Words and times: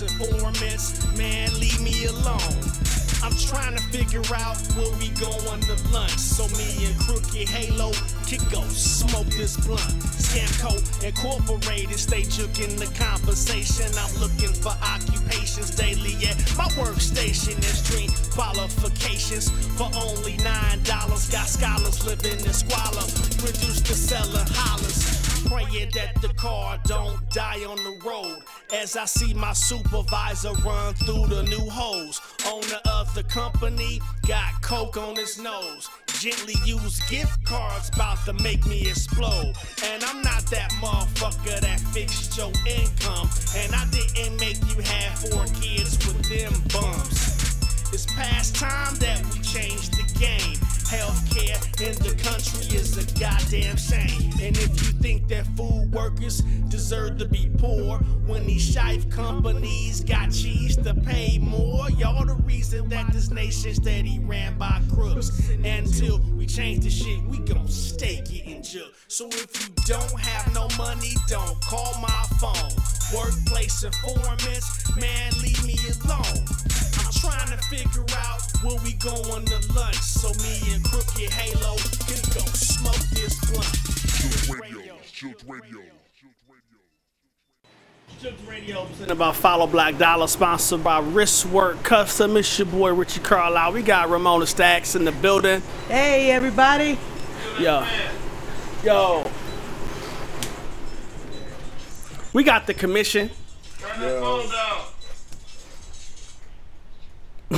Workplace 0.00 0.20
informants, 0.20 1.16
man, 1.18 1.60
leave 1.60 1.80
me 1.80 2.06
alone. 2.06 2.40
I'm 3.22 3.34
trying 3.36 3.76
to 3.76 3.82
figure 3.90 4.22
out 4.34 4.56
where 4.74 4.90
we 4.98 5.10
going 5.20 5.60
to 5.60 5.76
lunch. 5.92 6.16
So 6.18 6.48
me 6.56 6.86
and 6.86 6.98
Crooked 7.00 7.48
Halo 7.48 7.92
go 8.50 8.62
smoke 8.68 9.26
this 9.26 9.56
blunt. 9.58 9.80
Scamco 10.16 10.80
Incorporated, 11.04 11.98
stay 11.98 12.22
juking 12.22 12.78
the 12.78 12.86
conversation. 12.98 13.86
I'm 13.98 14.20
looking 14.20 14.54
for 14.54 14.72
occupations 14.82 15.74
daily 15.76 16.14
at 16.26 16.36
my 16.56 16.64
workstation. 16.80 17.56
There's 17.60 17.82
dream 17.86 18.10
qualifications 18.30 19.50
for 19.76 19.90
only 19.94 20.36
nine 20.38 20.82
dollars. 20.84 21.28
Got 21.28 21.48
scholars 21.48 22.04
living 22.06 22.40
in 22.40 22.52
squalor. 22.52 23.04
Reduced 23.44 23.86
the 23.86 23.94
selling 23.94 24.46
hollers. 24.48 25.11
Praying 25.52 25.90
that 25.94 26.14
the 26.22 26.32
car 26.32 26.78
don't 26.84 27.28
die 27.28 27.62
on 27.68 27.76
the 27.76 28.00
road. 28.06 28.38
As 28.72 28.96
I 28.96 29.04
see 29.04 29.34
my 29.34 29.52
supervisor 29.52 30.54
run 30.64 30.94
through 30.94 31.26
the 31.26 31.42
new 31.42 31.68
holes. 31.68 32.22
Owner 32.46 32.80
of 32.86 33.14
the 33.14 33.22
company 33.24 34.00
got 34.26 34.62
coke 34.62 34.96
on 34.96 35.14
his 35.14 35.38
nose. 35.38 35.90
Gently 36.20 36.54
used 36.64 37.06
gift 37.10 37.44
cards 37.44 37.90
about 37.92 38.24
to 38.24 38.32
make 38.42 38.64
me 38.64 38.88
explode. 38.88 39.52
And 39.84 40.02
I'm 40.04 40.22
not 40.22 40.46
that 40.46 40.70
motherfucker 40.80 41.60
that 41.60 41.80
fixed 41.80 42.34
your 42.38 42.52
income. 42.66 43.28
And 43.54 43.74
I 43.74 43.86
didn't 43.90 44.40
make 44.40 44.56
you 44.74 44.80
have 44.80 45.18
four 45.18 45.44
kids 45.60 45.98
with 46.06 46.30
them 46.30 46.54
bums. 46.72 47.41
It's 47.92 48.06
past 48.06 48.56
time 48.56 48.94
that 48.96 49.22
we 49.34 49.40
change 49.40 49.90
the 49.90 50.02
game. 50.18 50.56
Healthcare 50.88 51.60
in 51.80 51.94
the 52.02 52.14
country 52.22 52.74
is 52.74 52.96
a 52.96 53.20
goddamn 53.20 53.76
shame. 53.76 54.32
And 54.40 54.56
if 54.56 54.70
you 54.80 54.92
think 54.98 55.28
that 55.28 55.46
food 55.58 55.92
workers 55.92 56.40
deserve 56.70 57.18
to 57.18 57.26
be 57.26 57.50
poor, 57.58 57.98
when 58.26 58.46
these 58.46 58.62
shife 58.62 59.10
companies 59.10 60.00
got 60.00 60.32
cheese 60.32 60.74
to 60.78 60.94
pay 60.94 61.38
more, 61.38 61.90
y'all 61.90 62.24
the 62.24 62.34
reason 62.44 62.88
that 62.88 63.12
this 63.12 63.30
nation 63.30 63.74
steady 63.74 64.20
ran 64.20 64.56
by 64.56 64.80
crooks. 64.94 65.50
Until 65.62 66.18
we 66.34 66.46
change 66.46 66.84
the 66.84 66.90
shit, 66.90 67.22
we 67.24 67.40
gon' 67.40 67.68
stay 67.68 68.22
getting 68.24 68.62
juke. 68.62 68.94
So 69.08 69.28
if 69.28 69.68
you 69.68 69.74
don't 69.84 70.18
have 70.18 70.54
no 70.54 70.66
money, 70.78 71.12
don't 71.28 71.60
call 71.60 71.92
my 72.00 72.24
phone. 72.40 72.72
Workplace 73.14 73.84
informants, 73.84 74.96
man, 74.96 75.32
leave 75.42 75.62
me 75.66 75.76
alone. 76.04 76.46
I'm 77.24 77.30
trying 77.30 77.56
to 77.56 77.64
figure 77.64 78.04
out 78.16 78.40
where 78.62 78.78
we 78.82 78.92
going 78.94 79.44
to 79.46 79.72
lunch. 79.74 79.96
So 79.96 80.28
me 80.42 80.74
and 80.74 80.84
Crooked 80.84 81.30
Halo 81.30 81.76
can 81.76 82.22
go 82.34 82.44
smoke 82.52 82.96
this 83.10 83.38
blunt. 83.50 84.60
Radio. 84.60 84.96
Shield 85.04 85.42
Radio. 85.46 85.80
Juke 88.20 88.34
Radio 88.46 88.84
presented 88.86 89.16
by 89.16 89.32
Follow 89.32 89.66
Black 89.66 89.98
Dollar, 89.98 90.28
sponsored 90.28 90.84
by 90.84 91.00
Wristwork 91.00 91.82
Custom. 91.82 92.36
It's 92.36 92.58
your 92.58 92.66
boy 92.66 92.92
Richie 92.92 93.20
Carlisle. 93.20 93.72
We 93.72 93.82
got 93.82 94.10
Ramona 94.10 94.46
Stacks 94.46 94.94
in 94.94 95.04
the 95.04 95.12
building. 95.12 95.60
Hey, 95.88 96.30
everybody. 96.30 96.98
Yo. 97.58 97.86
Yo. 98.84 99.30
We 102.32 102.44
got 102.44 102.66
the 102.66 102.74
commission. 102.74 103.30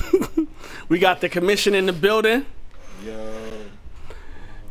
we 0.89 0.99
got 0.99 1.21
the 1.21 1.29
commission 1.29 1.75
in 1.75 1.87
the 1.87 1.93
building. 1.93 2.47
Yo. 3.05 3.45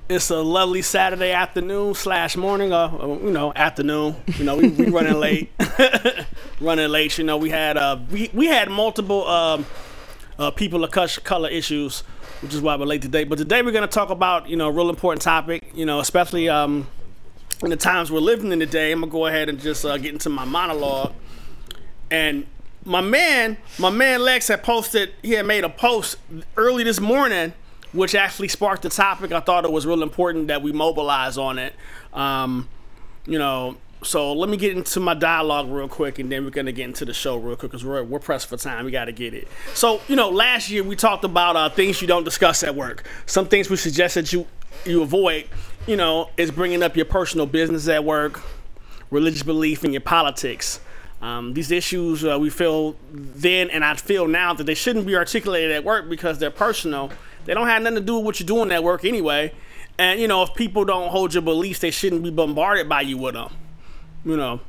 It's 0.10 0.30
a 0.30 0.42
lovely 0.42 0.82
Saturday 0.82 1.32
afternoon 1.32 1.94
slash 1.94 2.36
morning, 2.36 2.74
uh, 2.74 2.88
uh, 2.88 3.08
you 3.24 3.32
know, 3.32 3.54
afternoon. 3.56 4.16
You 4.38 4.44
know, 4.44 4.58
we, 4.58 4.68
we 4.68 4.90
running 4.90 5.14
late, 5.14 5.52
running 6.62 6.90
late. 6.90 7.18
You 7.18 7.24
know, 7.24 7.38
we 7.38 7.50
had 7.50 7.78
uh, 7.78 8.00
we 8.12 8.30
we 8.34 8.48
had 8.48 8.70
multiple 8.70 9.26
um, 9.28 9.66
uh, 10.38 10.52
people 10.52 10.84
of 10.84 10.92
color 11.24 11.50
issues, 11.50 12.02
which 12.42 12.54
is 12.54 12.62
why 12.62 12.76
we're 12.76 12.86
late 12.86 13.02
today. 13.02 13.24
But 13.24 13.38
today 13.38 13.62
we're 13.62 13.72
gonna 13.72 13.88
talk 13.88 14.10
about 14.10 14.50
you 14.50 14.58
know 14.58 14.68
a 14.68 14.72
real 14.72 14.90
important 14.90 15.22
topic. 15.22 15.72
You 15.74 15.86
know, 15.86 16.00
especially 16.00 16.50
um, 16.50 16.88
in 17.64 17.70
the 17.70 17.78
times 17.78 18.12
we're 18.12 18.20
living 18.20 18.52
in 18.52 18.60
today. 18.60 18.92
I'm 18.92 19.00
gonna 19.00 19.12
go 19.12 19.26
ahead 19.26 19.48
and 19.48 19.60
just 19.60 19.86
uh, 19.86 19.98
get 19.98 20.12
into 20.12 20.30
my 20.30 20.44
monologue. 20.44 21.14
And 22.12 22.46
my 22.86 23.02
man, 23.02 23.58
my 23.80 23.90
man 23.90 24.22
Lex 24.22 24.48
had 24.48 24.64
posted. 24.64 25.14
He 25.22 25.32
had 25.32 25.46
made 25.46 25.64
a 25.64 25.70
post 25.70 26.18
early 26.58 26.84
this 26.84 27.00
morning 27.00 27.54
which 27.94 28.16
actually 28.16 28.48
sparked 28.48 28.82
the 28.82 28.90
topic. 28.90 29.32
I 29.32 29.40
thought 29.40 29.66
it 29.66 29.72
was 29.72 29.86
real 29.86 30.04
important 30.04 30.48
that 30.48 30.62
we 30.62 30.72
mobilize 30.72 31.38
on 31.38 31.60
it. 31.60 31.74
Um, 32.12 32.68
you 33.26 33.38
know, 33.38 33.78
so 34.02 34.34
let 34.34 34.50
me 34.50 34.58
get 34.58 34.76
into 34.76 35.00
my 35.00 35.14
dialogue 35.14 35.70
real 35.70 35.88
quick, 35.88 36.20
and 36.20 36.30
then 36.32 36.44
we're 36.44 36.50
gonna 36.50 36.72
get 36.74 36.86
into 36.86 37.06
the 37.06 37.14
show 37.14 37.38
real 37.38 37.56
quick 37.56 37.72
because 37.72 37.86
we're 37.86 38.04
we're 38.04 38.20
pressed 38.20 38.48
for 38.48 38.58
time. 38.58 38.84
We 38.84 38.92
got 38.92 39.06
to 39.06 39.14
get 39.14 39.34
it. 39.34 39.48
So 39.74 40.02
you 40.10 40.16
know, 40.16 40.30
last 40.30 40.70
year 40.70 40.84
we 40.84 40.96
talked 40.96 41.24
about 41.24 41.56
uh, 41.56 41.70
things 41.70 42.02
you 42.02 42.08
don't 42.08 42.26
discuss 42.26 42.64
at 42.64 42.76
work. 42.76 43.08
Some 43.26 43.48
things 43.48 43.70
we 43.70 43.78
suggest 43.78 44.16
that 44.16 44.34
you 44.34 44.46
you 44.86 45.02
avoid. 45.02 45.46
You 45.88 45.98
know, 45.98 46.30
is 46.38 46.50
bringing 46.50 46.82
up 46.82 46.96
your 46.96 47.06
personal 47.06 47.46
business 47.46 47.88
at 47.90 48.04
work, 48.04 48.42
religious 49.12 49.44
belief, 49.44 49.84
and 49.84 49.94
your 49.94 50.02
politics. 50.02 50.80
Um, 51.24 51.54
these 51.54 51.72
issues 51.72 52.26
uh, 52.26 52.38
we 52.38 52.50
feel 52.50 52.98
then, 53.14 53.70
and 53.70 53.86
I 53.86 53.94
feel 53.94 54.28
now 54.28 54.54
that 54.56 54.66
they 54.66 54.74
shouldn't 54.74 55.08
be 55.08 55.16
articulated 55.16 55.72
at 55.72 55.86
work 55.86 56.10
because 56.10 56.38
they're 56.38 56.52
personal. 56.52 57.12
They 57.46 57.54
don't 57.54 57.68
have 57.68 57.82
nothing 57.82 57.96
to 57.96 58.02
do 58.02 58.18
with 58.18 58.26
what 58.26 58.40
you're 58.42 58.48
doing 58.48 58.74
at 58.74 58.84
work 58.84 59.06
anyway. 59.06 59.54
And 59.98 60.20
you 60.20 60.28
know, 60.28 60.44
if 60.44 60.54
people 60.54 60.84
don't 60.84 61.12
hold 61.12 61.34
your 61.34 61.42
beliefs, 61.42 61.80
they 61.80 61.92
shouldn't 61.92 62.24
be 62.24 62.30
bombarded 62.30 62.90
by 62.90 63.02
you 63.02 63.18
with 63.18 63.36
them. 63.36 63.54
You 64.26 64.36
know. 64.36 64.60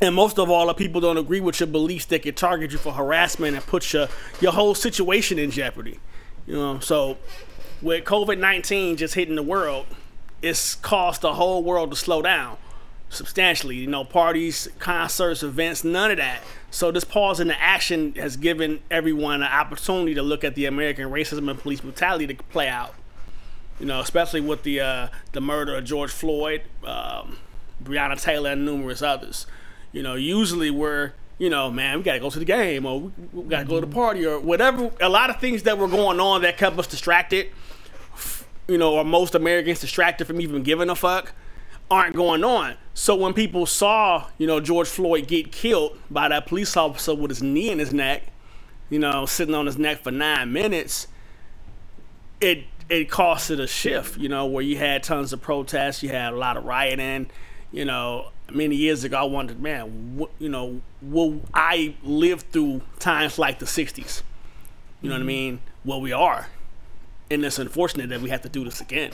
And 0.00 0.14
most 0.14 0.38
of 0.38 0.50
all, 0.50 0.70
if 0.70 0.76
people 0.76 1.00
don't 1.00 1.16
agree 1.16 1.40
with 1.40 1.58
your 1.58 1.66
beliefs, 1.66 2.04
they 2.04 2.20
can 2.20 2.34
target 2.34 2.70
you 2.70 2.78
for 2.78 2.92
harassment 2.92 3.56
and 3.56 3.66
put 3.66 3.92
your 3.92 4.06
your 4.40 4.52
whole 4.52 4.76
situation 4.76 5.36
in 5.36 5.50
jeopardy. 5.50 5.98
You 6.46 6.54
know, 6.54 6.78
so 6.78 7.18
with 7.82 8.04
COVID 8.04 8.38
nineteen 8.38 8.96
just 8.96 9.14
hitting 9.14 9.34
the 9.34 9.42
world, 9.42 9.86
it's 10.42 10.76
caused 10.76 11.22
the 11.22 11.34
whole 11.34 11.64
world 11.64 11.90
to 11.90 11.96
slow 11.96 12.22
down 12.22 12.56
substantially. 13.08 13.76
You 13.76 13.86
know, 13.86 14.04
parties, 14.04 14.68
concerts, 14.78 15.42
events, 15.42 15.84
none 15.84 16.10
of 16.10 16.16
that. 16.18 16.42
So 16.70 16.90
this 16.90 17.04
pause 17.04 17.40
in 17.40 17.48
the 17.48 17.60
action 17.60 18.12
has 18.14 18.36
given 18.36 18.80
everyone 18.90 19.42
an 19.42 19.50
opportunity 19.50 20.14
to 20.14 20.22
look 20.22 20.44
at 20.44 20.54
the 20.54 20.66
American 20.66 21.10
racism 21.10 21.50
and 21.50 21.58
police 21.58 21.80
brutality 21.80 22.26
to 22.26 22.42
play 22.44 22.68
out. 22.68 22.94
You 23.80 23.86
know, 23.86 24.00
especially 24.00 24.40
with 24.40 24.62
the 24.62 24.80
uh, 24.80 25.08
the 25.32 25.40
murder 25.40 25.76
of 25.76 25.84
George 25.84 26.10
Floyd, 26.10 26.62
um, 26.84 27.38
Breonna 27.82 28.20
Taylor, 28.20 28.50
and 28.50 28.64
numerous 28.64 29.02
others. 29.02 29.46
You 29.92 30.02
know, 30.02 30.14
usually 30.14 30.70
we're 30.70 31.12
you 31.38 31.50
know, 31.50 31.70
man, 31.70 31.98
we 31.98 32.02
gotta 32.02 32.20
go 32.20 32.30
to 32.30 32.38
the 32.38 32.46
game, 32.46 32.86
or 32.86 33.00
we, 33.00 33.12
we 33.32 33.48
gotta 33.48 33.66
go 33.66 33.80
to 33.80 33.86
the 33.86 33.92
party, 33.92 34.24
or 34.24 34.40
whatever. 34.40 34.90
A 35.00 35.08
lot 35.08 35.28
of 35.28 35.38
things 35.40 35.64
that 35.64 35.76
were 35.76 35.88
going 35.88 36.18
on 36.18 36.42
that 36.42 36.56
kept 36.56 36.78
us 36.78 36.86
distracted. 36.86 37.50
You 38.68 38.78
know, 38.78 38.94
or 38.94 39.04
most 39.04 39.34
Americans 39.34 39.80
distracted 39.80 40.24
from 40.26 40.40
even 40.40 40.62
giving 40.62 40.90
a 40.90 40.96
fuck 40.96 41.32
aren't 41.90 42.16
going 42.16 42.44
on. 42.44 42.74
So 42.94 43.14
when 43.14 43.34
people 43.34 43.66
saw, 43.66 44.28
you 44.38 44.46
know, 44.46 44.60
George 44.60 44.88
Floyd 44.88 45.28
get 45.28 45.52
killed 45.52 45.98
by 46.10 46.28
that 46.28 46.46
police 46.46 46.76
officer 46.76 47.14
with 47.14 47.30
his 47.30 47.42
knee 47.42 47.70
in 47.70 47.78
his 47.78 47.92
neck, 47.92 48.24
you 48.90 48.98
know, 48.98 49.26
sitting 49.26 49.54
on 49.54 49.66
his 49.66 49.78
neck 49.78 50.02
for 50.02 50.10
nine 50.10 50.52
minutes, 50.52 51.08
it 52.40 52.64
it 52.88 53.10
caused 53.10 53.50
it 53.50 53.58
a 53.58 53.66
shift, 53.66 54.18
you 54.18 54.28
know, 54.28 54.46
where 54.46 54.62
you 54.62 54.76
had 54.76 55.02
tons 55.02 55.32
of 55.32 55.42
protests, 55.42 56.02
you 56.02 56.08
had 56.08 56.32
a 56.32 56.36
lot 56.36 56.56
of 56.56 56.64
rioting, 56.64 57.30
you 57.72 57.84
know. 57.84 58.30
Many 58.48 58.76
years 58.76 59.02
ago, 59.02 59.18
I 59.18 59.24
wondered, 59.24 59.60
man, 59.60 60.16
what, 60.16 60.30
you 60.38 60.48
know, 60.48 60.80
will 61.02 61.40
I 61.52 61.96
live 62.04 62.42
through 62.42 62.82
times 63.00 63.40
like 63.40 63.58
the 63.58 63.66
'60s? 63.66 64.22
You 65.02 65.08
know 65.08 65.16
what 65.16 65.16
I 65.16 65.18
mm-hmm. 65.18 65.26
mean? 65.26 65.60
Well, 65.84 66.00
we 66.00 66.12
are, 66.12 66.46
and 67.28 67.44
it's 67.44 67.58
unfortunate 67.58 68.08
that 68.10 68.20
we 68.20 68.30
have 68.30 68.42
to 68.42 68.48
do 68.48 68.64
this 68.64 68.80
again. 68.80 69.10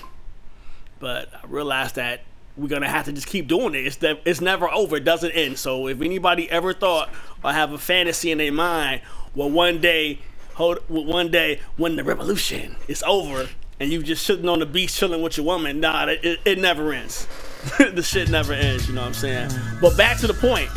But 1.00 1.30
I 1.34 1.46
realized 1.46 1.94
that 1.94 2.20
we're 2.56 2.69
gonna 2.69 2.88
have 2.88 3.06
to 3.06 3.12
just 3.12 3.26
keep 3.26 3.49
doing 3.49 3.75
it. 3.75 3.87
It's 3.87 3.96
that 3.96 4.20
it's 4.25 4.40
never 4.40 4.70
over. 4.70 4.96
It 4.96 5.04
doesn't 5.04 5.31
end. 5.32 5.58
So 5.58 5.88
if 5.88 6.00
anybody 6.00 6.50
ever 6.50 6.72
thought 6.72 7.10
or 7.43 7.52
have 7.52 7.72
a 7.72 7.78
fantasy 7.78 8.31
in 8.31 8.38
their 8.38 8.52
mind, 8.52 9.00
well, 9.34 9.50
one 9.50 9.81
day, 9.81 10.19
hold, 10.54 10.78
one 10.88 11.31
day 11.31 11.60
when 11.76 11.96
the 11.96 12.04
revolution 12.04 12.76
is 12.88 13.02
over 13.04 13.49
and 13.81 13.90
you 13.90 14.02
just 14.02 14.26
sitting 14.26 14.49
on 14.49 14.58
the 14.58 14.66
beach 14.66 14.94
chilling 14.94 15.22
with 15.22 15.37
your 15.37 15.46
woman, 15.46 15.81
nah, 15.81 16.06
it, 16.06 16.25
it, 16.25 16.40
it 16.44 16.58
never 16.58 16.93
ends. 16.93 17.26
the 17.78 18.02
shit 18.02 18.28
never 18.31 18.52
ends. 18.52 18.87
You 18.88 18.94
know 18.94 19.00
what 19.00 19.08
I'm 19.08 19.14
saying? 19.14 19.50
But 19.81 19.96
back 19.96 20.19
to 20.19 20.26
the 20.26 20.34
point. 20.34 20.70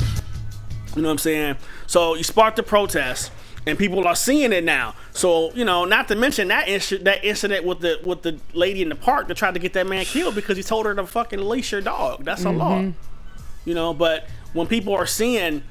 You 0.95 1.01
know 1.01 1.09
what 1.09 1.13
I'm 1.13 1.17
saying? 1.17 1.57
So 1.87 2.15
you 2.15 2.23
sparked 2.23 2.55
the 2.55 2.63
protest 2.63 3.31
and 3.67 3.77
people 3.77 4.07
are 4.07 4.15
seeing 4.15 4.51
it 4.53 4.63
now. 4.63 4.95
So 5.11 5.51
you 5.53 5.65
know, 5.65 5.85
not 5.85 6.07
to 6.09 6.15
mention 6.15 6.47
that 6.49 6.67
inc- 6.67 7.03
that 7.03 7.23
incident 7.23 7.65
with 7.65 7.79
the 7.79 7.99
with 8.03 8.21
the 8.21 8.39
lady 8.53 8.81
in 8.81 8.89
the 8.89 8.95
park 8.95 9.27
that 9.27 9.37
tried 9.37 9.53
to 9.55 9.59
get 9.59 9.73
that 9.73 9.87
man 9.87 10.05
killed 10.05 10.35
because 10.35 10.57
he 10.57 10.63
told 10.63 10.85
her 10.85 10.93
to 10.95 11.05
fucking 11.05 11.39
leash 11.39 11.71
your 11.71 11.81
dog. 11.81 12.23
That's 12.23 12.45
a 12.45 12.51
law. 12.51 12.79
Mm-hmm. 12.79 13.69
You 13.69 13.73
know, 13.73 13.93
but 13.93 14.27
when 14.53 14.67
people 14.67 14.93
are 14.93 15.07
seeing, 15.07 15.63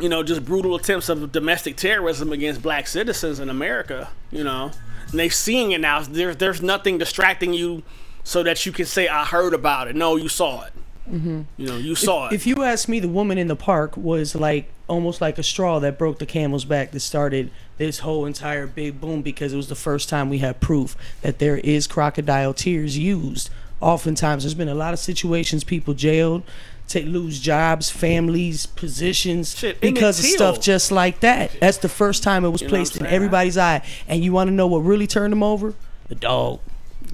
you 0.00 0.08
know, 0.08 0.22
just 0.22 0.44
brutal 0.44 0.76
attempts 0.76 1.08
of 1.08 1.32
domestic 1.32 1.76
terrorism 1.76 2.32
against 2.32 2.62
black 2.62 2.86
citizens 2.86 3.40
in 3.40 3.50
America, 3.50 4.08
you 4.30 4.44
know, 4.44 4.70
and 5.10 5.18
they're 5.18 5.30
seeing 5.30 5.72
it 5.72 5.80
now. 5.80 6.00
There's 6.02 6.36
there's 6.36 6.62
nothing 6.62 6.98
distracting 6.98 7.52
you 7.52 7.82
so 8.22 8.42
that 8.42 8.64
you 8.66 8.72
can 8.72 8.86
say 8.86 9.08
I 9.08 9.24
heard 9.24 9.54
about 9.54 9.88
it. 9.88 9.96
No, 9.96 10.16
you 10.16 10.28
saw 10.28 10.64
it. 10.64 10.72
Mm-hmm. 11.08 11.42
You 11.56 11.66
know, 11.66 11.76
you 11.76 11.94
saw 11.94 12.28
it. 12.28 12.32
If 12.32 12.46
you 12.46 12.62
ask 12.62 12.88
me, 12.88 13.00
the 13.00 13.08
woman 13.08 13.38
in 13.38 13.48
the 13.48 13.56
park 13.56 13.96
was 13.96 14.34
like 14.34 14.70
almost 14.88 15.20
like 15.20 15.38
a 15.38 15.42
straw 15.42 15.78
that 15.80 15.98
broke 15.98 16.18
the 16.18 16.26
camel's 16.26 16.64
back 16.64 16.90
that 16.92 17.00
started 17.00 17.50
this 17.76 18.00
whole 18.00 18.26
entire 18.26 18.66
big 18.66 19.00
boom 19.00 19.22
because 19.22 19.52
it 19.52 19.56
was 19.56 19.68
the 19.68 19.74
first 19.74 20.08
time 20.08 20.28
we 20.28 20.38
had 20.38 20.60
proof 20.60 20.96
that 21.22 21.38
there 21.38 21.58
is 21.58 21.86
crocodile 21.86 22.54
tears 22.54 22.98
used. 22.98 23.50
Oftentimes, 23.80 24.42
there's 24.42 24.54
been 24.54 24.68
a 24.68 24.74
lot 24.74 24.92
of 24.92 24.98
situations 24.98 25.62
people 25.62 25.94
jailed, 25.94 26.42
to 26.88 27.04
lose 27.04 27.38
jobs, 27.38 27.90
families, 27.90 28.66
positions 28.66 29.56
Shit, 29.56 29.80
because 29.80 30.18
of 30.18 30.24
stuff 30.24 30.60
just 30.60 30.90
like 30.90 31.20
that. 31.20 31.52
That's 31.60 31.78
the 31.78 31.88
first 31.88 32.22
time 32.22 32.44
it 32.44 32.48
was 32.48 32.62
You 32.62 32.68
placed 32.68 32.96
in 32.96 33.06
everybody's 33.06 33.58
eye. 33.58 33.82
And 34.08 34.24
you 34.24 34.32
want 34.32 34.48
to 34.48 34.54
know 34.54 34.66
what 34.66 34.78
really 34.78 35.06
turned 35.06 35.32
them 35.32 35.42
over? 35.42 35.74
The 36.08 36.14
dog. 36.14 36.60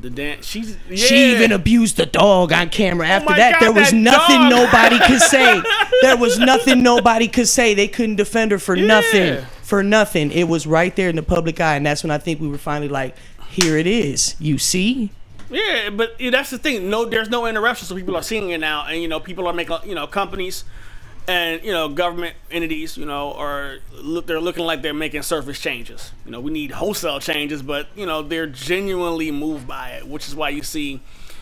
The 0.05 0.11
dance. 0.11 0.47
She's 0.47 0.77
yeah. 0.89 0.97
She 0.97 1.33
even 1.33 1.51
abused 1.51 1.97
the 1.97 2.07
dog 2.07 2.53
on 2.53 2.69
camera. 2.69 3.07
Oh 3.07 3.11
After 3.11 3.31
my 3.31 3.37
that, 3.37 3.53
God, 3.55 3.61
there 3.61 3.73
was 3.73 3.91
that 3.91 3.97
nothing 3.97 4.41
dog. 4.43 4.51
nobody 4.51 4.99
could 5.01 5.21
say. 5.21 5.63
There 6.03 6.17
was 6.19 6.39
nothing 6.39 6.83
nobody 6.83 7.29
could 7.29 7.49
say. 7.49 7.73
They 7.73 7.89
couldn't 7.89 8.17
defend 8.17 8.51
her 8.51 8.59
for 8.59 8.77
nothing. 8.77 9.43
For 9.63 9.83
nothing. 9.83 10.31
It 10.31 10.45
was 10.45 10.67
right 10.67 10.95
there 10.95 11.09
in 11.09 11.17
the 11.17 11.23
public 11.23 11.61
eye, 11.61 11.77
and 11.77 11.87
that's 11.87 12.03
when 12.05 12.11
I 12.11 12.19
think 12.19 12.41
we 12.41 12.49
were 12.49 12.59
finally 12.59 12.89
like, 12.89 13.17
here 13.49 13.79
it 13.79 13.87
is. 13.87 14.37
You 14.39 14.59
see? 14.59 15.11
Yeah, 15.51 15.91
but 15.91 16.17
that's 16.19 16.51
the 16.51 16.59
thing. 16.59 16.91
No, 16.91 17.07
there's 17.07 17.31
no 17.31 17.47
interruption, 17.47 17.87
so 17.87 17.95
people 17.95 18.17
are 18.17 18.23
seeing 18.23 18.51
it 18.51 18.59
now, 18.59 18.87
and 18.87 19.01
you 19.01 19.09
know, 19.09 19.19
people 19.21 19.47
are 19.47 19.55
making, 19.55 19.79
you 19.85 19.95
know, 19.95 20.07
companies 20.07 20.65
and 21.27 21.63
you 21.65 21.73
know, 21.73 21.89
government 21.89 22.37
entities, 22.51 22.97
you 22.97 23.07
know, 23.07 23.33
are 23.35 23.79
look, 23.93 24.27
they're 24.27 24.41
looking 24.41 24.65
like 24.65 24.83
they're 24.83 24.93
making 24.93 25.23
surface 25.23 25.59
changes. 25.59 26.13
You 26.25 26.33
know, 26.33 26.41
we 26.41 26.53
need 26.53 26.71
wholesale 26.71 27.21
changes, 27.21 27.63
but 27.63 27.89
you 27.95 28.07
know, 28.07 28.23
they're 28.23 28.47
genuinely 28.47 29.31
moved 29.31 29.67
by 29.67 29.91
it, 29.91 30.07
which 30.07 30.29
is 30.29 30.35
why 30.35 30.51
you 30.51 30.63
see, 30.63 31.01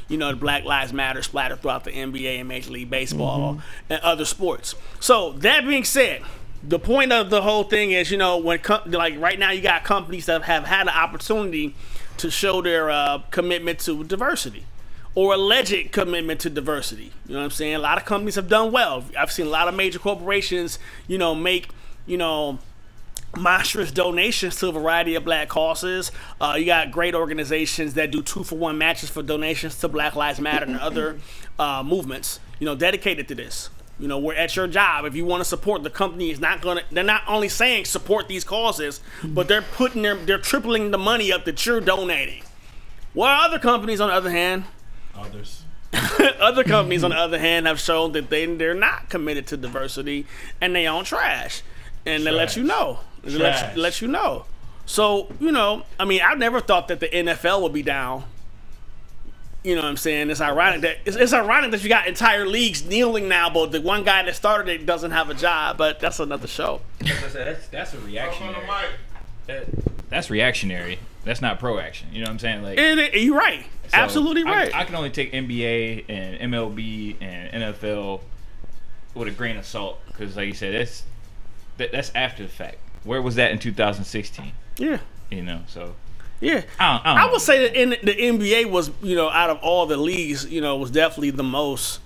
you 0.09 0.17
know, 0.17 0.31
the 0.31 0.37
Black 0.37 0.65
Lives 0.65 0.93
Matter 0.93 1.23
splatter 1.23 1.57
throughout 1.57 1.85
the 1.85 1.91
NBA 1.91 2.39
and 2.39 2.49
Major 2.49 2.71
League 2.71 2.91
Baseball 2.91 3.61
and 3.91 4.01
other 4.01 4.25
sports. 4.25 4.75
So 5.01 5.33
that 5.33 5.67
being 5.67 5.85
said. 5.85 6.23
The 6.65 6.79
point 6.79 7.11
of 7.11 7.29
the 7.29 7.43
whole 7.43 7.65
thing 7.65 7.91
is, 7.91 8.13
you 8.13 8.17
know, 8.17 8.39
when 8.39 8.61
com- 8.61 8.89
like 8.89 9.19
right 9.19 9.37
now, 9.37 9.51
you 9.51 9.61
got 9.61 9.83
companies 9.83 10.27
that 10.27 10.43
have 10.43 10.63
had 10.63 10.83
an 10.83 10.91
opportunity 10.91 11.75
to 12.19 12.31
show 12.31 12.63
their 12.63 12.89
uh, 12.89 13.23
commitment 13.33 13.81
to 13.81 14.05
diversity 14.05 14.65
or 15.15 15.35
alleged 15.35 15.93
commitment 15.93 16.41
to 16.41 16.51
diversity. 16.51 17.13
You 17.27 17.35
know 17.35 17.39
what 17.39 17.45
I'm 17.45 17.51
saying? 17.51 17.75
A 17.75 17.79
lot 17.79 17.99
of 17.99 18.05
companies 18.05 18.37
have 18.37 18.49
done 18.49 18.73
well. 18.73 19.05
I've 19.19 19.33
seen 19.33 19.47
a 19.47 19.51
lot 19.51 19.69
of 19.69 19.75
major 19.75 19.99
corporations, 19.99 20.79
you 21.07 21.19
know, 21.19 21.35
make, 21.35 21.69
you 22.07 22.17
know, 22.17 22.59
monstrous 23.37 23.91
donations 23.91 24.57
to 24.57 24.69
a 24.69 24.73
variety 24.73 25.15
of 25.15 25.25
black 25.25 25.49
causes. 25.49 26.13
Uh, 26.41 26.55
you 26.59 26.67
got 26.67 26.91
great 26.91 27.15
organizations 27.15 27.95
that 27.95 28.11
do 28.11 28.23
two 28.23 28.45
for 28.45 28.57
one 28.57 28.79
matches 28.79 29.11
for 29.11 29.23
donations 29.23 29.79
to 29.79 29.89
Black 29.89 30.15
Lives 30.17 30.41
Matter 30.41 30.67
and 30.67 30.79
other 30.79 31.19
uh, 31.59 31.83
movements, 31.83 32.41
you 32.59 32.67
know, 32.67 32.75
dedicated 32.75 33.29
to 33.29 33.35
this. 33.35 33.71
You 33.99 34.09
know, 34.09 34.19
we're 34.19 34.35
at 34.35 34.57
your 34.57 34.67
job. 34.67 35.05
If 35.05 35.15
you 35.15 35.25
want 35.25 35.43
to 35.43 35.45
support, 35.45 35.83
the 35.83 35.91
company 35.91 36.31
is 36.31 36.41
not 36.41 36.63
to. 36.63 36.83
They're 36.91 37.05
not 37.05 37.23
only 37.29 37.49
saying 37.49 37.85
support 37.85 38.27
these 38.27 38.43
causes, 38.43 39.01
but 39.23 39.49
they're 39.49 39.63
putting 39.63 40.03
their, 40.03 40.17
they're 40.17 40.39
tripling 40.39 40.91
the 40.91 40.99
money 40.99 41.31
up 41.31 41.45
that 41.45 41.65
you're 41.65 41.81
donating. 41.81 42.43
While 43.13 43.43
other 43.45 43.59
companies, 43.59 44.01
on 44.01 44.09
the 44.09 44.15
other 44.15 44.31
hand, 44.31 44.65
Others. 45.17 45.63
other 46.41 46.65
companies, 46.65 47.05
on 47.05 47.11
the 47.11 47.17
other 47.17 47.39
hand, 47.39 47.67
have 47.67 47.79
shown 47.79 48.13
that 48.13 48.31
they 48.31 48.47
they're 48.47 48.75
not 48.75 49.11
committed 49.11 49.47
to 49.49 49.57
diversity 49.57 50.27
and 50.61 50.75
they 50.75 50.87
own 50.87 51.05
trash, 51.05 51.63
and 52.07 52.25
they 52.25 52.31
let 52.31 52.57
you 52.57 52.63
know. 52.63 53.01
They 53.23 53.37
let 53.37 53.77
you, 53.77 53.83
let 53.83 54.01
you 54.01 54.09
know. 54.09 54.47
So 54.87 55.29
you 55.39 55.53
know, 55.53 55.85
I 56.01 56.05
mean, 56.05 56.23
I 56.25 56.35
never 56.35 56.61
thought 56.61 56.89
that 56.89 57.01
the 57.01 57.09
NFL 57.09 57.63
would 57.63 57.73
be 57.73 57.83
down. 57.83 58.25
You 59.63 59.77
know 59.77 59.83
what 59.83 59.89
I'm 59.89 59.97
saying? 59.97 60.31
It's 60.31 60.41
ironic 60.41 60.81
that 60.81 60.97
it's, 61.05 61.17
it's 61.17 61.33
ironic 61.33 61.71
that 61.73 61.83
you 61.83 61.89
got 61.89 62.07
entire 62.09 62.47
leagues 62.47 62.85
kneeling 62.85 63.29
now, 63.29 63.51
but 63.51 63.71
the 63.71 63.81
one 63.81 64.03
guy 64.03 64.23
that 64.23 64.35
started 64.35 64.81
it 64.81 64.87
doesn't 64.87 65.13
have 65.13 65.29
a 65.31 65.35
job. 65.35 65.77
But 65.77 66.01
that's 66.01 66.19
another 66.21 66.49
show. 66.49 66.81
That's, 66.99 67.25
I 67.25 67.29
said, 67.29 67.47
that's, 67.47 67.69
that's 67.69 67.95
a 67.95 67.97
On 67.99 68.03
the 68.03 68.09
reactionary. 68.09 68.67
That, 69.47 69.67
that's 70.09 70.31
reactionary. 70.31 70.99
That's 71.25 71.41
not 71.41 71.59
pro-action. 71.61 72.09
You 72.13 72.21
know 72.21 72.25
what 72.25 72.33
I'm 72.33 72.39
saying? 72.41 72.63
Like, 72.63 72.79
And 72.79 72.99
it- 73.01 73.15
you're 73.15 73.37
right, 73.39 73.65
so 73.89 73.91
absolutely 73.93 74.45
right. 74.45 74.75
I, 74.75 74.85
can 74.85 74.95
only 74.97 75.11
take 75.11 75.33
NBA 75.33 76.05
and 76.09 76.53
MLB 76.53 77.17
and 77.21 77.63
NFL 77.75 78.21
with 79.15 79.29
a 79.29 79.31
grain 79.31 79.57
of 79.57 79.65
salt 79.67 80.01
because, 80.09 80.37
like 80.37 80.49
you 80.49 80.55
said, 80.55 80.75
that's 80.75 81.05
that, 81.77 81.93
that's 81.93 82.11
after 82.15 82.43
the 82.43 82.49
fact. 82.49 82.77
Where 83.05 83.21
was 83.23 83.35
that 83.37 83.51
in 83.53 83.59
2016? 83.59 84.53
yeah, 84.79 84.99
You 85.31 85.43
know, 85.43 85.61
so 85.67 85.95
yeah. 86.41 86.63
I, 86.81 86.93
don't, 86.93 87.07
I, 87.07 87.15
don't 87.15 87.29
I 87.29 87.33
would 87.33 87.41
say 87.41 87.67
that 87.69 87.81
in 87.81 87.91
the 87.91 87.97
NBA 88.15 88.71
was, 88.71 88.91
you 89.03 89.15
know, 89.17 89.29
out 89.31 89.51
of 89.51 89.59
all 89.59 89.87
the 89.87 89.97
leagues, 89.97 90.47
you 90.47 90.61
know, 90.61 90.77
was 90.77 90.91
definitely 90.91 91.31
the 91.31 91.43
most, 91.45 92.01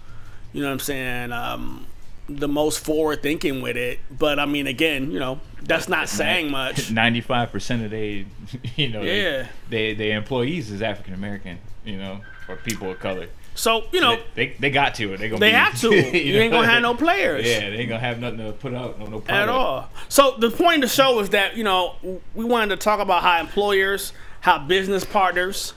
you 0.52 0.60
know 0.62 0.68
what 0.68 0.74
I'm 0.74 0.80
saying, 0.80 1.32
um, 1.32 1.85
the 2.28 2.48
most 2.48 2.84
forward 2.84 3.22
thinking 3.22 3.62
with 3.62 3.76
it. 3.76 4.00
But 4.10 4.38
I 4.38 4.46
mean, 4.46 4.66
again, 4.66 5.10
you 5.10 5.18
know, 5.18 5.40
that's 5.62 5.88
not 5.88 6.08
saying 6.08 6.50
much. 6.50 6.90
Ninety-five 6.92 7.52
percent 7.52 7.84
of 7.84 7.90
they, 7.90 8.26
you 8.76 8.88
know, 8.88 9.02
Yeah. 9.02 9.46
they, 9.68 9.94
they 9.94 10.12
employees 10.12 10.70
is 10.70 10.82
African 10.82 11.14
American, 11.14 11.58
you 11.84 11.98
know, 11.98 12.20
or 12.48 12.56
people 12.56 12.90
of 12.90 12.98
color. 12.98 13.28
So, 13.54 13.84
you 13.90 14.02
know, 14.02 14.16
they, 14.34 14.48
they, 14.48 14.56
they 14.60 14.70
got 14.70 14.94
to 14.96 15.14
it. 15.14 15.16
They 15.18 15.30
gonna 15.30 15.40
they 15.40 15.48
be, 15.50 15.54
have 15.56 15.80
to. 15.80 15.88
You 15.94 16.40
ain't 16.40 16.52
gonna 16.52 16.66
have 16.66 16.82
no 16.82 16.94
players. 16.94 17.46
Yeah, 17.46 17.70
they 17.70 17.76
ain't 17.78 17.88
gonna 17.88 18.00
have 18.00 18.20
nothing 18.20 18.38
to 18.38 18.52
put 18.52 18.74
out. 18.74 18.98
No, 18.98 19.06
no 19.06 19.22
at 19.28 19.48
all. 19.48 19.88
So 20.08 20.36
the 20.38 20.50
point 20.50 20.84
of 20.84 20.90
the 20.90 20.94
show 20.94 21.18
is 21.20 21.30
that 21.30 21.56
you 21.56 21.64
know 21.64 21.94
we 22.34 22.44
wanted 22.44 22.76
to 22.78 22.84
talk 22.84 23.00
about 23.00 23.22
how 23.22 23.40
employers, 23.40 24.12
how 24.40 24.58
business 24.58 25.04
partners, 25.04 25.72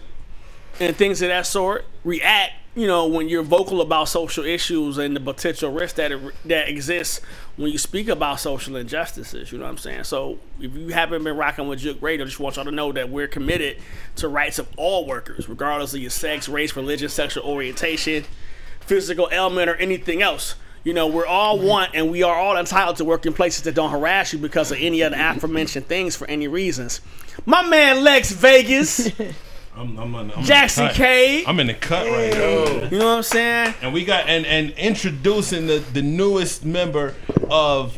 and 0.79 0.95
things 0.95 1.21
of 1.21 1.29
that 1.29 1.45
sort 1.45 1.85
react. 2.03 2.53
You 2.79 2.87
know 2.87 3.07
when 3.07 3.27
you're 3.27 3.43
vocal 3.43 3.81
about 3.81 4.07
social 4.07 4.45
issues 4.45 4.97
and 4.97 5.13
the 5.13 5.19
potential 5.19 5.69
risks 5.69 5.97
that 5.97 6.13
it, 6.13 6.21
that 6.45 6.69
exists 6.69 7.19
when 7.57 7.73
you 7.73 7.77
speak 7.77 8.07
about 8.07 8.39
social 8.39 8.77
injustices. 8.77 9.51
You 9.51 9.57
know 9.57 9.65
what 9.65 9.71
I'm 9.71 9.77
saying? 9.77 10.05
So 10.05 10.39
if 10.61 10.73
you 10.73 10.87
haven't 10.87 11.25
been 11.25 11.35
rocking 11.35 11.67
with 11.67 11.79
Juke 11.79 12.01
Radio, 12.01 12.25
just 12.25 12.39
want 12.39 12.55
y'all 12.55 12.63
to 12.63 12.71
know 12.71 12.93
that 12.93 13.09
we're 13.09 13.27
committed 13.27 13.81
to 14.15 14.29
rights 14.29 14.59
of 14.59 14.69
all 14.77 15.05
workers, 15.05 15.49
regardless 15.49 15.93
of 15.93 15.99
your 15.99 16.09
sex, 16.09 16.47
race, 16.47 16.73
religion, 16.73 17.09
sexual 17.09 17.43
orientation, 17.43 18.23
physical 18.79 19.27
ailment, 19.29 19.69
or 19.69 19.75
anything 19.75 20.21
else. 20.21 20.55
You 20.85 20.93
know, 20.93 21.07
we're 21.07 21.25
all 21.25 21.59
one 21.59 21.89
and 21.93 22.09
we 22.09 22.23
are 22.23 22.33
all 22.33 22.55
entitled 22.55 22.95
to 22.95 23.03
work 23.03 23.25
in 23.25 23.33
places 23.33 23.63
that 23.63 23.75
don't 23.75 23.91
harass 23.91 24.31
you 24.31 24.39
because 24.39 24.71
of 24.71 24.77
any 24.79 25.01
of 25.01 25.11
the 25.11 25.31
aforementioned 25.31 25.87
things 25.87 26.15
for 26.15 26.27
any 26.29 26.47
reasons. 26.47 27.01
My 27.45 27.61
man 27.61 28.05
Lex 28.05 28.31
Vegas, 28.31 29.11
I'm, 29.79 29.97
I'm, 29.97 30.13
on, 30.15 30.31
I'm 30.35 30.43
Jackson 30.43 30.83
in 30.83 30.87
the 30.89 30.93
cut. 30.93 30.97
K. 30.97 31.45
I'm 31.45 31.59
in 31.61 31.67
the 31.67 31.73
cut 31.73 32.05
right 32.07 32.33
now. 32.33 32.89
You 32.89 32.97
know 32.99 33.05
what 33.05 33.17
I'm 33.17 33.23
saying? 33.23 33.75
And 33.81 33.93
we 33.93 34.03
got 34.03 34.27
and 34.27 34.45
and 34.45 34.71
introducing 34.71 35.67
the 35.67 35.79
the 35.79 36.01
newest 36.01 36.65
member 36.65 37.15
of 37.49 37.97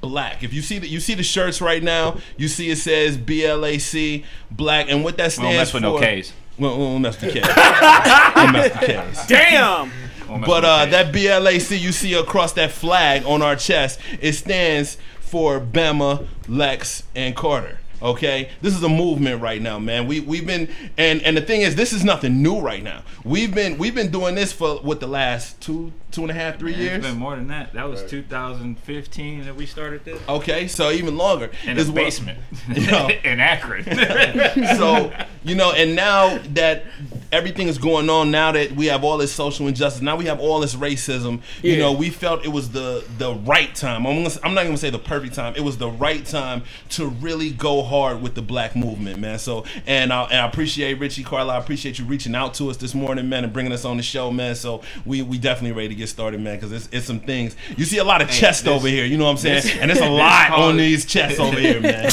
Black. 0.00 0.42
If 0.42 0.52
you 0.52 0.62
see 0.62 0.80
the 0.80 0.88
you 0.88 0.98
see 0.98 1.14
the 1.14 1.22
shirts 1.22 1.60
right 1.60 1.82
now, 1.82 2.18
you 2.36 2.48
see 2.48 2.70
it 2.70 2.76
says 2.76 3.16
BLAC 3.16 4.24
Black, 4.50 4.86
and 4.90 5.04
what 5.04 5.16
that 5.18 5.26
We 5.26 5.30
stands 5.30 5.42
don't 5.42 5.56
mess 5.56 5.70
for. 5.70 5.76
with 5.76 5.82
no 5.84 5.98
K's. 6.00 6.32
We 6.58 6.64
don't, 6.68 6.78
we 6.78 6.84
don't 6.86 7.02
mess 7.02 7.20
with 7.20 7.32
the 7.34 7.40
K's. 7.40 7.48
we 8.34 8.42
don't 8.42 8.52
mess 8.52 8.72
with 8.72 8.80
the 8.80 8.86
K's. 8.86 9.26
Damn. 9.26 9.90
We 9.90 10.26
don't 10.26 10.40
mess 10.40 10.48
But 10.48 10.64
uh, 10.64 10.86
that 10.86 11.14
BLAC 11.14 11.80
you 11.80 11.92
see 11.92 12.14
across 12.14 12.52
that 12.54 12.72
flag 12.72 13.24
on 13.24 13.42
our 13.42 13.54
chest, 13.54 14.00
it 14.20 14.32
stands 14.32 14.98
for 15.20 15.60
Bama, 15.60 16.26
Lex, 16.48 17.04
and 17.14 17.36
Carter. 17.36 17.78
Okay, 18.02 18.50
this 18.60 18.74
is 18.74 18.82
a 18.82 18.88
movement 18.88 19.40
right 19.40 19.62
now, 19.62 19.78
man. 19.78 20.06
We 20.08 20.20
we've 20.20 20.46
been 20.46 20.68
and 20.98 21.22
and 21.22 21.36
the 21.36 21.40
thing 21.40 21.60
is, 21.60 21.76
this 21.76 21.92
is 21.92 22.02
nothing 22.04 22.42
new 22.42 22.58
right 22.60 22.82
now. 22.82 23.02
We've 23.24 23.54
been 23.54 23.78
we've 23.78 23.94
been 23.94 24.10
doing 24.10 24.34
this 24.34 24.52
for 24.52 24.76
what 24.76 24.98
the 25.00 25.06
last 25.06 25.60
two 25.60 25.92
two 26.10 26.22
and 26.22 26.30
a 26.30 26.34
half 26.34 26.58
three 26.58 26.72
Man, 26.72 26.80
years. 26.80 26.96
It's 26.98 27.06
been 27.06 27.16
more 27.18 27.36
than 27.36 27.46
that. 27.48 27.72
That 27.74 27.88
was 27.88 28.02
2015 28.04 29.44
that 29.44 29.54
we 29.56 29.66
started 29.66 30.04
this. 30.04 30.20
Okay, 30.28 30.68
so 30.68 30.90
even 30.90 31.16
longer. 31.16 31.50
In 31.64 31.78
Is 31.78 31.86
the 31.86 31.92
what- 31.92 32.04
basement. 32.04 32.38
You 32.74 32.86
know. 32.90 33.08
in 33.24 33.40
Akron. 33.40 33.84
so 34.76 35.12
you 35.44 35.54
know 35.54 35.72
and 35.72 35.94
now 35.96 36.38
that 36.54 36.84
everything 37.32 37.66
is 37.68 37.78
going 37.78 38.08
on 38.10 38.30
now 38.30 38.52
that 38.52 38.72
we 38.72 38.86
have 38.86 39.02
all 39.04 39.16
this 39.18 39.32
social 39.32 39.66
injustice 39.66 40.02
now 40.02 40.14
we 40.16 40.26
have 40.26 40.38
all 40.40 40.60
this 40.60 40.74
racism 40.74 41.40
you 41.62 41.76
know 41.78 41.92
we 41.92 42.10
felt 42.10 42.44
it 42.44 42.48
was 42.48 42.70
the 42.70 43.04
the 43.18 43.34
right 43.34 43.74
time. 43.74 44.06
I'm, 44.06 44.22
gonna, 44.22 44.34
I'm 44.42 44.54
not 44.54 44.64
gonna 44.64 44.76
say 44.76 44.90
the 44.90 44.98
perfect 44.98 45.34
time. 45.34 45.54
It 45.56 45.60
was 45.62 45.78
the 45.78 45.90
right 45.90 46.24
time 46.24 46.64
to 46.90 47.06
really 47.06 47.50
go 47.50 47.82
hard 47.82 48.22
with 48.22 48.34
the 48.34 48.42
black 48.42 48.74
movement 48.76 49.18
man. 49.18 49.38
So 49.38 49.64
and 49.86 50.12
I, 50.12 50.24
and 50.24 50.38
I 50.40 50.46
appreciate 50.46 50.94
Richie 50.98 51.22
Carla. 51.24 51.54
I 51.54 51.58
appreciate 51.58 51.98
you 51.98 52.04
reaching 52.04 52.34
out 52.34 52.54
to 52.54 52.70
us 52.70 52.76
this 52.76 52.94
morning 52.94 53.28
man 53.28 53.44
and 53.44 53.52
bringing 53.52 53.72
us 53.72 53.84
on 53.84 53.96
the 53.96 54.02
show 54.02 54.30
man. 54.30 54.54
So 54.54 54.82
we 55.04 55.22
we 55.22 55.38
definitely 55.38 55.72
ready 55.72 55.88
to 55.88 55.94
get 55.94 56.08
started 56.08 56.40
man 56.40 56.56
because 56.56 56.72
it's, 56.72 56.88
it's 56.92 57.06
some 57.06 57.20
things. 57.20 57.56
You 57.76 57.84
see 57.84 57.98
a 57.98 58.04
lot 58.04 58.22
of 58.22 58.30
chest 58.30 58.64
this- 58.64 58.72
over 58.74 58.88
here 58.88 59.04
you 59.04 59.16
know 59.18 59.24
what 59.24 59.30
I'm 59.32 59.36
saying? 59.38 59.62
this- 59.62 59.76
and 59.76 59.90
it's 59.90 60.00
a 60.00 60.08
lot 60.08 60.48
call- 60.48 60.64
on 60.68 60.76
these 60.76 61.04
chests 61.04 61.38
over 61.40 61.58
here 61.58 61.80
man. 61.80 62.10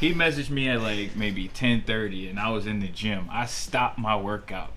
He 0.00 0.12
messaged 0.12 0.50
me 0.50 0.68
at 0.68 0.80
like 0.82 1.16
maybe 1.16 1.48
10:30, 1.86 2.30
and 2.30 2.38
I 2.38 2.50
was 2.50 2.66
in 2.66 2.80
the 2.80 2.88
gym. 2.88 3.28
I 3.30 3.46
stopped 3.46 3.98
my 3.98 4.16
workout 4.16 4.72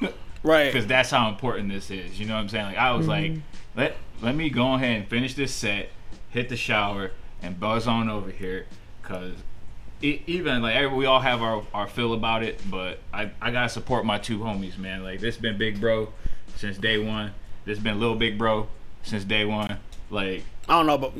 right. 0.42 0.72
because 0.72 0.86
that's 0.86 1.10
how 1.10 1.28
important 1.28 1.70
this 1.70 1.90
is. 1.90 2.18
You 2.18 2.26
know 2.26 2.34
what 2.34 2.40
I'm 2.40 2.48
saying? 2.48 2.66
Like 2.66 2.78
I 2.78 2.92
was 2.92 3.06
like, 3.06 3.32
mm-hmm. 3.32 3.78
let 3.78 3.96
let 4.22 4.34
me 4.34 4.50
go 4.50 4.74
ahead 4.74 5.00
and 5.00 5.08
finish 5.08 5.34
this 5.34 5.52
set, 5.52 5.90
hit 6.30 6.48
the 6.48 6.56
shower, 6.56 7.12
and 7.42 7.58
buzz 7.58 7.86
on 7.86 8.08
over 8.08 8.30
here, 8.30 8.66
cause 9.02 9.34
e- 10.02 10.22
even 10.26 10.62
like 10.62 10.92
we 10.92 11.06
all 11.06 11.20
have 11.20 11.42
our, 11.42 11.62
our 11.72 11.88
feel 11.88 12.12
about 12.12 12.42
it, 12.42 12.60
but 12.70 12.98
I, 13.12 13.30
I 13.40 13.50
gotta 13.50 13.68
support 13.68 14.04
my 14.04 14.18
two 14.18 14.38
homies, 14.38 14.78
man. 14.78 15.02
Like 15.02 15.20
this 15.20 15.36
been 15.36 15.58
big 15.58 15.80
bro 15.80 16.12
since 16.56 16.78
day 16.78 16.98
one. 16.98 17.32
This 17.64 17.78
been 17.78 17.98
little 17.98 18.16
big 18.16 18.38
bro 18.38 18.68
since 19.02 19.24
day 19.24 19.44
one. 19.44 19.78
Like 20.14 20.44
I 20.68 20.82
don't 20.82 20.86
know, 20.86 20.96
but 20.96 21.12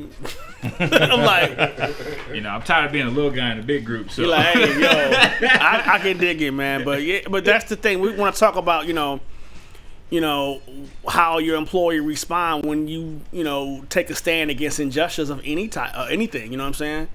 I'm 0.79 1.21
like, 1.21 1.95
you 2.33 2.41
know, 2.41 2.49
I'm 2.49 2.63
tired 2.63 2.85
of 2.87 2.91
being 2.91 3.05
a 3.05 3.11
little 3.11 3.29
guy 3.29 3.51
in 3.51 3.59
a 3.59 3.63
big 3.63 3.85
group. 3.85 4.09
So 4.09 4.23
like, 4.23 4.45
hey, 4.47 4.81
yo, 4.81 4.87
I, 5.49 5.83
I 5.85 5.99
can 5.99 6.17
dig 6.17 6.41
it, 6.41 6.51
man. 6.51 6.83
But 6.83 7.03
yeah, 7.03 7.19
but 7.29 7.45
that's 7.45 7.69
the 7.69 7.75
thing. 7.75 7.99
We 7.99 8.15
want 8.15 8.33
to 8.33 8.39
talk 8.39 8.55
about, 8.55 8.87
you 8.87 8.93
know, 8.93 9.19
you 10.09 10.21
know, 10.21 10.61
how 11.07 11.37
your 11.37 11.57
employee 11.57 11.99
respond 11.99 12.65
when 12.65 12.87
you, 12.87 13.21
you 13.31 13.43
know, 13.43 13.83
take 13.89 14.09
a 14.09 14.15
stand 14.15 14.49
against 14.49 14.79
injustice 14.79 15.29
of 15.29 15.41
any 15.43 15.67
type, 15.67 15.91
uh, 15.93 16.07
anything. 16.09 16.51
You 16.51 16.57
know 16.57 16.63
what 16.63 16.69
I'm 16.69 16.73
saying? 16.73 17.07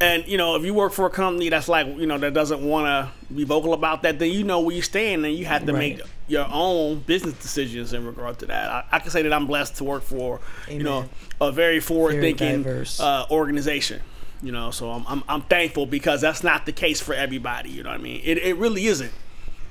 And 0.00 0.26
you 0.26 0.38
know, 0.38 0.56
if 0.56 0.64
you 0.64 0.72
work 0.72 0.92
for 0.92 1.04
a 1.06 1.10
company 1.10 1.50
that's 1.50 1.68
like, 1.68 1.86
you 1.86 2.06
know, 2.06 2.16
that 2.18 2.32
doesn't 2.32 2.62
want 2.62 2.86
to 2.86 3.34
be 3.34 3.44
vocal 3.44 3.74
about 3.74 4.02
that, 4.02 4.18
then 4.18 4.30
you 4.30 4.44
know 4.44 4.60
where 4.60 4.74
you 4.74 4.80
stand, 4.82 5.24
and 5.26 5.34
you 5.34 5.44
have 5.44 5.66
to 5.66 5.72
Right. 5.74 5.98
make 5.98 6.00
your 6.26 6.46
own 6.50 7.00
business 7.00 7.34
decisions 7.34 7.92
in 7.92 8.06
regard 8.06 8.38
to 8.38 8.46
that. 8.46 8.70
I, 8.70 8.84
I 8.92 8.98
can 9.00 9.10
say 9.10 9.20
that 9.22 9.32
I'm 9.32 9.46
blessed 9.46 9.76
to 9.76 9.84
work 9.84 10.02
for, 10.02 10.40
you 10.68 10.82
know, 10.82 11.08
a 11.40 11.52
very 11.52 11.80
forward-thinking 11.80 12.66
uh, 12.98 13.26
organization. 13.30 14.00
You 14.42 14.52
know, 14.52 14.70
so 14.70 14.90
I'm, 14.90 15.04
I'm 15.06 15.22
I'm 15.28 15.42
thankful 15.42 15.84
because 15.84 16.22
that's 16.22 16.42
not 16.42 16.64
the 16.64 16.72
case 16.72 16.98
for 16.98 17.12
everybody. 17.12 17.68
You 17.68 17.82
know 17.82 17.90
what 17.90 18.00
I 18.00 18.02
mean? 18.02 18.22
It 18.24 18.38
it 18.38 18.56
really 18.56 18.86
isn't. 18.86 19.12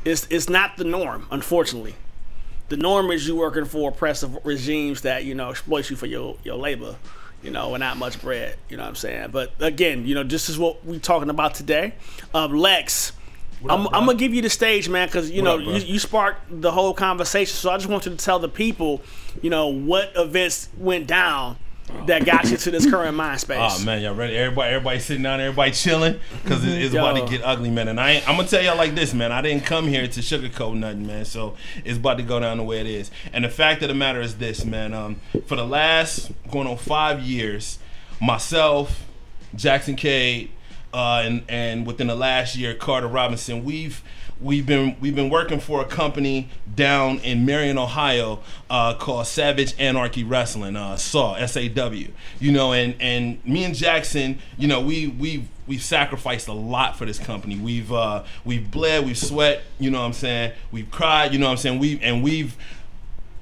It's 0.05 0.27
it's 0.29 0.47
not 0.47 0.77
the 0.77 0.83
norm, 0.83 1.25
unfortunately. 1.31 1.95
The 2.67 2.77
norm 2.77 3.09
is 3.09 3.27
you 3.27 3.35
working 3.35 3.65
for 3.65 3.89
oppressive 3.89 4.37
regimes 4.45 5.01
that 5.01 5.25
you 5.25 5.33
know 5.33 5.49
exploit 5.49 5.89
you 5.89 5.95
for 5.95 6.05
your 6.05 6.37
your 6.43 6.55
labor, 6.55 6.97
you 7.41 7.51
know, 7.51 7.73
and 7.73 7.81
not 7.81 7.97
much 7.97 8.21
bread. 8.21 8.57
You 8.69 8.77
know 8.77 8.83
what 8.83 8.89
I'm 8.89 8.95
saying? 8.95 9.29
But 9.31 9.53
again, 9.59 10.05
you 10.05 10.15
know, 10.15 10.23
this 10.23 10.49
is 10.49 10.57
what 10.57 10.83
we're 10.85 10.99
talking 10.99 11.29
about 11.29 11.55
today. 11.55 11.93
Um, 12.33 12.53
Lex, 12.53 13.13
I'm, 13.67 13.87
I'm 13.87 14.05
gonna 14.05 14.15
give 14.15 14.33
you 14.33 14.41
the 14.41 14.49
stage, 14.49 14.87
man, 14.87 15.07
because 15.07 15.29
you 15.31 15.41
know 15.41 15.55
up, 15.55 15.61
you, 15.61 15.93
you 15.93 15.99
sparked 15.99 16.61
the 16.61 16.71
whole 16.71 16.93
conversation. 16.93 17.55
So 17.55 17.69
I 17.69 17.77
just 17.77 17.89
want 17.89 18.05
you 18.05 18.11
to 18.11 18.17
tell 18.17 18.39
the 18.39 18.49
people, 18.49 19.01
you 19.41 19.49
know, 19.49 19.67
what 19.67 20.11
events 20.15 20.69
went 20.77 21.07
down 21.07 21.57
that 22.05 22.25
got 22.25 22.49
you 22.49 22.57
to 22.57 22.71
this 22.71 22.89
current 22.89 23.15
mind 23.15 23.39
space. 23.39 23.57
Oh 23.81 23.83
man, 23.85 24.01
y'all 24.01 24.15
ready? 24.15 24.35
Everybody, 24.35 24.73
everybody 24.73 24.99
sitting 24.99 25.23
down, 25.23 25.39
everybody 25.39 25.71
chilling, 25.71 26.19
cause 26.45 26.65
it, 26.65 26.81
it's 26.81 26.93
about 26.93 27.17
to 27.17 27.25
get 27.27 27.43
ugly, 27.43 27.69
man. 27.69 27.87
And 27.87 27.99
I, 27.99 28.11
ain't, 28.11 28.27
I'm 28.27 28.35
gonna 28.35 28.47
tell 28.47 28.63
y'all 28.63 28.77
like 28.77 28.95
this, 28.95 29.13
man. 29.13 29.31
I 29.31 29.41
didn't 29.41 29.65
come 29.65 29.87
here 29.87 30.07
to 30.07 30.19
sugarcoat 30.19 30.75
nothing, 30.75 31.05
man. 31.05 31.25
So 31.25 31.55
it's 31.83 31.97
about 31.97 32.17
to 32.17 32.23
go 32.23 32.39
down 32.39 32.57
the 32.57 32.63
way 32.63 32.79
it 32.79 32.87
is. 32.87 33.11
And 33.33 33.43
the 33.43 33.49
fact 33.49 33.81
of 33.81 33.89
the 33.89 33.93
matter 33.93 34.21
is 34.21 34.37
this, 34.37 34.65
man. 34.65 34.93
Um, 34.93 35.17
for 35.45 35.55
the 35.55 35.65
last 35.65 36.31
going 36.49 36.67
on 36.67 36.77
five 36.77 37.21
years, 37.21 37.79
myself, 38.21 39.05
Jackson 39.55 39.95
Cade, 39.95 40.51
uh, 40.93 41.21
and 41.25 41.43
and 41.47 41.85
within 41.85 42.07
the 42.07 42.15
last 42.15 42.55
year, 42.55 42.73
Carter 42.73 43.07
Robinson, 43.07 43.63
we've 43.63 44.01
we've 44.41 44.65
been 44.65 44.95
we've 44.99 45.15
been 45.15 45.29
working 45.29 45.59
for 45.59 45.81
a 45.81 45.85
company 45.85 46.49
down 46.73 47.19
in 47.19 47.45
Marion, 47.45 47.77
Ohio, 47.77 48.39
uh, 48.69 48.93
called 48.95 49.27
Savage 49.27 49.73
Anarchy 49.79 50.23
Wrestling, 50.23 50.75
uh, 50.75 50.97
SAW, 50.97 51.35
S 51.35 51.57
A 51.57 51.67
W. 51.69 52.11
You 52.39 52.51
know, 52.51 52.73
and 52.73 52.95
and 52.99 53.43
me 53.45 53.63
and 53.63 53.75
Jackson, 53.75 54.39
you 54.57 54.67
know, 54.67 54.81
we 54.81 55.07
we 55.07 55.47
we've 55.67 55.83
sacrificed 55.83 56.47
a 56.47 56.53
lot 56.53 56.97
for 56.97 57.05
this 57.05 57.19
company. 57.19 57.57
We've 57.57 57.91
uh, 57.91 58.23
we've 58.45 58.69
bled, 58.69 59.05
we've 59.05 59.17
sweat. 59.17 59.61
You 59.79 59.91
know 59.91 59.99
what 59.99 60.07
I'm 60.07 60.13
saying? 60.13 60.53
We've 60.71 60.89
cried. 60.89 61.33
You 61.33 61.39
know 61.39 61.45
what 61.45 61.51
I'm 61.51 61.57
saying? 61.57 61.79
We 61.79 61.99
and 62.01 62.23
we've 62.23 62.55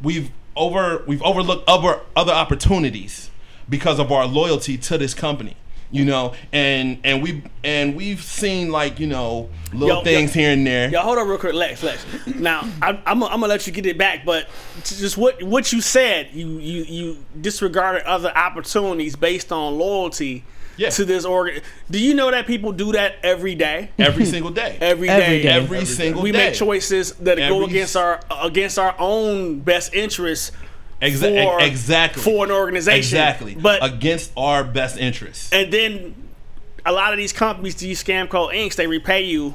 we've 0.02 0.32
over 0.56 1.04
we've 1.06 1.22
overlooked 1.22 1.68
other 1.70 2.02
other 2.16 2.34
opportunities 2.34 3.30
because 3.70 4.00
of 4.00 4.12
our 4.12 4.26
loyalty 4.26 4.78
to 4.78 4.98
this 4.98 5.14
company 5.14 5.56
you 5.90 6.04
know 6.04 6.34
and 6.52 7.00
and 7.06 7.22
we 7.24 7.42
and 7.64 7.96
we've 7.96 8.22
seen 8.22 8.72
like 8.72 9.00
you 9.00 9.08
know 9.08 9.50
little 9.72 9.98
Yo, 10.00 10.04
things 10.04 10.36
yo- 10.36 10.42
here 10.42 10.52
and 10.52 10.68
there 10.68 10.90
Yo, 10.90 11.00
hold 11.02 11.18
on 11.18 11.28
real 11.28 11.38
quick, 11.38 11.54
Lex. 11.54 11.82
Lex. 11.84 12.06
Now, 12.28 12.68
I, 12.82 12.90
I'm, 13.06 13.24
I'm 13.24 13.30
gonna 13.40 13.48
let 13.48 13.68
you 13.68 13.74
get 13.74 13.86
it 13.86 13.98
back, 13.98 14.26
but 14.26 14.48
just 14.84 15.18
what 15.18 15.42
what 15.44 15.72
you 15.72 15.82
said, 15.82 16.30
you 16.34 16.48
you 16.60 16.84
you 16.84 17.18
disregarded 17.40 18.04
other 18.04 18.32
opportunities 18.36 19.16
based 19.16 19.52
on 19.52 19.78
loyalty 19.78 20.44
Yeah. 20.78 20.90
to 20.92 21.06
this 21.06 21.24
organ. 21.26 21.62
Do 21.90 22.00
you 22.00 22.14
know 22.14 22.32
that 22.32 22.48
people 22.48 22.72
do 22.74 22.92
that 22.94 23.16
every 23.24 23.56
day? 23.56 23.92
every 23.98 24.26
single 24.34 24.52
day 24.52 24.78
Every 24.82 25.10
Every 25.10 25.38
day. 25.38 25.44
day. 25.44 25.50
every 25.50 25.86
single 25.86 26.22
day. 26.22 26.32
we 26.32 26.32
make 26.34 26.54
choices 26.54 27.14
that 27.14 27.38
go 27.38 27.62
Every 27.64 27.66
against 27.76 27.96
our 27.98 28.20
against 28.42 28.78
our 28.78 28.96
own 29.00 29.60
best 29.60 29.94
interests 29.94 30.52
Exa- 31.02 31.44
for- 31.44 31.62
exactly 31.62 32.24
for 32.24 32.46
an 32.46 32.52
organization. 32.52 32.98
exactly 32.98 33.56
But 33.56 33.84
against 33.86 34.32
our 34.36 34.64
best 34.64 34.98
interests 34.98 35.52
and 35.54 35.72
then 35.72 36.16
a 36.86 36.92
lot 36.92 37.12
of 37.12 37.18
these 37.18 37.34
companies, 37.34 37.76
these 37.76 38.02
scam 38.04 38.30
called 38.30 38.54
inks, 38.54 38.78
they 38.78 38.88
repay 38.88 39.24
you. 39.24 39.54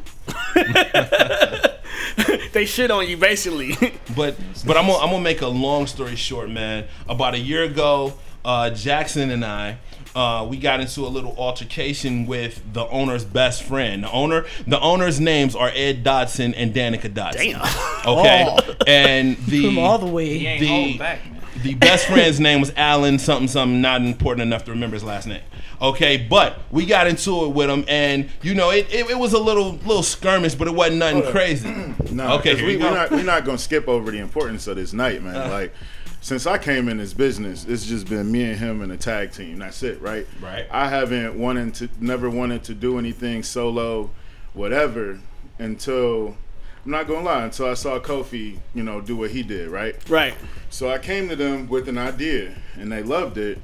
they 2.52 2.64
shit 2.66 2.90
on 2.90 3.08
you 3.08 3.16
basically. 3.16 3.74
But 4.14 4.36
but 4.66 4.76
I'm 4.76 4.86
gonna, 4.86 4.98
I'm 4.98 5.08
gonna 5.10 5.20
make 5.22 5.40
a 5.40 5.46
long 5.48 5.86
story 5.86 6.16
short, 6.16 6.50
man. 6.50 6.84
About 7.08 7.32
a 7.34 7.38
year 7.38 7.62
ago, 7.62 8.12
uh, 8.44 8.68
Jackson 8.70 9.30
and 9.30 9.44
I. 9.44 9.78
Uh, 10.14 10.46
we 10.46 10.58
got 10.58 10.78
into 10.80 11.06
a 11.06 11.08
little 11.08 11.34
altercation 11.38 12.26
with 12.26 12.62
the 12.74 12.86
owner's 12.88 13.24
best 13.24 13.62
friend. 13.62 14.04
The 14.04 14.10
owner, 14.12 14.44
the 14.66 14.78
owner's 14.78 15.18
names 15.18 15.56
are 15.56 15.70
Ed 15.74 16.04
Dodson 16.04 16.52
and 16.52 16.74
Danica 16.74 17.12
Dodson. 17.14 17.52
Damn. 17.52 17.62
Okay, 18.06 18.44
Oh. 18.46 18.74
and 18.86 19.38
the 19.46 19.64
From 19.64 19.78
all 19.78 19.96
the 19.96 20.06
he 20.08 20.12
way. 20.12 20.46
ain't 20.46 20.60
the- 20.60 20.66
holding 20.68 20.98
back, 20.98 21.24
man. 21.24 21.31
The 21.62 21.74
best 21.74 22.06
friend's 22.06 22.40
name 22.40 22.60
was 22.60 22.72
Alan 22.76 23.18
something 23.18 23.48
something 23.48 23.80
not 23.80 24.02
important 24.02 24.42
enough 24.42 24.64
to 24.64 24.70
remember 24.72 24.94
his 24.94 25.04
last 25.04 25.26
name. 25.26 25.42
Okay, 25.80 26.16
but 26.16 26.60
we 26.70 26.86
got 26.86 27.06
into 27.06 27.44
it 27.44 27.48
with 27.48 27.68
him, 27.68 27.84
and 27.88 28.28
you 28.42 28.54
know 28.54 28.70
it, 28.70 28.86
it, 28.92 29.10
it 29.10 29.18
was 29.18 29.32
a 29.32 29.38
little 29.38 29.72
little 29.72 30.02
skirmish, 30.02 30.54
but 30.54 30.68
it 30.68 30.74
wasn't 30.74 30.98
nothing 30.98 31.22
crazy. 31.30 31.68
No, 32.12 32.34
Okay, 32.34 32.54
we, 32.56 32.76
we're 32.76 32.82
go. 32.82 32.94
not 32.94 33.10
we're 33.10 33.22
not 33.22 33.44
gonna 33.46 33.56
skip 33.56 33.88
over 33.88 34.10
the 34.10 34.18
importance 34.18 34.66
of 34.66 34.76
this 34.76 34.92
night, 34.92 35.22
man. 35.22 35.34
Uh. 35.34 35.48
like, 35.48 35.72
since 36.20 36.46
I 36.46 36.58
came 36.58 36.88
in 36.90 36.98
this 36.98 37.14
business, 37.14 37.64
it's 37.64 37.86
just 37.86 38.06
been 38.06 38.30
me 38.30 38.44
and 38.44 38.58
him 38.58 38.82
and 38.82 38.92
a 38.92 38.98
tag 38.98 39.32
team. 39.32 39.58
That's 39.58 39.82
it, 39.82 40.00
right? 40.02 40.26
Right. 40.42 40.66
I 40.70 40.88
haven't 40.88 41.38
wanted 41.38 41.72
to, 41.76 41.88
never 42.00 42.28
wanted 42.28 42.64
to 42.64 42.74
do 42.74 42.98
anything 42.98 43.42
solo, 43.42 44.10
whatever, 44.52 45.18
until 45.58 46.36
I'm 46.84 46.90
not 46.90 47.06
gonna 47.06 47.24
lie, 47.24 47.44
until 47.44 47.66
I 47.66 47.74
saw 47.74 48.00
Kofi, 48.00 48.58
you 48.74 48.82
know, 48.82 49.00
do 49.00 49.16
what 49.16 49.30
he 49.30 49.44
did, 49.44 49.68
right? 49.68 49.96
right. 50.10 50.34
So 50.68 50.90
I 50.90 50.98
came 50.98 51.28
to 51.28 51.36
them 51.36 51.68
with 51.68 51.88
an 51.88 51.96
idea, 51.96 52.56
and 52.74 52.90
they 52.90 53.02
loved 53.04 53.38
it. 53.38 53.58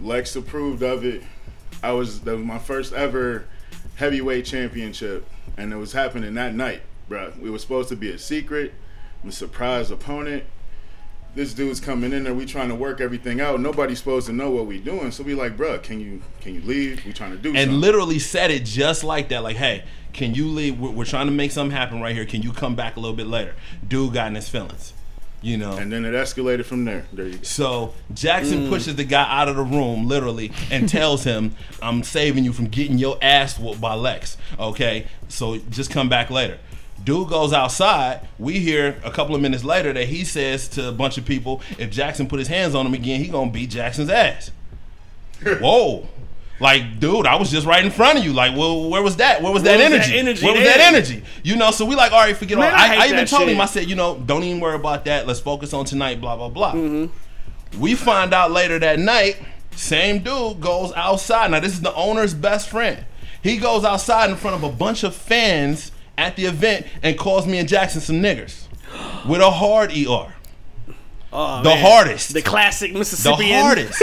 Lex 0.00 0.34
approved 0.34 0.82
of 0.82 1.04
it. 1.04 1.22
I 1.82 1.92
was 1.92 2.20
that 2.20 2.36
was 2.36 2.44
my 2.44 2.58
first 2.58 2.92
ever 2.92 3.44
heavyweight 3.96 4.46
championship, 4.46 5.28
and 5.58 5.72
it 5.72 5.76
was 5.76 5.92
happening 5.92 6.34
that 6.34 6.54
night, 6.54 6.82
bruh. 7.10 7.38
We 7.38 7.50
were 7.50 7.58
supposed 7.58 7.90
to 7.90 7.96
be 7.96 8.10
a 8.10 8.18
secret, 8.18 8.72
a 9.26 9.32
surprise 9.32 9.90
opponent. 9.90 10.44
This 11.38 11.54
dude's 11.54 11.78
coming 11.78 12.12
in 12.12 12.24
there. 12.24 12.34
We 12.34 12.46
trying 12.46 12.68
to 12.68 12.74
work 12.74 13.00
everything 13.00 13.40
out. 13.40 13.60
Nobody's 13.60 13.98
supposed 13.98 14.26
to 14.26 14.32
know 14.32 14.50
what 14.50 14.66
we 14.66 14.80
doing. 14.80 15.12
So 15.12 15.22
we 15.22 15.36
like, 15.36 15.56
bruh, 15.56 15.80
can 15.80 16.00
you 16.00 16.20
can 16.40 16.52
you 16.52 16.60
leave? 16.62 17.06
We 17.06 17.12
trying 17.12 17.30
to 17.30 17.36
do 17.36 17.50
and 17.50 17.58
something. 17.58 17.80
literally 17.80 18.18
said 18.18 18.50
it 18.50 18.64
just 18.64 19.04
like 19.04 19.28
that. 19.28 19.44
Like, 19.44 19.54
hey, 19.54 19.84
can 20.12 20.34
you 20.34 20.48
leave? 20.48 20.80
We're, 20.80 20.90
we're 20.90 21.04
trying 21.04 21.26
to 21.26 21.32
make 21.32 21.52
something 21.52 21.70
happen 21.70 22.00
right 22.00 22.12
here. 22.12 22.26
Can 22.26 22.42
you 22.42 22.50
come 22.50 22.74
back 22.74 22.96
a 22.96 23.00
little 23.00 23.14
bit 23.14 23.28
later? 23.28 23.54
Dude 23.86 24.14
got 24.14 24.26
in 24.26 24.34
his 24.34 24.48
feelings, 24.48 24.94
you 25.40 25.56
know. 25.56 25.76
and 25.76 25.92
then 25.92 26.04
it 26.04 26.10
escalated 26.10 26.64
from 26.64 26.84
there. 26.84 27.06
There 27.12 27.28
you 27.28 27.36
go. 27.36 27.44
so 27.44 27.94
Jackson 28.12 28.66
mm. 28.66 28.68
pushes 28.68 28.96
the 28.96 29.04
guy 29.04 29.24
out 29.30 29.46
of 29.46 29.54
the 29.54 29.62
room, 29.62 30.08
literally, 30.08 30.50
and 30.72 30.88
tells 30.88 31.22
him, 31.22 31.54
"I'm 31.80 32.02
saving 32.02 32.42
you 32.42 32.52
from 32.52 32.66
getting 32.66 32.98
your 32.98 33.16
ass 33.22 33.60
whooped 33.60 33.80
by 33.80 33.94
Lex." 33.94 34.38
Okay, 34.58 35.06
so 35.28 35.58
just 35.70 35.92
come 35.92 36.08
back 36.08 36.30
later. 36.30 36.58
Dude 37.04 37.28
goes 37.28 37.52
outside. 37.52 38.26
We 38.38 38.58
hear 38.58 39.00
a 39.04 39.10
couple 39.10 39.34
of 39.34 39.40
minutes 39.40 39.64
later 39.64 39.92
that 39.92 40.08
he 40.08 40.24
says 40.24 40.68
to 40.70 40.88
a 40.88 40.92
bunch 40.92 41.16
of 41.16 41.24
people, 41.24 41.62
"If 41.78 41.90
Jackson 41.90 42.26
put 42.26 42.38
his 42.38 42.48
hands 42.48 42.74
on 42.74 42.86
him 42.86 42.94
again, 42.94 43.20
he 43.22 43.28
gonna 43.28 43.50
beat 43.50 43.70
Jackson's 43.70 44.10
ass." 44.10 44.50
Whoa. 45.42 46.08
Like, 46.60 46.98
dude, 46.98 47.24
I 47.26 47.36
was 47.36 47.52
just 47.52 47.66
right 47.66 47.84
in 47.84 47.90
front 47.92 48.18
of 48.18 48.24
you. 48.24 48.32
Like, 48.32 48.56
well, 48.56 48.90
where 48.90 49.00
was 49.00 49.16
that? 49.16 49.42
Where 49.42 49.52
was 49.52 49.62
that 49.62 49.78
Where 49.78 49.90
was 49.90 50.00
that 50.00 50.12
energy? 50.12 50.18
energy 50.18 50.44
Where 50.44 50.54
was 50.54 50.64
there? 50.64 50.76
that 50.76 50.92
energy? 50.92 51.22
You 51.44 51.54
know, 51.54 51.70
so 51.70 51.84
we 51.84 51.94
like, 51.94 52.10
all 52.10 52.18
right, 52.18 52.36
forget 52.36 52.58
Man, 52.58 52.72
all. 52.72 52.78
I 52.78 52.96
I, 52.96 53.04
I 53.04 53.06
even 53.08 53.26
told 53.26 53.48
him. 53.48 53.60
I 53.60 53.66
said, 53.66 53.88
you 53.88 53.94
know, 53.94 54.18
don't 54.18 54.42
even 54.42 54.60
worry 54.60 54.74
about 54.74 55.04
that. 55.04 55.26
Let's 55.26 55.38
focus 55.40 55.72
on 55.72 55.84
tonight. 55.84 56.20
Blah 56.20 56.36
blah 56.36 56.48
blah. 56.48 56.72
Mm-hmm. 56.72 57.80
We 57.80 57.94
find 57.94 58.34
out 58.34 58.50
later 58.50 58.78
that 58.80 58.98
night, 58.98 59.36
same 59.76 60.22
dude 60.22 60.60
goes 60.60 60.92
outside. 60.94 61.52
Now 61.52 61.60
this 61.60 61.74
is 61.74 61.80
the 61.80 61.94
owner's 61.94 62.34
best 62.34 62.68
friend. 62.68 63.04
He 63.40 63.56
goes 63.58 63.84
outside 63.84 64.28
in 64.30 64.36
front 64.36 64.56
of 64.56 64.64
a 64.64 64.74
bunch 64.74 65.04
of 65.04 65.14
fans 65.14 65.92
at 66.18 66.36
the 66.36 66.44
event 66.44 66.86
and 67.02 67.16
calls 67.18 67.46
me 67.46 67.58
and 67.58 67.68
Jackson 67.68 68.00
some 68.02 68.16
niggers 68.16 68.64
with 69.26 69.40
a 69.40 69.50
hard 69.50 69.90
er. 69.92 70.34
Oh, 71.30 71.62
The 71.62 71.68
man. 71.68 71.84
hardest. 71.84 72.32
The 72.32 72.40
classic 72.42 72.92
The 72.92 73.52
hardest. 73.52 74.00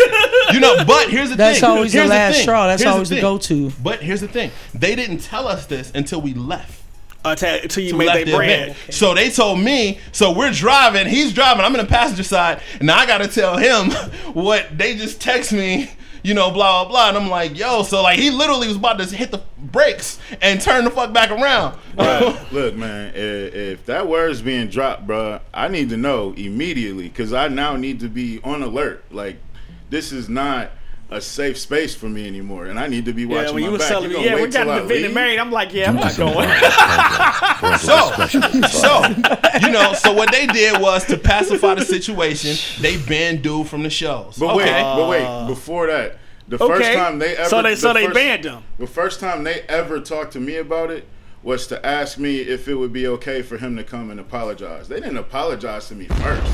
You 0.53 0.59
know, 0.59 0.85
but 0.85 1.09
here's 1.09 1.29
the 1.31 1.35
That's 1.35 1.59
thing. 1.59 1.61
That's 1.61 1.63
always 1.63 1.93
the 1.93 2.05
last 2.05 2.35
thing. 2.35 2.43
straw. 2.43 2.67
That's 2.67 2.83
Here's 2.83 2.93
always 2.93 3.09
the 3.09 3.15
thing. 3.15 3.21
go-to. 3.23 3.71
But 3.81 4.01
here's 4.01 4.21
the 4.21 4.27
thing. 4.27 4.51
They 4.75 4.95
didn't 4.95 5.19
tell 5.19 5.47
us 5.47 5.65
this 5.65 5.91
until 5.95 6.21
we 6.21 6.33
left. 6.35 6.83
Until, 7.23 7.55
until 7.63 7.83
you 7.83 7.95
made 7.95 8.05
left 8.05 8.15
their 8.17 8.25
the 8.25 8.35
bread. 8.37 8.69
event. 8.69 8.93
So 8.93 9.15
they 9.15 9.31
told 9.31 9.59
me. 9.59 9.97
So 10.11 10.33
we're 10.33 10.51
driving. 10.51 11.07
He's 11.07 11.33
driving. 11.33 11.65
I'm 11.65 11.73
in 11.75 11.81
the 11.81 11.87
passenger 11.89 12.21
side, 12.21 12.61
and 12.79 12.91
I 12.91 13.07
got 13.07 13.17
to 13.17 13.27
tell 13.27 13.57
him 13.57 13.89
what 14.35 14.77
they 14.77 14.95
just 14.95 15.19
text 15.19 15.51
me. 15.51 15.89
You 16.25 16.33
know, 16.33 16.49
blah 16.49 16.83
blah 16.83 16.89
blah. 16.89 17.09
And 17.09 17.17
I'm 17.17 17.29
like, 17.29 17.55
yo. 17.57 17.83
So 17.83 18.01
like, 18.01 18.17
he 18.17 18.31
literally 18.31 18.67
was 18.67 18.77
about 18.77 18.97
to 18.97 19.05
hit 19.15 19.29
the 19.29 19.43
brakes 19.59 20.17
and 20.41 20.59
turn 20.59 20.83
the 20.83 20.89
fuck 20.89 21.13
back 21.13 21.29
around. 21.29 21.77
Bruh, 21.95 22.51
look, 22.51 22.75
man, 22.75 23.13
if, 23.13 23.53
if 23.53 23.85
that 23.85 24.07
word's 24.07 24.41
being 24.41 24.67
dropped, 24.67 25.05
bruh, 25.05 25.39
I 25.53 25.67
need 25.67 25.89
to 25.89 25.97
know 25.97 26.33
immediately 26.33 27.09
because 27.09 27.31
I 27.31 27.47
now 27.47 27.75
need 27.75 27.99
to 27.99 28.07
be 28.07 28.39
on 28.43 28.63
alert. 28.63 29.05
Like, 29.11 29.37
this 29.91 30.11
is 30.11 30.27
not 30.27 30.71
a 31.15 31.21
safe 31.21 31.57
space 31.57 31.95
for 31.95 32.07
me 32.09 32.27
anymore, 32.27 32.65
and 32.65 32.79
I 32.79 32.87
need 32.87 33.05
to 33.05 33.13
be 33.13 33.25
watching 33.25 33.45
Yeah, 33.47 33.51
when 33.53 33.61
my 33.63 33.67
you 33.67 33.71
was 33.73 33.81
back. 33.81 33.89
telling 33.89 34.11
You 34.11 34.17
me, 34.17 34.25
yeah, 34.25 34.35
we 34.35 34.41
wait 34.43 34.53
got 34.53 34.63
till 34.63 34.71
I 34.71 34.79
the 34.79 34.85
Vinny 34.85 35.03
leave? 35.03 35.13
married. 35.13 35.39
I'm 35.39 35.51
like, 35.51 35.73
yeah, 35.73 35.89
I'm 35.89 35.95
not 35.95 36.15
going. 36.17 36.49
So, 37.79 38.11
so 38.67 39.01
you 39.61 39.71
know, 39.71 39.93
so 39.93 40.13
what 40.13 40.31
they 40.31 40.45
did 40.47 40.79
was 40.79 41.05
to 41.05 41.17
pacify 41.17 41.75
the 41.75 41.85
situation, 41.85 42.55
they 42.81 42.97
banned 42.97 43.41
dude 43.41 43.67
from 43.67 43.83
the 43.83 43.89
shows. 43.89 44.37
But 44.37 44.55
wait, 44.55 44.65
but 44.71 45.09
wait, 45.09 45.47
before 45.47 45.87
that, 45.87 46.17
the 46.47 46.57
first 46.57 46.91
time 46.93 47.17
they 47.19 47.35
ever 47.37 47.49
so 47.49 47.61
they 47.61 47.71
the 47.71 47.77
so 47.77 47.93
they 47.93 48.03
first- 48.05 48.15
banned 48.15 48.43
him. 48.45 48.63
The 48.77 48.87
first 48.87 49.19
time 49.19 49.43
they 49.43 49.61
ever 49.61 49.99
talked 49.99 50.33
to 50.33 50.39
me 50.39 50.57
about 50.57 50.91
it 50.91 51.07
was 51.43 51.65
to 51.67 51.83
ask 51.85 52.17
me 52.17 52.37
if 52.39 52.67
it 52.67 52.75
would 52.75 52.91
be 52.93 53.07
okay 53.07 53.41
for 53.41 53.57
him 53.57 53.75
to 53.77 53.83
come 53.83 54.09
and 54.11 54.19
apologize. 54.19 54.87
They 54.87 54.99
didn't 54.99 55.17
apologize 55.17 55.87
to 55.89 55.95
me 55.95 56.05
first. 56.05 56.53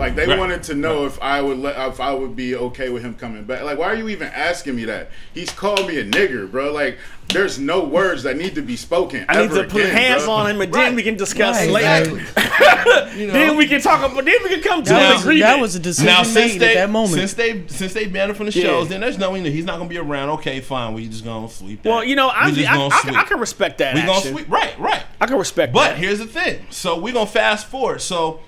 Like 0.00 0.16
they 0.16 0.26
Right. 0.26 0.38
wanted 0.38 0.62
to 0.64 0.74
know 0.74 1.04
if 1.06 1.20
I 1.22 1.40
would 1.42 1.58
let 1.58 1.76
if 1.88 2.00
I 2.00 2.12
would 2.12 2.34
be 2.34 2.56
okay 2.56 2.88
with 2.88 3.02
him 3.04 3.14
coming 3.14 3.44
back. 3.44 3.62
Like 3.62 3.78
why 3.78 3.86
are 3.86 3.94
you 3.94 4.08
even 4.08 4.28
asking 4.28 4.74
me 4.76 4.84
that? 4.86 5.10
He's 5.34 5.50
called 5.50 5.86
me 5.86 5.98
a 5.98 6.04
nigger, 6.04 6.50
bro. 6.50 6.72
Like 6.72 6.98
there's 7.28 7.58
no 7.60 7.84
words 7.84 8.24
that 8.24 8.36
need 8.36 8.56
to 8.56 8.62
be 8.62 8.76
spoken. 8.76 9.24
I 9.28 9.42
need 9.42 9.50
to 9.52 9.62
put 9.64 9.82
again, 9.82 9.94
hands 9.94 10.24
bro. 10.24 10.32
on 10.32 10.50
him, 10.50 10.60
and 10.60 10.72
then 10.74 10.96
we 10.96 11.02
can 11.04 11.16
discuss 11.16 11.56
Right, 11.60 11.70
later. 11.70 12.14
right. 12.16 12.26
You 13.16 13.26
know? 13.26 13.32
Then 13.34 13.56
we 13.56 13.66
can 13.66 13.80
talk 13.80 13.98
about. 14.00 14.24
Then 14.24 14.34
we 14.42 14.48
can 14.48 14.62
come 14.62 14.82
to 14.82 14.90
That 14.90 15.14
an 15.16 15.20
agreement. 15.20 15.42
that 15.42 15.60
was 15.60 15.74
a 15.74 15.78
decision 15.80 16.06
now 16.06 16.22
since 16.22 16.52
made 16.52 16.60
they 16.60 16.68
at 16.76 16.86
that 16.86 16.90
moment. 16.90 17.14
since 17.14 17.34
they 17.34 17.66
since 17.66 17.92
they 17.92 18.06
banned 18.06 18.30
him 18.30 18.36
from 18.36 18.46
the 18.46 18.52
Yeah. 18.52 18.64
shows, 18.64 18.88
then 18.88 19.00
there's 19.00 19.18
knowing 19.18 19.42
that 19.44 19.50
he's 19.50 19.64
not 19.64 19.76
gonna 19.78 19.88
be 19.90 19.98
around. 19.98 20.30
Okay, 20.30 20.60
fine, 20.60 20.94
we 20.94 21.06
just 21.08 21.24
gonna 21.24 21.48
sweep. 21.50 21.82
That. 21.82 21.88
well, 21.90 22.04
you 22.04 22.16
know, 22.16 22.30
I'm, 22.30 22.54
just 22.54 22.68
I, 22.70 22.74
gonna 22.76 22.94
I, 22.94 23.00
sweep. 23.00 23.16
I 23.18 23.22
can 23.24 23.38
respect 23.40 23.78
that. 23.78 23.94
we 23.94 24.00
gonna 24.00 24.12
action. 24.14 24.32
sweep. 24.32 24.50
Right, 24.50 24.78
right. 24.78 25.02
I 25.20 25.26
can 25.26 25.36
respect 25.38 25.72
But 25.74 25.90
that. 25.90 25.98
here's 25.98 26.18
the 26.20 26.26
thing. 26.26 26.64
So 26.70 26.98
we're 26.98 27.12
gonna 27.12 27.26
fast 27.26 27.66
forward. 27.66 28.00
So 28.00 28.40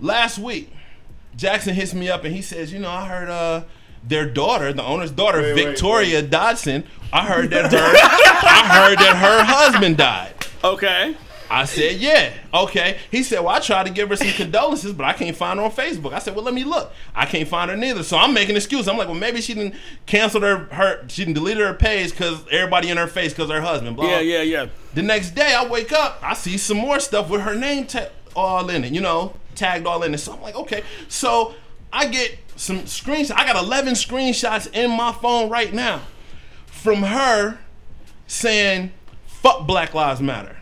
last 0.00 0.38
week, 0.38 0.70
Jackson 1.36 1.74
hits 1.74 1.94
me 1.94 2.08
up 2.08 2.24
and 2.24 2.34
he 2.34 2.42
says, 2.42 2.72
you 2.72 2.78
know, 2.78 2.90
I 2.90 3.06
heard 3.06 3.28
uh 3.28 3.64
their 4.04 4.28
daughter, 4.28 4.72
the 4.72 4.82
owner's 4.82 5.12
daughter, 5.12 5.40
Wait, 5.40 5.54
wait, 5.54 5.64
Victoria 5.64 6.22
Dodson, 6.22 6.84
I 7.12 7.24
heard 7.24 7.50
that 7.50 7.70
her 7.72 7.78
I 7.78 8.88
heard 8.88 8.98
that 8.98 9.16
her 9.16 9.44
husband 9.44 9.96
died. 9.96 10.34
Okay. 10.64 11.16
I 11.52 11.66
said, 11.66 11.96
yeah, 11.96 12.32
okay. 12.54 12.98
He 13.10 13.22
said, 13.22 13.40
well, 13.40 13.50
I 13.50 13.60
tried 13.60 13.84
to 13.84 13.92
give 13.92 14.08
her 14.08 14.16
some 14.16 14.28
condolences, 14.28 14.94
but 14.94 15.04
I 15.04 15.12
can't 15.12 15.36
find 15.36 15.58
her 15.58 15.66
on 15.66 15.70
Facebook. 15.70 16.14
I 16.14 16.18
said, 16.18 16.34
well, 16.34 16.44
let 16.46 16.54
me 16.54 16.64
look. 16.64 16.92
I 17.14 17.26
can't 17.26 17.46
find 17.46 17.70
her 17.70 17.76
neither. 17.76 18.02
So 18.02 18.16
I'm 18.16 18.32
making 18.32 18.56
excuses. 18.56 18.88
I'm 18.88 18.96
like, 18.96 19.06
well, 19.06 19.18
maybe 19.18 19.42
she 19.42 19.52
didn't 19.52 19.74
cancel 20.06 20.40
her, 20.40 20.64
her 20.72 21.04
she 21.08 21.26
didn't 21.26 21.34
delete 21.34 21.58
her 21.58 21.74
page 21.74 22.12
because 22.12 22.42
everybody 22.50 22.88
in 22.88 22.96
her 22.96 23.06
face 23.06 23.34
because 23.34 23.50
her 23.50 23.60
husband. 23.60 23.96
Blah. 23.96 24.06
Yeah, 24.06 24.20
yeah, 24.20 24.42
yeah. 24.42 24.66
The 24.94 25.02
next 25.02 25.32
day, 25.32 25.54
I 25.54 25.68
wake 25.68 25.92
up, 25.92 26.18
I 26.22 26.32
see 26.32 26.56
some 26.56 26.78
more 26.78 26.98
stuff 26.98 27.28
with 27.28 27.42
her 27.42 27.54
name 27.54 27.86
ta- 27.86 28.08
all 28.34 28.70
in 28.70 28.84
it, 28.84 28.94
you 28.94 29.02
know, 29.02 29.34
tagged 29.54 29.86
all 29.86 30.02
in 30.02 30.14
it. 30.14 30.18
So 30.18 30.32
I'm 30.32 30.42
like, 30.42 30.54
okay. 30.56 30.82
So 31.08 31.54
I 31.92 32.06
get 32.06 32.38
some 32.56 32.80
screenshots. 32.80 33.32
I 33.36 33.44
got 33.46 33.62
11 33.62 33.94
screenshots 33.94 34.72
in 34.74 34.90
my 34.90 35.12
phone 35.12 35.48
right 35.50 35.72
now 35.72 36.02
from 36.66 37.02
her 37.02 37.58
saying, 38.26 38.92
fuck 39.26 39.66
Black 39.66 39.94
Lives 39.94 40.20
Matter. 40.20 40.56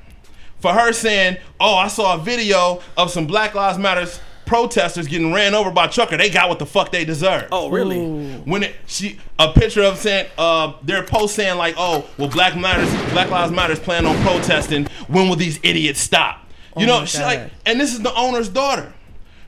For 0.59 0.73
her 0.73 0.93
saying, 0.93 1.39
oh, 1.59 1.75
I 1.77 1.89
saw 1.89 2.15
a 2.17 2.19
video 2.19 2.81
of 2.97 3.11
some 3.11 3.27
Black 3.27 3.55
Lives 3.55 3.79
Matters 3.79 4.21
protesters 4.45 5.07
getting 5.07 5.33
ran 5.33 5.55
over 5.55 5.71
by 5.71 5.85
a 5.85 5.89
trucker. 5.89 6.17
They 6.17 6.29
got 6.29 6.49
what 6.49 6.59
the 6.59 6.67
fuck 6.67 6.91
they 6.91 7.05
deserve 7.05 7.47
Oh, 7.53 7.71
really? 7.71 8.01
when 8.41 8.65
it 8.65 8.75
she 8.87 9.17
a 9.39 9.53
picture 9.53 9.85
of 9.85 9.97
saying 9.97 10.27
uh 10.37 10.73
their 10.83 11.05
post 11.05 11.37
saying 11.37 11.57
like 11.57 11.77
oh 11.79 12.05
well 12.19 12.29
Black 12.29 12.57
Matters 12.57 12.91
Black 13.13 13.31
Lives 13.31 13.53
Matters 13.53 13.79
plan 13.79 14.05
on 14.07 14.21
protesting 14.25 14.87
when 15.07 15.29
will 15.29 15.37
these 15.37 15.61
idiots 15.63 16.01
stop 16.01 16.40
you 16.77 16.85
Oh 16.85 17.01
know 17.01 17.05
she 17.05 17.19
like 17.19 17.51
and 17.67 17.81
this 17.81 17.93
is 17.93 18.01
the 18.01 18.15
owner's 18.15 18.49
daughter. 18.49 18.93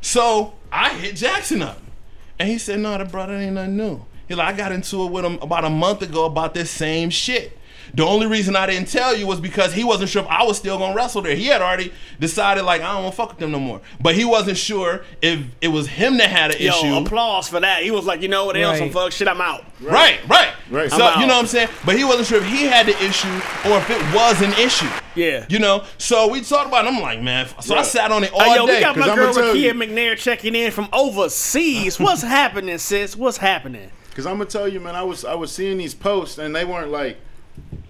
So 0.01 0.55
I 0.71 0.95
hit 0.95 1.17
Jackson 1.17 1.63
up. 1.63 1.79
And 2.39 2.49
he 2.49 2.59
said 2.59 2.81
no 2.81 2.97
the 2.99 3.05
brother 3.05 3.35
ain't 3.35 3.55
nothing 3.55 3.77
new. 3.77 4.05
He 4.27 4.35
like 4.35 4.55
I 4.55 4.57
got 4.57 4.73
into 4.73 5.05
it 5.05 5.13
with 5.13 5.25
him 5.25 5.39
about 5.41 5.65
a 5.65 5.71
month 5.71 6.03
ago 6.03 6.25
about 6.25 6.55
this 6.55 6.71
same 6.71 7.11
shit 7.11 7.57
the 7.95 8.05
only 8.05 8.27
reason 8.27 8.57
I 8.57 8.67
didn't 8.67 8.89
tell 8.89 9.15
you 9.17 9.27
was 9.27 9.41
because 9.41 9.73
he 9.75 9.85
wasn't 9.85 10.11
sure 10.11 10.23
if 10.23 10.29
I 10.29 10.43
was 10.45 10.57
still 10.57 10.79
gonna 10.79 10.95
wrestle 10.95 11.23
there. 11.23 11.35
He 11.37 11.47
had 11.47 11.61
already 11.63 11.93
decided 12.19 12.63
like 12.65 12.81
I 12.81 12.93
don't 12.95 13.05
wanna 13.05 13.15
fuck 13.17 13.31
with 13.31 13.39
them 13.39 13.51
no 13.53 13.61
more. 13.61 13.81
But 14.01 14.15
he 14.15 14.25
wasn't 14.25 14.57
sure 14.57 15.05
if 15.21 15.41
it 15.61 15.69
was 15.69 15.89
him 15.89 16.17
that 16.19 16.31
had 16.31 16.53
an 16.53 16.61
Yo, 16.61 16.71
issue. 16.71 16.95
applause 16.97 17.49
for 17.49 17.61
that. 17.61 17.83
He 17.83 17.91
was 17.91 18.05
like, 18.07 18.23
you 18.23 18.29
know 18.29 18.47
what? 18.47 18.55
They 18.55 18.65
on 18.65 18.77
some 18.77 18.91
fuck 18.91 19.13
shit. 19.13 19.29
I'm 19.29 19.41
out. 19.41 19.65
Right, 19.81 20.21
right, 20.29 20.53
Right. 20.71 20.91
So 20.91 20.97
you 21.17 21.27
know 21.27 21.35
what 21.35 21.41
I'm 21.41 21.47
saying, 21.47 21.69
but 21.85 21.97
he 21.97 22.05
wasn't 22.05 22.29
sure 22.29 22.39
if 22.39 22.47
he 22.47 22.65
had 22.65 22.87
the 22.87 22.97
issue 23.05 23.29
or 23.69 23.79
if 23.79 23.91
it 23.91 24.15
was 24.15 24.41
an 24.41 24.53
issue. 24.55 24.89
Yeah. 25.15 25.45
You 25.51 25.59
know, 25.59 25.85
so 25.99 26.29
we 26.29 26.41
talked 26.41 26.69
about. 26.69 26.87
it. 26.87 26.89
I'm 26.95 27.01
like, 27.03 27.21
man. 27.21 27.47
So 27.61 27.75
I 27.77 27.83
sat 27.83 28.11
on 28.11 28.25
it 28.25 28.33
all 28.33 28.41
Hey, 28.41 28.55
yo, 28.57 28.67
day. 28.67 28.77
we 28.77 28.81
got 28.81 28.97
my 28.97 29.15
girl 29.15 29.35
tell 29.35 29.55
you. 29.55 29.71
Rakia 29.73 29.77
McNair 29.77 30.17
checking 30.17 30.55
in 30.55 30.71
from 30.71 30.89
overseas. 30.93 31.99
What's 32.01 32.23
happening, 32.23 32.79
sis? 32.79 33.17
What's 33.17 33.37
happening? 33.37 33.91
Cause 34.15 34.27
I'm 34.27 34.35
gonna 34.39 34.45
tell 34.51 34.69
you, 34.69 34.79
man, 34.79 34.95
I 34.95 35.03
was 35.03 35.25
I 35.25 35.35
was 35.35 35.51
seeing 35.53 35.79
these 35.79 35.95
posts 35.95 36.37
and 36.39 36.55
they 36.55 36.65
weren't 36.67 36.91
like 36.91 37.17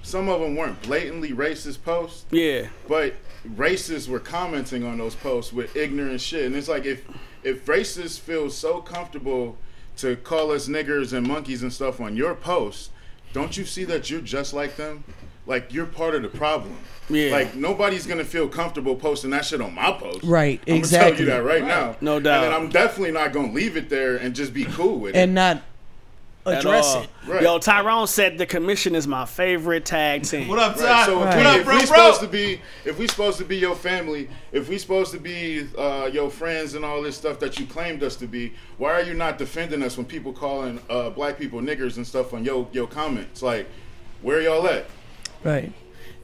some 0.02 0.28
of 0.28 0.40
them 0.40 0.56
weren't 0.56 0.80
blatantly 0.82 1.30
racist 1.32 1.82
posts, 1.84 2.24
Yeah. 2.30 2.66
but 2.88 3.14
racists 3.56 4.08
were 4.08 4.18
commenting 4.20 4.84
on 4.84 4.98
those 4.98 5.14
posts 5.14 5.52
with 5.52 5.74
ignorant 5.76 6.20
shit. 6.20 6.44
And 6.46 6.54
it's 6.56 6.68
like 6.68 6.84
if 6.84 7.04
if 7.44 7.64
racists 7.66 8.18
feel 8.20 8.50
so 8.50 8.80
comfortable 8.80 9.56
to 9.96 10.16
call 10.16 10.52
us 10.52 10.68
niggers 10.68 11.12
and 11.12 11.26
monkeys 11.26 11.62
and 11.62 11.72
stuff 11.72 12.00
on 12.00 12.16
your 12.16 12.34
post, 12.34 12.90
don't 13.32 13.56
you 13.56 13.64
see 13.64 13.84
that 13.84 14.10
you're 14.10 14.20
just 14.20 14.54
like 14.54 14.76
them? 14.76 15.02
Like 15.44 15.72
you're 15.72 15.86
part 15.86 16.14
of 16.14 16.22
the 16.22 16.28
problem. 16.28 16.76
Yeah. 17.10 17.32
Like 17.32 17.56
nobody's 17.56 18.06
gonna 18.06 18.24
feel 18.24 18.48
comfortable 18.48 18.94
posting 18.94 19.30
that 19.30 19.44
shit 19.44 19.60
on 19.60 19.74
my 19.74 19.90
post. 19.92 20.22
Right, 20.22 20.60
I'm 20.68 20.76
exactly. 20.76 21.10
gonna 21.10 21.16
tell 21.16 21.42
you 21.42 21.48
that 21.48 21.60
right, 21.60 21.66
now. 21.66 21.96
No 22.00 22.20
doubt. 22.20 22.44
And 22.44 22.52
then 22.52 22.60
I'm 22.62 22.68
definitely 22.68 23.10
not 23.12 23.32
gonna 23.32 23.52
leave 23.52 23.76
it 23.76 23.88
there 23.88 24.16
and 24.16 24.34
just 24.36 24.54
be 24.54 24.64
cool 24.66 24.98
with 25.00 25.16
it. 25.16 25.18
and 25.18 25.34
not 25.34 25.56
At 25.56 25.62
address 26.44 26.96
it. 26.96 27.08
Right. 27.26 27.42
Yo, 27.42 27.58
Tyrone 27.58 28.06
said 28.06 28.36
the 28.38 28.46
commission 28.46 28.94
is 28.94 29.06
my 29.06 29.24
favorite 29.24 29.84
tag 29.84 30.24
team. 30.24 30.48
what 30.48 30.58
up, 30.58 30.76
Ty? 30.76 30.82
Right, 30.84 31.06
so 31.06 31.18
if, 31.22 31.24
Right. 31.26 31.36
we, 31.36 31.42
What 31.44 31.46
up, 31.46 31.58
if 31.60 31.64
bro, 31.64 31.74
we 31.76 31.86
supposed 31.86 32.20
to 32.20 32.26
be, 32.28 32.60
if 32.84 32.98
we 32.98 33.06
supposed 33.08 33.38
to 33.38 33.44
be 33.44 33.56
your 33.56 33.74
family, 33.76 34.28
if 34.50 34.68
we 34.68 34.78
supposed 34.78 35.12
to 35.12 35.18
be 35.18 35.66
uh, 35.78 36.10
your 36.12 36.30
friends 36.30 36.74
and 36.74 36.84
all 36.84 37.00
this 37.02 37.16
stuff 37.16 37.38
that 37.40 37.58
you 37.58 37.66
claimed 37.66 38.02
us 38.02 38.16
to 38.16 38.26
be, 38.26 38.52
why 38.78 38.92
are 38.92 39.02
you 39.02 39.14
not 39.14 39.38
defending 39.38 39.82
us 39.82 39.96
when 39.96 40.06
people 40.06 40.32
calling 40.32 40.80
uh, 40.90 41.10
black 41.10 41.38
people 41.38 41.60
niggers 41.60 41.96
and 41.96 42.06
stuff 42.06 42.34
on 42.34 42.44
your 42.44 42.66
your 42.72 42.86
comments? 42.88 43.42
Like, 43.42 43.68
where 44.20 44.40
y'all 44.40 44.66
at? 44.66 44.86
Right. 45.44 45.72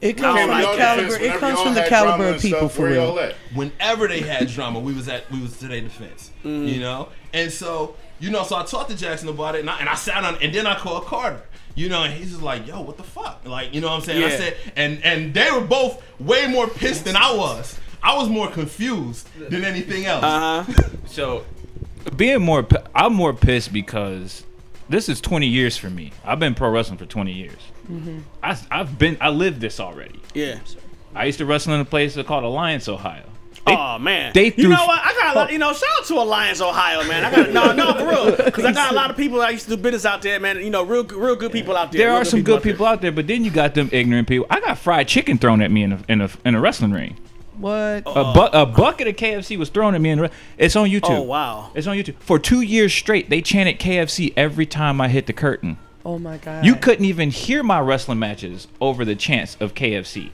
It 0.01 0.15
comes 0.15 0.39
from 0.39 0.49
the 0.49 0.77
caliber. 0.77 1.15
It 1.15 1.39
comes 1.39 1.61
from 1.61 1.73
the 1.73 1.83
caliber 1.83 2.29
of 2.29 2.41
people 2.41 2.59
stuff, 2.59 2.73
for 2.75 2.85
real. 2.85 3.15
y'all? 3.17 3.31
Whenever 3.53 4.07
they 4.07 4.21
had 4.21 4.47
drama, 4.47 4.79
we 4.79 4.93
was 4.93 5.09
at 5.09 5.29
we 5.31 5.41
was 5.41 5.57
to 5.59 5.67
their 5.67 5.81
defense. 5.81 6.31
You 6.43 6.79
know, 6.79 7.09
and 7.33 7.51
so 7.51 7.95
you 8.19 8.29
know, 8.29 8.43
so 8.43 8.55
I 8.55 8.63
talked 8.63 8.89
to 8.89 8.97
Jackson 8.97 9.29
about 9.29 9.55
it, 9.55 9.61
and 9.61 9.69
I, 9.69 9.79
and 9.79 9.89
I 9.89 9.95
sat 9.95 10.23
on, 10.23 10.35
and 10.41 10.53
then 10.53 10.67
I 10.67 10.75
called 10.77 11.05
Carter. 11.05 11.41
You 11.75 11.87
know, 11.87 12.03
and 12.03 12.13
he's 12.13 12.31
just 12.31 12.41
like, 12.41 12.67
"Yo, 12.67 12.81
what 12.81 12.97
the 12.97 13.03
fuck?" 13.03 13.41
Like, 13.45 13.73
you 13.73 13.79
know 13.79 13.87
what 13.87 13.97
I'm 13.97 14.01
saying? 14.01 14.23
I 14.23 14.35
said, 14.35 14.57
and 14.75 15.03
and 15.03 15.33
they 15.33 15.49
were 15.51 15.61
both 15.61 16.03
way 16.19 16.47
more 16.47 16.67
pissed 16.67 17.05
than 17.05 17.15
I 17.15 17.33
was. 17.33 17.79
I 18.03 18.17
was 18.17 18.27
more 18.27 18.49
confused 18.49 19.29
than 19.49 19.63
anything 19.63 20.05
else. 20.05 20.23
Uh 20.23 20.63
huh. 20.63 20.73
So, 21.05 21.43
being 22.15 22.41
more, 22.41 22.67
I'm 22.93 23.13
more 23.13 23.33
pissed 23.33 23.73
because 23.73 24.45
this 24.89 25.09
is 25.09 25.21
20 25.21 25.47
years 25.47 25.77
for 25.77 25.89
me. 25.89 26.11
I've 26.23 26.39
been 26.39 26.53
pro 26.55 26.69
wrestling 26.69 26.97
for 26.97 27.05
20 27.05 27.31
years. 27.31 27.59
I, 28.43 28.57
I've 28.69 28.99
been, 28.99 29.17
I 29.19 29.29
lived 29.29 29.59
this 29.59 29.79
already. 29.79 30.19
Yeah. 30.33 30.59
I 31.15 31.25
used 31.25 31.39
to 31.39 31.45
wrestle 31.45 31.73
in 31.73 31.79
a 31.79 31.85
place 31.85 32.15
called 32.23 32.43
Alliance, 32.43 32.87
Ohio. 32.87 33.23
They- 33.69 33.75
oh 33.77 33.99
man. 33.99 34.31
they 34.33 34.53
you 34.55 34.67
know 34.67 34.85
what? 34.85 35.01
I 35.03 35.13
got 35.13 35.35
a 35.35 35.39
lot. 35.39 35.49
Oh. 35.49 35.51
You 35.51 35.59
know, 35.59 35.73
shout 35.73 35.89
out 35.99 36.05
to 36.05 36.15
Alliance, 36.15 36.61
Ohio, 36.61 37.03
man. 37.07 37.25
I 37.25 37.31
got 37.35 37.49
no, 37.51 37.71
no, 37.71 37.93
for 37.93 38.07
real. 38.07 38.35
Because 38.35 38.65
I 38.65 38.71
got 38.71 38.91
a 38.91 38.95
lot 38.95 39.09
of 39.09 39.17
people 39.17 39.41
I 39.41 39.49
used 39.51 39.65
to 39.69 39.75
do 39.75 39.81
business 39.81 40.05
out 40.05 40.21
there, 40.21 40.39
man. 40.39 40.57
You 40.61 40.69
know, 40.69 40.83
real, 40.83 41.03
real 41.05 41.35
good 41.35 41.51
people 41.51 41.75
out 41.77 41.91
there. 41.91 41.99
there 41.99 42.09
real 42.09 42.21
are 42.21 42.25
some 42.25 42.43
good 42.43 42.57
out 42.57 42.63
there. 42.63 42.73
people 42.73 42.85
out 42.85 43.01
there, 43.01 43.11
but 43.11 43.27
then 43.27 43.43
you 43.45 43.51
got 43.51 43.73
them 43.75 43.89
ignorant 43.91 44.27
people. 44.27 44.47
I 44.49 44.59
got 44.59 44.77
fried 44.77 45.07
chicken 45.07 45.37
thrown 45.37 45.61
at 45.61 45.71
me 45.71 45.83
in 45.83 45.93
a 45.93 45.99
in 46.09 46.21
a, 46.21 46.29
in 46.45 46.55
a 46.55 46.59
wrestling 46.61 46.91
ring. 46.91 47.17
What? 47.57 48.03
Oh. 48.05 48.31
A, 48.31 48.33
bu- 48.33 48.57
a 48.57 48.65
bucket 48.65 49.07
of 49.09 49.15
KFC 49.17 49.57
was 49.57 49.69
thrown 49.69 49.93
at 49.93 49.99
me 49.99 50.11
in. 50.11 50.19
The, 50.19 50.31
it's 50.57 50.75
on 50.77 50.87
YouTube. 50.89 51.09
Oh 51.09 51.21
wow. 51.23 51.71
It's 51.75 51.87
on 51.87 51.97
YouTube. 51.97 52.15
For 52.19 52.39
two 52.39 52.61
years 52.61 52.93
straight, 52.93 53.29
they 53.29 53.41
chanted 53.41 53.79
KFC 53.79 54.33
every 54.37 54.65
time 54.65 55.01
I 55.01 55.09
hit 55.09 55.27
the 55.27 55.33
curtain. 55.33 55.77
Oh 56.05 56.17
my 56.17 56.37
god. 56.37 56.65
You 56.65 56.75
couldn't 56.75 57.03
even 57.03 57.29
hear 57.31 57.61
my 57.61 57.81
wrestling 57.81 58.17
matches 58.19 58.67
over 58.79 59.03
the 59.03 59.15
chants 59.15 59.57
of 59.59 59.73
KFC, 59.73 60.29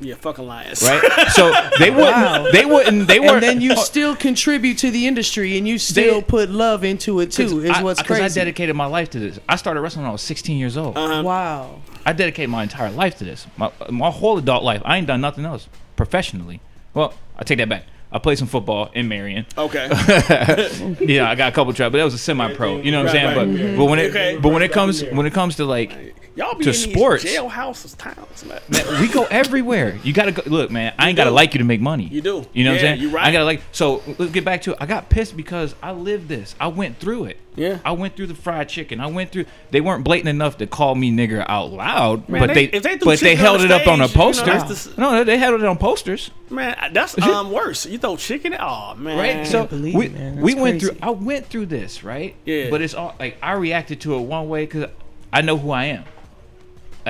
Yeah, 0.00 0.14
fuck 0.14 0.38
Alliance. 0.38 0.82
right? 0.82 1.28
so 1.32 1.52
they 1.78 1.90
wouldn't. 1.90 2.10
Wow. 2.12 2.48
They 2.50 2.64
wouldn't. 2.64 3.06
They 3.06 3.20
weren't. 3.20 3.32
And 3.34 3.42
then 3.42 3.60
you 3.60 3.76
still 3.76 4.16
contribute 4.16 4.78
to 4.78 4.90
the 4.90 5.06
industry, 5.06 5.58
and 5.58 5.68
you 5.68 5.78
still 5.78 6.22
put 6.22 6.48
love 6.50 6.84
into 6.84 7.20
it 7.20 7.30
too. 7.32 7.60
Is 7.60 7.70
I- 7.70 7.82
what's 7.82 8.00
I, 8.00 8.02
'cause 8.04 8.18
crazy. 8.18 8.40
I 8.40 8.44
dedicated 8.44 8.74
my 8.76 8.86
life 8.86 9.10
to 9.10 9.18
this. 9.18 9.38
I 9.48 9.56
started 9.56 9.80
wrestling 9.82 10.04
when 10.04 10.08
I 10.10 10.12
was 10.12 10.22
16 10.22 10.58
years 10.58 10.76
old. 10.76 10.96
Uh-huh. 10.96 11.22
wow. 11.22 11.80
I 12.06 12.14
dedicated 12.14 12.48
my 12.48 12.62
entire 12.62 12.90
life 12.90 13.18
to 13.18 13.24
this. 13.24 13.46
My, 13.58 13.70
my 13.90 14.10
whole 14.10 14.38
adult 14.38 14.64
life. 14.64 14.80
I 14.86 14.96
ain't 14.96 15.06
done 15.06 15.20
nothing 15.20 15.44
else 15.44 15.68
professionally. 15.96 16.60
Well, 16.94 17.12
I 17.38 17.44
take 17.44 17.58
that 17.58 17.68
back. 17.68 17.84
I 18.12 18.18
played 18.18 18.38
some 18.38 18.48
football 18.48 18.90
in 18.94 19.06
Marion. 19.06 19.46
Okay. 19.56 19.86
yeah, 21.00 21.30
I 21.30 21.34
got 21.36 21.52
a 21.52 21.54
couple 21.54 21.72
tries, 21.74 21.92
but 21.92 21.98
that 21.98 22.04
was 22.04 22.14
a 22.14 22.18
semi-pro. 22.18 22.78
You 22.78 22.90
know 22.90 23.04
what 23.04 23.14
I'm 23.14 23.36
Right, 23.36 23.36
saying? 23.36 23.56
right. 23.66 23.76
But 23.76 23.78
but 23.78 23.84
when 23.84 23.98
it 23.98 24.10
Okay. 24.10 24.38
but 24.40 24.48
when 24.52 24.62
it 24.62 24.72
comes 24.72 25.04
when 25.04 25.26
it 25.26 25.32
comes 25.32 25.56
to 25.56 25.64
like 25.64 25.92
Y'all 26.36 26.54
be 26.54 26.64
to 26.64 26.70
in 26.70 26.74
sports. 26.74 27.24
these 27.24 27.36
jailhouses 27.36 27.96
towns, 27.96 28.44
man. 28.44 28.60
Man, 28.70 29.00
we 29.00 29.08
go 29.08 29.24
everywhere. 29.24 29.98
You 30.04 30.12
got 30.12 30.26
to 30.26 30.32
go 30.32 30.40
everywhere. 30.42 30.44
You 30.44 30.44
got 30.44 30.44
to 30.44 30.50
go. 30.50 30.56
Look, 30.56 30.70
man, 30.70 30.94
I 30.98 31.08
ain't 31.08 31.16
got 31.16 31.24
to 31.24 31.30
like 31.30 31.54
you 31.54 31.58
to 31.58 31.64
make 31.64 31.80
money. 31.80 32.06
You 32.06 32.20
do. 32.20 32.46
You 32.52 32.64
know 32.64 32.70
what 32.70 32.76
I'm 32.76 32.80
saying? 32.80 33.00
you 33.00 33.10
right. 33.10 33.26
I 33.26 33.32
got 33.32 33.38
to 33.40 33.44
like. 33.44 33.62
So 33.72 34.02
let's 34.18 34.30
get 34.32 34.44
back 34.44 34.62
to 34.62 34.72
it. 34.72 34.78
I 34.80 34.86
got 34.86 35.08
pissed 35.10 35.36
because 35.36 35.74
I 35.82 35.90
lived 35.92 36.28
this. 36.28 36.54
I 36.60 36.68
went 36.68 36.98
through 36.98 37.24
it. 37.24 37.38
Yeah. 37.56 37.80
I 37.84 37.92
went 37.92 38.16
through 38.16 38.28
the 38.28 38.34
fried 38.36 38.68
chicken. 38.68 39.00
I 39.00 39.08
went 39.08 39.32
through. 39.32 39.44
They 39.72 39.80
weren't 39.80 40.04
blatant 40.04 40.28
enough 40.28 40.56
to 40.58 40.66
call 40.68 40.94
me 40.94 41.10
nigger 41.10 41.44
out 41.48 41.72
loud, 41.72 42.28
Man, 42.28 42.40
but 42.46 42.54
they- 42.54 42.68
they, 42.68 42.78
they 42.78 42.96
but 42.96 43.18
they 43.18 43.34
held 43.34 43.60
the 43.60 43.64
it 43.64 43.70
up 43.72 43.88
on 43.88 44.00
a 44.00 44.06
stage, 44.08 44.16
you 44.16 44.46
know, 44.46 44.62
poster. 44.62 44.90
the- 44.94 45.00
no, 45.00 45.24
they 45.24 45.36
held 45.36 45.60
it 45.60 45.66
on 45.66 45.76
posters. 45.76 46.30
Man, 46.48 46.76
that's 46.92 47.18
um 47.20 47.50
worse. 47.50 47.86
You 47.86 47.98
throw 47.98 48.16
chicken? 48.16 48.54
Oh 48.58 48.94
man. 48.94 49.18
right? 49.18 49.46
So 49.46 49.66
believe 49.66 49.94
we, 49.94 50.06
it, 50.06 50.12
man. 50.14 50.40
we 50.40 50.52
That's 50.52 50.62
went 50.62 50.80
crazy. 50.80 50.94
through. 50.94 51.08
I 51.08 51.10
went 51.10 51.46
through 51.46 51.66
this, 51.66 52.04
right? 52.04 52.34
Yeah. 52.44 52.70
But 52.70 52.82
it's 52.82 52.94
all 52.94 53.14
like 53.18 53.36
I 53.42 53.52
reacted 53.54 54.00
to 54.02 54.14
it 54.14 54.20
one 54.20 54.48
way 54.48 54.64
because 54.64 54.88
I 55.32 55.42
know 55.42 55.58
who 55.58 55.72
I 55.72 55.86
am. 55.86 56.04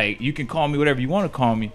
Like 0.01 0.21
you 0.21 0.33
can 0.33 0.47
call 0.47 0.67
me 0.69 0.79
whatever 0.79 1.01
you 1.01 1.09
want 1.09 1.31
to 1.31 1.37
call 1.37 1.55
me, 1.57 1.73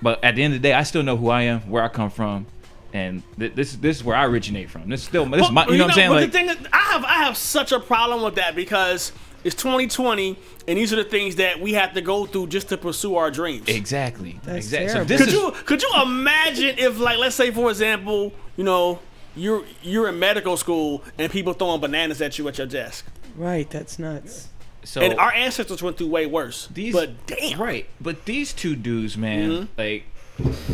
but 0.00 0.22
at 0.24 0.36
the 0.36 0.42
end 0.42 0.54
of 0.54 0.60
the 0.62 0.68
day, 0.68 0.74
I 0.74 0.82
still 0.82 1.02
know 1.02 1.16
who 1.16 1.28
I 1.30 1.42
am, 1.42 1.60
where 1.62 1.82
I 1.82 1.88
come 1.88 2.10
from, 2.10 2.46
and 2.92 3.22
th- 3.38 3.54
this 3.54 3.74
this 3.76 3.96
is 3.98 4.04
where 4.04 4.16
I 4.16 4.24
originate 4.26 4.68
from. 4.70 4.88
This 4.88 5.00
is 5.00 5.06
still 5.06 5.24
this 5.26 5.46
is 5.46 5.50
my, 5.52 5.66
you 5.66 5.78
know 5.78 5.84
what 5.84 5.90
I'm 5.92 5.94
saying? 5.96 6.08
But 6.10 6.22
Like 6.22 6.32
the 6.32 6.38
thing 6.38 6.48
is, 6.50 6.56
I 6.72 6.78
have 6.92 7.04
I 7.04 7.14
have 7.24 7.36
such 7.36 7.72
a 7.72 7.80
problem 7.80 8.22
with 8.22 8.34
that 8.36 8.54
because 8.54 9.12
it's 9.44 9.54
2020, 9.56 10.38
and 10.68 10.78
these 10.78 10.92
are 10.92 10.96
the 10.96 11.04
things 11.04 11.36
that 11.36 11.60
we 11.60 11.72
have 11.72 11.94
to 11.94 12.00
go 12.00 12.26
through 12.26 12.46
just 12.48 12.68
to 12.68 12.76
pursue 12.76 13.16
our 13.16 13.30
dreams. 13.30 13.68
exactly, 13.68 14.38
That's 14.44 14.58
exactly. 14.66 14.88
So 14.88 14.92
terrible. 14.94 15.08
this 15.08 15.20
Could 15.20 15.28
is 15.28 15.34
you 15.34 15.50
could 15.64 15.82
you 15.82 15.90
imagine 16.02 16.78
if 16.78 16.98
like 16.98 17.18
let's 17.18 17.34
say 17.34 17.50
for 17.50 17.70
example, 17.70 18.32
you 18.56 18.64
know, 18.64 18.98
you're 19.34 19.64
you're 19.82 20.08
in 20.08 20.18
medical 20.18 20.56
school 20.56 21.02
and 21.18 21.30
people 21.32 21.54
throwing 21.54 21.80
bananas 21.80 22.20
at 22.20 22.38
you 22.38 22.46
at 22.48 22.58
your 22.58 22.66
desk, 22.66 23.06
Right, 23.36 23.68
that's 23.70 23.98
nuts. 23.98 24.48
So 24.84 25.00
and 25.00 25.18
our 25.18 25.32
ancestors 25.32 25.82
went 25.82 25.96
through 25.98 26.08
way 26.08 26.26
worse. 26.26 26.68
These, 26.72 26.94
but 26.94 27.26
damn, 27.26 27.60
right? 27.60 27.86
But 28.00 28.24
these 28.24 28.52
two 28.52 28.74
dudes, 28.76 29.16
man, 29.16 29.50
Mm-hmm. 29.50 29.64
like 29.78 30.04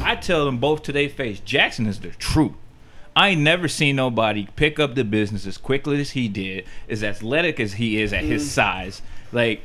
I 0.03 0.17
tell 0.17 0.45
them 0.45 0.59
both 0.59 0.83
to 0.85 0.93
their 0.93 1.09
face, 1.09 1.41
Jackson 1.41 1.87
is 1.87 2.01
the 2.01 2.11
truth. 2.11 2.53
I 3.17 3.31
ain't 3.31 3.41
never 3.41 3.67
seen 3.69 3.97
nobody 3.97 4.47
pick 4.57 4.79
up 4.79 4.95
the 4.95 5.03
business 5.05 5.45
as 5.47 5.59
quickly 5.59 6.01
as 6.01 6.11
he 6.11 6.29
did, 6.29 6.65
as 6.89 7.03
athletic 7.03 7.59
as 7.59 7.75
he 7.75 8.01
is 8.01 8.13
at 8.13 8.23
Mm-hmm. 8.23 8.33
his 8.33 8.51
size, 8.51 9.03
like. 9.33 9.63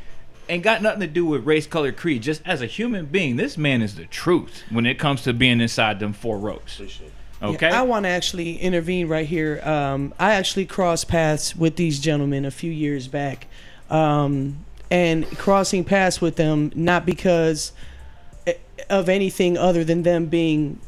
Ain't 0.50 0.62
got 0.62 0.82
nothing 0.82 1.00
to 1.00 1.08
do 1.08 1.24
with 1.26 1.46
race, 1.46 1.66
color, 1.66 1.94
creed. 1.94 2.22
Just 2.22 2.42
as 2.46 2.62
a 2.62 2.66
human 2.66 3.06
being, 3.06 3.38
this 3.38 3.58
man 3.58 3.82
is 3.82 3.96
the 3.96 4.04
truth 4.04 4.64
when 4.70 4.86
it 4.86 5.00
comes 5.00 5.22
to 5.24 5.32
being 5.32 5.62
inside 5.62 6.02
them 6.02 6.12
four 6.12 6.38
ropes. 6.38 6.82
Okay, 7.42 7.70
I 7.70 7.84
want 7.84 8.04
to 8.04 8.10
actually 8.10 8.58
intervene 8.58 9.08
right 9.08 9.26
here. 9.26 9.62
Um, 9.64 10.14
I 10.20 10.34
actually 10.34 10.66
crossed 10.66 11.08
paths 11.08 11.56
with 11.56 11.78
these 11.78 11.98
gentlemen 11.98 12.44
a 12.44 12.52
few 12.52 12.72
years 12.74 13.08
back, 13.08 13.48
um, 13.90 14.64
and 14.90 15.26
crossing 15.38 15.84
paths 15.84 16.22
with 16.22 16.36
them 16.36 16.72
not 16.76 17.06
because 17.06 17.72
of 18.90 19.10
anything 19.10 19.58
other 19.58 19.84
than 19.84 20.04
them 20.04 20.28
being 20.28 20.80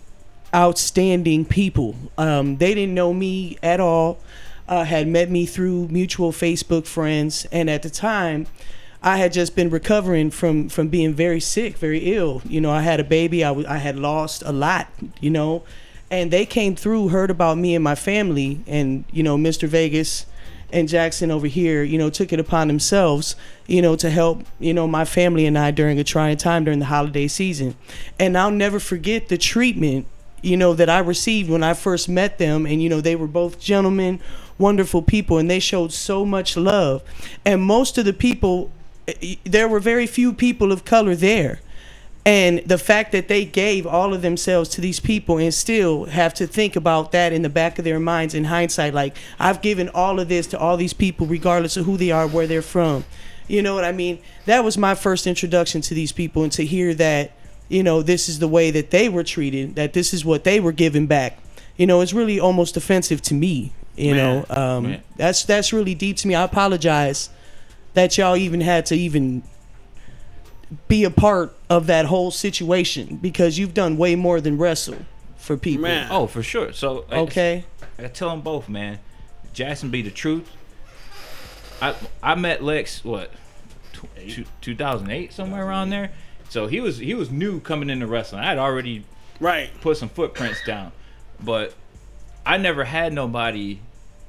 outstanding 0.54 1.46
people. 1.46 1.96
Um, 2.18 2.58
they 2.58 2.74
didn't 2.74 2.94
know 2.94 3.14
me 3.14 3.58
at 3.62 3.80
all. 3.80 4.20
Uh, 4.68 4.84
had 4.84 5.08
met 5.08 5.30
me 5.30 5.46
through 5.46 5.88
mutual 5.90 6.32
Facebook 6.32 6.88
friends, 6.88 7.46
and 7.52 7.70
at 7.70 7.84
the 7.84 7.90
time, 7.90 8.48
I 9.04 9.18
had 9.18 9.32
just 9.32 9.56
been 9.56 9.70
recovering 9.70 10.32
from 10.32 10.70
from 10.70 10.88
being 10.88 11.14
very 11.14 11.40
sick, 11.40 11.78
very 11.78 12.16
ill. 12.16 12.42
You 12.46 12.62
know, 12.62 12.72
I 12.72 12.82
had 12.82 13.00
a 13.00 13.04
baby. 13.04 13.44
I 13.44 13.52
I 13.52 13.78
had 13.78 13.96
lost 13.96 14.42
a 14.44 14.52
lot. 14.52 14.88
You 15.22 15.30
know, 15.30 15.64
and 16.10 16.32
they 16.32 16.48
came 16.48 16.76
through, 16.76 17.10
heard 17.10 17.30
about 17.30 17.60
me 17.60 17.76
and 17.76 17.84
my 17.84 17.94
family, 17.94 18.62
and 18.66 19.06
you 19.12 19.22
know, 19.22 19.38
Mr. 19.38 19.68
Vegas 19.68 20.26
and 20.76 20.90
Jackson 20.90 21.32
over 21.32 21.48
here, 21.48 21.84
you 21.84 21.98
know, 21.98 22.10
took 22.10 22.34
it 22.34 22.40
upon 22.40 22.68
themselves, 22.68 23.38
you 23.66 23.82
know, 23.82 23.96
to 23.96 24.10
help, 24.10 24.44
you 24.60 24.74
know, 24.74 24.86
my 24.86 25.06
family 25.06 25.46
and 25.46 25.58
I 25.58 25.72
during 25.72 26.00
a 26.00 26.04
trying 26.04 26.36
time 26.36 26.66
during 26.66 26.80
the 26.80 26.86
holiday 26.86 27.30
season. 27.30 27.76
And 28.20 28.38
I'll 28.38 28.52
never 28.52 28.78
forget 28.78 29.30
the 29.30 29.38
treatment, 29.38 30.06
you 30.42 30.58
know, 30.58 30.74
that 30.74 30.90
I 30.90 31.00
received 31.00 31.50
when 31.50 31.64
I 31.64 31.76
first 31.76 32.10
met 32.10 32.40
them. 32.40 32.66
And, 32.66 32.84
you 32.84 32.90
know, 32.90 33.00
they 33.00 33.16
were 33.16 33.26
both 33.26 33.58
gentlemen, 33.58 34.20
wonderful 34.58 35.02
people, 35.02 35.38
and 35.38 35.50
they 35.50 35.60
showed 35.60 35.94
so 35.94 36.26
much 36.26 36.58
love. 36.58 37.02
And 37.46 37.62
most 37.62 37.98
of 37.98 38.04
the 38.04 38.12
people, 38.12 38.70
eh, 39.08 39.36
there 39.46 39.70
were 39.70 39.80
very 39.80 40.06
few 40.06 40.34
people 40.34 40.74
of 40.74 40.84
color 40.84 41.16
there. 41.16 41.62
And 42.28 42.60
the 42.66 42.80
fact 42.80 43.12
that 43.12 43.28
they 43.28 43.46
gave 43.46 43.86
all 43.86 44.12
of 44.12 44.24
themselves 44.24 44.70
to 44.70 44.82
these 44.82 45.00
people 45.00 45.38
and 45.38 45.54
still 45.54 46.06
have 46.06 46.34
to 46.36 46.48
think 46.48 46.76
about 46.76 47.12
that 47.12 47.32
in 47.32 47.44
the 47.44 47.50
back 47.50 47.78
of 47.78 47.86
their 47.86 48.00
minds 48.00 48.34
in 48.34 48.46
hindsight, 48.46 48.96
like, 48.96 49.16
I've 49.40 49.62
given 49.62 49.90
all 49.90 50.20
of 50.20 50.28
this 50.28 50.48
to 50.48 50.58
all 50.58 50.76
these 50.76 50.94
people, 50.94 51.28
regardless 51.28 51.78
of 51.78 51.86
who 51.86 51.98
they 51.98 52.10
are, 52.10 52.28
where 52.28 52.48
they're 52.48 52.64
from. 52.64 53.06
You 53.48 53.62
know 53.62 53.76
what 53.76 53.86
I 53.86 53.92
mean? 53.92 54.18
That 54.46 54.64
was 54.64 54.76
my 54.76 54.96
first 54.96 55.28
introduction 55.28 55.82
to 55.82 55.94
these 55.94 56.12
people, 56.12 56.42
and 56.42 56.52
to 56.54 56.66
hear 56.66 56.96
that, 56.96 57.34
you 57.70 57.84
know, 57.84 58.02
this 58.02 58.28
is 58.28 58.40
the 58.40 58.48
way 58.48 58.72
that 58.72 58.90
they 58.90 59.08
were 59.08 59.24
treated, 59.24 59.76
that 59.76 59.94
this 59.94 60.12
is 60.12 60.26
what 60.26 60.44
they 60.44 60.60
were 60.60 60.72
given 60.72 61.06
back. 61.06 61.38
You 61.78 61.86
know, 61.86 62.02
it's 62.02 62.14
really 62.14 62.40
almost 62.40 62.76
offensive 62.76 63.22
to 63.24 63.36
me. 63.36 63.72
You 63.96 64.16
Man. 64.16 64.18
know, 64.18 64.46
um, 64.50 64.98
that's 65.16 65.44
that's 65.46 65.72
really 65.72 65.94
deep 65.94 66.18
to 66.18 66.28
me. 66.28 66.34
I 66.36 66.44
apologize 66.44 67.30
that 67.94 68.18
y'all 68.18 68.36
even 68.36 68.62
had 68.62 68.88
to 68.88 68.96
even 68.96 69.44
be 70.88 71.04
a 71.04 71.10
part 71.10 71.56
of 71.70 71.88
that 71.88 72.06
whole 72.06 72.32
situation 72.32 73.18
because 73.18 73.58
you've 73.58 73.74
done 73.74 73.98
way 73.98 74.16
more 74.16 74.42
than 74.42 74.58
wrestle 74.58 74.98
for 75.38 75.58
people. 75.58 75.84
Man. 75.84 76.08
oh 76.12 76.28
for 76.28 76.42
sure. 76.44 76.74
So 76.74 77.06
like, 77.10 77.20
Okay. 77.30 77.66
I 78.00 78.08
tell 78.08 78.30
them 78.30 78.42
both, 78.42 78.68
man. 78.68 79.00
Jackson 79.54 79.90
be 79.90 80.02
the 80.02 80.12
truth. 80.12 80.52
I 81.82 81.96
I 82.24 82.36
met 82.36 82.64
Lex 82.64 83.04
what, 83.04 83.32
2008 84.62 85.34
somewhere 85.34 85.66
around 85.66 85.90
there. 85.90 86.12
So 86.50 86.68
he 86.68 86.80
was 86.80 86.98
he 86.98 87.14
was 87.14 87.32
new 87.32 87.60
coming 87.60 87.90
into 87.90 88.08
wrestling. 88.08 88.42
I 88.42 88.46
had 88.50 88.58
already 88.58 89.04
right? 89.40 89.70
put 89.82 89.98
some 89.98 90.10
footprints 90.10 90.64
down, 90.66 90.92
but 91.44 91.74
I 92.46 92.58
never 92.58 92.84
had 92.86 93.14
nobody 93.14 93.80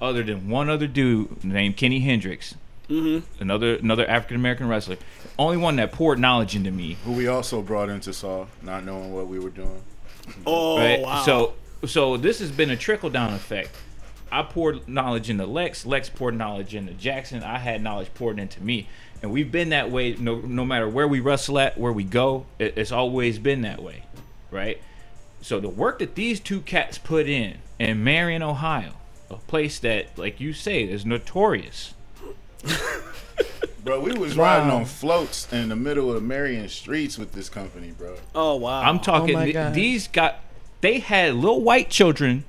other 0.01 0.22
than 0.22 0.49
one 0.49 0.68
other 0.68 0.87
dude 0.87 1.44
named 1.44 1.77
Kenny 1.77 2.01
Hendricks, 2.01 2.55
mm-hmm. 2.88 3.42
another 3.42 3.77
another 3.77 4.09
African 4.09 4.37
American 4.37 4.68
wrestler. 4.68 4.96
Only 5.38 5.57
one 5.57 5.77
that 5.77 5.92
poured 5.92 6.18
knowledge 6.18 6.57
into 6.57 6.70
me. 6.70 6.96
Who 7.05 7.12
we 7.12 7.27
also 7.27 7.62
brought 7.62 7.88
into 7.88 8.12
Saw, 8.12 8.46
not 8.62 8.85
knowing 8.85 9.12
what 9.12 9.27
we 9.27 9.38
were 9.38 9.51
doing. 9.51 9.83
Oh 10.46 10.79
right? 10.79 11.01
wow. 11.01 11.22
So 11.25 11.55
so 11.85 12.16
this 12.16 12.40
has 12.40 12.51
been 12.51 12.70
a 12.70 12.77
trickle 12.77 13.11
down 13.11 13.35
effect. 13.35 13.70
I 14.31 14.42
poured 14.42 14.88
knowledge 14.88 15.31
into 15.31 15.46
Lex. 15.46 15.87
Lex 15.87 16.09
poured 16.09 16.37
knowledge 16.37 16.75
into 16.75 16.92
Jackson. 16.94 17.42
I 17.42 17.59
had 17.59 17.83
knowledge 17.83 18.12
poured 18.14 18.38
into 18.38 18.62
me, 18.62 18.88
and 19.22 19.31
we've 19.31 19.53
been 19.53 19.68
that 19.70 19.90
way. 19.90 20.14
No, 20.14 20.40
no 20.40 20.64
matter 20.64 20.88
where 20.88 21.07
we 21.07 21.20
wrestle 21.20 21.59
at, 21.59 21.79
where 21.79 21.92
we 21.92 22.05
go, 22.05 22.46
it, 22.59 22.77
it's 22.77 22.92
always 22.92 23.38
been 23.38 23.62
that 23.62 23.83
way, 23.83 24.03
right? 24.51 24.81
So 25.42 25.61
the 25.61 25.68
work 25.68 26.01
that 26.01 26.16
these 26.16 26.40
two 26.40 26.61
cats 26.61 26.99
put 26.99 27.29
in 27.29 27.59
in 27.79 28.03
Marion, 28.03 28.42
Ohio, 28.42 28.94
a 29.31 29.37
place 29.37 29.79
that, 29.81 30.18
like 30.18 30.40
you 30.40 30.53
say, 30.53 30.83
is 30.83 31.07
notorious. 31.07 31.94
Bro, 33.85 34.00
we 34.00 34.12
was 34.18 34.37
Wow. 34.37 34.44
riding 34.59 34.70
on 34.72 34.85
floats 34.85 35.52
in 35.52 35.68
the 35.68 35.76
middle 35.76 36.11
of 36.14 36.20
Marion 36.22 36.68
streets 36.68 37.16
with 37.18 37.33
this 37.33 37.48
company, 37.48 37.92
bro. 37.96 38.16
oh 38.35 38.57
wow. 38.57 38.81
I'm 38.81 38.98
talking. 38.98 39.35
my 39.35 39.44
th- 39.44 39.55
God. 39.55 39.74
these 39.74 40.09
got. 40.09 40.40
They 40.81 40.98
had 40.98 41.35
little 41.35 41.62
white 41.62 41.88
children 41.88 42.44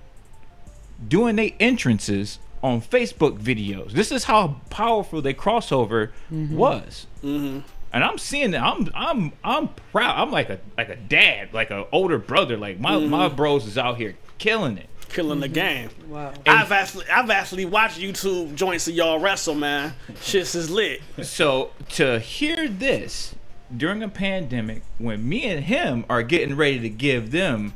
doing 1.08 1.36
their 1.36 1.52
entrances 1.60 2.40
on 2.64 2.82
Facebook 2.82 3.40
videos. 3.40 3.92
This 3.92 4.12
is 4.12 4.24
how 4.24 4.60
powerful 4.72 5.22
their 5.22 5.34
crossover 5.36 6.10
was. 6.32 7.06
Mm-hmm. 7.24 7.60
And 7.94 8.04
I'm 8.04 8.18
seeing 8.18 8.52
that. 8.52 8.64
I'm 8.64 8.90
I'm 8.96 9.32
I'm 9.44 9.68
proud. 9.92 10.20
I'm 10.20 10.32
like 10.32 10.50
a 10.50 10.60
like 10.76 10.90
a 10.90 10.96
dad, 10.96 11.54
like 11.54 11.70
an 11.70 11.86
older 11.92 12.18
brother. 12.18 12.58
Like 12.58 12.80
my 12.80 12.98
my 12.98 13.28
bros 13.30 13.68
is 13.68 13.78
out 13.78 13.98
here 13.98 14.16
killing 14.40 14.78
it. 14.80 14.90
Killing 15.10 15.40
the 15.40 15.48
game. 15.48 15.90
Wow. 16.08 16.34
I've 16.46 16.72
actually 16.72 17.06
I've 17.10 17.30
actually 17.30 17.66
watched 17.66 18.00
YouTube 18.00 18.56
joints 18.56 18.88
of 18.88 18.94
y'all 18.94 19.20
wrestle, 19.20 19.56
man. 19.56 19.94
Shit's 20.22 20.56
is 20.56 20.70
lit. 20.70 21.02
So 21.22 21.72
to 21.92 22.20
hear 22.20 22.68
this 22.68 23.36
during 23.76 24.04
a 24.04 24.10
pandemic, 24.10 24.84
when 24.98 25.28
me 25.28 25.44
and 25.46 25.66
him 25.66 26.06
are 26.10 26.24
getting 26.24 26.56
ready 26.56 26.80
to 26.80 26.90
give 26.90 27.32
them 27.32 27.74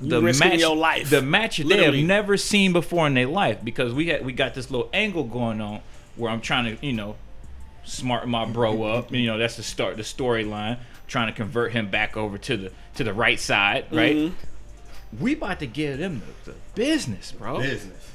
the 0.00 0.20
risking 0.20 0.50
match, 0.50 0.60
your 0.60 0.76
life, 0.76 1.10
the 1.10 1.22
match 1.22 1.58
they 1.58 1.84
have 1.84 1.94
never 1.94 2.36
seen 2.36 2.72
before 2.72 3.06
in 3.06 3.14
their 3.14 3.26
life, 3.26 3.58
because 3.64 3.92
we 3.92 4.08
had 4.08 4.24
we 4.24 4.32
got 4.32 4.54
this 4.54 4.70
little 4.70 4.90
angle 4.92 5.24
going 5.24 5.60
on 5.60 5.80
where 6.16 6.30
I'm 6.30 6.40
trying 6.40 6.76
to 6.76 6.86
you 6.86 6.92
know 6.92 7.16
smart 7.84 8.28
my 8.28 8.44
bro 8.44 8.82
up. 8.82 9.12
You 9.12 9.26
know 9.26 9.38
that's 9.38 9.56
the 9.56 9.62
start 9.62 9.96
the 9.96 10.02
storyline, 10.02 10.78
trying 11.06 11.28
to 11.28 11.32
convert 11.32 11.72
him 11.72 11.90
back 11.90 12.16
over 12.16 12.38
to 12.38 12.56
the 12.56 12.72
to 12.96 13.04
the 13.04 13.12
right 13.12 13.38
side, 13.38 13.86
right? 13.90 14.16
Mm-hmm. 14.16 14.34
We 15.20 15.34
about 15.34 15.60
to 15.60 15.66
give 15.66 15.98
them 15.98 16.22
the, 16.44 16.52
the 16.52 16.56
business, 16.74 17.32
bro 17.32 17.58
Business. 17.60 18.10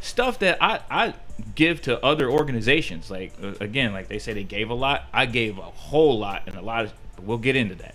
stuff 0.00 0.38
that 0.40 0.58
I, 0.62 0.80
I 0.90 1.14
give 1.54 1.82
to 1.82 2.02
other 2.04 2.30
organizations. 2.30 3.10
Like 3.10 3.32
uh, 3.42 3.54
again, 3.60 3.92
like 3.92 4.08
they 4.08 4.18
say 4.18 4.32
they 4.32 4.44
gave 4.44 4.70
a 4.70 4.74
lot. 4.74 5.04
I 5.12 5.26
gave 5.26 5.58
a 5.58 5.62
whole 5.62 6.18
lot, 6.18 6.42
and 6.46 6.56
a 6.56 6.62
lot 6.62 6.86
of. 6.86 6.92
We'll 7.22 7.38
get 7.38 7.54
into 7.56 7.74
that. 7.76 7.94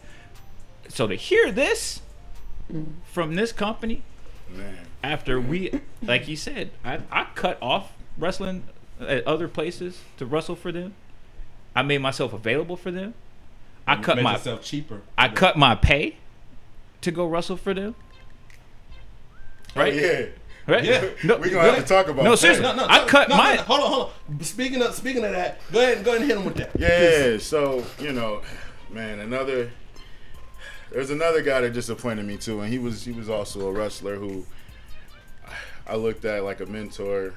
So 0.90 1.08
to 1.08 1.16
hear 1.16 1.52
this 1.52 2.02
from 3.12 3.36
this 3.36 3.52
company 3.52 4.04
Man. 4.50 4.78
after 5.04 5.40
we, 5.42 5.82
like 6.04 6.28
you 6.28 6.36
said, 6.36 6.72
I, 6.84 7.00
I 7.12 7.28
cut 7.36 7.58
off 7.62 7.94
wrestling 8.18 8.68
at 9.00 9.26
other 9.26 9.48
places 9.48 10.00
to 10.18 10.26
wrestle 10.26 10.56
for 10.56 10.72
them. 10.72 10.94
I 11.76 11.82
made 11.82 12.00
myself 12.00 12.34
available 12.34 12.78
for 12.78 12.92
them. 12.92 13.14
I 13.88 13.98
cut 13.98 14.16
Made 14.18 14.24
my 14.24 14.38
cheaper. 14.38 15.02
I 15.18 15.28
cut 15.30 15.58
my 15.58 15.76
pay 15.76 16.18
to 17.02 17.12
go 17.12 17.26
wrestle 17.28 17.58
for 17.58 17.74
them. 17.74 17.96
Right? 19.76 19.94
Oh, 19.94 19.98
yeah. 19.98 20.26
Right? 20.68 20.84
Yeah. 20.84 21.10
No, 21.24 21.38
We're 21.38 21.50
gonna 21.52 21.72
have 21.72 21.76
to 21.76 21.94
talk 21.94 22.08
about 22.08 22.24
No, 22.24 22.32
that. 22.32 22.38
seriously. 22.38 22.64
No, 22.64 22.76
no, 22.76 22.86
I 22.88 23.00
no, 23.00 23.06
cut 23.06 23.30
no, 23.30 23.38
my 23.38 23.56
no, 23.56 23.62
hold 23.62 23.82
on, 23.82 23.92
hold 23.92 24.12
on. 24.32 24.44
Speaking 24.44 24.82
of 24.82 24.96
speaking 24.96 25.24
of 25.24 25.32
that, 25.32 25.60
go 25.72 25.80
ahead, 25.80 25.98
and 25.98 26.06
go 26.06 26.12
ahead 26.12 26.22
and 26.22 26.30
hit 26.32 26.38
him 26.40 26.46
with 26.46 26.56
that. 26.56 26.72
Yeah, 26.80 27.38
so 27.38 27.84
you 28.00 28.12
know, 28.12 28.42
man, 28.90 29.20
another 29.20 29.70
there's 30.92 31.12
another 31.12 31.42
guy 31.42 31.62
that 31.62 31.74
disappointed 31.74 32.26
me 32.26 32.38
too, 32.38 32.62
and 32.62 32.72
he 32.72 32.80
was 32.80 33.04
he 33.06 33.12
was 33.12 33.30
also 33.30 33.68
a 33.68 33.72
wrestler 33.72 34.16
who 34.16 34.46
I 35.88 35.96
looked 35.98 36.26
at 36.26 36.44
like 36.44 36.62
a 36.62 36.66
mentor. 36.66 37.34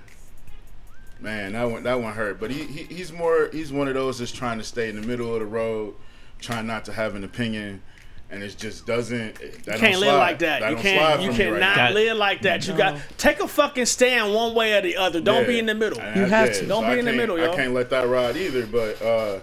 Man, 1.21 1.53
that 1.53 1.65
one 1.65 1.83
that 1.83 2.01
one 2.01 2.15
hurt, 2.15 2.39
but 2.41 2.51
he, 2.51 2.63
he 2.65 2.85
he's 2.85 3.13
more 3.13 3.51
he's 3.53 3.73
one 3.73 3.89
of 3.89 3.95
those 3.95 4.21
that's 4.21 4.33
trying 4.33 4.59
to 4.59 4.65
stay 4.65 4.89
in 4.89 4.99
the 4.99 5.07
middle 5.07 5.35
of 5.35 5.41
the 5.41 5.47
road, 5.47 5.95
trying 6.39 6.67
not 6.67 6.85
to 6.87 6.93
have 6.93 7.15
an 7.17 7.25
opinion, 7.25 7.83
and 8.31 8.43
it 8.43 8.57
just 8.59 8.87
doesn't. 8.87 9.35
That 9.65 9.75
You 9.75 9.81
can't 9.81 10.01
live 10.01 10.11
slide. 10.11 10.19
like 10.19 10.39
that. 10.41 10.71
you 10.71 10.77
can't. 10.77 11.23
You 11.23 11.33
cannot 11.33 11.61
right. 11.61 11.75
That- 11.77 11.95
live 11.95 12.17
like 12.17 12.43
that. 12.43 12.67
You 12.67 12.77
got 12.77 13.01
take 13.17 13.41
a 13.41 13.49
fucking 13.49 13.87
stand 13.87 14.35
one 14.35 14.55
way 14.55 14.75
or 14.75 14.81
the 14.83 14.97
other. 14.97 15.21
Don't 15.21 15.47
be 15.47 15.59
in 15.59 15.67
the 15.67 15.75
middle. 15.75 16.01
And 16.01 16.17
You 16.17 16.25
I 16.25 16.29
have 16.29 16.53
did, 16.53 16.61
to. 16.61 16.67
Don't 16.67 16.85
be 16.85 16.91
I 16.91 16.97
in 16.97 17.05
the 17.05 17.13
middle, 17.13 17.39
yo. 17.39 17.53
I 17.53 17.57
can't 17.57 17.73
let 17.75 17.91
that 17.91 18.07
ride 18.09 18.37
either. 18.37 18.67
But 18.67 19.01
uh, 19.03 19.41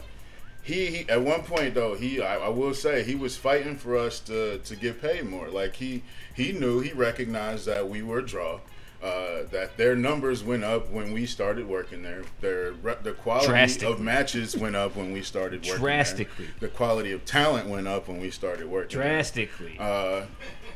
he, 0.61 0.85
he 0.87 1.09
at 1.09 1.21
one 1.21 1.41
point 1.43 1.73
though, 1.73 1.95
he 1.95 2.21
I, 2.21 2.37
I 2.37 2.49
will 2.49 2.73
say 2.73 3.03
he 3.03 3.15
was 3.15 3.35
fighting 3.35 3.75
for 3.75 3.97
us 3.97 4.19
to 4.21 4.59
to 4.59 4.75
get 4.75 5.01
paid 5.01 5.25
more. 5.25 5.47
Like 5.49 5.75
he 5.75 6.03
he 6.33 6.51
knew 6.51 6.79
he 6.79 6.91
recognized 6.91 7.65
that 7.65 7.89
we 7.89 8.03
were 8.03 8.19
a 8.19 8.25
draw. 8.25 8.59
Uh, 9.03 9.43
that 9.51 9.77
their 9.77 9.95
numbers 9.95 10.43
went 10.43 10.63
up 10.63 10.89
when 10.89 11.13
we 11.13 11.25
started 11.25 11.67
working 11.67 12.01
there. 12.01 12.23
Their 12.41 12.71
the 13.03 13.11
quality 13.11 13.85
of 13.85 13.99
matches 13.99 14.55
went 14.57 14.75
up 14.75 14.95
when 14.95 15.11
we 15.11 15.21
started 15.21 15.63
working 15.63 15.79
Drastically. 15.81 16.45
there. 16.45 16.69
The 16.69 16.75
quality 16.75 17.11
of 17.11 17.23
talent 17.25 17.67
went 17.69 17.87
up 17.87 18.07
when 18.07 18.19
we 18.19 18.31
started 18.31 18.67
working. 18.67 18.97
there. 18.97 19.07
drastically. 19.07 19.75
Uh, 19.79 20.25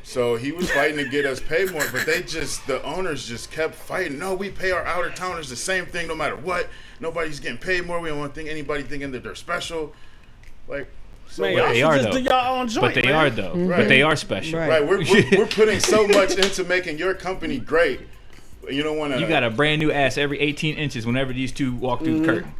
so 0.02 0.36
he 0.36 0.52
was 0.52 0.70
fighting 0.70 0.96
to 0.98 1.08
get 1.08 1.26
us 1.26 1.40
paid 1.40 1.72
more, 1.72 1.84
but 1.92 2.06
they 2.06 2.22
just 2.22 2.66
the 2.66 2.82
owners 2.84 3.26
just 3.26 3.50
kept 3.50 3.74
fighting. 3.74 4.18
No, 4.18 4.34
we 4.34 4.50
pay 4.50 4.70
our 4.70 4.84
outer 4.84 5.10
towners 5.10 5.48
the 5.48 5.56
same 5.56 5.86
thing 5.86 6.06
no 6.06 6.14
matter 6.14 6.36
what. 6.36 6.68
Nobody's 7.00 7.40
getting 7.40 7.58
paid 7.58 7.86
more. 7.86 8.00
We 8.00 8.10
don't 8.10 8.18
want 8.18 8.34
think 8.34 8.48
anybody 8.48 8.82
thinking 8.82 9.10
that 9.12 9.22
they're 9.22 9.34
special. 9.34 9.94
Like, 10.68 10.88
so 11.30 11.42
Man, 11.42 11.54
like- 11.54 11.62
y'all 11.62 11.72
they 11.72 11.82
are, 11.82 11.96
just 11.98 12.10
though. 12.10 12.18
do 12.18 12.22
y'all 12.24 12.60
own 12.60 12.68
joint. 12.68 12.86
but 12.86 12.94
they 12.94 13.02
man. 13.08 13.14
are 13.14 13.30
though. 13.30 13.54
Right. 13.54 13.78
But 13.78 13.88
they 13.88 14.02
are 14.02 14.16
special. 14.16 14.58
Right. 14.58 14.68
right, 14.68 14.86
we're, 14.86 14.98
we're, 15.04 15.38
we're 15.38 15.46
putting 15.46 15.80
so 15.80 16.06
much 16.08 16.36
into 16.36 16.64
making 16.64 16.98
your 16.98 17.14
company 17.14 17.58
great. 17.58 18.00
You 18.68 18.82
don't 18.82 18.98
want 18.98 19.14
to. 19.14 19.20
You 19.20 19.26
got 19.26 19.42
a 19.42 19.50
brand 19.50 19.80
new 19.80 19.90
ass 19.90 20.18
every 20.18 20.38
18 20.38 20.76
inches 20.76 21.06
whenever 21.06 21.32
these 21.32 21.50
two 21.52 21.74
walk 21.74 22.00
through 22.00 22.14
Mm-hmm. 22.16 22.22
the 22.26 22.32
curtain. 22.32 22.54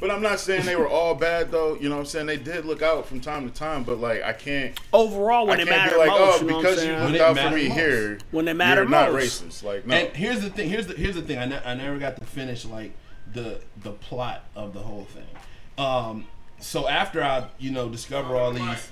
But 0.00 0.10
I'm 0.10 0.20
not 0.22 0.38
saying 0.40 0.66
they 0.66 0.76
were 0.76 0.88
all 0.88 1.14
bad 1.14 1.50
though. 1.50 1.76
You 1.76 1.88
know 1.88 1.94
what 1.94 2.00
I'm 2.00 2.06
saying? 2.06 2.26
They 2.26 2.36
did 2.36 2.66
look 2.66 2.82
out 2.82 3.06
from 3.06 3.20
time 3.20 3.48
to 3.48 3.54
time, 3.54 3.84
but 3.84 3.98
like 3.98 4.22
I 4.22 4.32
can't. 4.34 4.78
Overall, 4.92 5.46
when 5.46 5.60
I 5.60 5.62
it 5.62 5.68
can't 5.68 5.76
mattered 5.78 5.92
be 5.92 5.98
like, 5.98 6.08
most, 6.08 6.20
oh, 6.42 6.44
you 6.44 6.50
know 6.50 6.56
because 6.58 6.84
you 6.84 6.92
looked 6.92 7.20
out 7.20 7.38
for 7.38 7.56
me 7.56 7.68
most. 7.68 7.78
here, 7.78 8.18
When 8.32 8.48
it 8.48 8.54
mattered 8.54 8.82
you're 8.82 8.90
not 8.90 9.10
racist. 9.10 9.62
Like 9.62 9.86
no. 9.86 9.94
And 9.94 10.14
here's 10.16 10.40
the 10.42 10.50
thing. 10.50 10.68
Here's 10.68 10.88
the 10.88 10.94
here's 10.94 11.14
the 11.14 11.22
thing. 11.22 11.38
I, 11.38 11.44
ne- 11.46 11.62
I 11.64 11.74
never 11.74 11.98
got 11.98 12.16
to 12.16 12.24
finish 12.26 12.64
like 12.66 12.92
the 13.32 13.60
the 13.82 13.92
plot 13.92 14.44
of 14.54 14.74
the 14.74 14.80
whole 14.80 15.04
thing. 15.06 15.24
Um, 15.78 16.26
so 16.64 16.88
after 16.88 17.22
I 17.22 17.46
you 17.58 17.70
know 17.70 17.88
discover 17.88 18.36
all 18.36 18.52
these, 18.52 18.90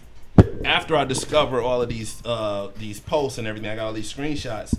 after 0.65 0.95
I 0.95 1.05
discover 1.05 1.61
all 1.61 1.81
of 1.81 1.89
these 1.89 2.25
uh 2.25 2.71
these 2.77 3.01
posts 3.01 3.39
and 3.39 3.47
everything, 3.47 3.71
I 3.71 3.77
got 3.77 3.87
all 3.87 3.93
these 3.93 4.13
screenshots. 4.13 4.75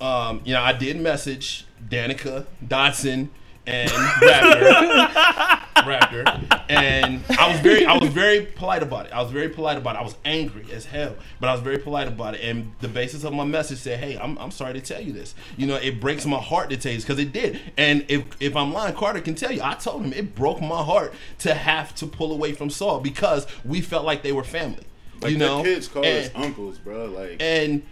Um, 0.00 0.42
you 0.44 0.52
know, 0.52 0.60
I 0.60 0.72
did 0.72 1.00
message 1.00 1.66
Danica 1.88 2.44
Dodson 2.66 3.30
and 3.66 3.90
Raptor, 3.90 5.06
Raptor, 5.76 6.62
and 6.68 7.22
I 7.38 7.50
was 7.50 7.60
very, 7.60 7.84
I 7.84 7.96
was 7.96 8.10
very 8.10 8.42
polite 8.42 8.82
about 8.82 9.06
it. 9.06 9.12
I 9.12 9.20
was 9.22 9.30
very 9.30 9.48
polite 9.48 9.78
about 9.78 9.96
it. 9.96 9.98
I 9.98 10.02
was 10.02 10.16
angry 10.24 10.66
as 10.72 10.86
hell, 10.86 11.16
but 11.40 11.48
I 11.48 11.52
was 11.52 11.60
very 11.60 11.78
polite 11.78 12.08
about 12.08 12.34
it. 12.34 12.42
And 12.42 12.72
the 12.80 12.88
basis 12.88 13.24
of 13.24 13.32
my 13.32 13.44
message 13.44 13.78
said, 13.78 13.98
"Hey, 13.98 14.16
I'm, 14.16 14.38
I'm 14.38 14.50
sorry 14.50 14.74
to 14.74 14.80
tell 14.80 15.00
you 15.00 15.12
this. 15.12 15.34
You 15.56 15.66
know, 15.66 15.76
it 15.76 16.00
breaks 16.00 16.26
my 16.26 16.40
heart 16.40 16.70
to 16.70 16.76
tell 16.76 16.92
you 16.92 16.98
this 16.98 17.04
because 17.04 17.18
it 17.18 17.32
did. 17.32 17.60
And 17.76 18.04
if 18.08 18.24
if 18.40 18.56
I'm 18.56 18.72
lying, 18.72 18.94
Carter 18.94 19.20
can 19.20 19.34
tell 19.34 19.52
you. 19.52 19.62
I 19.62 19.74
told 19.74 20.04
him 20.04 20.12
it 20.12 20.34
broke 20.34 20.60
my 20.60 20.82
heart 20.82 21.12
to 21.40 21.54
have 21.54 21.94
to 21.96 22.06
pull 22.06 22.32
away 22.32 22.52
from 22.52 22.70
SAW 22.70 23.00
because 23.00 23.46
we 23.64 23.80
felt 23.80 24.04
like 24.04 24.22
they 24.22 24.32
were 24.32 24.44
family. 24.44 24.84
Like 25.20 25.32
you 25.32 25.38
know, 25.38 25.62
kids 25.62 25.88
call 25.88 26.04
and, 26.04 26.26
us 26.26 26.30
uncles, 26.34 26.78
bro. 26.78 27.06
Like 27.06 27.36
and 27.40 27.82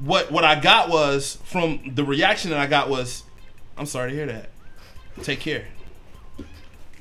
what 0.00 0.30
what 0.30 0.44
I 0.44 0.60
got 0.60 0.88
was 0.88 1.38
from 1.44 1.92
the 1.94 2.04
reaction 2.04 2.50
that 2.50 2.60
I 2.60 2.66
got 2.66 2.88
was, 2.88 3.22
I'm 3.76 3.86
sorry 3.86 4.10
to 4.10 4.16
hear 4.16 4.26
that. 4.26 4.50
Take 5.22 5.40
care. 5.40 5.64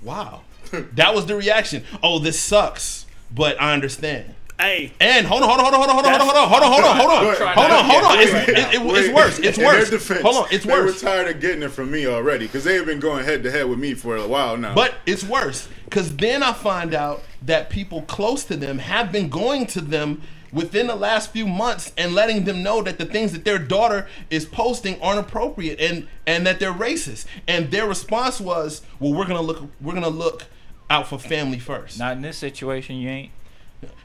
Wow, 0.03 0.41
that 0.71 1.15
was 1.15 1.25
the 1.25 1.35
reaction. 1.35 1.83
Oh, 2.03 2.19
this 2.19 2.39
sucks, 2.39 3.05
but 3.33 3.59
I 3.61 3.73
understand. 3.73 4.35
Hey, 4.57 4.93
And 5.01 5.27
hold 5.27 5.43
on, 5.43 5.49
hold 5.49 5.59
on, 5.61 5.65
hold 5.73 5.89
on, 5.89 5.95
hold 5.95 6.05
on, 6.05 6.11
hold 6.21 6.35
on, 6.37 6.47
hold 6.47 6.63
on, 6.63 6.71
hold 6.71 6.85
on, 6.85 6.97
hold 6.97 7.11
on, 7.11 7.27
Wait, 7.27 7.37
hold 7.39 7.71
on, 7.71 7.85
hold 7.85 8.03
on. 8.05 8.19
It's, 8.21 8.31
it, 8.31 8.49
it, 8.57 8.81
it's 8.81 9.13
worse. 9.13 9.37
It's 9.39 9.57
In 9.57 9.63
their 9.65 9.73
worse. 9.73 9.89
defense, 9.89 10.21
Hold 10.21 10.35
on, 10.37 10.47
it's 10.49 10.63
they 10.63 10.71
worse. 10.71 11.03
were 11.03 11.09
tired 11.09 11.27
of 11.35 11.41
getting 11.41 11.61
it 11.61 11.71
from 11.71 11.91
me 11.91 12.07
already 12.07 12.45
because 12.45 12.63
they 12.63 12.75
have 12.75 12.85
been 12.85 13.01
going 13.01 13.25
head 13.25 13.43
to 13.43 13.51
head 13.51 13.65
with 13.67 13.79
me 13.79 13.93
for 13.95 14.15
a 14.15 14.25
while 14.25 14.55
now. 14.55 14.73
But 14.73 14.93
it's 15.05 15.25
worse 15.25 15.67
because 15.83 16.15
then 16.15 16.41
I 16.41 16.53
find 16.53 16.93
out 16.93 17.21
that 17.41 17.69
people 17.69 18.03
close 18.03 18.45
to 18.45 18.55
them 18.55 18.77
have 18.79 19.11
been 19.11 19.27
going 19.27 19.67
to 19.67 19.81
them 19.81 20.21
within 20.55 20.87
the 20.87 20.95
last 20.95 21.29
few 21.31 21.45
months 21.45 21.91
and 21.97 22.15
letting 22.15 22.45
them 22.45 22.63
know 22.63 22.81
that 22.81 22.97
the 22.97 23.05
things 23.05 23.31
that 23.33 23.45
their 23.45 23.59
daughter 23.59 24.07
is 24.31 24.45
posting 24.45 24.99
aren't 25.01 25.19
appropriate 25.19 25.79
and 25.79 26.07
and 26.25 26.47
that 26.47 26.59
they're 26.59 26.73
racist. 26.73 27.25
And 27.47 27.69
their 27.69 27.85
response 27.85 28.41
was, 28.41 28.81
"Well, 28.99 29.13
we're 29.13 29.27
gonna 29.27 29.41
look. 29.41 29.61
We're 29.79 29.93
gonna 29.93 30.09
look 30.09 30.45
out 30.89 31.07
for 31.07 31.19
family 31.19 31.59
first. 31.59 31.99
Not 31.99 32.13
in 32.15 32.21
this 32.23 32.37
situation, 32.37 32.95
you 32.95 33.09
ain't. 33.09 33.31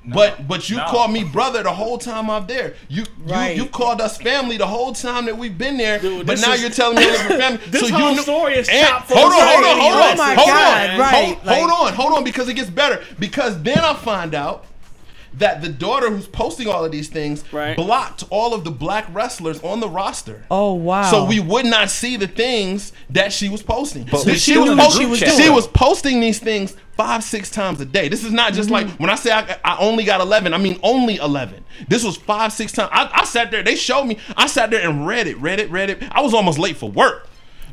But 0.04 0.48
but 0.48 0.68
you 0.70 0.78
No. 0.78 0.84
called 0.86 1.10
me 1.12 1.24
brother 1.24 1.62
the 1.62 1.72
whole 1.72 1.98
time 1.98 2.30
I'm 2.30 2.46
there. 2.46 2.74
You 2.88 3.04
Right. 3.24 3.54
you 3.56 3.64
you 3.64 3.68
called 3.68 4.00
us 4.00 4.16
family 4.18 4.56
the 4.56 4.66
whole 4.66 4.92
time 4.94 5.26
that 5.26 5.36
we've 5.38 5.56
been 5.56 5.76
there. 5.76 5.98
Dude, 5.98 6.26
but 6.26 6.40
now 6.40 6.52
is- 6.54 6.60
you're 6.62 6.70
telling 6.70 6.96
me 6.96 7.06
we're 7.06 7.16
family. 7.38 7.60
This 7.68 7.88
so 7.88 7.94
whole 7.94 8.10
you 8.10 8.16
knew- 8.16 8.22
story 8.22 8.54
is 8.54 8.68
and- 8.68 8.86
chock 8.88 9.06
full 9.06 9.18
hold 9.18 9.32
of 9.32 9.38
on, 9.38 9.46
hold 9.46 9.64
on, 9.64 9.78
hold 9.80 9.92
Oh 9.94 10.10
on, 10.10 10.16
my 10.18 10.34
hold 10.34 10.48
God, 10.48 10.90
on, 10.90 10.98
right, 10.98 11.14
hold, 11.24 11.44
like- 11.46 11.58
hold 11.58 11.70
on, 11.70 11.92
hold 11.94 12.12
on, 12.14 12.24
because 12.24 12.48
it 12.48 12.54
gets 12.54 12.70
better. 12.70 13.02
Because 13.18 13.62
then 13.62 13.78
I 13.78 13.94
find 13.94 14.34
out 14.34 14.64
that 15.34 15.62
the 15.62 15.68
daughter 15.68 16.10
who's 16.10 16.26
posting 16.26 16.66
all 16.68 16.84
of 16.84 16.90
these 16.92 17.08
things 17.08 17.44
Right. 17.52 17.76
blocked 17.76 18.24
all 18.30 18.52
of 18.52 18.64
the 18.64 18.70
black 18.70 19.06
wrestlers 19.12 19.62
on 19.62 19.80
the 19.80 19.88
roster. 19.88 20.44
Oh 20.50 20.74
wow. 20.74 21.10
So 21.10 21.24
we 21.24 21.38
would 21.40 21.66
not 21.66 21.90
see 21.90 22.16
the 22.16 22.26
things 22.26 22.92
that 23.10 23.32
she 23.32 23.48
was 23.48 23.62
posting. 23.62 24.04
But 24.04 24.24
That 24.24 24.26
we 24.26 24.32
she 24.34 24.52
still 24.52 24.62
was 24.62 24.70
in 24.72 24.76
the 24.76 24.82
posting. 24.82 25.06
group 25.08 25.18
She, 25.18 25.48
was 25.50 25.66
posting 25.68 26.20
these 26.20 26.38
things 26.40 26.76
five, 26.96 27.22
six 27.24 27.48
times 27.50 27.80
a 27.80 27.84
day. 27.84 28.08
This 28.08 28.24
is 28.24 28.32
not 28.32 28.52
just 28.54 28.70
like 28.70 28.86
Mm-hmm. 28.86 29.02
when 29.02 29.10
I 29.10 29.14
say 29.14 29.30
I, 29.30 29.56
I 29.64 29.76
only 29.78 30.04
got 30.04 30.20
eleven. 30.20 30.52
I 30.52 30.58
mean 30.58 30.78
only 30.82 31.16
eleven. 31.16 31.64
This 31.88 32.02
was 32.04 32.16
five, 32.16 32.52
six 32.52 32.72
times. 32.72 32.90
I, 32.92 33.08
I 33.20 33.24
sat 33.24 33.50
there. 33.50 33.62
They 33.62 33.76
showed 33.76 34.04
me. 34.04 34.18
I 34.36 34.46
sat 34.48 34.70
there 34.70 34.86
and 34.86 35.06
read 35.06 35.26
it, 35.26 35.38
read 35.38 35.60
it, 35.60 35.70
read 35.70 35.90
it. 35.90 36.02
I 36.10 36.20
was 36.22 36.34
almost 36.34 36.58
late 36.58 36.76
for 36.76 36.90
work 36.90 37.28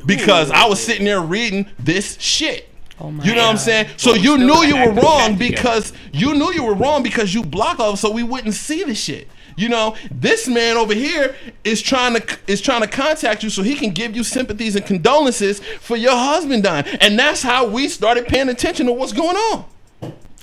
because 0.06 0.50
I 0.50 0.66
was 0.66 0.80
sitting 0.80 1.04
there 1.04 1.20
reading 1.20 1.66
this 1.78 2.16
shit. 2.20 2.67
Oh 3.00 3.10
my 3.10 3.24
you 3.24 3.34
know 3.34 3.42
what 3.42 3.48
I'm 3.50 3.54
God. 3.56 3.60
saying? 3.60 3.88
So 3.96 4.12
we 4.12 4.20
you 4.20 4.38
knew 4.38 4.62
you 4.64 4.76
were 4.76 4.92
wrong 4.92 5.36
cat 5.36 5.38
together. 5.38 5.50
because 5.50 5.92
you 6.12 6.34
knew 6.34 6.52
you 6.52 6.64
were 6.64 6.74
wrong 6.74 7.02
because 7.02 7.32
you 7.32 7.44
blocked 7.44 7.80
us 7.80 8.00
so 8.00 8.10
we 8.10 8.22
wouldn't 8.22 8.54
see 8.54 8.82
the 8.84 8.94
shit. 8.94 9.28
You 9.56 9.68
know, 9.68 9.96
this 10.10 10.46
man 10.46 10.76
over 10.76 10.94
here 10.94 11.34
is 11.64 11.82
trying 11.82 12.14
to 12.14 12.38
is 12.46 12.60
trying 12.60 12.80
to 12.82 12.86
contact 12.88 13.42
you 13.42 13.50
so 13.50 13.62
he 13.62 13.74
can 13.74 13.90
give 13.90 14.14
you 14.14 14.22
sympathies 14.22 14.76
and 14.76 14.86
condolences 14.86 15.58
for 15.80 15.96
your 15.96 16.14
husband 16.14 16.62
dying, 16.62 16.86
and 17.00 17.18
that's 17.18 17.42
how 17.42 17.66
we 17.66 17.88
started 17.88 18.26
paying 18.28 18.48
attention 18.48 18.86
to 18.86 18.92
what's 18.92 19.12
going 19.12 19.36
on. 19.36 19.64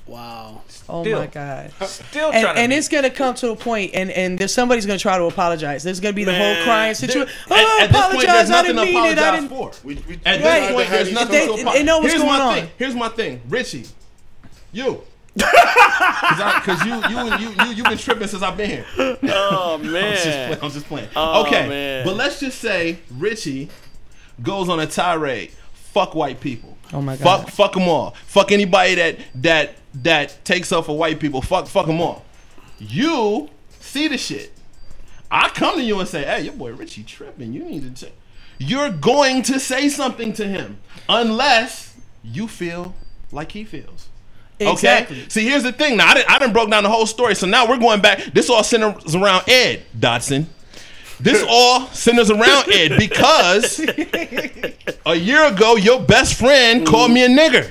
wow. 0.06 0.62
Oh 0.88 1.02
Still. 1.02 1.18
my 1.18 1.26
god. 1.26 1.72
Still 1.82 2.30
And, 2.32 2.42
to. 2.46 2.48
and 2.50 2.70
be- 2.70 2.76
it's 2.76 2.88
gonna 2.88 3.10
come 3.10 3.34
to 3.36 3.50
a 3.50 3.56
point, 3.56 3.90
and 3.94 4.10
and 4.10 4.38
there's 4.38 4.54
somebody's 4.54 4.86
gonna 4.86 4.98
try 4.98 5.18
to 5.18 5.24
apologize. 5.24 5.82
There's 5.82 5.98
gonna 6.00 6.12
be 6.12 6.24
the 6.24 6.32
Man, 6.32 6.56
whole 6.56 6.64
crying 6.64 6.94
situation. 6.94 7.28
There- 7.48 7.58
Oh, 7.58 7.78
at, 7.80 7.84
at 7.86 7.92
this 7.92 8.00
point, 8.00 8.24
apologize! 8.24 8.50
I 8.50 8.62
didn't 8.62 8.76
mean 8.76 8.88
it. 8.88 8.96
I 8.96 9.10
apologize 9.12 9.40
didn't. 9.40 9.48
for. 9.48 9.72
we, 9.86 9.94
we, 9.94 10.00
At 10.00 10.06
we 10.06 10.12
this 10.14 10.42
tried 10.42 10.66
to 10.68 10.74
point, 10.74 10.90
there's 10.90 11.12
nothing 11.12 11.32
They- 11.32 11.40
to 11.40 11.46
talks. 11.48 11.60
apologize. 11.62 11.74
they 11.80 11.84
know 11.84 11.98
what's 11.98 12.12
Here's 12.12 12.22
going 12.22 12.38
my 12.38 12.44
on. 12.44 12.54
thing. 12.54 12.70
Here's 12.78 12.94
my 12.94 13.08
thing, 13.08 13.40
Richie. 13.48 13.84
You. 14.72 15.02
Because 15.86 16.84
you, 16.84 16.94
you, 17.08 17.24
you, 17.38 17.64
you, 17.64 17.72
you've 17.74 17.86
been 17.86 17.98
tripping 17.98 18.26
since 18.28 18.42
I've 18.42 18.56
been 18.56 18.70
here. 18.70 18.86
Oh 18.98 19.74
I'm 19.78 19.82
just 19.82 19.92
man. 19.92 20.16
playing. 20.48 20.58
I'm 20.62 20.70
just 20.70 20.86
playing. 20.86 21.08
Oh, 21.16 21.46
okay, 21.46 21.68
man. 21.68 22.04
but 22.06 22.16
let's 22.16 22.40
just 22.40 22.58
say 22.60 22.98
Richie 23.10 23.68
goes 24.42 24.68
on 24.68 24.80
a 24.80 24.86
tirade. 24.86 25.50
Fuck 25.72 26.14
white 26.14 26.40
people. 26.40 26.76
Oh 26.92 27.00
my 27.00 27.16
God. 27.16 27.42
Fuck, 27.44 27.50
fuck 27.50 27.72
them 27.74 27.84
all. 27.88 28.14
Fuck 28.26 28.50
anybody 28.52 28.94
that 28.96 29.18
that 29.36 29.74
that 30.02 30.44
takes 30.44 30.72
up 30.72 30.86
for 30.86 30.96
white 30.96 31.20
people. 31.20 31.42
Fuck, 31.42 31.66
fuck 31.66 31.86
them 31.86 32.00
all. 32.00 32.24
You 32.78 33.48
see 33.80 34.08
the 34.08 34.18
shit. 34.18 34.52
I 35.30 35.48
come 35.48 35.76
to 35.76 35.82
you 35.82 35.98
and 35.98 36.08
say, 36.08 36.24
"Hey, 36.24 36.42
your 36.42 36.54
boy 36.54 36.72
Richie 36.72 37.02
tripping. 37.02 37.52
You 37.52 37.64
need 37.64 37.96
to." 37.96 38.10
You're 38.58 38.90
going 38.90 39.42
to 39.42 39.60
say 39.60 39.88
something 39.88 40.32
to 40.34 40.46
him 40.46 40.78
unless 41.08 41.94
you 42.22 42.48
feel 42.48 42.94
like 43.30 43.52
he 43.52 43.64
feels. 43.64 44.08
Exactly. 44.58 45.18
Okay. 45.18 45.28
See, 45.28 45.44
here's 45.46 45.62
the 45.62 45.72
thing. 45.72 45.98
Now, 45.98 46.08
I 46.08 46.14
didn't, 46.14 46.30
I 46.30 46.38
didn't 46.38 46.54
broke 46.54 46.70
down 46.70 46.82
the 46.82 46.88
whole 46.88 47.04
story, 47.04 47.34
so 47.34 47.46
now 47.46 47.68
we're 47.68 47.78
going 47.78 48.00
back. 48.00 48.18
This 48.32 48.48
all 48.48 48.64
centers 48.64 49.14
around 49.14 49.48
Ed 49.48 49.82
Dodson. 49.98 50.48
This 51.20 51.44
all 51.48 51.86
centers 51.88 52.30
around 52.30 52.72
Ed 52.72 52.98
because 52.98 53.78
a 55.06 55.14
year 55.14 55.44
ago 55.46 55.76
your 55.76 56.00
best 56.00 56.34
friend 56.34 56.86
called 56.86 57.10
me 57.10 57.24
a 57.24 57.28
nigger. 57.28 57.70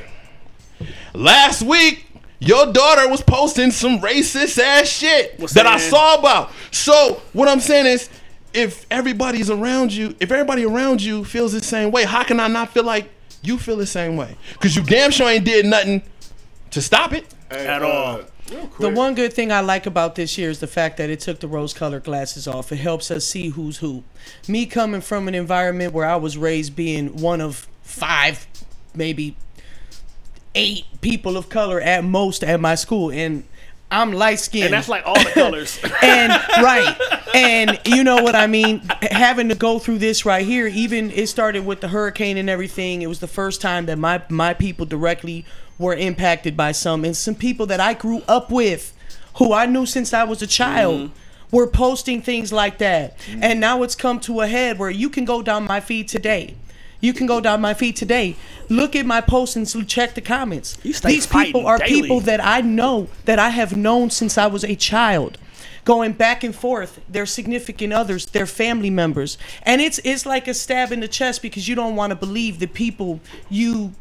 last 1.14 1.64
week 1.64 2.06
your 2.39 2.71
daughter 2.71 3.08
was 3.10 3.21
posting 3.21 3.71
some 3.71 4.00
racist 4.00 4.58
ass 4.60 4.88
shit 4.88 5.39
What's 5.39 5.54
that 5.54 5.65
I 5.65 5.78
that? 5.78 5.89
saw 5.89 6.15
about. 6.19 6.52
So 6.71 7.21
what 7.34 7.48
I'm 7.48 7.60
saying 7.60 7.86
is, 7.86 8.10
if 8.54 8.86
everybody's 8.89 9.50
around 9.50 9.91
you, 9.93 10.15
if 10.19 10.32
everybody 10.32 10.65
around 10.65 11.02
you 11.02 11.24
feels 11.26 11.52
the 11.54 11.62
same 11.62 11.91
way, 11.91 12.06
how 12.06 12.24
can 12.24 12.39
I 12.39 12.48
not 12.48 12.69
feel 12.71 12.84
like 12.86 13.10
you 13.41 13.58
feel 13.58 13.78
the 13.78 13.86
same 13.86 14.15
way? 14.17 14.38
Because 14.54 14.76
you 14.76 14.84
damn 14.84 15.12
sure 15.12 15.30
ain't 15.30 15.45
did 15.45 15.65
nothing 15.65 16.04
to 16.71 16.82
stop 16.82 17.12
it. 17.13 17.26
Hey, 17.52 17.67
At 17.67 17.84
uh, 17.84 17.88
all. 17.88 18.17
real 18.17 18.62
The 18.62 18.67
quick, 18.67 18.95
one 18.95 19.15
good 19.15 19.34
thing 19.34 19.52
I 19.52 19.60
like 19.60 19.86
about 19.86 20.15
this 20.15 20.38
year 20.38 20.50
is 20.50 20.60
the 20.60 20.67
fact 20.67 20.98
that 20.98 21.10
it 21.10 21.19
took 21.19 21.39
the 21.41 21.48
rose 21.48 21.74
colored 21.74 22.04
glasses 22.06 22.48
off. 22.48 22.71
It 22.71 22.78
helps 22.78 23.12
us 23.12 23.26
see 23.26 23.50
who's 23.50 23.78
who. 23.78 24.04
Me 24.48 24.65
coming 24.65 25.02
from 25.02 25.28
an 25.28 25.36
environment 25.36 25.93
where 25.93 26.06
I 26.08 26.15
was 26.15 26.38
raised 26.38 26.76
being 26.76 27.17
one 27.17 27.41
of 27.41 27.67
five, 27.84 28.48
maybe 28.93 29.36
eight 30.56 30.86
people 31.02 31.38
of 31.38 31.50
color 31.50 31.80
at 31.80 32.04
most 32.04 32.44
at 32.44 32.60
my 32.60 32.76
school, 32.76 33.12
and 33.12 33.44
I'm 33.91 34.12
light 34.12 34.39
skinned. 34.39 34.65
And 34.65 34.74
that's 34.74 34.89
like 34.89 35.06
all 35.06 35.22
the 35.22 35.30
colors. 35.34 35.80
and 36.02 36.32
right. 36.62 36.96
And 37.36 37.82
you 37.84 38.06
know 38.06 38.24
what 38.24 38.34
i 38.34 38.48
mean? 38.48 38.80
Having 39.12 39.50
to 39.50 39.56
go 39.56 39.78
through 39.78 39.98
this 39.98 40.26
right 40.26 40.46
here 40.46 40.68
even 40.68 41.12
it 41.12 41.28
started 41.28 41.65
with 41.65 41.82
the 41.82 41.89
hurricane 41.89 42.38
and 42.38 42.50
everything. 42.50 43.02
It 43.02 43.08
was 43.08 43.20
the 43.20 43.28
first 43.28 43.60
time 43.60 43.88
that 43.88 43.98
my 43.98 44.22
my 44.30 44.54
people 44.54 44.86
directly 44.86 45.46
were 45.78 45.94
impacted 45.94 46.56
by 46.56 46.72
some 46.72 47.04
and 47.04 47.18
some 47.18 47.36
people 47.36 47.65
that 47.65 47.82
i 47.82 47.94
grew 47.94 48.22
up 48.26 48.50
with 48.50 48.94
who 49.36 49.52
i 49.52 49.65
knew 49.65 49.86
since 49.86 50.13
i 50.13 50.24
was 50.24 50.41
a 50.41 50.48
child 50.48 51.10
mm-hmm. 51.10 51.56
were 51.56 51.68
posting 51.68 52.22
things 52.22 52.54
like 52.54 52.78
that. 52.78 53.18
And 53.41 53.60
now 53.60 53.84
it's 53.84 53.96
come 53.96 54.22
to 54.22 54.39
a 54.39 54.48
head 54.48 54.80
where 54.80 54.89
you 54.89 55.10
can 55.10 55.26
go 55.26 55.41
down 55.41 55.65
my 55.65 55.82
feed 55.82 56.08
today 56.08 56.56
you 57.00 57.14
can 57.14 57.28
go 57.28 57.40
down 57.40 57.62
my 57.62 57.74
feed 57.74 57.96
today. 57.96 58.36
Look 58.70 58.96
at 58.96 59.06
my 59.06 59.22
posts 59.22 59.56
and 59.56 59.88
check 59.88 60.16
the 60.16 60.22
comments. 60.22 60.78
These 60.78 61.28
people 61.28 61.66
are 61.66 61.78
daily. 61.78 62.02
people 62.02 62.20
that 62.22 62.44
I 62.44 62.62
know 62.62 63.08
that 63.26 63.40
I 63.40 63.50
have 63.50 63.76
known 63.76 64.10
since 64.10 64.38
I 64.38 64.48
was 64.48 64.64
a 64.64 64.76
child 64.76 65.38
going 65.84 66.14
back 66.14 66.44
and 66.44 66.56
forth 66.56 67.00
their 67.08 67.28
significant 67.28 67.94
others 67.94 68.26
their 68.28 68.48
family 68.48 68.90
members 68.90 69.38
and 69.62 69.82
it's 69.82 70.00
it's 70.04 70.26
like 70.26 70.48
a 70.48 70.54
stab 70.54 70.92
in 70.92 71.00
the 71.00 71.08
chest 71.08 71.44
because 71.44 71.68
you 71.68 71.76
don't 71.76 71.96
want 71.96 72.10
to 72.10 72.16
believe 72.16 72.58
the 72.58 72.66
people 72.66 73.20
you 73.50 73.94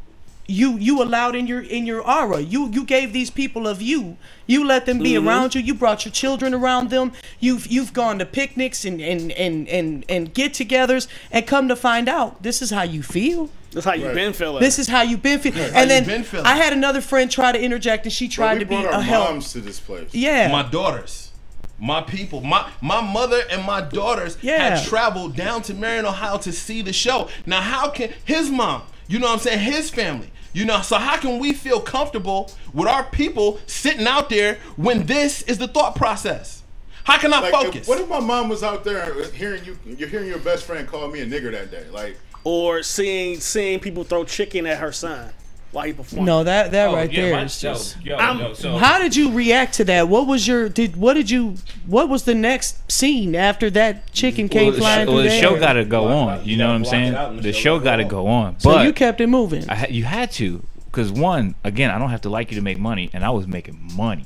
you 0.47 0.77
you 0.77 1.01
allowed 1.01 1.35
in 1.35 1.47
your 1.47 1.61
in 1.61 1.85
your 1.87 2.01
aura 2.07 2.39
you 2.39 2.69
you 2.69 2.83
gave 2.83 3.13
these 3.13 3.31
people 3.31 3.67
of 3.67 3.81
you 3.81 4.15
you 4.45 4.63
let 4.65 4.85
them 4.85 4.99
be 4.99 5.13
Mm-hmm. 5.13 5.27
around 5.27 5.55
you 5.55 5.61
you 5.61 5.73
brought 5.73 6.05
your 6.05 6.11
children 6.11 6.53
around 6.53 6.89
them 6.91 7.11
you've 7.39 7.65
you've 7.67 7.93
gone 7.93 8.19
to 8.19 8.25
picnics 8.25 8.85
and 8.85 9.01
and 9.01 9.31
and 9.31 9.67
and, 9.67 10.05
and 10.07 10.33
get-togethers 10.35 11.07
and 11.31 11.47
come 11.47 11.67
to 11.67 11.75
find 11.75 12.07
out 12.07 12.43
this 12.43 12.61
is 12.61 12.69
how 12.69 12.83
you 12.83 13.01
feel 13.01 13.49
That's 13.71 13.85
how 13.85 13.93
you 13.93 14.05
Right. 14.05 14.13
been 14.15 14.33
feeling. 14.33 14.61
this 14.61 14.77
is 14.77 14.87
how 14.87 15.01
you've 15.01 15.23
been 15.23 15.39
feeling 15.39 15.71
how 15.73 15.79
and 15.79 15.89
then 15.89 16.05
been 16.05 16.23
feeling. 16.23 16.45
i 16.45 16.55
had 16.57 16.73
another 16.73 17.01
friend 17.01 17.31
try 17.31 17.51
to 17.51 17.59
interject 17.59 18.05
and 18.05 18.13
she 18.13 18.27
tried 18.27 18.53
we 18.55 18.59
to 18.59 18.65
be 18.65 18.75
brought 18.81 18.93
a 18.93 18.97
our 18.97 19.01
help 19.01 19.29
moms 19.31 19.51
to 19.53 19.61
this 19.61 19.79
place. 19.79 20.13
yeah 20.13 20.51
my 20.51 20.61
daughters, 20.63 21.31
my 21.79 22.01
people, 22.01 22.41
my 22.41 22.69
my 22.81 23.01
mother 23.01 23.41
and 23.51 23.63
my 23.65 23.81
daughters 23.81 24.37
Yeah. 24.41 24.75
had 24.75 24.87
traveled 24.87 25.35
down 25.35 25.63
to 25.63 25.73
Marion, 25.73 26.05
Ohio 26.05 26.37
to 26.37 26.51
see 26.53 26.81
the 26.81 26.93
show. 26.93 27.27
Now, 27.45 27.59
how 27.61 27.89
can 27.89 28.13
his 28.23 28.49
mom, 28.49 28.83
you 29.09 29.19
know 29.19 29.25
what 29.27 29.33
I'm 29.33 29.39
saying, 29.39 29.59
his 29.59 29.89
family, 29.89 30.29
you 30.55 30.63
know, 30.65 30.81
so 30.81 30.97
how 30.97 31.17
can 31.17 31.37
we 31.37 31.51
feel 31.51 31.81
comfortable 31.81 32.49
with 32.73 32.87
our 32.87 33.03
people 33.03 33.59
sitting 33.67 34.07
out 34.07 34.29
there 34.29 34.57
when 34.77 35.05
this 35.05 35.41
is 35.43 35.57
the 35.57 35.67
thought 35.67 35.95
process? 35.95 36.63
How 37.03 37.17
can 37.19 37.33
I 37.33 37.41
Like, 37.41 37.51
focus? 37.51 37.75
if- 37.81 37.87
what 37.89 37.99
if 37.99 38.07
my 38.07 38.21
mom 38.21 38.47
was 38.47 38.63
out 38.63 38.85
there 38.85 39.13
hearing 39.33 39.65
you? 39.65 39.77
You're 39.85 40.07
hearing 40.07 40.27
your 40.27 40.39
best 40.39 40.63
friend 40.63 40.87
call 40.87 41.07
me 41.09 41.19
a 41.19 41.25
nigger 41.25 41.51
that 41.51 41.71
day. 41.71 41.83
Like, 41.91 42.17
or 42.45 42.83
seeing 42.83 43.39
seeing 43.41 43.79
people 43.81 44.03
throw 44.05 44.23
chicken 44.23 44.65
at 44.65 44.77
her 44.77 44.91
son 44.93 45.33
while 45.75 45.85
he 45.85 45.93
performed. 45.93 46.25
no 46.25 46.43
that 46.43 46.71
that 46.71 46.89
Oh, 46.89 46.95
right 46.95 47.11
yeah, 47.11 47.21
there 47.21 47.35
my- 47.35 47.43
is 47.43 47.59
just 47.59 48.03
yo, 48.03 48.15
I'm- 48.15 48.39
yo, 48.39 48.53
so 48.53 48.77
How 48.77 48.97
did 48.97 49.15
you 49.15 49.31
react 49.31 49.75
to 49.75 49.83
that? 49.85 50.07
What 50.09 50.25
was 50.25 50.47
your 50.47 50.69
did 50.69 50.95
what 50.95 51.13
did 51.13 51.29
you 51.29 51.55
what 51.85 52.09
was 52.09 52.23
the 52.23 52.33
next 52.33 52.91
scene 52.91 53.35
after 53.35 53.69
that 53.71 54.11
chicken 54.13 54.49
came 54.49 54.63
well, 54.63 54.71
the, 54.71 54.77
flying 54.79 55.07
well, 55.07 55.17
the 55.17 55.23
the 55.23 55.39
show 55.39 55.59
got 55.59 55.73
to 55.73 55.85
go 55.85 56.07
on. 56.07 56.43
You 56.45 56.51
You 56.53 56.57
know 56.57 56.69
what 56.69 56.75
I'm 56.75 56.85
saying? 56.85 57.13
it 57.13 57.15
out 57.15 57.29
and 57.31 57.39
The 57.39 57.43
the 57.43 57.53
show 57.53 57.77
show 57.77 57.79
got 57.79 57.85
gotta 57.97 58.03
go 58.05 58.23
go 58.23 58.27
on. 58.27 58.59
so 58.59 58.71
But 58.71 58.85
you 58.85 58.93
kept 58.93 59.19
it 59.21 59.27
moving. 59.27 59.69
I, 59.69 59.87
you 59.87 60.05
had 60.05 60.31
to, 60.33 60.63
because 60.85 61.11
one, 61.11 61.55
again, 61.63 61.91
I 61.91 61.99
don't 61.99 62.09
have 62.09 62.21
to 62.21 62.29
like 62.29 62.51
you 62.51 62.55
to 62.55 62.61
make 62.61 62.79
money, 62.79 63.09
and 63.13 63.23
I 63.25 63.29
was 63.29 63.45
making 63.47 63.91
money. 63.95 64.25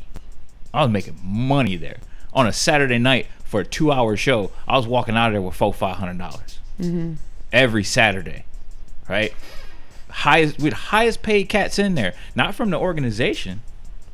I 0.74 0.84
was 0.84 0.92
making 0.92 1.20
money 1.24 1.76
there 1.76 1.98
on 2.34 2.46
a 2.46 2.54
Saturday 2.54 3.00
night 3.00 3.26
for 3.44 3.62
a 3.62 3.66
two-hour 3.66 4.16
show. 4.16 4.52
I 4.68 4.78
was 4.78 4.86
walking 4.86 5.16
out 5.16 5.28
of 5.28 5.34
there 5.34 5.42
with 5.42 5.56
four, 5.56 5.74
five 5.74 5.98
hundred 5.98 6.20
dollars 6.20 6.60
mm-hmm. 6.80 7.14
every 7.52 7.84
Saturday, 7.84 8.46
right? 9.08 9.34
Highest, 10.10 10.60
with 10.60 10.74
highest 10.74 11.22
paid 11.22 11.50
cats 11.50 11.78
in 11.80 11.96
there, 11.96 12.14
not 12.36 12.56
from 12.56 12.70
the 12.70 12.78
organization. 12.78 13.62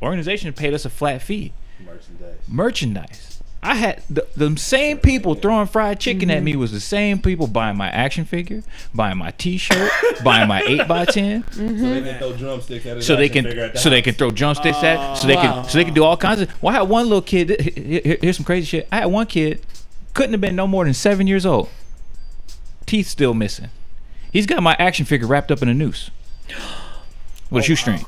Organization 0.02 0.52
paid 0.54 0.74
us 0.74 0.86
a 0.86 0.90
flat 0.90 1.22
fee. 1.22 1.54
Merchandise. 1.80 2.36
Merchandise. 2.48 3.32
I 3.64 3.74
had 3.74 4.04
the, 4.12 4.28
the 4.38 4.56
same 4.58 5.00
people 5.00 5.34
throwing 5.34 5.66
fried 5.66 6.00
chicken 6.00 6.30
at 6.30 6.44
me 6.44 6.56
was 6.56 6.72
the 6.72 6.80
same 6.80 7.20
people 7.20 7.48
buying 7.48 7.76
my 7.76 7.90
action 7.90 8.24
figure, 8.24 8.62
buying 8.94 9.18
my 9.18 9.32
T-shirt, 9.32 9.90
buying 10.24 10.48
my 10.48 10.62
eight 10.68 10.82
x 10.82 11.14
ten 11.16 11.44
So 11.52 11.58
they 11.62 11.66
can 11.66 11.76
mm-hmm. 12.04 12.20
throw 12.20 12.34
drumsticks 12.38 12.86
at 12.86 13.04
so 13.04 13.16
they 13.16 13.28
can 13.30 13.44
the 13.46 13.72
so 13.76 13.90
they 13.90 14.04
can 14.04 14.14
throw 14.14 14.30
drumsticks 14.30 14.84
at 14.84 15.16
so 15.16 15.26
they 15.26 15.36
Wow. 15.36 15.62
can 15.64 15.70
so 15.70 15.78
they 15.80 15.84
can 15.86 15.96
do 15.96 16.04
all 16.04 16.16
kinds 16.16 16.42
of 16.42 16.62
well 16.62 16.76
I 16.76 16.80
had 16.80 16.90
one 16.90 17.06
little 17.06 17.24
kid 17.24 17.60
here- 17.60 18.02
here- 18.04 18.18
here's 18.22 18.36
some 18.38 18.46
crazy 18.46 18.66
shit 18.68 18.88
I 18.92 18.98
had 18.98 19.06
one 19.06 19.26
kid 19.26 19.66
couldn't 20.14 20.34
have 20.34 20.42
been 20.42 20.56
no 20.56 20.68
more 20.68 20.86
than 20.86 20.94
seven 20.94 21.26
years 21.26 21.44
old 21.46 21.68
teeth 22.86 23.08
still 23.08 23.34
missing 23.34 23.70
he's 24.36 24.46
got 24.46 24.62
my 24.62 24.76
action 24.80 25.06
figure 25.06 25.28
wrapped 25.28 25.52
up 25.52 25.62
in 25.62 25.70
a 25.70 25.74
noose 25.74 26.12
with 27.50 27.54
a 27.54 27.58
oh, 27.58 27.62
shoestring 27.62 28.06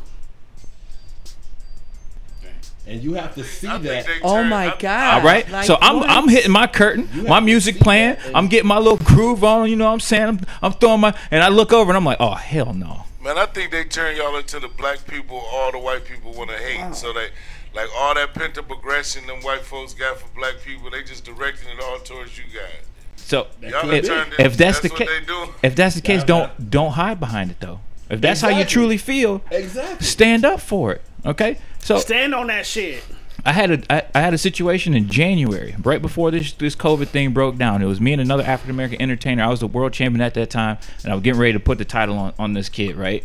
And 2.85 3.03
you 3.03 3.13
have 3.15 3.35
to 3.35 3.43
see 3.43 3.67
I 3.67 3.77
that. 3.79 4.05
Oh 4.23 4.35
turned- 4.35 4.49
my 4.49 4.73
I- 4.73 4.77
god. 4.77 5.13
all 5.19 5.25
right 5.25 5.49
Like, 5.49 5.65
so 5.65 5.77
I'm 5.81 5.97
what? 5.97 6.09
I'm 6.09 6.27
hitting 6.29 6.51
my 6.51 6.67
curtain 6.67 7.07
my 7.27 7.39
music 7.39 7.79
playing 7.79 8.17
I'm 8.33 8.47
getting 8.47 8.67
my 8.67 8.77
little 8.77 8.97
groove 8.97 9.43
on 9.43 9.69
you 9.69 9.75
know 9.75 9.85
what 9.85 9.91
I'm 9.93 9.99
saying 9.99 10.27
I'm, 10.27 10.39
I'm 10.61 10.71
throwing 10.73 11.01
my 11.01 11.17
and 11.31 11.43
I 11.43 11.49
look 11.49 11.73
over 11.73 11.89
and 11.91 11.97
I'm 11.97 12.05
like 12.05 12.17
oh 12.19 12.35
hell 12.35 12.73
no 12.73 13.03
Man, 13.19 13.37
I 13.37 13.45
think 13.45 13.71
they 13.71 13.83
turn 13.83 14.15
y'all 14.15 14.37
into 14.37 14.57
the 14.59 14.69
black 14.69 15.05
people 15.05 15.37
all 15.51 15.71
the 15.73 15.79
white 15.79 16.05
people 16.05 16.31
want 16.33 16.49
to 16.49 16.55
hate. 16.55 16.95
So 16.95 17.11
they, 17.11 17.27
like 17.73 17.89
all 17.97 18.13
that 18.13 18.33
pent 18.33 18.57
up 18.57 18.71
aggression 18.71 19.27
them 19.27 19.41
white 19.41 19.63
folks 19.65 19.93
got 19.93 20.17
for 20.19 20.27
black 20.33 20.61
people, 20.63 20.89
they 20.89 21.03
just 21.03 21.25
directing 21.25 21.67
it 21.67 21.83
all 21.83 21.99
towards 21.99 22.37
you 22.37 22.45
guys. 22.45 22.85
So 23.27 23.47
Y'all 23.61 23.71
done 23.71 23.81
could 23.81 23.93
if, 23.93 24.01
be. 24.03 24.07
turned 24.07 24.33
it- 24.33 24.39
if 24.45 24.57
that's, 24.57 24.79
the 24.79 24.89
case 24.89 25.09
do. 25.27 25.47
if 25.61 25.75
that's 25.75 25.95
the 25.95 26.01
case 26.01 26.21
Yeah, 26.21 26.25
don't 26.25 26.69
don't 26.69 26.91
hide 26.91 27.19
behind 27.19 27.51
it 27.51 27.59
though 27.59 27.79
if 28.09 28.21
that's 28.21 28.41
how 28.41 28.49
you 28.49 28.63
truly 28.63 28.97
feel 28.97 29.41
Exactly. 29.51 30.05
stand 30.05 30.45
up 30.45 30.61
for 30.61 30.93
it. 30.93 31.01
Okay, 31.25 31.57
so 31.79 31.97
Stand 31.97 32.33
on 32.33 32.47
that 32.47 32.65
shit. 32.65 33.03
I 33.45 33.51
had 33.51 33.69
a 33.71 33.93
I, 33.93 34.03
I 34.15 34.21
had 34.21 34.33
a 34.33 34.37
situation 34.37 34.93
in 34.93 35.09
January, 35.09 35.75
right 35.83 36.01
before 36.01 36.31
this 36.31 36.53
this 36.53 36.75
COVID 36.75 37.07
thing 37.09 37.33
broke 37.33 37.57
down. 37.57 37.81
It 37.81 37.85
was 37.85 37.99
me 37.99 38.13
and 38.13 38.21
another 38.21 38.43
African 38.43 38.71
American 38.71 39.01
entertainer. 39.01 39.43
I 39.43 39.47
was 39.47 39.59
the 39.59 39.67
world 39.67 39.91
champion 39.93 40.21
at 40.21 40.33
that 40.35 40.49
time, 40.49 40.77
and 41.03 41.11
I 41.11 41.15
was 41.15 41.21
getting 41.23 41.39
ready 41.39 41.53
to 41.53 41.59
put 41.59 41.77
the 41.79 41.85
title 41.85 42.17
on 42.17 42.33
on 42.39 42.53
this 42.53 42.69
kid. 42.69 42.95
Right, 42.95 43.23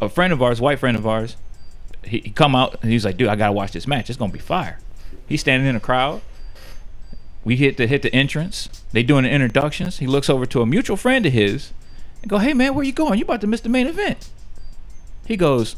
a 0.00 0.08
friend 0.08 0.32
of 0.32 0.42
ours, 0.42 0.60
white 0.60 0.78
friend 0.78 0.96
of 0.96 1.06
ours, 1.06 1.36
he, 2.04 2.18
he 2.20 2.30
come 2.30 2.54
out 2.54 2.78
and 2.82 2.90
he's 2.92 3.04
like, 3.04 3.16
"Dude, 3.16 3.28
I 3.28 3.36
gotta 3.36 3.52
watch 3.52 3.72
this 3.72 3.86
match. 3.86 4.08
It's 4.10 4.18
gonna 4.18 4.32
be 4.32 4.38
fire." 4.38 4.78
He's 5.28 5.40
standing 5.40 5.68
in 5.68 5.76
a 5.76 5.80
crowd. 5.80 6.20
We 7.48 7.56
hit 7.56 7.78
the 7.78 7.86
hit 7.86 8.02
the 8.02 8.14
entrance. 8.14 8.68
They 8.92 9.02
doing 9.02 9.22
the 9.24 9.30
introductions. 9.30 10.00
He 10.00 10.06
looks 10.06 10.28
over 10.28 10.44
to 10.44 10.60
a 10.60 10.66
mutual 10.66 10.98
friend 10.98 11.24
of 11.24 11.32
his 11.32 11.72
and 12.20 12.28
go, 12.28 12.36
"Hey 12.36 12.52
man, 12.52 12.74
where 12.74 12.84
you 12.84 12.92
going? 12.92 13.18
You 13.18 13.24
about 13.24 13.40
to 13.40 13.46
miss 13.46 13.62
the 13.62 13.70
main 13.70 13.86
event?" 13.86 14.28
He 15.26 15.34
goes, 15.38 15.74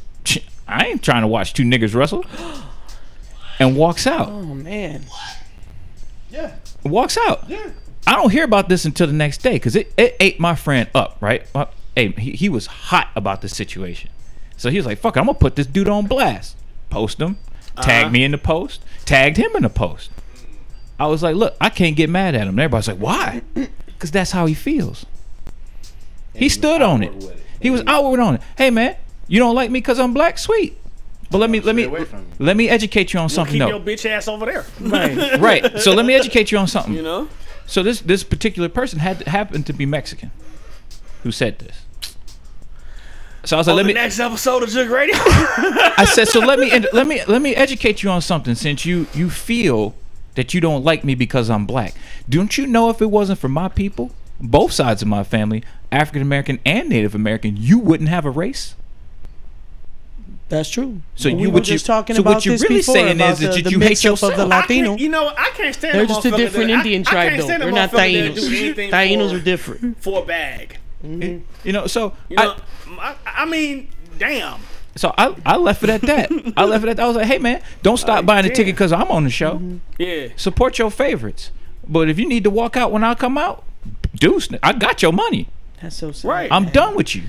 "I 0.67 0.87
ain't 0.87 1.03
trying 1.05 1.23
to 1.23 1.29
watch 1.29 1.53
two 1.55 1.63
niggas 1.63 1.95
wrestle," 1.95 2.25
and 3.61 3.77
walks 3.77 4.05
out. 4.05 4.29
Oh 4.31 4.43
man. 4.43 5.05
Yeah. 6.29 6.55
Walks 6.83 7.17
out. 7.29 7.45
Yeah. 7.49 7.71
I 8.05 8.17
don't 8.17 8.31
hear 8.33 8.43
about 8.45 8.69
this 8.69 8.85
until 8.85 9.07
the 9.07 9.13
next 9.13 9.39
day 9.39 9.53
because 9.53 9.77
it, 9.77 9.93
it 9.97 10.17
ate 10.19 10.41
my 10.41 10.57
friend 10.57 10.89
up. 10.93 11.19
Right? 11.21 11.47
Uh, 11.55 11.67
Hey, 11.97 12.09
he, 12.13 12.31
he 12.33 12.49
was 12.49 12.67
hot 12.67 13.09
about 13.17 13.43
the 13.43 13.49
situation, 13.49 14.11
so 14.57 14.71
he 14.71 14.77
was 14.77 14.87
like, 14.87 14.99
"Fuck, 14.99 15.17
it, 15.17 15.21
I'm 15.21 15.27
gonna 15.27 15.39
put 15.39 15.55
this 15.57 15.67
dude 15.67 15.89
on 15.89 16.07
blast." 16.07 16.57
Post 16.89 17.21
him, 17.21 17.37
tag 17.81 18.05
Uh-huh. 18.07 18.13
me 18.13 18.25
in 18.25 18.31
the 18.33 18.39
post, 18.39 18.81
tagged 19.05 19.37
him 19.37 19.51
in 19.55 19.63
the 19.63 19.69
post. 19.69 20.11
I 21.01 21.07
was 21.07 21.23
like, 21.23 21.35
"Look, 21.35 21.57
I 21.61 21.71
can't 21.71 21.97
get 21.97 22.09
mad 22.11 22.35
at 22.35 22.43
him." 22.43 22.51
And 22.51 22.61
everybody's 22.61 22.89
like, 22.89 22.99
"Why?" 22.99 23.43
Because 23.87 24.11
that's 24.13 24.31
how 24.31 24.47
he 24.47 24.55
feels. 24.55 25.05
He 26.35 26.49
stood 26.49 26.81
on 26.81 27.03
it. 27.03 27.13
it. 27.23 27.43
He 27.61 27.69
was 27.69 27.83
outward 27.87 28.19
on 28.19 28.37
it. 28.37 28.43
Hey 28.57 28.71
man, 28.71 28.97
you 29.29 29.39
don't 29.39 29.55
like 29.55 29.71
me 29.71 29.79
because 29.79 29.99
I'm 29.99 30.15
black? 30.15 30.39
Sweet. 30.39 30.79
But 31.31 31.37
let 31.39 31.51
me 31.51 31.61
let 31.61 31.77
me 31.77 31.83
Stay 31.83 31.91
away 31.91 32.05
from 32.05 32.21
me. 32.21 32.27
let 32.39 32.57
me 32.57 32.69
educate 32.71 33.13
you 33.13 33.21
on 33.21 33.29
something. 33.29 33.53
Keep 33.53 33.69
something. 33.69 33.87
your 33.87 33.97
bitch 33.97 34.07
ass 34.09 34.27
over 34.27 34.47
there. 34.47 34.65
Right. 34.81 35.39
right. 35.41 35.79
So 35.81 35.93
let 35.93 36.07
me 36.07 36.15
educate 36.15 36.51
you 36.51 36.57
on 36.59 36.67
something. 36.77 36.95
You 36.95 37.03
know. 37.03 37.29
So 37.67 37.83
this 37.83 38.01
this 38.01 38.25
particular 38.25 38.69
person 38.71 38.99
had 39.01 39.23
happened 39.25 39.67
to 39.67 39.75
be 39.75 39.85
Mexican, 39.85 40.31
who 41.23 41.31
said 41.31 41.59
this. 41.59 41.77
So 43.45 43.57
I 43.57 43.61
was 43.61 43.67
like, 43.67 43.77
let 43.77 43.83
the 43.83 43.89
me. 43.89 43.95
next 43.95 44.19
episode 44.19 44.63
of 44.63 44.71
Jug 44.71 44.89
Radio. 44.89 45.15
I 45.19 46.07
said, 46.11 46.27
so 46.29 46.41
let 46.41 46.59
me 46.59 46.71
let 46.93 47.07
me 47.07 47.23
let 47.27 47.43
me 47.43 47.55
educate 47.55 48.03
you 48.03 48.11
on 48.11 48.23
something. 48.23 48.55
Since 48.55 48.87
you 48.87 49.07
you 49.15 49.29
feel 49.31 49.95
that 50.35 50.55
you 50.55 50.61
don't 50.61 50.85
like 50.85 51.05
me 51.05 51.15
because 51.15 51.51
I'm 51.51 51.67
black, 51.67 51.95
don't 52.29 52.57
you 52.57 52.67
know 52.67 52.91
if 52.91 53.01
it 53.03 53.11
wasn't 53.11 53.39
for 53.39 53.49
my 53.49 53.69
people, 53.69 54.13
both 54.41 54.73
sides 54.73 55.03
of 55.03 55.09
my 55.09 55.25
family, 55.25 55.63
African 55.93 56.23
American 56.23 56.61
and 56.65 56.89
Native 56.89 57.15
American, 57.15 57.57
you 57.57 57.79
wouldn't 57.79 58.09
have 58.09 58.25
a 58.25 58.31
race. 58.31 58.75
That's 60.49 60.69
true. 60.69 61.01
So 61.15 61.29
we 61.29 61.43
you 61.43 61.49
were 61.49 61.55
what 61.55 61.69
you 61.69 61.75
just 61.75 61.87
talking 61.87 62.17
so 62.17 62.23
about 62.23 62.35
what 62.35 62.45
you 62.45 62.53
this 62.53 62.63
really 62.63 62.83
saying 62.83 63.17
about 63.17 63.35
is 63.35 63.39
that 63.39 63.53
the, 63.53 63.57
you, 63.59 63.63
the 63.63 63.71
you 63.71 63.79
hate 63.79 63.89
mix-up 63.91 64.23
of 64.25 64.37
the 64.37 64.47
Latino. 64.47 64.97
you 64.97 65.09
know, 65.09 65.29
I 65.29 65.51
can't 65.55 65.75
stand. 65.75 65.97
They're 65.97 66.07
just 66.07 66.25
a 66.25 66.33
different 66.33 66.69
that- 66.69 66.79
Indian 66.79 67.03
I 67.03 67.11
tribe, 67.11 67.29
can't 67.29 67.41
though. 67.43 67.47
They're 67.59 67.71
not 67.71 67.91
motherfucker 67.91 68.35
that 68.35 68.91
Tainos. 68.91 68.91
Tainos 68.91 69.33
are 69.33 69.45
different. 69.45 70.03
for 70.03 70.23
a 70.23 70.27
bag. 70.27 70.79
You 71.05 71.43
know, 71.67 71.87
so 71.87 72.15
You 72.29 72.37
know, 72.37 72.57
I, 72.99 73.17
I, 73.27 73.43
I 73.43 73.45
mean, 73.47 73.91
damn. 74.19 74.61
So 75.01 75.15
I, 75.17 75.35
I 75.47 75.57
left 75.57 75.83
it 75.83 75.89
at 75.89 76.03
that. 76.03 76.31
I 76.59 76.65
left 76.67 76.85
it 76.85 76.91
at 76.91 76.97
that. 76.99 77.05
I 77.05 77.07
was 77.07 77.17
like, 77.17 77.27
hey 77.27 77.39
man, 77.39 77.63
don't 77.83 77.97
stop 77.97 78.17
Like, 78.19 78.27
buying 78.27 78.45
a 78.45 78.49
damn. 78.49 78.57
ticket 78.57 78.75
because 78.75 78.93
I'm 78.93 79.09
on 79.11 79.25
the 79.25 79.31
show. 79.31 79.55
Mm-hmm. 79.55 79.77
Yeah. 79.99 80.29
Support 80.37 80.79
your 80.79 80.91
favorites. 80.91 81.53
But 81.89 82.11
if 82.11 82.19
you 82.19 82.29
need 82.29 82.45
to 82.45 82.51
walk 82.51 82.77
out 82.77 82.93
when 82.93 83.03
I 83.03 83.15
come 83.15 83.39
out, 83.39 83.65
deuce, 84.15 84.49
I 84.63 84.75
got 84.75 85.01
your 85.01 85.13
money. 85.15 85.49
That's 85.81 85.97
so 85.97 86.13
sad. 86.13 86.29
Right. 86.29 86.53
I'm 86.53 86.67
done 86.67 86.95
with 86.97 87.15
you. 87.17 87.23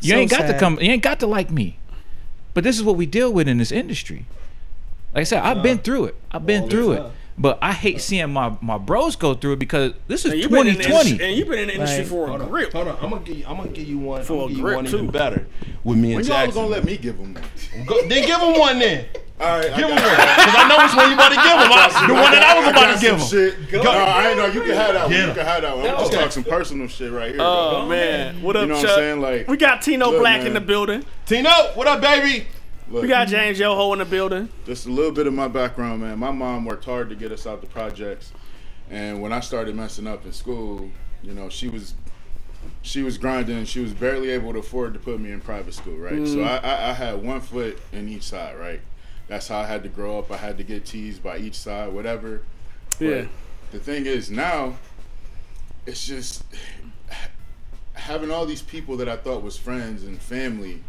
You 0.00 0.10
So 0.12 0.16
ain't 0.18 0.30
got 0.30 0.46
to 0.46 0.56
come. 0.56 0.78
You 0.80 0.92
ain't 0.92 1.02
got 1.02 1.18
to 1.20 1.26
like 1.26 1.50
me. 1.50 1.78
But 2.54 2.62
this 2.62 2.76
is 2.76 2.84
what 2.84 2.96
we 2.96 3.06
deal 3.06 3.32
with 3.32 3.48
in 3.48 3.58
this 3.58 3.72
industry. 3.72 4.24
Like 5.12 5.22
I 5.22 5.24
said, 5.24 5.42
I've 5.42 5.62
been 5.64 5.78
through 5.78 6.04
it. 6.06 6.14
I've 6.30 6.46
been 6.46 6.68
through 6.70 6.92
it. 6.92 7.02
But 7.38 7.58
I 7.60 7.72
hate 7.72 8.00
seeing 8.00 8.32
my, 8.32 8.56
my 8.62 8.78
bros 8.78 9.14
go 9.14 9.34
through 9.34 9.52
it 9.54 9.58
because 9.58 9.92
this 10.08 10.24
is 10.24 10.32
you've 10.34 10.50
been 10.50 10.66
in 10.68 10.76
the 10.76 10.84
2020. 10.84 11.10
industry, 11.10 11.26
and 11.28 11.36
you've 11.36 11.48
been 11.48 11.58
in 11.58 11.66
the 11.68 11.74
industry 11.74 11.98
Right. 12.00 12.08
for 12.08 12.24
a 12.24 12.28
Hold 12.28 12.40
on, 12.42 12.48
grip. 12.48 12.72
hold 12.72 12.88
on. 12.88 12.96
I'm 13.02 13.10
gonna 13.10 13.22
give 13.24 13.36
you. 13.38 13.44
I'm 13.46 13.56
gonna 13.58 13.68
give 13.68 13.86
you 13.88 13.98
one. 13.98 14.22
For 14.22 14.32
I'm 14.32 14.38
a 14.38 14.40
gonna 14.42 14.48
give 14.48 14.56
you 14.58 14.62
grip, 14.64 14.76
one 14.76 14.84
too. 14.86 14.96
even 14.96 15.10
better 15.10 15.46
with 15.84 15.98
me 15.98 16.08
and 16.14 16.16
When 16.16 16.24
y'all 16.26 16.36
Jackson. 16.46 16.54
gonna 16.54 16.68
let 16.68 16.84
me 16.84 16.96
give 16.96 17.18
them 17.18 17.34
one? 17.34 17.44
Go, 17.86 18.08
then 18.08 18.26
give 18.26 18.40
him 18.40 18.58
one 18.58 18.78
then. 18.78 19.04
All 19.38 19.46
right, 19.58 19.70
I 19.70 19.76
Give 19.76 19.84
him 19.84 19.90
one. 19.90 19.98
got- 19.98 20.16
Because 20.16 20.54
I 20.56 20.68
know 20.68 20.78
which 20.82 20.96
one 20.96 21.08
you 21.08 21.14
about 21.14 21.28
to 21.28 21.34
give 21.34 21.44
him. 21.44 21.72
I, 21.76 22.06
the 22.08 22.14
one 22.14 22.32
that 22.32 22.42
I 22.42 22.58
was 22.58 22.66
I 22.68 22.70
about 22.70 22.80
got 22.80 22.94
to 22.94 23.00
give 23.06 23.20
some 23.20 23.38
him. 23.38 23.66
Shit. 23.68 23.84
No, 23.84 23.90
I 23.90 24.28
ain't 24.30 24.38
know. 24.38 24.46
You 24.46 24.60
can 24.62 24.70
have 24.70 24.94
that 24.94 25.02
one. 25.02 25.10
Get 25.12 25.28
You 25.28 25.34
can 25.34 25.44
have 25.44 25.60
that 25.62 25.76
one. 25.76 25.86
I'm 25.86 25.92
just 25.98 26.06
Okay. 26.06 26.14
talking 26.16 26.30
some 26.30 26.44
personal 26.44 26.88
shit 26.88 27.12
right 27.12 27.32
here. 27.32 27.40
Oh 27.42 27.82
though. 27.82 27.86
man, 27.86 28.40
what 28.40 28.56
up, 28.56 28.62
You 28.62 28.68
know 28.68 28.74
what 28.76 28.80
I'm 28.80 28.86
Chuck? 28.86 28.96
saying? 28.96 29.20
Like- 29.20 29.48
we 29.48 29.58
got 29.58 29.82
Tino 29.82 30.08
Look, 30.10 30.20
Black 30.20 30.38
in 30.38 30.44
man. 30.44 30.54
the 30.54 30.60
building. 30.62 31.04
Tino, 31.26 31.50
what 31.74 31.86
up, 31.86 32.00
baby? 32.00 32.46
Look, 32.88 33.02
We 33.02 33.08
got 33.08 33.28
James 33.28 33.58
Yoho 33.58 33.92
in 33.92 33.98
the 33.98 34.04
building. 34.04 34.48
just 34.64 34.86
a 34.86 34.90
little 34.90 35.10
bit 35.12 35.26
of 35.26 35.34
my 35.34 35.48
background, 35.48 36.02
man. 36.02 36.18
My 36.18 36.30
mom 36.30 36.64
worked 36.64 36.84
hard 36.84 37.08
to 37.10 37.16
get 37.16 37.32
us 37.32 37.46
out 37.46 37.60
the 37.60 37.66
projects, 37.66 38.32
and 38.90 39.20
when 39.20 39.32
I 39.32 39.40
started 39.40 39.74
messing 39.74 40.06
up 40.06 40.24
in 40.24 40.32
school, 40.32 40.88
you 41.22 41.32
know, 41.34 41.48
she 41.48 41.68
was 41.68 41.94
she 42.82 43.02
was 43.02 43.18
grinding. 43.18 43.64
She 43.64 43.80
was 43.80 43.92
barely 43.92 44.30
able 44.30 44.52
to 44.52 44.60
afford 44.60 44.94
to 44.94 45.00
put 45.00 45.20
me 45.20 45.32
in 45.32 45.40
private 45.40 45.74
school, 45.74 45.96
right? 45.96 46.26
So 46.26 46.38
mm. 46.38 46.46
I, 46.46 46.56
I, 46.58 46.90
I 46.90 46.92
had 46.92 47.22
one 47.22 47.40
foot 47.40 47.78
in 47.92 48.08
each 48.08 48.22
side, 48.24 48.56
right? 48.58 48.80
That's 49.28 49.48
how 49.48 49.58
I 49.58 49.66
had 49.66 49.82
to 49.82 49.88
grow 49.88 50.18
up. 50.18 50.30
I 50.30 50.36
had 50.36 50.56
to 50.58 50.64
get 50.64 50.84
teased 50.84 51.22
by 51.22 51.38
each 51.38 51.56
side, 51.56 51.92
whatever. 51.92 52.42
But 52.98 53.04
Yeah. 53.04 53.24
the 53.72 53.78
thing 53.80 54.06
is 54.06 54.30
now, 54.30 54.76
it's 55.86 56.06
just 56.06 56.44
having 57.94 58.30
all 58.30 58.46
these 58.46 58.62
people 58.62 58.96
that 58.98 59.08
I 59.08 59.16
thought 59.16 59.42
was 59.42 59.56
friends 59.56 60.04
and 60.04 60.20
family, 60.20 60.82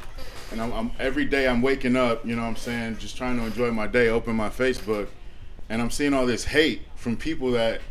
and 0.52 0.62
I'm, 0.62 0.72
I'm 0.74 0.92
every 1.00 1.26
day 1.26 1.48
I'm 1.48 1.62
waking 1.62 1.96
up, 1.96 2.26
you 2.26 2.36
know 2.36 2.42
what 2.44 2.48
I'm 2.50 2.56
saying, 2.56 2.98
just 2.98 3.18
trying 3.18 3.38
to 3.38 3.46
enjoy 3.46 3.72
my 3.72 3.88
day, 3.88 4.10
open 4.10 4.36
my 4.36 4.50
Facebook, 4.50 5.08
and 5.70 5.82
I'm 5.82 5.92
seeing 5.92 6.14
all 6.14 6.26
this 6.26 6.46
hate 6.46 6.82
from 6.96 7.18
people 7.18 7.52
that 7.52 7.82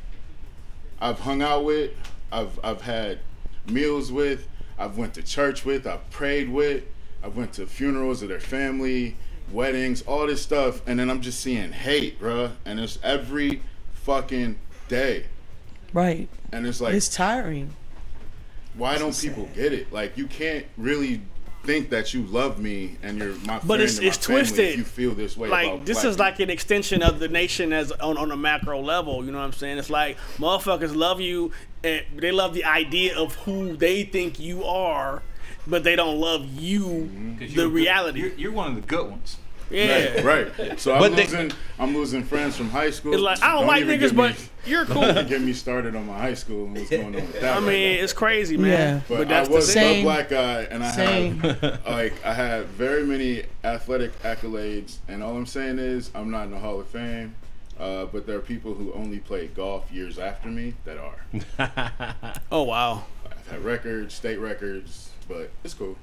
I've 1.00 1.20
hung 1.20 1.42
out 1.42 1.64
with, 1.64 1.92
I've 2.32 2.58
I've 2.64 2.80
had 2.82 3.18
meals 3.66 4.10
with, 4.10 4.48
I've 4.78 4.96
went 4.96 5.14
to 5.14 5.22
church 5.22 5.64
with, 5.64 5.86
I've 5.86 6.08
prayed 6.10 6.48
with, 6.48 6.84
I've 7.22 7.36
went 7.36 7.52
to 7.54 7.66
funerals 7.66 8.22
of 8.22 8.28
their 8.28 8.40
family, 8.40 9.16
weddings, 9.52 10.02
all 10.02 10.26
this 10.26 10.42
stuff, 10.42 10.80
and 10.86 10.98
then 10.98 11.10
I'm 11.10 11.20
just 11.20 11.40
seeing 11.40 11.72
hate, 11.72 12.20
bruh, 12.20 12.52
and 12.64 12.80
it's 12.80 12.98
every 13.02 13.62
fucking 13.92 14.58
day, 14.88 15.26
Right. 15.92 16.28
and 16.52 16.66
it's 16.66 16.80
like 16.80 16.94
It's 16.94 17.08
tiring. 17.08 17.74
why 18.74 18.96
don't 18.98 19.18
people 19.18 19.48
get 19.54 19.72
it? 19.72 19.92
Like 19.92 20.16
you 20.16 20.26
can't 20.26 20.64
really 20.76 21.20
think 21.66 21.90
that 21.90 22.14
you 22.14 22.22
love 22.22 22.58
me 22.58 22.96
and 23.02 23.18
you're 23.18 23.34
my 23.44 23.58
But 23.58 23.66
friend 23.66 23.82
it's- 23.82 23.98
and 23.98 24.06
it's 24.06 24.26
family 24.26 24.42
twisted. 24.42 24.68
if 24.70 24.76
you 24.78 24.84
feel 24.84 25.14
this 25.14 25.36
way 25.36 25.48
Like 25.48 25.66
about 25.66 25.86
this 25.86 26.00
black 26.00 26.10
is 26.10 26.18
like 26.18 26.40
an 26.40 26.50
extension 26.50 27.02
of 27.02 27.18
the 27.18 27.28
nation 27.28 27.72
as 27.72 27.92
on, 27.92 28.16
on 28.16 28.30
a 28.30 28.36
macro 28.36 28.80
level. 28.80 29.24
You 29.24 29.32
know 29.32 29.38
what 29.38 29.44
I'm 29.44 29.52
saying? 29.52 29.78
It's 29.78 29.90
like 29.90 30.16
motherfuckers 30.38 30.94
love 30.96 31.20
you, 31.20 31.52
and 31.84 32.02
they 32.16 32.32
love 32.32 32.54
the 32.54 32.64
idea 32.64 33.18
of 33.18 33.34
who 33.34 33.76
they 33.76 34.04
think 34.04 34.38
you 34.38 34.64
are, 34.64 35.22
but 35.66 35.84
they 35.84 35.96
don't 35.96 36.18
love 36.18 36.46
you, 36.46 36.84
mm-hmm. 36.84 37.54
the 37.54 37.68
reality. 37.68 38.20
You're, 38.20 38.34
you're 38.34 38.52
one 38.52 38.68
of 38.68 38.74
the 38.76 38.86
good 38.86 39.10
ones. 39.10 39.36
Yeah. 39.70 40.20
right, 40.22 40.58
right. 40.58 40.80
So 40.80 40.94
I'm 40.94 41.00
But 41.00 41.16
they- 41.16 41.24
losing 41.24 41.52
I'm 41.78 41.94
losing 41.94 42.22
friends 42.24 42.56
from 42.56 42.70
high 42.70 42.90
school. 42.90 43.12
It's 43.14 43.22
like 43.22 43.42
I 43.42 43.52
don't, 43.54 43.66
like 43.66 43.80
even 43.82 43.98
niggas, 43.98 44.02
get 44.10 44.16
but 44.16 44.30
me, 44.38 44.44
you're 44.66 44.84
don't 44.84 45.14
cool. 45.14 45.22
get 45.24 45.40
me 45.42 45.52
started 45.52 45.94
on 45.94 46.06
my 46.06 46.16
high 46.18 46.34
school 46.34 46.64
and 46.64 46.74
what's 46.76 46.88
going 46.90 47.04
on 47.06 47.12
with 47.14 47.32
that. 47.40 47.44
I 47.44 47.54
right 47.54 47.62
mean, 47.62 47.96
now. 47.98 48.02
it's 48.04 48.12
crazy, 48.12 48.56
man. 48.56 48.70
Yeah. 48.70 49.00
but, 49.08 49.18
But 49.18 49.28
that's 49.28 49.48
I 49.48 49.52
was 49.52 49.74
the 49.74 49.80
a 49.80 50.02
black 50.02 50.28
guy, 50.30 50.62
and 50.62 50.82
I 50.82 50.90
Same. 50.92 51.38
have 51.40 51.82
like 51.86 52.24
I 52.24 52.32
had 52.32 52.66
very 52.68 53.04
many 53.04 53.42
athletic 53.64 54.18
accolades, 54.22 54.96
and 55.08 55.22
all 55.22 55.36
I'm 55.36 55.46
saying 55.46 55.78
is 55.78 56.10
I'm 56.14 56.30
not 56.30 56.44
in 56.44 56.50
the 56.52 56.58
Hall 56.58 56.80
of 56.80 56.86
Fame. 56.88 57.34
Uh, 57.78 58.06
but 58.06 58.26
there 58.26 58.36
are 58.38 58.40
people 58.40 58.72
who 58.72 58.90
only 58.94 59.18
played 59.18 59.54
golf 59.54 59.92
years 59.92 60.18
after 60.18 60.48
me 60.48 60.72
that 60.86 60.96
are. 60.96 62.32
Oh 62.50 62.62
wow. 62.62 63.04
I've 63.30 63.46
had 63.50 63.64
records, 63.64 64.14
state 64.14 64.38
records, 64.38 65.10
but 65.28 65.50
it's 65.62 65.74
cool. 65.74 65.96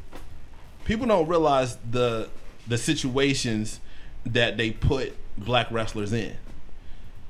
People 0.86 1.08
don't 1.08 1.28
realize 1.28 1.78
the 1.90 2.30
the 2.68 2.78
situations 2.78 3.80
that 4.26 4.58
they 4.58 4.72
put 4.72 5.16
black 5.38 5.70
wrestlers 5.72 6.14
in. 6.14 6.36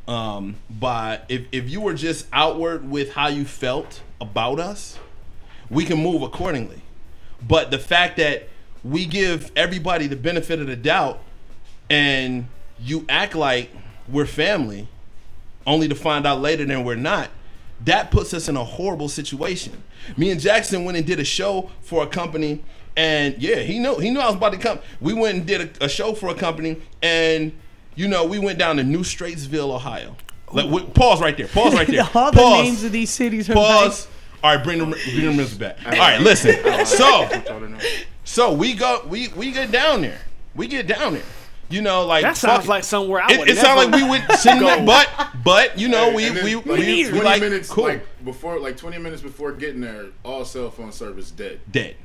Um, 0.07 0.57
by 0.69 1.21
if 1.29 1.45
if 1.51 1.69
you 1.69 1.79
were 1.79 1.93
just 1.93 2.27
outward 2.33 2.89
with 2.89 3.13
how 3.13 3.27
you 3.27 3.45
felt 3.45 4.01
about 4.19 4.59
us, 4.59 4.99
we 5.69 5.85
can 5.85 5.97
move 5.97 6.21
accordingly. 6.21 6.81
But 7.45 7.71
the 7.71 7.79
fact 7.79 8.17
that 8.17 8.49
we 8.83 9.05
give 9.05 9.51
everybody 9.55 10.07
the 10.07 10.15
benefit 10.15 10.59
of 10.59 10.67
the 10.67 10.75
doubt 10.75 11.19
and 11.89 12.47
you 12.79 13.05
act 13.07 13.35
like 13.35 13.71
we're 14.07 14.25
family 14.25 14.87
only 15.65 15.87
to 15.87 15.95
find 15.95 16.25
out 16.25 16.41
later 16.41 16.65
that 16.65 16.83
we're 16.83 16.95
not, 16.95 17.29
that 17.85 18.11
puts 18.11 18.33
us 18.33 18.49
in 18.49 18.57
a 18.57 18.63
horrible 18.63 19.07
situation. 19.07 19.83
Me 20.17 20.29
and 20.31 20.39
Jackson 20.39 20.83
went 20.83 20.97
and 20.97 21.07
did 21.07 21.19
a 21.19 21.23
show 21.23 21.69
for 21.81 22.03
a 22.03 22.07
company, 22.07 22.61
and 22.95 23.35
yeah, 23.41 23.57
he 23.57 23.79
knew 23.79 23.97
he 23.99 24.09
knew 24.11 24.19
I 24.19 24.27
was 24.27 24.35
about 24.35 24.53
to 24.53 24.57
come. 24.59 24.79
We 25.01 25.13
went 25.13 25.37
and 25.37 25.45
did 25.45 25.81
a, 25.81 25.85
a 25.85 25.89
show 25.89 26.13
for 26.13 26.29
a 26.29 26.35
company, 26.35 26.81
and 27.01 27.51
you 27.95 28.07
know 28.07 28.25
we 28.25 28.39
went 28.39 28.59
down 28.59 28.77
to 28.77 28.83
New 28.83 28.99
Straitsville, 29.01 29.73
Ohio. 29.73 30.15
Like, 30.51 30.65
w- 30.65 30.85
pause 30.87 31.19
right 31.19 31.35
there. 31.35 31.47
Pause 31.47 31.73
right 31.73 31.87
there. 31.89 32.07
All 32.13 32.31
the 32.31 32.41
names 32.61 32.83
of 32.83 32.91
these 32.91 33.09
cities 33.09 33.49
are 33.49 33.53
Pause. 33.53 34.07
All 34.43 34.55
right, 34.55 34.63
bring 34.63 34.79
the 34.79 34.85
bring 34.85 35.25
the 35.25 35.31
music 35.33 35.57
back. 35.59 35.77
All 35.85 35.91
right, 35.93 36.19
listen. 36.21 36.53
So 36.85 37.29
so 38.23 38.53
we 38.53 38.73
go 38.73 39.03
we 39.07 39.29
we 39.29 39.51
get 39.51 39.71
down 39.71 40.01
there. 40.01 40.19
We 40.55 40.67
get 40.67 40.85
down 40.87 41.13
there. 41.13 41.23
You 41.69 41.81
know, 41.81 42.05
like 42.05 42.21
That 42.21 42.37
sounds 42.37 42.59
fuck- 42.63 42.67
like 42.69 42.83
somewhere 42.83 43.21
I 43.23 43.31
it, 43.33 43.39
would 43.39 43.49
it 43.49 43.57
sounds 43.57 43.83
like 43.87 43.95
we 43.95 44.07
would 44.07 44.21
send 44.37 44.59
go. 44.59 44.67
that, 44.67 44.85
but 44.85 45.43
but 45.43 45.79
you 45.79 45.87
know 45.87 46.13
we 46.13 46.25
And 46.27 46.35
we 46.43 46.55
like, 46.55 46.65
we, 46.65 46.75
we, 47.05 47.09
20 47.09 47.23
like 47.23 47.41
minutes 47.41 47.69
cool 47.69 47.85
like 47.85 48.05
before 48.23 48.59
like 48.59 48.77
20 48.77 48.99
minutes 48.99 49.23
before 49.23 49.53
getting 49.53 49.81
there 49.81 50.07
all 50.23 50.45
cell 50.45 50.69
phone 50.69 50.91
service 50.91 51.31
dead 51.31 51.61
dead. 51.71 51.95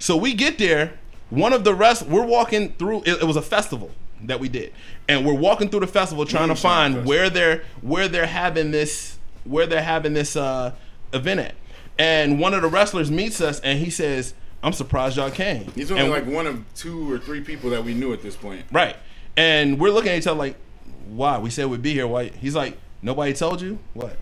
So 0.00 0.16
we 0.16 0.34
get 0.34 0.58
there. 0.58 0.94
One 1.30 1.52
of 1.52 1.62
the 1.62 1.74
rest 1.74 2.06
we're 2.06 2.26
walking 2.26 2.72
through. 2.72 3.02
It, 3.02 3.22
it 3.22 3.24
was 3.24 3.36
a 3.36 3.42
festival 3.42 3.92
that 4.24 4.40
we 4.40 4.48
did, 4.48 4.72
and 5.08 5.24
we're 5.24 5.32
walking 5.34 5.68
through 5.68 5.80
the 5.80 5.86
festival 5.86 6.26
trying 6.26 6.48
to 6.48 6.56
find 6.56 6.94
Festival. 6.94 7.08
where 7.08 7.30
they're 7.30 7.62
where 7.82 8.08
they're 8.08 8.26
having 8.26 8.72
this 8.72 9.16
where 9.44 9.66
they're 9.66 9.82
having 9.82 10.12
this 10.12 10.34
uh, 10.34 10.72
event 11.14 11.38
at. 11.40 11.54
And 11.98 12.40
one 12.40 12.52
of 12.54 12.62
the 12.62 12.68
wrestlers 12.68 13.10
meets 13.10 13.40
us, 13.40 13.60
and 13.60 13.78
he 13.78 13.88
says, 13.90 14.34
"I'm 14.62 14.72
surprised 14.72 15.16
y'all 15.18 15.30
came." 15.30 15.70
he's 15.76 15.90
only 15.92 16.02
And- 16.02 16.10
like 16.10 16.26
one 16.26 16.46
of 16.48 16.64
two 16.74 17.10
or 17.12 17.18
three 17.18 17.40
people 17.42 17.70
that 17.70 17.84
we 17.84 17.94
knew 17.94 18.12
at 18.12 18.22
this 18.22 18.34
point 18.36 18.64
Right. 18.72 18.96
And 19.36 19.78
we're 19.78 19.90
looking 19.90 20.10
at 20.10 20.18
each 20.18 20.26
other 20.26 20.38
like, 20.38 20.56
why? 21.06 21.38
We 21.38 21.50
said 21.50 21.66
we'd 21.66 21.80
be 21.82 21.92
here. 21.94 22.06
Why? 22.06 22.28
He's 22.30 22.54
like, 22.56 22.76
nobody 23.00 23.32
told 23.32 23.60
you? 23.62 23.78
What? 23.94 24.16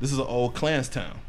This 0.00 0.10
is 0.10 0.18
an 0.18 0.24
old 0.26 0.54
Klans 0.54 0.88
town. 0.88 1.20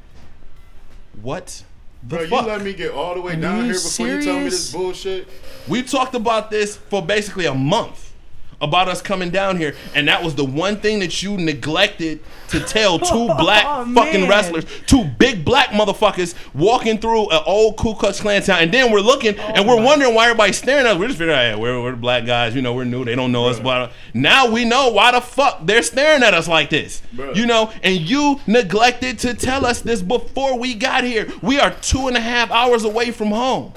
What 1.21 1.63
Bro, 2.03 2.27
fuck? 2.27 2.41
you 2.41 2.47
let 2.47 2.61
me 2.61 2.73
get 2.73 2.91
all 2.91 3.15
the 3.15 3.21
way 3.21 3.35
down 3.35 3.65
here 3.65 3.73
before 3.73 4.07
you 4.07 4.21
tell 4.21 4.37
me 4.37 4.43
this 4.45 4.71
bullshit? 4.71 5.27
We 5.67 5.83
talked 5.83 6.15
about 6.15 6.51
this 6.51 6.75
for 6.75 7.01
basically 7.01 7.45
a 7.45 7.53
month 7.53 8.12
about 8.61 8.87
us 8.87 9.01
coming 9.01 9.29
down 9.29 9.57
here, 9.57 9.75
and 9.95 10.07
that 10.07 10.23
was 10.23 10.35
the 10.35 10.45
one 10.45 10.77
thing 10.77 10.99
that 10.99 11.21
you 11.23 11.37
neglected 11.37 12.19
to 12.49 12.59
tell 12.59 12.99
two 12.99 13.27
black 13.37 13.65
Oh, 13.67 13.85
fucking 13.93 14.21
man. 14.21 14.29
wrestlers, 14.29 14.65
two 14.85 15.03
big 15.05 15.43
black 15.43 15.69
motherfuckers 15.69 16.35
walking 16.53 16.97
through 16.99 17.29
an 17.29 17.41
old 17.45 17.77
Ku 17.77 17.95
Klux 17.95 18.19
Klan 18.21 18.41
town, 18.41 18.61
and 18.63 18.71
then 18.71 18.91
we're 18.91 18.99
looking 19.01 19.37
and 19.39 19.67
we're 19.67 19.81
wondering 19.81 20.13
why 20.15 20.25
everybody's 20.25 20.57
staring 20.57 20.85
at 20.85 20.93
us. 20.93 20.97
We're 20.97 21.07
just 21.07 21.17
figuring, 21.19 21.37
out, 21.39 21.55
hey, 21.55 21.61
we're, 21.61 21.81
we're 21.81 21.95
black 21.95 22.25
guys, 22.25 22.55
you 22.55 22.61
know, 22.61 22.73
we're 22.73 22.83
new, 22.85 23.03
they 23.05 23.15
don't 23.15 23.31
know 23.31 23.47
us, 23.47 23.59
but 23.59 23.91
now 24.13 24.49
we 24.51 24.65
know 24.65 24.89
why 24.89 25.11
the 25.11 25.21
fuck 25.21 25.65
they're 25.65 25.81
staring 25.83 26.23
at 26.23 26.33
us 26.33 26.47
like 26.47 26.69
this, 26.69 27.01
Bruh. 27.15 27.35
you 27.35 27.45
know. 27.45 27.71
And 27.81 27.95
you 27.99 28.39
neglected 28.47 29.19
to 29.19 29.33
tell 29.33 29.65
us 29.65 29.81
this 29.81 30.01
before 30.01 30.57
we 30.57 30.73
got 30.73 31.03
here. 31.03 31.27
We 31.41 31.59
are 31.59 31.71
two 31.81 32.07
and 32.07 32.15
a 32.15 32.21
half 32.21 32.51
hours 32.51 32.83
away 32.83 33.11
from 33.11 33.29
home. 33.29 33.73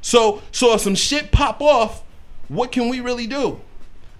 So 0.00 0.42
so 0.52 0.74
if 0.74 0.80
some 0.80 0.94
shit 0.94 1.32
pop 1.32 1.60
off, 1.60 2.02
what 2.48 2.72
can 2.72 2.88
we 2.88 3.00
really 3.00 3.26
do? 3.26 3.60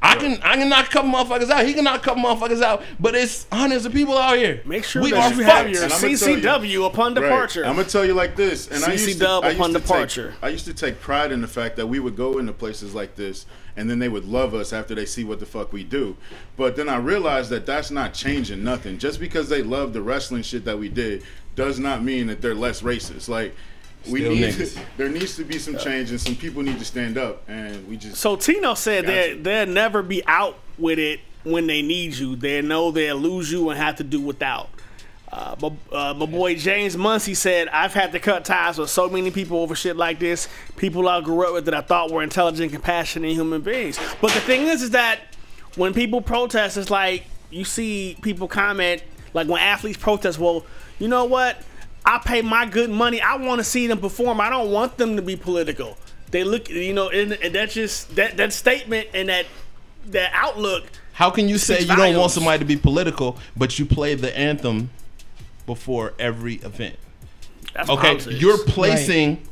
I 0.03 0.17
can 0.17 0.41
I 0.43 0.57
can 0.57 0.69
knock 0.69 0.87
a 0.87 0.91
couple 0.91 1.11
motherfuckers 1.11 1.51
out. 1.51 1.67
He 1.67 1.73
can 1.75 1.85
knock 1.85 2.03
a 2.03 2.05
couple 2.05 2.23
motherfuckers 2.23 2.63
out. 2.63 2.83
But 3.01 3.15
it's 3.15 3.47
hundreds 3.51 3.87
of 3.87 3.93
people 3.93 4.17
out 4.17 4.37
here. 4.37 4.63
Make 4.65 4.85
sure 4.85 5.03
we 5.03 5.11
that 5.11 5.33
are 5.33 5.37
you 5.37 5.43
have 5.43 5.71
your 5.71 5.83
And 5.83 5.93
I'ma 5.93 6.07
you- 6.07 6.17
CCW 6.17 6.87
upon 6.87 7.15
departure. 7.15 7.65
I'm 7.65 7.77
gonna 7.77 7.89
tell 7.89 8.05
you 8.05 8.15
like 8.15 8.37
this, 8.37 8.69
and 8.69 8.85
I 8.85 8.93
used 8.93 9.09
CC 9.09 9.13
to, 9.15 9.19
dub 9.19 9.45
I 9.45 9.49
used 9.49 9.59
upon 9.59 9.73
to 9.73 9.81
departure. 9.81 10.31
Take, 10.33 10.45
I 10.45 10.49
used 10.49 10.67
to 10.67 10.75
take 10.75 11.01
pride 11.01 11.33
in 11.33 11.41
the 11.41 11.49
fact 11.49 11.77
that 11.77 11.87
we 11.87 11.99
would 11.99 12.15
go 12.17 12.39
into 12.39 12.53
places 12.53 12.95
like 12.95 13.17
this, 13.17 13.47
and 13.77 13.89
then 13.91 13.99
they 13.99 14.09
would 14.09 14.27
love 14.27 14.55
us 14.55 14.73
after 14.73 14.95
they 14.95 15.07
see 15.07 15.25
what 15.25 15.41
the 15.41 15.47
fuck 15.47 15.73
we 15.73 15.83
do. 15.83 16.17
But 16.57 16.77
then 16.77 16.89
I 16.89 16.97
realized 16.97 17.51
that 17.51 17.67
that's 17.67 17.91
not 17.91 18.13
changing 18.15 18.63
nothing. 18.63 18.99
Just 18.99 19.19
because 19.19 19.49
they 19.49 19.63
love 19.63 19.93
the 19.93 20.03
wrestling 20.03 20.43
shit 20.43 20.65
that 20.67 20.79
we 20.79 20.89
did, 20.89 21.25
does 21.57 21.79
not 21.79 22.05
mean 22.05 22.27
that 22.27 22.43
they're 22.43 22.55
less 22.55 22.83
racist. 22.83 23.29
Like. 23.29 23.55
We 24.09 24.21
Still 24.21 24.33
need 24.35 24.55
niggas. 24.55 24.75
to, 24.75 24.81
there 24.97 25.09
needs 25.09 25.37
to 25.37 25.45
be 25.45 25.59
some 25.59 25.77
change 25.79 26.11
and 26.11 26.21
some 26.21 26.37
people 26.37 26.63
need 26.63 26.79
to 26.79 26.85
stand 26.85 27.19
up 27.19 27.43
and 27.49 27.87
we 27.89 27.97
just 27.97 28.17
So 28.17 28.37
Tino 28.37 28.75
said 28.75 29.07
that 29.07 29.43
they'll 29.45 29.67
never 29.67 30.03
be 30.03 30.25
out 30.27 30.59
with 30.79 30.99
it 30.99 31.21
when 31.45 31.67
they 31.67 31.83
need 31.83 32.15
you. 32.15 32.37
They 32.37 32.61
know 32.63 32.91
they'll 32.91 33.17
lose 33.17 33.51
you 33.51 33.71
and 33.71 33.79
have 33.79 33.97
to 33.97 34.05
do 34.05 34.21
without. 34.21 34.69
Uh, 35.33 35.57
my, 35.61 35.73
uh, 35.93 36.15
my 36.15 36.27
boy 36.27 36.55
James 36.55 36.97
Muncie 36.97 37.35
said, 37.35 37.69
I've 37.69 37.93
had 37.93 38.13
to 38.13 38.21
cut 38.21 38.45
ties 38.45 38.79
with 38.79 38.91
so 38.91 39.09
many 39.09 39.31
people 39.31 39.59
over 39.59 39.75
shit 39.75 39.97
like 39.97 40.19
this. 40.19 40.49
People 40.77 41.09
I 41.09 41.21
grew 41.21 41.47
up 41.47 41.53
with 41.53 41.65
that 41.65 41.75
I 41.75 41.81
thought 41.81 42.11
were 42.11 42.23
intelligent, 42.23 42.73
compassionate 42.73 43.33
human 43.33 43.61
beings. 43.61 43.99
But 44.21 44.33
the 44.33 44.41
thing 44.41 44.63
is, 44.63 44.83
is 44.83 44.91
that 44.91 45.21
when 45.77 45.93
people 45.95 46.21
protest, 46.21 46.77
it's 46.77 46.91
like 46.91 47.25
you 47.51 47.65
see 47.65 48.17
people 48.23 48.47
comment, 48.49 49.03
like 49.35 49.49
when 49.49 49.61
athletes 49.61 49.99
protest, 49.99 50.39
well, 50.39 50.65
you 50.99 51.09
know 51.09 51.25
what? 51.25 51.61
I 52.07 52.19
pay 52.19 52.41
my 52.41 52.67
good 52.67 52.89
money. 52.89 53.21
I 53.21 53.37
want 53.37 53.59
to 53.59 53.65
see 53.65 53.89
them 53.89 54.01
perform. 54.01 54.41
I 54.41 54.49
don't 54.49 54.71
want 54.71 54.97
them 54.97 55.17
to 55.17 55.23
be 55.23 55.37
political. 55.37 55.99
They 56.31 56.45
look, 56.45 56.71
you 56.71 56.95
know, 56.95 57.09
and, 57.09 57.33
and 57.33 57.55
that's 57.55 57.75
just 57.75 58.15
that 58.15 58.37
that 58.37 58.53
statement 58.53 59.09
and 59.13 59.29
that 59.29 59.47
that 60.07 60.31
outlook. 60.33 60.85
How 61.13 61.31
can 61.31 61.49
you 61.49 61.59
say 61.59 61.77
Speaks 61.77 61.91
you 61.91 61.97
don't 61.97 62.17
want 62.17 62.31
somebody 62.31 62.59
to 62.61 62.65
be 62.65 62.77
political, 62.77 63.39
but 63.57 63.79
you 63.79 63.87
play 63.87 64.15
the 64.15 64.37
anthem 64.37 64.91
before 65.67 66.15
every 66.19 66.57
event? 66.57 66.97
That's 67.75 67.91
Okay, 67.91 68.17
politics. 68.17 68.41
you're 68.41 68.59
placing 68.59 69.43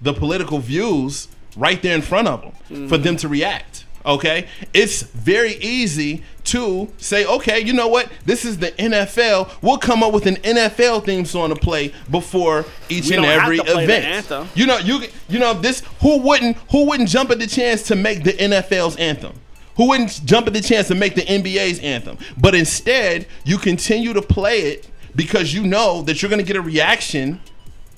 the 0.00 0.12
political 0.12 0.58
views 0.58 1.28
right 1.56 1.80
there 1.82 1.94
in 1.94 2.02
front 2.02 2.28
of 2.28 2.42
them 2.42 2.52
for 2.52 2.74
mm-hmm. 2.74 3.02
them 3.02 3.16
to 3.16 3.28
react. 3.28 3.69
Okay, 4.04 4.48
it's 4.72 5.02
very 5.02 5.54
easy 5.56 6.22
to 6.44 6.90
say, 6.96 7.26
okay, 7.26 7.60
you 7.60 7.74
know 7.74 7.88
what? 7.88 8.10
This 8.24 8.46
is 8.46 8.58
the 8.58 8.72
NFL. 8.72 9.50
We'll 9.60 9.78
come 9.78 10.02
up 10.02 10.12
with 10.12 10.26
an 10.26 10.36
NFL 10.36 11.04
theme 11.04 11.26
song 11.26 11.50
to 11.50 11.54
play 11.56 11.92
before 12.10 12.64
each 12.88 13.10
We 13.10 13.16
and 13.16 13.26
every 13.26 13.58
to 13.58 13.64
play 13.64 13.86
the 13.86 13.98
event. 13.98 14.48
You 14.54 14.66
know, 14.66 14.78
you 14.78 15.02
you 15.28 15.38
know 15.38 15.52
this. 15.52 15.82
Who 16.00 16.18
wouldn't 16.18 16.56
who 16.70 16.86
wouldn't 16.86 17.10
jump 17.10 17.30
at 17.30 17.38
the 17.38 17.46
chance 17.46 17.82
to 17.88 17.96
make 17.96 18.24
the 18.24 18.32
NFL's 18.32 18.96
anthem? 18.96 19.34
Who 19.76 19.88
wouldn't 19.88 20.24
jump 20.24 20.46
at 20.46 20.54
the 20.54 20.60
chance 20.60 20.88
to 20.88 20.94
make 20.94 21.14
the 21.14 21.22
NBA's 21.22 21.78
anthem? 21.80 22.18
But 22.38 22.54
instead, 22.54 23.26
you 23.44 23.58
continue 23.58 24.12
to 24.12 24.22
play 24.22 24.60
it 24.62 24.88
because 25.14 25.54
you 25.54 25.66
know 25.66 26.02
that 26.02 26.22
you're 26.22 26.30
going 26.30 26.40
to 26.40 26.46
get 26.46 26.56
a 26.56 26.60
reaction 26.60 27.40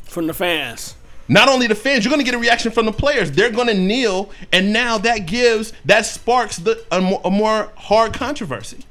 from 0.05 0.27
the 0.27 0.35
fans. 0.35 0.95
Not 1.29 1.49
only 1.49 1.67
the 1.67 1.75
fans, 1.75 2.05
you're 2.05 2.11
going 2.11 2.25
to 2.25 2.31
get 2.31 2.35
a 2.35 2.39
reaction 2.39 2.71
from 2.73 2.87
the 2.87 2.93
players. 2.93 3.31
They're 3.31 3.51
going 3.51 3.69
to 3.69 3.75
kneel, 3.75 4.31
and 4.53 4.73
now 4.73 4.99
that 4.99 5.27
gives 5.27 5.73
that 5.85 6.05
sparks 6.07 6.57
the 6.59 6.85
a 6.91 7.01
more, 7.01 7.21
a 7.25 7.31
more 7.31 7.71
hard 7.77 8.13
controversy. 8.15 8.85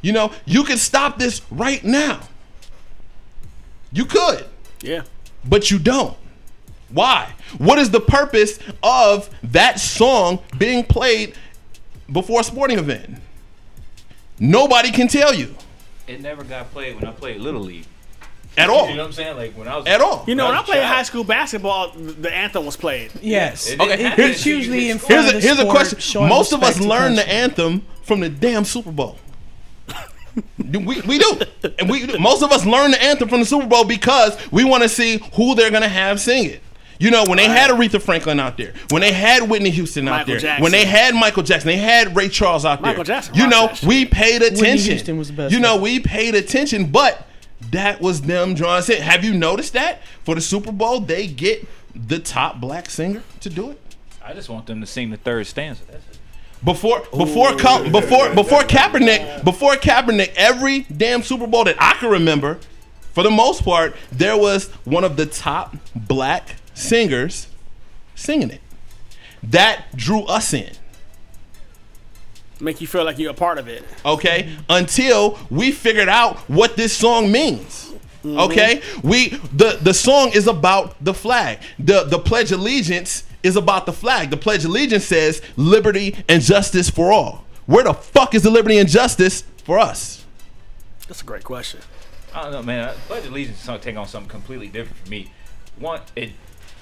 You 0.00 0.12
know, 0.12 0.32
you 0.46 0.62
could 0.64 0.78
stop 0.78 1.18
this 1.18 1.42
right 1.50 1.82
now. 1.82 2.20
You 3.92 4.04
could, 4.04 4.46
Yeah. 4.82 5.02
but 5.44 5.70
you 5.70 5.78
don't. 5.78 6.16
Why? 6.90 7.32
What 7.58 7.78
is 7.78 7.90
the 7.90 8.00
purpose 8.00 8.58
of 8.82 9.28
that 9.42 9.80
song 9.80 10.38
being 10.56 10.84
played 10.84 11.34
before 12.10 12.40
a 12.40 12.44
sporting 12.44 12.78
event? 12.78 13.18
Nobody 14.38 14.90
can 14.92 15.08
tell 15.08 15.34
you 15.34 15.54
It 16.06 16.20
never 16.22 16.44
got 16.44 16.70
played 16.72 16.94
when 16.94 17.04
I 17.06 17.10
played 17.10 17.40
Little 17.40 17.60
League. 17.60 17.84
At 18.58 18.70
all. 18.70 18.88
You 18.88 18.96
know 18.96 19.02
what 19.02 19.06
I'm 19.08 19.12
saying? 19.12 19.36
Like 19.36 19.52
when 19.56 19.68
I 19.68 19.76
was 19.76 19.86
At 19.86 20.00
all. 20.00 20.24
You 20.26 20.34
know, 20.34 20.46
when 20.46 20.54
I 20.54 20.60
was 20.60 20.68
played 20.68 20.80
child. 20.82 20.94
high 20.94 21.02
school 21.04 21.24
basketball, 21.24 21.90
the 21.92 22.32
anthem 22.34 22.66
was 22.66 22.76
played. 22.76 23.12
Yes. 23.22 23.70
It 23.70 23.80
Okay, 23.80 23.96
didn't 23.96 24.18
It's 24.18 24.38
until 24.38 24.50
you 24.52 24.56
usually 24.58 24.90
in 24.90 24.98
front 24.98 25.12
Here's 25.12 25.24
a, 25.24 25.36
of 25.36 25.42
the 25.42 25.48
here's 25.48 25.58
a 25.60 25.66
question. 25.70 26.28
Most 26.28 26.52
of 26.52 26.62
us 26.62 26.76
respect 26.78 26.88
learn 26.88 27.14
the 27.14 27.28
anthem 27.28 27.82
from 28.02 28.20
the 28.20 28.28
damn 28.28 28.64
Super 28.64 28.90
Bowl. 28.92 29.16
we, 30.58 31.00
we 31.02 31.18
do. 31.18 31.40
And 31.78 31.88
we 31.90 32.06
most 32.18 32.42
of 32.42 32.52
us 32.52 32.64
learn 32.64 32.92
the 32.92 33.02
anthem 33.02 33.28
from 33.28 33.40
the 33.40 33.46
Super 33.46 33.66
Bowl 33.66 33.84
because 33.84 34.36
we 34.52 34.64
want 34.64 34.82
to 34.82 34.88
see 34.88 35.20
who 35.34 35.54
they're 35.54 35.70
gonna 35.70 35.88
have 35.88 36.20
sing 36.20 36.44
it. 36.46 36.60
You 37.00 37.12
know, 37.12 37.24
when 37.24 37.36
they 37.36 37.46
had 37.46 37.70
Aretha 37.70 38.02
Franklin 38.02 38.40
out 38.40 38.56
there, 38.56 38.74
when 38.90 39.02
they 39.02 39.12
had 39.12 39.48
Whitney 39.48 39.70
Houston 39.70 40.08
out 40.08 40.12
Michael 40.12 40.32
there, 40.32 40.40
Jackson. 40.40 40.62
when 40.64 40.72
they 40.72 40.84
had 40.84 41.14
Michael 41.14 41.44
Jackson, 41.44 41.68
they 41.68 41.76
had 41.76 42.16
Ray 42.16 42.28
Charles 42.28 42.64
out 42.64 42.80
Michael 42.80 43.04
there. 43.04 43.14
Jackson 43.16 43.34
you 43.36 43.46
know, 43.46 43.72
we 43.86 44.04
paid 44.04 44.42
attention. 44.42 44.90
Houston 44.90 45.16
was 45.16 45.28
the 45.28 45.34
best 45.34 45.54
You 45.54 45.60
know, 45.60 45.74
one. 45.74 45.82
we 45.84 46.00
paid 46.00 46.34
attention, 46.34 46.86
but 46.86 47.27
that 47.70 48.00
was 48.00 48.22
them 48.22 48.54
drawing 48.54 48.84
it. 48.88 49.00
Have 49.00 49.24
you 49.24 49.34
noticed 49.34 49.72
that 49.72 50.02
for 50.24 50.34
the 50.34 50.40
Super 50.40 50.72
Bowl 50.72 51.00
they 51.00 51.26
get 51.26 51.66
the 51.94 52.18
top 52.18 52.60
black 52.60 52.90
singer 52.90 53.22
to 53.40 53.50
do 53.50 53.70
it? 53.70 53.80
I 54.24 54.34
just 54.34 54.48
want 54.48 54.66
them 54.66 54.80
to 54.80 54.86
sing 54.86 55.10
the 55.10 55.16
third 55.16 55.46
stanza. 55.46 55.82
That's 55.86 56.04
it. 56.08 56.18
Before 56.64 57.00
before 57.16 57.56
Col- 57.56 57.88
before 57.90 58.34
before 58.34 58.60
Kaepernick 58.62 59.44
before 59.44 59.74
Kaepernick 59.74 60.32
every 60.36 60.80
damn 60.80 61.22
Super 61.22 61.46
Bowl 61.46 61.64
that 61.64 61.76
I 61.80 61.94
can 61.94 62.10
remember, 62.10 62.58
for 63.12 63.22
the 63.22 63.30
most 63.30 63.64
part, 63.64 63.94
there 64.10 64.36
was 64.36 64.68
one 64.84 65.04
of 65.04 65.16
the 65.16 65.26
top 65.26 65.76
black 65.94 66.56
singers 66.74 67.48
singing 68.14 68.50
it. 68.50 68.60
That 69.42 69.86
drew 69.96 70.24
us 70.24 70.52
in. 70.52 70.72
Make 72.60 72.80
you 72.80 72.86
feel 72.86 73.04
like 73.04 73.18
you're 73.18 73.30
a 73.30 73.34
part 73.34 73.58
of 73.58 73.68
it. 73.68 73.84
okay 74.04 74.54
until 74.68 75.38
we 75.50 75.70
figured 75.72 76.08
out 76.08 76.38
what 76.48 76.76
this 76.76 76.92
song 76.96 77.30
means 77.30 77.92
mm-hmm. 78.24 78.38
okay 78.38 78.82
we 79.02 79.28
the 79.52 79.78
the 79.80 79.94
song 79.94 80.30
is 80.34 80.46
about 80.46 80.96
the 81.04 81.14
flag 81.14 81.58
the 81.78 82.04
the 82.04 82.18
pledge 82.18 82.50
allegiance 82.52 83.24
is 83.42 83.56
about 83.56 83.86
the 83.86 83.92
flag 83.92 84.30
the 84.30 84.36
pledge 84.36 84.64
allegiance 84.64 85.04
says 85.04 85.40
liberty 85.56 86.14
and 86.28 86.42
justice 86.42 86.90
for 86.90 87.12
all 87.12 87.44
where 87.66 87.84
the 87.84 87.94
fuck 87.94 88.34
is 88.34 88.42
the 88.42 88.50
liberty 88.50 88.78
and 88.78 88.88
justice 88.88 89.44
for 89.64 89.78
us 89.78 90.24
That's 91.06 91.22
a 91.22 91.24
great 91.24 91.44
question. 91.44 91.80
I 92.34 92.42
don't 92.42 92.52
know, 92.52 92.62
man. 92.62 92.94
Pledge 93.06 93.26
Allegiance 93.26 93.60
is 93.60 93.66
gonna 93.66 93.78
take 93.78 93.96
on 93.96 94.06
something 94.06 94.28
completely 94.28 94.68
different 94.68 94.98
for 94.98 95.08
me. 95.08 95.32
One, 95.78 96.00
it 96.14 96.30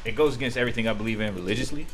it 0.05 0.17
goes 0.17 0.35
against 0.37 0.57
everything 0.57 0.89
I 0.89 0.93
believe 0.95 1.21
in 1.21 1.35
religiously. 1.35 1.87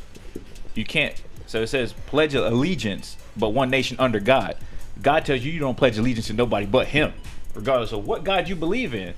You 0.74 0.85
can't. 0.87 1.20
So 1.47 1.61
it 1.62 1.66
says 1.68 1.93
pledge 2.07 2.35
allegiance, 2.35 3.16
but 3.37 3.51
one 3.51 3.70
nation 3.70 3.97
under 3.99 4.20
God. 4.20 4.57
God 5.01 5.24
tells 5.24 5.43
you 5.43 5.53
you 5.53 5.61
don't 5.61 5.76
pledge 5.76 5.99
allegiance 5.99 6.26
to 6.28 6.33
nobody 6.33 6.66
but 6.66 6.89
Him, 6.89 7.12
regardless 7.55 7.93
of 7.93 8.07
what 8.07 8.24
God 8.24 8.49
you 8.49 8.57
believe 8.57 8.95
in. 8.95 9.14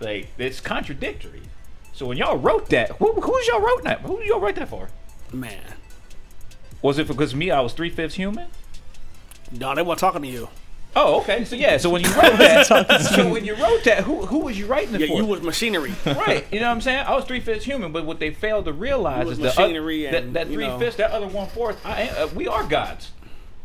Like 0.00 0.28
it's 0.38 0.60
contradictory. 0.60 1.42
So 1.92 2.06
when 2.06 2.18
y'all 2.18 2.36
wrote 2.36 2.68
that, 2.70 2.90
who, 2.92 3.12
who's 3.12 3.46
y'all 3.46 3.60
wrote 3.60 3.84
that? 3.84 4.00
Who 4.00 4.22
y'all 4.22 4.40
write 4.40 4.56
that 4.56 4.68
for? 4.68 4.90
Man. 5.32 5.74
Was 6.82 6.98
it 6.98 7.08
because 7.08 7.34
me? 7.34 7.50
I 7.50 7.60
was 7.60 7.72
three 7.72 7.88
fifths 7.90 8.16
human. 8.16 8.48
No, 9.50 9.74
they 9.74 9.82
weren't 9.82 9.98
talking 9.98 10.22
to 10.22 10.28
you. 10.28 10.48
Oh, 10.98 11.20
okay. 11.20 11.44
So 11.44 11.54
yeah. 11.56 11.76
So 11.76 11.90
when 11.90 12.02
you 12.02 12.08
wrote 12.14 12.38
that, 12.38 12.66
so 13.14 13.30
when 13.30 13.44
you 13.44 13.54
wrote 13.54 13.84
that, 13.84 14.04
who 14.04 14.24
who 14.26 14.38
was 14.40 14.58
you 14.58 14.66
writing 14.66 14.94
it 14.94 15.02
Yeah, 15.02 15.06
for? 15.08 15.18
you 15.18 15.26
was 15.26 15.42
machinery. 15.42 15.94
right. 16.06 16.44
You 16.50 16.58
know 16.60 16.66
what 16.66 16.72
I'm 16.72 16.80
saying? 16.80 17.04
I 17.06 17.14
was 17.14 17.24
three 17.26 17.40
fifths 17.40 17.64
human, 17.66 17.92
but 17.92 18.06
what 18.06 18.18
they 18.18 18.30
failed 18.32 18.64
to 18.64 18.72
realize 18.72 19.22
It 19.22 19.26
was 19.26 19.32
is 19.38 19.38
the 19.38 19.44
machinery 19.62 20.06
oth- 20.06 20.12
that, 20.12 20.22
and, 20.22 20.34
that 20.36 20.48
you 20.48 20.54
three 20.56 20.78
fifths, 20.78 20.96
that 20.96 21.10
other 21.10 21.26
one 21.28 21.48
fourth. 21.48 21.84
I 21.84 22.02
ain't- 22.02 22.12
uh, 22.16 22.28
we 22.34 22.48
are 22.48 22.64
gods. 22.64 23.10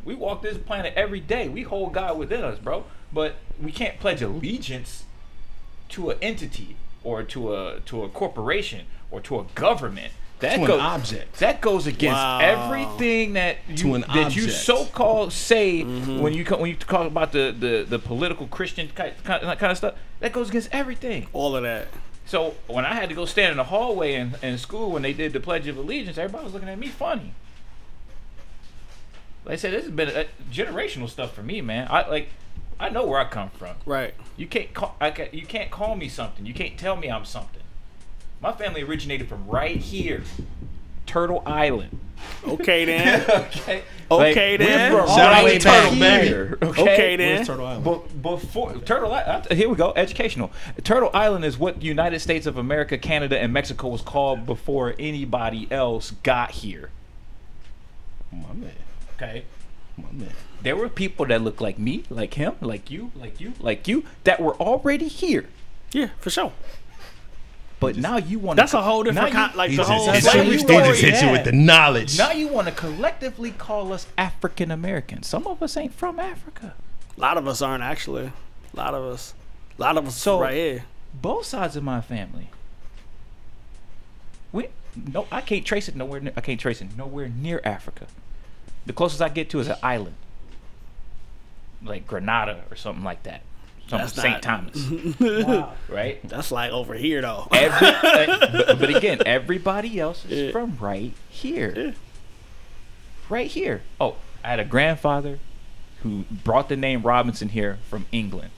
We 0.03 0.13
walk 0.15 0.41
this 0.41 0.57
planet 0.57 0.93
every 0.95 1.19
day. 1.21 1.47
We 1.47 1.61
hold 1.63 1.93
God 1.93 2.17
within 2.17 2.43
us, 2.43 2.59
bro. 2.59 2.83
But 3.13 3.35
we 3.61 3.71
can't 3.71 3.99
pledge 3.99 4.21
allegiance 4.21 5.03
to 5.89 6.09
an 6.11 6.17
entity 6.21 6.75
or 7.03 7.23
to 7.23 7.55
a 7.55 7.79
to 7.85 8.03
a 8.03 8.09
corporation 8.09 8.85
or 9.09 9.21
to 9.21 9.39
a 9.39 9.43
government. 9.55 10.11
That 10.41 10.55
To 10.55 10.61
an 10.61 10.67
goes, 10.67 10.81
object. 10.81 11.39
That 11.39 11.61
goes 11.61 11.87
against 11.87 12.15
Wow. 12.17 12.39
everything 12.39 13.33
that 13.33 13.57
you 13.69 13.75
To 13.77 13.95
an 13.95 14.05
that 14.13 14.35
you 14.35 14.49
so 14.49 14.85
called 14.85 15.31
say 15.31 15.83
Mm-hmm. 15.83 16.19
when 16.19 16.33
you 16.33 16.43
when 16.45 16.69
you 16.69 16.75
talk 16.75 17.07
about 17.07 17.31
the 17.31 17.55
the, 17.57 17.85
the 17.87 17.99
political 17.99 18.47
Christian 18.47 18.89
kind, 18.93 19.13
kind 19.23 19.41
kind 19.43 19.71
of 19.71 19.77
stuff. 19.77 19.95
That 20.19 20.33
goes 20.33 20.49
against 20.49 20.69
everything. 20.71 21.27
All 21.33 21.55
of 21.55 21.63
that. 21.63 21.87
So 22.25 22.55
when 22.67 22.85
I 22.85 22.93
had 22.93 23.09
to 23.09 23.15
go 23.15 23.25
stand 23.25 23.51
in 23.51 23.57
the 23.57 23.65
hallway 23.65 24.13
in, 24.15 24.35
in 24.41 24.57
school 24.57 24.91
when 24.91 25.01
they 25.01 25.13
did 25.13 25.33
the 25.33 25.39
Pledge 25.39 25.67
of 25.67 25.77
Allegiance, 25.77 26.17
everybody 26.17 26.45
was 26.45 26.53
looking 26.53 26.69
at 26.69 26.77
me 26.79 26.87
funny. 26.87 27.33
Like 29.45 29.53
I 29.53 29.55
said, 29.57 29.73
this 29.73 29.83
has 29.85 29.91
been 29.91 30.09
a, 30.09 30.25
generational 30.51 31.09
stuff 31.09 31.33
for 31.33 31.41
me, 31.43 31.61
man. 31.61 31.87
I 31.89 32.07
like, 32.07 32.29
I 32.79 32.89
know 32.89 33.05
where 33.05 33.19
I 33.19 33.25
come 33.25 33.49
from. 33.49 33.75
Right. 33.85 34.13
You 34.37 34.47
can't 34.47 34.73
call, 34.73 34.95
I 35.01 35.11
ca 35.11 35.29
you 35.31 35.45
can't 35.45 35.71
call 35.71 35.95
me 35.95 36.07
something. 36.07 36.45
You 36.45 36.53
can't 36.53 36.77
tell 36.77 36.95
me 36.95 37.09
I'm 37.09 37.25
something. 37.25 37.60
My 38.41 38.51
family 38.51 38.81
originated 38.81 39.29
from 39.29 39.47
right 39.47 39.77
here, 39.77 40.23
Turtle 41.05 41.43
Island. 41.45 41.99
Okay 42.43 42.85
then. 42.85 43.21
okay. 43.29 43.83
Okay, 44.09 44.57
then. 44.57 44.93
We're 44.93 44.99
from 45.01 45.09
Shout 45.09 45.33
out 45.33 45.43
right 45.43 45.61
to 45.61 45.67
Turtle 45.67 45.91
here, 45.91 46.57
Okay. 46.61 46.81
Okay 46.81 47.15
then. 47.15 47.45
Turtle 47.45 47.65
Island? 47.65 47.85
But 47.85 48.21
before 48.21 48.73
Turtle 48.79 49.13
Island, 49.13 49.47
here 49.51 49.69
we 49.69 49.75
go. 49.75 49.93
Educational. 49.95 50.51
Turtle 50.83 51.09
Island 51.13 51.45
is 51.45 51.57
what 51.57 51.79
the 51.79 51.85
United 51.85 52.19
States 52.19 52.45
of 52.45 52.57
America, 52.57 52.97
Canada, 52.97 53.39
and 53.39 53.53
Mexico 53.53 53.87
was 53.87 54.01
called 54.01 54.45
before 54.45 54.95
anybody 54.99 55.67
else 55.71 56.11
got 56.23 56.51
here. 56.51 56.89
My 58.31 58.53
man. 58.53 58.71
Okay. 59.15 59.45
My 59.97 60.11
man. 60.11 60.31
There 60.61 60.75
were 60.75 60.89
people 60.89 61.25
that 61.27 61.41
looked 61.41 61.61
like 61.61 61.79
me, 61.79 62.03
like 62.09 62.35
him, 62.35 62.55
like 62.59 62.91
you, 62.91 63.11
like 63.15 63.39
you, 63.39 63.53
like 63.59 63.87
you, 63.87 64.03
that 64.25 64.41
were 64.41 64.55
already 64.55 65.07
here. 65.07 65.45
Yeah, 65.91 66.09
for 66.19 66.29
sure. 66.29 66.53
But 67.81 67.97
now 67.97 68.17
you 68.17 68.37
want 68.39 68.57
That's 68.57 68.73
a 68.75 68.81
whole 68.81 69.01
different 69.03 69.33
now 69.33 69.41
you, 69.41 69.47
kind. 69.47 69.55
Like 69.57 69.71
He 69.71 69.75
the 69.75 69.81
just, 69.81 69.91
whole 69.91 70.05
he 70.05 70.11
That's 70.11 70.23
just, 70.23 70.35
what 70.37 70.43
slavery 70.43 70.47
you 70.53 70.57
he 70.59 70.59
story. 70.59 70.87
just 70.87 71.01
hit 71.01 71.21
you 71.23 71.31
with 71.31 71.43
the 71.45 71.51
knowledge. 71.51 72.17
now 72.17 72.31
you 72.31 72.47
want 72.47 72.67
to 72.67 72.73
collectively 72.73 73.51
call 73.51 73.91
us 73.91 74.05
African 74.17 74.69
Americans. 74.71 75.25
Some 75.27 75.47
of 75.47 75.61
us 75.63 75.75
ain't 75.75 75.93
from 75.93 76.19
Africa. 76.19 76.75
A 77.17 77.19
lot 77.19 77.37
of 77.37 77.47
us 77.47 77.61
aren't 77.61 77.83
actually. 77.83 78.25
A 78.73 78.77
lot 78.77 78.93
of 78.93 79.03
us. 79.03 79.33
A 79.77 79.81
lot 79.81 79.97
of 79.97 80.07
us 80.07 80.15
So- 80.15 80.39
right 80.39 80.53
here. 80.53 80.85
Both 81.13 81.47
sides 81.47 81.75
of 81.75 81.83
my 81.83 81.99
family. 82.01 82.49
We 84.51 84.67
no, 84.95 85.25
I 85.31 85.41
can't 85.41 85.65
trace 85.65 85.87
it 85.89 85.95
nowhere. 85.95 86.19
Near, 86.19 86.33
I 86.37 86.41
can't 86.41 86.59
trace 86.59 86.81
it 86.81 86.95
nowhere 86.95 87.29
near 87.29 87.61
Africa. 87.65 88.05
The 88.85 88.93
closest 88.93 89.21
I 89.21 89.29
get 89.29 89.49
to 89.51 89.59
is 89.59 89.67
an 89.67 89.77
island, 89.81 90.15
like 91.83 92.05
Grenada 92.07 92.63
or 92.69 92.75
something 92.75 93.03
like 93.03 93.23
that. 93.23 93.41
Something 93.91 94.05
That's 94.07 94.21
St. 94.21 94.45
not- 94.45 94.73
Thomas, 95.21 95.45
Wow. 95.47 95.73
right? 95.89 96.25
That's 96.29 96.49
like 96.49 96.71
over 96.71 96.93
here 96.93 97.19
though. 97.21 97.45
Every, 97.51 97.87
uh, 97.89 98.37
but, 98.65 98.79
but 98.79 98.95
again, 98.95 99.19
everybody 99.25 99.99
else 99.99 100.23
is 100.25 100.43
Yeah. 100.45 100.51
from 100.51 100.77
right 100.79 101.11
here. 101.29 101.73
Yeah. 101.75 101.91
Right 103.27 103.47
here. 103.51 103.81
Oh, 103.99 104.15
I 104.45 104.49
had 104.51 104.61
a 104.61 104.65
grandfather 104.65 105.39
who 106.03 106.23
brought 106.31 106.69
the 106.69 106.77
name 106.77 107.01
Robinson 107.01 107.49
here 107.49 107.79
from 107.89 108.05
England. 108.13 108.51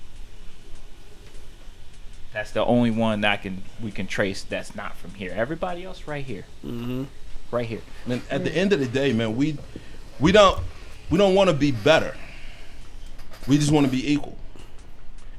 That's 2.31 2.51
the 2.51 2.63
only 2.63 2.91
one 2.91 3.21
that 3.21 3.31
I 3.31 3.37
can 3.37 3.63
we 3.81 3.89
can 3.89 4.05
trace 4.05 4.43
that's 4.43 4.75
not 4.75 4.95
from 4.95 5.15
here. 5.15 5.33
Everybody 5.35 5.83
else 5.83 6.07
right 6.07 6.23
here. 6.25 6.45
Mm-hmm. 6.63 7.05
Right 7.49 7.65
here. 7.65 7.81
Man, 8.05 8.21
at 8.29 8.43
the 8.43 8.51
end 8.55 8.71
of 8.71 8.79
the 8.79 8.87
day, 8.87 9.13
man, 9.13 9.35
we 9.35 9.57
we 10.19 10.31
don't 10.31 10.59
we 11.09 11.17
don't 11.17 11.33
want 11.33 11.49
to 11.49 11.55
be 11.55 11.71
better. 11.71 12.15
We 13.47 13.57
just 13.57 13.71
want 13.71 13.87
to 13.87 13.91
be 13.91 14.11
equal. 14.13 14.37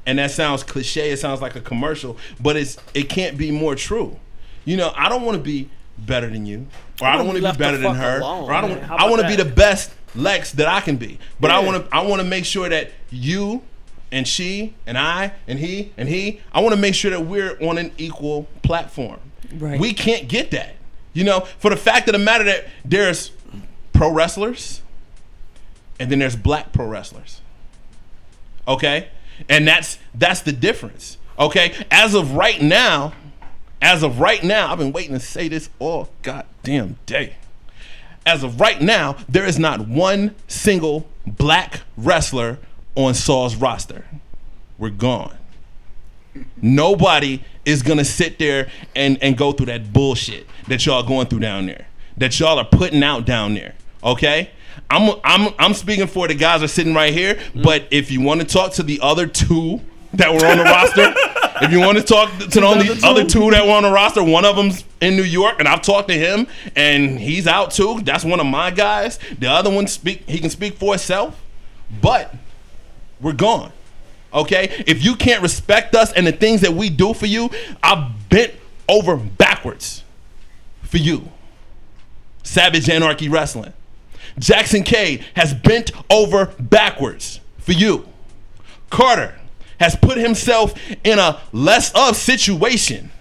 And 0.05 0.19
that 0.19 0.31
sounds 0.31 0.63
cliche. 0.63 1.11
It 1.11 1.17
sounds 1.17 1.41
like 1.41 1.55
a 1.55 1.61
commercial, 1.61 2.17
but 2.39 2.55
it's 2.55 2.77
it 2.93 3.09
can't 3.09 3.37
be 3.37 3.51
more 3.51 3.75
true. 3.75 4.19
You 4.63 4.77
know, 4.77 4.91
I 4.95 5.09
don't 5.09 5.23
want 5.23 5.37
to 5.37 5.43
be 5.43 5.69
better 5.97 6.29
than 6.29 6.45
you, 6.45 6.67
or 7.01 7.07
I 7.07 7.17
don't 7.17 7.27
want 7.27 7.39
to 7.39 7.51
be 7.51 7.57
better 7.57 7.77
than 7.77 7.95
her, 7.95 8.19
alone, 8.19 8.43
or 8.43 8.53
I 8.53 8.61
don't. 8.61 8.69
Want, 8.71 8.91
I 8.91 9.09
want 9.09 9.21
to 9.21 9.27
be 9.27 9.35
the 9.35 9.45
best 9.45 9.93
Lex 10.15 10.53
that 10.53 10.67
I 10.67 10.81
can 10.81 10.97
be. 10.97 11.19
But 11.39 11.51
I 11.51 11.59
want 11.59 11.85
to. 11.85 11.95
I 11.95 12.05
want 12.05 12.21
to 12.21 12.27
make 12.27 12.45
sure 12.45 12.69
that 12.69 12.91
you 13.09 13.63
and 14.11 14.27
she 14.27 14.75
and 14.85 14.97
I 14.97 15.33
and 15.47 15.59
he 15.59 15.91
and 15.97 16.07
he. 16.07 16.41
I 16.53 16.61
want 16.61 16.73
to 16.73 16.79
make 16.79 16.95
sure 16.95 17.11
that 17.11 17.25
we're 17.25 17.57
on 17.61 17.77
an 17.77 17.91
equal 17.97 18.47
platform. 18.61 19.19
Right. 19.53 19.79
We 19.79 19.93
can't 19.93 20.27
get 20.27 20.51
that. 20.51 20.75
You 21.13 21.23
know, 21.23 21.41
for 21.41 21.69
the 21.69 21.77
fact 21.77 22.07
of 22.07 22.13
the 22.13 22.19
matter 22.19 22.43
that 22.43 22.67
there's 22.83 23.31
pro 23.93 24.11
wrestlers 24.11 24.81
and 25.99 26.11
then 26.11 26.19
there's 26.19 26.35
black 26.35 26.73
pro 26.73 26.87
wrestlers. 26.87 27.41
Okay? 28.67 29.09
And 29.49 29.67
that's 29.67 29.99
that's 30.13 30.41
the 30.41 30.51
difference. 30.51 31.17
Okay? 31.37 31.73
As 31.91 32.13
of 32.13 32.33
right 32.33 32.61
now, 32.61 33.13
as 33.81 34.03
of 34.03 34.19
right 34.19 34.43
now, 34.43 34.71
I've 34.71 34.77
been 34.77 34.91
waiting 34.91 35.13
to 35.13 35.19
say 35.19 35.47
this 35.47 35.69
all 35.79 36.09
goddamn 36.21 36.97
day. 37.05 37.35
As 38.25 38.43
of 38.43 38.59
right 38.59 38.81
now, 38.81 39.17
there 39.29 39.45
is 39.45 39.59
not 39.59 39.87
one 39.87 40.33
single 40.47 41.07
black 41.27 41.81
wrestler 41.95 42.57
on 42.95 43.13
SAW's 43.13 43.55
roster. 43.55 44.05
We're 44.77 44.89
gone. 44.89 45.37
Nobody 46.61 47.43
is 47.65 47.81
gonna 47.81 48.05
sit 48.05 48.39
there 48.39 48.69
and, 48.95 49.21
and 49.21 49.37
go 49.37 49.51
through 49.51 49.67
that 49.67 49.93
bullshit 49.93 50.47
that 50.67 50.85
y'all 50.85 51.03
going 51.03 51.27
through 51.27 51.39
down 51.39 51.67
there. 51.67 51.87
That 52.17 52.39
y'all 52.39 52.57
are 52.57 52.65
putting 52.65 53.03
out 53.03 53.25
down 53.25 53.53
there. 53.53 53.75
Okay? 54.03 54.49
I'm 54.89 55.19
I'm 55.23 55.53
I'm 55.57 55.73
speaking 55.73 56.07
for 56.07 56.27
the 56.27 56.35
guys 56.35 56.61
that 56.61 56.65
are 56.65 56.69
sitting 56.69 56.93
right 56.93 57.13
here, 57.13 57.39
but 57.55 57.87
if 57.91 58.11
you 58.11 58.21
want 58.21 58.41
to 58.41 58.47
talk 58.47 58.73
to 58.73 58.83
the 58.83 58.99
other 59.01 59.25
two 59.27 59.81
that 60.13 60.31
were 60.31 60.45
on 60.45 60.57
the 60.57 60.63
roster, 60.63 61.13
if 61.65 61.71
you 61.71 61.79
want 61.79 61.97
to 61.97 62.03
talk 62.03 62.31
to 62.37 62.47
the 62.47 62.65
only 62.65 62.89
other 63.03 63.25
two 63.25 63.49
that 63.51 63.65
were 63.65 63.73
on 63.73 63.83
the 63.83 63.91
roster, 63.91 64.23
one 64.23 64.45
of 64.45 64.55
them's 64.55 64.83
in 65.01 65.15
New 65.15 65.23
York, 65.23 65.55
and 65.59 65.67
I've 65.67 65.81
talked 65.81 66.09
to 66.09 66.13
him, 66.13 66.47
and 66.75 67.19
he's 67.19 67.47
out 67.47 67.71
too. 67.71 68.01
That's 68.01 68.23
one 68.23 68.39
of 68.39 68.45
my 68.45 68.71
guys. 68.71 69.19
The 69.39 69.47
other 69.47 69.69
one 69.69 69.87
speak 69.87 70.27
he 70.29 70.39
can 70.39 70.49
speak 70.49 70.77
for 70.77 70.93
himself, 70.93 71.41
but 72.01 72.33
we're 73.19 73.33
gone. 73.33 73.71
Okay? 74.33 74.83
If 74.85 75.03
you 75.03 75.15
can't 75.15 75.41
respect 75.41 75.95
us 75.95 76.11
and 76.11 76.27
the 76.27 76.31
things 76.31 76.61
that 76.61 76.73
we 76.73 76.89
do 76.89 77.13
for 77.13 77.25
you, 77.25 77.49
I've 77.81 78.29
bent 78.29 78.53
over 78.87 79.15
backwards 79.15 80.03
for 80.83 80.97
you. 80.97 81.31
Savage 82.43 82.89
Anarchy 82.89 83.29
Wrestling. 83.29 83.73
Jackson 84.39 84.83
Cade 84.83 85.25
has 85.35 85.53
bent 85.53 85.91
over 86.09 86.47
backwards 86.59 87.39
for 87.57 87.71
you. 87.71 88.07
Carter 88.89 89.35
has 89.79 89.95
put 89.95 90.17
himself 90.17 90.73
in 91.03 91.19
a 91.19 91.41
less 91.51 91.91
of 91.93 92.15
situation. 92.15 93.11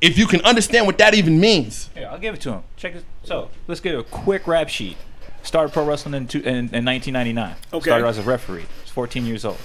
If 0.00 0.18
you 0.18 0.26
can 0.26 0.40
understand 0.42 0.86
what 0.86 0.98
that 0.98 1.14
even 1.14 1.40
means. 1.40 1.88
Here, 1.94 2.08
I'll 2.10 2.18
give 2.18 2.34
it 2.34 2.40
to 2.42 2.52
him. 2.52 2.62
Check 2.76 2.94
this. 2.94 3.04
So 3.24 3.50
let's 3.66 3.80
get 3.80 3.98
a 3.98 4.02
quick 4.02 4.46
rap 4.46 4.68
sheet. 4.68 4.96
Started 5.42 5.72
pro 5.72 5.84
wrestling 5.86 6.14
in, 6.14 6.26
two, 6.26 6.40
in, 6.40 6.74
in 6.74 6.84
1999. 6.84 7.56
Okay. 7.72 7.84
Started 7.84 8.06
as 8.06 8.18
a 8.18 8.22
referee. 8.22 8.62
I 8.62 8.82
was 8.82 8.90
14 8.90 9.26
years 9.26 9.44
old. 9.44 9.58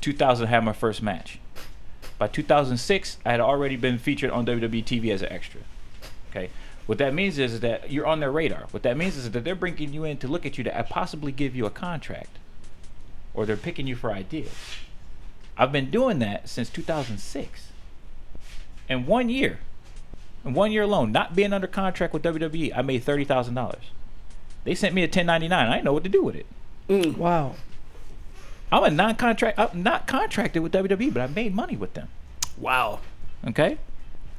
2000 0.00 0.46
I 0.46 0.50
had 0.50 0.64
my 0.64 0.72
first 0.72 1.02
match. 1.02 1.38
By 2.18 2.28
2006, 2.28 3.18
I 3.24 3.30
had 3.30 3.40
already 3.40 3.76
been 3.76 3.98
featured 3.98 4.30
on 4.30 4.46
WWE 4.46 4.84
TV 4.84 5.12
as 5.12 5.22
an 5.22 5.32
extra. 5.32 5.60
Okay. 6.30 6.50
What 6.88 6.96
that 6.96 7.12
means 7.12 7.38
is 7.38 7.60
that 7.60 7.92
you're 7.92 8.06
on 8.06 8.20
their 8.20 8.32
radar. 8.32 8.64
What 8.70 8.82
that 8.84 8.96
means 8.96 9.18
is 9.18 9.30
that 9.30 9.44
they're 9.44 9.54
bringing 9.54 9.92
you 9.92 10.04
in 10.04 10.16
to 10.16 10.26
look 10.26 10.46
at 10.46 10.56
you 10.56 10.64
to 10.64 10.86
possibly 10.88 11.32
give 11.32 11.54
you 11.54 11.66
a 11.66 11.70
contract, 11.70 12.38
or 13.34 13.44
they're 13.44 13.58
picking 13.58 13.86
you 13.86 13.94
for 13.94 14.10
ideas. 14.10 14.48
I've 15.58 15.70
been 15.70 15.90
doing 15.90 16.18
that 16.20 16.48
since 16.48 16.70
2006. 16.70 17.66
In 18.88 19.04
one 19.04 19.28
year, 19.28 19.58
in 20.46 20.54
one 20.54 20.72
year 20.72 20.84
alone, 20.84 21.12
not 21.12 21.36
being 21.36 21.52
under 21.52 21.66
contract 21.66 22.14
with 22.14 22.22
WWE, 22.22 22.72
I 22.74 22.80
made 22.80 23.04
thirty 23.04 23.24
thousand 23.24 23.54
dollars. 23.54 23.90
They 24.64 24.74
sent 24.74 24.94
me 24.94 25.02
a 25.02 25.08
1099. 25.08 25.52
I 25.52 25.70
didn't 25.70 25.84
know 25.84 25.92
what 25.92 26.04
to 26.04 26.08
do 26.08 26.22
with 26.22 26.36
it. 26.36 26.46
Mm. 26.88 27.18
Wow. 27.18 27.56
I'm 28.72 28.84
a 28.84 28.90
non-contract. 28.90 29.58
I'm 29.58 29.82
not 29.82 30.06
contracted 30.06 30.62
with 30.62 30.72
WWE, 30.72 31.12
but 31.12 31.20
I 31.20 31.26
made 31.26 31.54
money 31.54 31.76
with 31.76 31.92
them. 31.92 32.08
Wow. 32.56 33.00
Okay, 33.46 33.76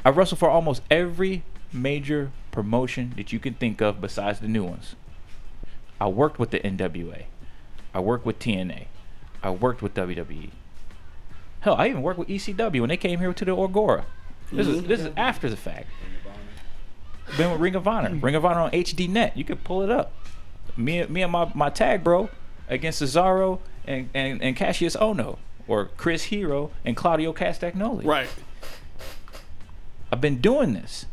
I 0.04 0.10
wrestled 0.10 0.40
for 0.40 0.50
almost 0.50 0.82
every 0.90 1.44
major 1.72 2.32
promotion 2.52 3.14
that 3.18 3.32
you 3.32 3.40
can 3.40 3.54
think 3.54 3.82
of 3.82 4.02
besides 4.02 4.40
the 4.40 4.48
new 4.48 4.64
ones. 4.64 4.96
I 6.00 6.08
worked 6.08 6.40
with 6.40 6.52
the 6.52 6.60
NWA. 6.60 7.24
I 7.94 8.00
worked 8.00 8.26
with 8.26 8.40
TNA. 8.40 8.86
I 9.42 9.50
worked 9.50 9.82
with 9.82 9.94
WWE. 9.94 10.52
Hell, 11.62 11.76
I 11.78 11.88
even 11.88 12.02
worked 12.02 12.20
with 12.20 12.28
ECW 12.28 12.80
when 12.80 12.90
they 12.90 12.98
came 12.98 13.20
here 13.20 13.34
to 13.34 13.46
the 13.46 13.56
Agora. 13.56 14.06
This 14.52 14.68
is 14.68 14.84
this 14.84 15.02
is 15.02 15.12
after 15.16 15.50
the 15.50 15.58
fact. 15.58 15.88
Been 17.38 17.52
with 17.52 17.62
Ring 17.62 17.76
of 17.76 17.88
Honor. 17.88 18.16
Ring 18.16 18.36
of 18.36 18.46
Honor 18.46 18.62
on 18.62 18.72
HD 18.72 19.08
Net. 19.08 19.38
You 19.38 19.44
can 19.44 19.58
pull 19.58 19.82
it 19.82 19.92
up. 19.92 20.12
Me, 20.76 21.06
me 21.06 21.22
and 21.22 21.32
my, 21.32 21.52
my 21.54 21.70
tag 21.70 22.04
bro 22.04 22.30
against 22.68 23.02
Cesaro 23.02 23.60
and, 23.86 24.10
and, 24.14 24.42
and 24.42 24.56
Kassius 24.56 24.98
Ohno. 24.98 25.38
Or 25.68 25.86
Chris 25.98 26.24
Hero 26.26 26.72
and 26.84 26.98
Claudio 26.98 27.32
Castagnoli. 27.32 28.04
Right. 28.04 28.30
I've 30.12 30.22
been 30.22 30.42
doing 30.42 30.74
this. 30.74 31.06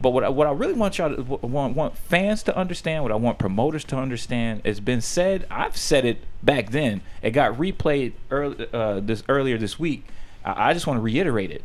But 0.00 0.10
what 0.10 0.24
I, 0.24 0.28
what 0.30 0.46
I 0.46 0.52
really 0.52 0.72
want 0.72 0.96
y'all 0.96 1.14
to 1.14 1.22
want 1.22 1.76
want 1.76 1.96
fans 1.96 2.42
to 2.44 2.56
understand, 2.56 3.02
what 3.02 3.12
I 3.12 3.16
want 3.16 3.38
promoters 3.38 3.84
to 3.84 3.96
understand, 3.96 4.62
it's 4.64 4.80
been 4.80 5.02
said. 5.02 5.46
I've 5.50 5.76
said 5.76 6.06
it 6.06 6.18
back 6.42 6.70
then. 6.70 7.02
It 7.22 7.32
got 7.32 7.58
replayed 7.58 8.12
early, 8.30 8.66
uh, 8.72 9.00
this 9.00 9.22
earlier 9.28 9.58
this 9.58 9.78
week. 9.78 10.06
I, 10.44 10.70
I 10.70 10.72
just 10.72 10.86
want 10.86 10.96
to 10.96 11.02
reiterate 11.02 11.50
it. 11.50 11.64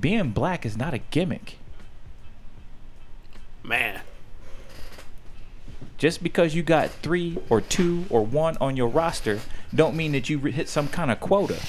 Being 0.00 0.30
black 0.30 0.64
is 0.64 0.76
not 0.78 0.94
a 0.94 0.98
gimmick. 0.98 1.58
Man. 3.62 4.00
Just 5.98 6.22
because 6.22 6.54
you 6.54 6.62
got 6.62 6.90
three 6.90 7.38
or 7.48 7.60
two 7.60 8.06
or 8.10 8.24
one 8.24 8.56
on 8.60 8.76
your 8.76 8.88
roster, 8.88 9.40
don't 9.74 9.94
mean 9.94 10.12
that 10.12 10.28
you 10.28 10.38
hit 10.38 10.68
some 10.68 10.88
kind 10.88 11.10
of 11.10 11.20
quota. 11.20 11.60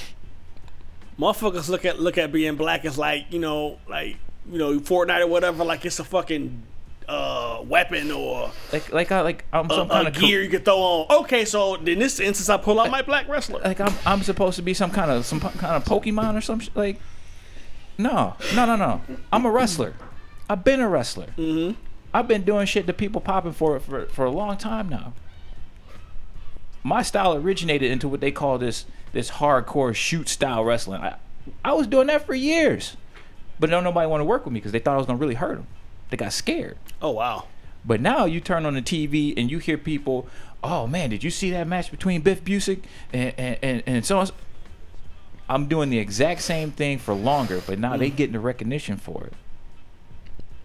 Motherfuckers 1.19 1.69
look 1.69 1.85
at 1.85 1.99
look 1.99 2.17
at 2.17 2.31
being 2.31 2.55
black 2.55 2.85
as 2.85 2.97
like, 2.97 3.25
you 3.29 3.39
know, 3.39 3.79
like, 3.87 4.17
you 4.51 4.57
know, 4.57 4.79
Fortnite 4.79 5.21
or 5.21 5.27
whatever, 5.27 5.63
like 5.63 5.85
it's 5.85 5.99
a 5.99 6.03
fucking 6.03 6.63
uh 7.07 7.61
weapon 7.63 8.09
or 8.11 8.49
Like 8.73 8.91
like 8.91 9.11
I 9.11 9.21
like 9.21 9.45
I'm 9.53 9.69
some 9.69 9.91
a 9.91 9.93
kind 9.93 10.07
of 10.07 10.15
gear 10.15 10.41
you 10.41 10.49
could 10.49 10.65
throw 10.65 10.79
on. 10.79 11.23
Okay, 11.23 11.45
so 11.45 11.75
in 11.75 11.99
this 11.99 12.19
instance 12.19 12.49
I 12.49 12.57
pull 12.57 12.79
out 12.79 12.89
my 12.89 13.03
black 13.03 13.27
wrestler. 13.27 13.61
like 13.63 13.79
I'm 13.79 13.93
I'm 14.05 14.23
supposed 14.23 14.55
to 14.55 14.63
be 14.63 14.73
some 14.73 14.89
kind 14.91 15.11
of 15.11 15.25
some 15.25 15.39
kind 15.39 15.75
of 15.75 15.83
Pokemon 15.85 16.35
or 16.37 16.41
some 16.41 16.59
sh- 16.59 16.69
like. 16.75 16.99
No, 17.97 18.35
no, 18.53 18.65
no, 18.65 18.75
no. 18.75 19.01
I'm 19.31 19.45
a 19.45 19.51
wrestler. 19.51 19.93
I've 20.49 20.63
been 20.65 20.81
a 20.81 20.89
wrestler. 20.89 21.27
Mm-hmm. 21.37 21.79
I've 22.13 22.27
been 22.27 22.43
doing 22.43 22.65
shit 22.65 22.87
that 22.87 22.97
people 22.97 23.21
popping 23.21 23.53
for 23.53 23.77
it 23.77 23.81
for 23.81 24.05
for 24.07 24.25
a 24.25 24.31
long 24.31 24.57
time 24.57 24.89
now. 24.89 25.13
My 26.83 27.01
style 27.01 27.35
originated 27.35 27.91
into 27.91 28.07
what 28.07 28.19
they 28.19 28.31
call 28.31 28.57
this 28.57 28.85
this 29.13 29.31
hardcore 29.31 29.93
shoot 29.95 30.27
style 30.27 30.63
wrestling. 30.63 31.01
I 31.01 31.15
I 31.63 31.73
was 31.73 31.87
doing 31.87 32.07
that 32.07 32.25
for 32.25 32.33
years, 32.33 32.97
but 33.59 33.69
don't 33.69 33.83
nobody 33.83 34.07
want 34.07 34.21
to 34.21 34.25
work 34.25 34.45
with 34.45 34.53
me 34.53 34.59
because 34.59 34.71
they 34.71 34.79
thought 34.79 34.95
I 34.95 34.97
was 34.97 35.05
gonna 35.05 35.19
really 35.19 35.35
hurt 35.35 35.55
them. 35.55 35.67
They 36.09 36.17
got 36.17 36.33
scared. 36.33 36.77
Oh 37.01 37.11
wow. 37.11 37.45
But 37.85 38.01
now 38.01 38.25
you 38.25 38.39
turn 38.41 38.65
on 38.65 38.73
the 38.73 38.81
TV 38.81 39.33
and 39.37 39.49
you 39.49 39.59
hear 39.59 39.77
people, 39.77 40.27
oh 40.63 40.87
man, 40.87 41.09
did 41.09 41.23
you 41.23 41.29
see 41.29 41.51
that 41.51 41.67
match 41.67 41.91
between 41.91 42.21
Biff 42.21 42.43
Busick 42.43 42.83
and 43.13 43.33
and, 43.37 43.57
and, 43.61 43.83
and 43.85 44.05
so 44.05 44.19
on? 44.19 44.29
I'm 45.47 45.67
doing 45.67 45.89
the 45.89 45.99
exact 45.99 46.41
same 46.41 46.71
thing 46.71 46.97
for 46.97 47.13
longer, 47.13 47.61
but 47.65 47.77
now 47.77 47.97
they 47.97 48.09
mm. 48.09 48.15
getting 48.15 48.33
the 48.33 48.39
recognition 48.39 48.97
for 48.97 49.25
it. 49.25 49.33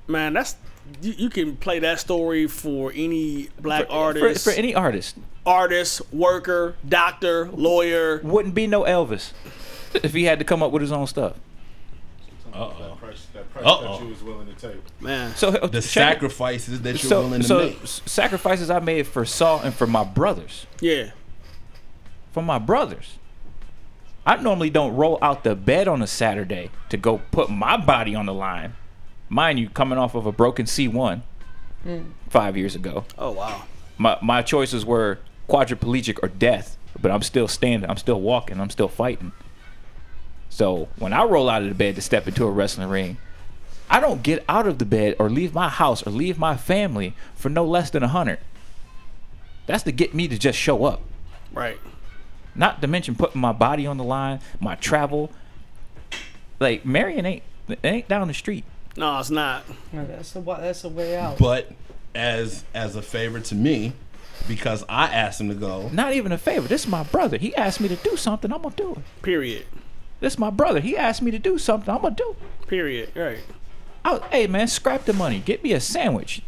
Man, 0.09 0.33
that's 0.33 0.57
you, 1.03 1.13
you 1.17 1.31
can 1.31 1.57
play 1.57 1.79
that 1.81 2.01
story 2.01 2.47
for 2.47 2.93
any 2.95 3.49
black 3.61 3.87
For- 3.87 3.93
artist, 3.93 4.45
for, 4.45 4.51
for 4.51 4.57
any 4.57 4.75
artist. 4.75 5.17
artist, 5.47 6.03
worker, 6.13 6.77
doctor, 6.89 7.49
lawyer. 7.51 8.21
Wouldn't 8.23 8.55
be 8.55 8.67
no 8.67 8.83
Elvis 8.83 9.33
if 9.95 10.13
he 10.13 10.25
had 10.25 10.39
to 10.39 10.45
come 10.45 10.63
up 10.63 10.73
with 10.73 10.83
his 10.83 10.93
own 10.93 11.07
stuff. 11.07 11.37
That 12.53 12.99
price, 12.99 13.27
that 13.35 13.51
price 13.53 13.65
Uh-oh. 13.65 13.99
that 13.99 14.03
you 14.05 14.09
was 14.11 14.23
willing 14.23 14.47
to 14.47 14.55
take. 14.55 14.81
Man, 15.01 15.35
So 15.37 15.49
uh, 15.49 15.67
The 15.67 15.81
check 15.81 16.15
sacrifices 16.15 16.81
that 16.83 16.91
you're 16.91 16.99
so, 17.11 17.21
willing 17.23 17.41
to 17.43 17.47
so 17.47 17.59
make. 17.59 17.83
s- 17.83 18.03
sacrifices 18.07 18.71
I 18.71 18.79
made 18.81 19.07
for 19.07 19.25
SAW 19.25 19.61
and 19.65 19.75
for 19.75 19.87
my 19.87 20.05
brothers. 20.05 20.67
yeah, 20.81 21.11
For 22.33 22.43
my 22.43 22.59
brothers. 22.59 23.17
I 24.27 24.37
normally 24.37 24.71
don't 24.71 24.95
roll 24.97 25.19
out 25.23 25.45
the 25.45 25.55
bed 25.57 25.89
on 25.89 26.03
a 26.03 26.07
Saturday 26.07 26.71
to 26.91 26.97
go 26.97 27.23
put 27.31 27.51
my 27.51 27.77
body 27.77 28.15
on 28.15 28.27
the 28.27 28.35
line. 28.35 28.75
Mind 29.29 29.59
you, 29.59 29.69
coming 29.71 29.99
off 29.99 30.15
of 30.15 30.27
a 30.27 30.33
broken 30.33 30.67
C1 30.67 31.23
mm. 31.87 32.05
five 32.29 32.57
years 32.57 32.75
ago. 32.75 33.05
oh 33.17 33.31
wow, 33.33 33.63
My 33.97 34.19
my 34.21 34.43
choices 34.43 34.85
were 34.85 35.21
quadriplegic 35.49 36.19
or 36.23 36.29
death, 36.29 36.77
but 37.01 37.11
I'm 37.11 37.23
still 37.23 37.49
standing, 37.49 37.89
I'm 37.89 37.97
still 37.97 38.21
walking, 38.21 38.61
I'm 38.61 38.71
still 38.71 38.89
fighting. 38.89 39.33
So 40.51 40.89
when 40.99 41.13
I 41.13 41.23
roll 41.25 41.49
out 41.49 41.63
of 41.63 41.69
the 41.69 41.75
bed 41.75 41.95
to 41.95 42.03
step 42.03 42.29
into 42.29 42.45
a 42.45 42.51
wrestling 42.51 42.89
ring, 42.89 43.17
I 43.89 44.01
don't 44.01 44.23
get 44.23 44.45
out 44.49 44.67
of 44.67 44.79
the 44.79 44.85
bed 44.85 45.17
or 45.19 45.31
leave 45.31 45.55
my 45.55 45.69
house 45.69 46.07
or 46.07 46.11
leave 46.11 46.39
my 46.39 46.57
family 46.57 47.15
for 47.35 47.49
no 47.49 47.65
less 47.65 47.91
than 47.91 48.03
a 48.03 48.09
hundred. 48.09 48.39
That's 49.67 49.85
to 49.85 49.93
get 49.93 50.15
me 50.15 50.29
to 50.29 50.39
just 50.39 50.59
show 50.59 50.85
up. 50.85 51.01
right. 51.53 51.79
Not 52.53 52.81
to 52.83 52.89
mention 52.89 53.15
putting 53.15 53.41
my 53.41 53.53
body 53.53 53.87
on 53.87 53.97
the 53.97 54.03
line, 54.05 54.41
my 54.59 54.75
travel. 54.75 55.31
Like 56.59 56.85
Marion 56.85 57.25
ain't 57.25 57.43
ain't 57.85 58.09
down 58.09 58.27
the 58.27 58.35
street. 58.35 58.65
No, 58.97 59.21
it's 59.21 59.31
not. 59.31 59.63
No, 59.93 60.05
that's 60.05 60.33
the 60.33 60.41
that's 60.41 60.83
the 60.83 60.89
way 60.89 61.17
out. 61.17 61.39
But 61.39 61.71
as 62.13 62.65
as 62.75 62.97
a 62.97 63.03
favor 63.03 63.39
to 63.39 63.55
me, 63.55 63.93
because 64.49 64.85
I 64.89 65.07
asked 65.07 65.41
him 65.41 65.49
to 65.49 65.55
go. 65.55 65.89
Not 65.93 66.13
even 66.15 66.33
a 66.33 66.39
favor. 66.39 66.67
This 66.67 66.83
is 66.83 66.89
my 66.89 67.05
brother. 67.05 67.37
He 67.37 67.55
asked 67.55 67.81
me 67.81 67.87
to 67.89 67.97
do 67.97 68.17
something. 68.17 68.53
I'm 68.53 68.63
gonna 68.63 68.75
do 68.75 68.93
it. 68.93 69.23
Period. 69.23 69.65
This 70.21 70.35
is 70.35 70.39
my 70.39 70.51
brother. 70.51 70.81
He 70.81 70.97
asked 70.97 71.23
me 71.23 71.31
to 71.31 71.39
do 71.39 71.59
something. 71.59 71.93
I'm 71.93 72.03
gonna 72.03 72.15
do. 72.15 72.37
Period. 72.67 73.11
Right. 73.17 73.39
I 74.05 74.13
was, 74.13 74.23
hey 74.31 74.47
man, 74.47 74.69
scrap 74.69 75.05
the 75.05 75.13
money. 75.13 75.41
Get 75.41 75.63
me 75.63 75.73
a 75.73 75.81
sandwich. 75.81 76.43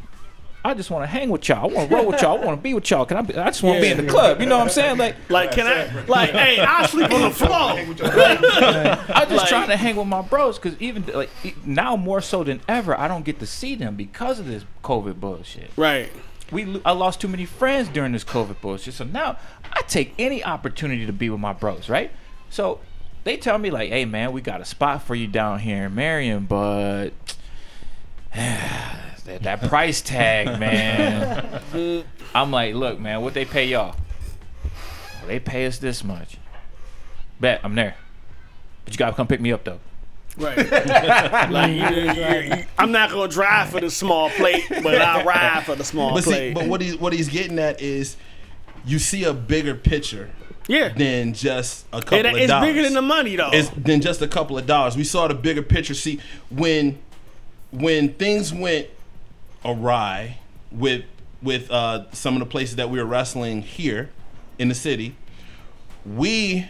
I 0.64 0.74
just 0.74 0.92
want 0.92 1.02
to 1.02 1.08
hang 1.08 1.28
with 1.28 1.48
y'all. 1.48 1.68
I 1.70 1.74
want 1.74 1.90
to 1.90 1.96
roll 1.96 2.06
with 2.06 2.22
y'all. 2.22 2.40
I 2.40 2.44
want 2.44 2.56
to 2.56 2.62
be 2.62 2.72
with 2.72 2.88
y'all. 2.88 3.04
Can 3.04 3.16
I? 3.16 3.22
Be, 3.22 3.34
I 3.36 3.46
just 3.46 3.64
want 3.64 3.78
to 3.78 3.82
be 3.82 3.88
in 3.88 3.96
the 3.96 4.06
club. 4.10 4.40
You 4.40 4.46
know 4.46 4.58
what 4.58 4.64
I'm 4.64 4.70
saying? 4.70 4.96
Like 4.96 5.16
Like, 5.28 5.50
can 5.50 5.66
I? 5.66 6.04
Like, 6.06 6.30
hey, 6.30 6.60
I 6.60 6.86
sleep 6.86 7.10
on 7.10 7.22
the 7.22 7.30
floor. 7.34 7.50
I'm 7.50 7.96
just 7.96 9.30
Like- 9.32 9.48
trying 9.48 9.68
to 9.70 9.76
hang 9.76 9.96
with 9.96 10.06
my 10.06 10.22
bros 10.22 10.58
because 10.58 10.80
even 10.80 11.04
like 11.06 11.30
now 11.66 11.96
more 11.96 12.20
so 12.20 12.44
than 12.44 12.60
ever, 12.68 12.98
I 12.98 13.08
don't 13.08 13.24
get 13.24 13.40
to 13.40 13.46
see 13.46 13.74
them 13.74 13.96
because 13.96 14.38
of 14.38 14.46
this 14.46 14.64
COVID 14.84 15.18
bullshit. 15.18 15.70
Right. 15.76 16.10
we 16.52 16.80
I 16.84 16.92
lost 16.92 17.20
too 17.20 17.28
many 17.28 17.44
friends 17.44 17.88
during 17.88 18.12
this 18.12 18.24
COVID 18.24 18.60
bullshit. 18.60 18.94
So 18.94 19.02
now 19.04 19.38
I 19.72 19.82
take 19.88 20.14
any 20.16 20.44
opportunity 20.44 21.06
to 21.06 21.12
be 21.12 21.28
with 21.28 21.40
my 21.40 21.52
bros, 21.52 21.88
right? 21.88 22.12
So 22.50 22.78
they 23.24 23.36
tell 23.36 23.58
me 23.58 23.70
like, 23.70 23.90
"Hey 23.90 24.04
man, 24.04 24.32
we 24.32 24.40
got 24.40 24.60
a 24.60 24.64
spot 24.64 25.02
for 25.02 25.14
you 25.14 25.26
down 25.26 25.58
here 25.60 25.86
in 25.86 25.94
Marion, 25.94 26.44
but 26.46 27.10
that, 28.34 29.42
that 29.42 29.62
price 29.68 30.00
tag, 30.00 30.58
man." 30.58 31.60
I'm 32.34 32.50
like, 32.50 32.74
"Look, 32.74 32.98
man, 32.98 33.22
what 33.22 33.34
they 33.34 33.44
pay 33.44 33.66
y'all? 33.66 33.94
Well, 34.64 35.28
they 35.28 35.38
pay 35.40 35.66
us 35.66 35.78
this 35.78 36.02
much. 36.02 36.36
Bet 37.40 37.60
I'm 37.64 37.74
there, 37.74 37.96
but 38.84 38.94
you 38.94 38.98
gotta 38.98 39.14
come 39.16 39.26
pick 39.26 39.40
me 39.40 39.52
up 39.52 39.64
though." 39.64 39.80
Right. 40.38 40.56
like, 41.50 41.72
you, 41.72 42.00
you- 42.12 42.56
you- 42.56 42.64
I'm 42.78 42.90
not 42.90 43.10
gonna 43.10 43.28
drive 43.30 43.68
for 43.68 43.80
the 43.80 43.90
small 43.90 44.30
plate, 44.30 44.64
but 44.82 44.94
I'll 45.00 45.24
ride 45.26 45.64
for 45.66 45.74
the 45.76 45.84
small 45.84 46.14
But 46.14 46.24
see, 46.24 46.30
plate. 46.30 46.54
but 46.54 46.66
what 46.68 46.80
he's 46.80 46.96
what 46.96 47.12
he's 47.12 47.28
getting 47.28 47.58
at 47.58 47.82
is, 47.82 48.16
you 48.86 48.98
see 48.98 49.24
a 49.24 49.34
bigger 49.34 49.74
picture 49.74 50.30
yeah. 50.68 50.88
than 50.90 51.32
just 51.34 51.86
a 51.92 52.00
couple 52.00 52.18
It- 52.18 52.26
of 52.26 52.36
it's 52.36 52.46
dollars. 52.48 52.68
It's 52.68 52.72
bigger 52.72 52.82
than 52.84 52.94
the 52.94 53.02
money, 53.02 53.36
though. 53.36 53.50
It's 53.52 53.68
than 53.70 54.00
just 54.00 54.22
a 54.22 54.28
couple 54.28 54.56
of 54.58 54.66
dollars. 54.66 54.96
We 54.96 55.04
saw 55.04 55.28
the 55.28 55.34
bigger 55.34 55.62
picture. 55.62 55.94
See, 55.94 56.20
when 56.50 56.98
when 57.70 58.14
things 58.14 58.52
went 58.52 58.88
awry 59.64 60.38
with 60.70 61.04
with 61.42 61.70
uh, 61.70 62.04
some 62.12 62.34
of 62.34 62.40
the 62.40 62.46
places 62.46 62.76
that 62.76 62.90
we 62.90 62.98
were 62.98 63.04
wrestling 63.06 63.62
here 63.62 64.10
in 64.58 64.68
the 64.68 64.74
city, 64.74 65.16
we 66.04 66.68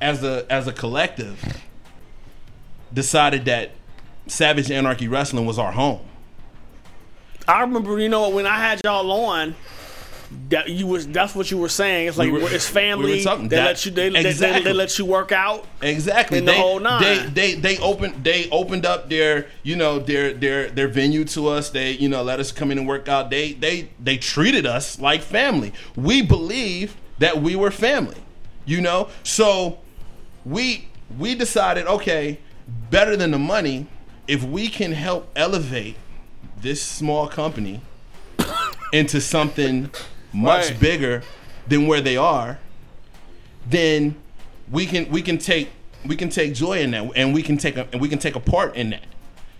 as 0.00 0.22
a 0.24 0.46
as 0.50 0.66
a 0.66 0.72
collective 0.72 1.60
decided 2.92 3.44
that 3.46 3.70
Savage 4.26 4.70
Anarchy 4.70 5.08
Wrestling 5.08 5.46
was 5.46 5.58
our 5.58 5.72
home. 5.72 6.00
I 7.48 7.62
remember, 7.62 7.98
you 7.98 8.08
know, 8.08 8.28
when 8.28 8.46
I 8.46 8.56
had 8.58 8.80
y'all 8.84 9.10
on, 9.10 9.54
that 10.48 10.68
you 10.68 10.86
was 10.86 11.06
that's 11.08 11.34
what 11.34 11.50
you 11.50 11.58
were 11.58 11.68
saying. 11.68 12.08
It's 12.08 12.18
like 12.18 12.30
We 12.30 12.42
were- 12.42 12.50
it's 12.50 12.68
family. 12.68 13.12
we 13.12 13.24
they 13.24 13.24
that- 13.24 13.50
let 13.50 13.86
you 13.86 13.92
they, 13.92 14.08
they- 14.10 14.32
they, 14.32 14.62
they 14.62 14.72
let 14.72 14.98
you 14.98 15.04
work 15.04 15.32
out. 15.32 15.66
Exactly. 15.80 16.38
In 16.38 16.44
the 16.44 16.52
they, 16.52 16.58
whole 16.58 16.78
nine. 16.78 17.02
They 17.02 17.54
they 17.54 17.54
they 17.54 17.78
opened 17.78 18.22
they 18.22 18.48
opened 18.50 18.84
up 18.84 19.08
their 19.08 19.46
you 19.62 19.76
know 19.76 19.98
their 19.98 20.32
their 20.34 20.68
their 20.68 20.88
venue 20.88 21.24
to 21.26 21.48
us. 21.48 21.70
They 21.70 21.92
you 21.92 22.08
know 22.08 22.22
let 22.22 22.40
us 22.40 22.52
come 22.52 22.70
in 22.70 22.78
and 22.78 22.86
work 22.86 23.08
out. 23.08 23.30
They 23.30 23.52
they 23.52 23.88
they 23.98 24.16
treated 24.18 24.66
us 24.66 24.98
like 24.98 25.22
family. 25.22 25.72
We 25.96 26.22
believe 26.22 26.96
that 27.18 27.40
we 27.40 27.56
were 27.56 27.70
family. 27.70 28.16
You 28.64 28.80
know, 28.80 29.08
so 29.22 29.78
we 30.44 30.88
we 31.18 31.34
decided 31.34 31.86
okay, 31.86 32.38
better 32.90 33.16
than 33.16 33.30
the 33.32 33.38
money, 33.38 33.86
if 34.28 34.44
we 34.44 34.68
can 34.68 34.92
help 34.92 35.30
elevate 35.34 35.96
this 36.60 36.80
small 36.82 37.26
company 37.26 37.80
into 38.92 39.20
something 39.20 39.90
much 40.32 40.70
Right. 40.70 40.80
bigger 40.80 41.22
than 41.68 41.86
where 41.86 42.00
they 42.00 42.16
are, 42.16 42.58
then 43.68 44.14
we 44.70 44.86
can 44.86 45.08
we 45.10 45.22
can 45.22 45.38
take 45.38 45.70
we 46.04 46.16
can 46.16 46.28
take 46.28 46.54
joy 46.54 46.80
in 46.80 46.90
that 46.92 47.10
and 47.14 47.32
we 47.34 47.42
can 47.42 47.56
take 47.56 47.76
a 47.76 47.86
and 47.92 48.00
we 48.00 48.08
can 48.08 48.18
take 48.18 48.34
a 48.36 48.40
part 48.40 48.74
in 48.76 48.90
that 48.90 49.04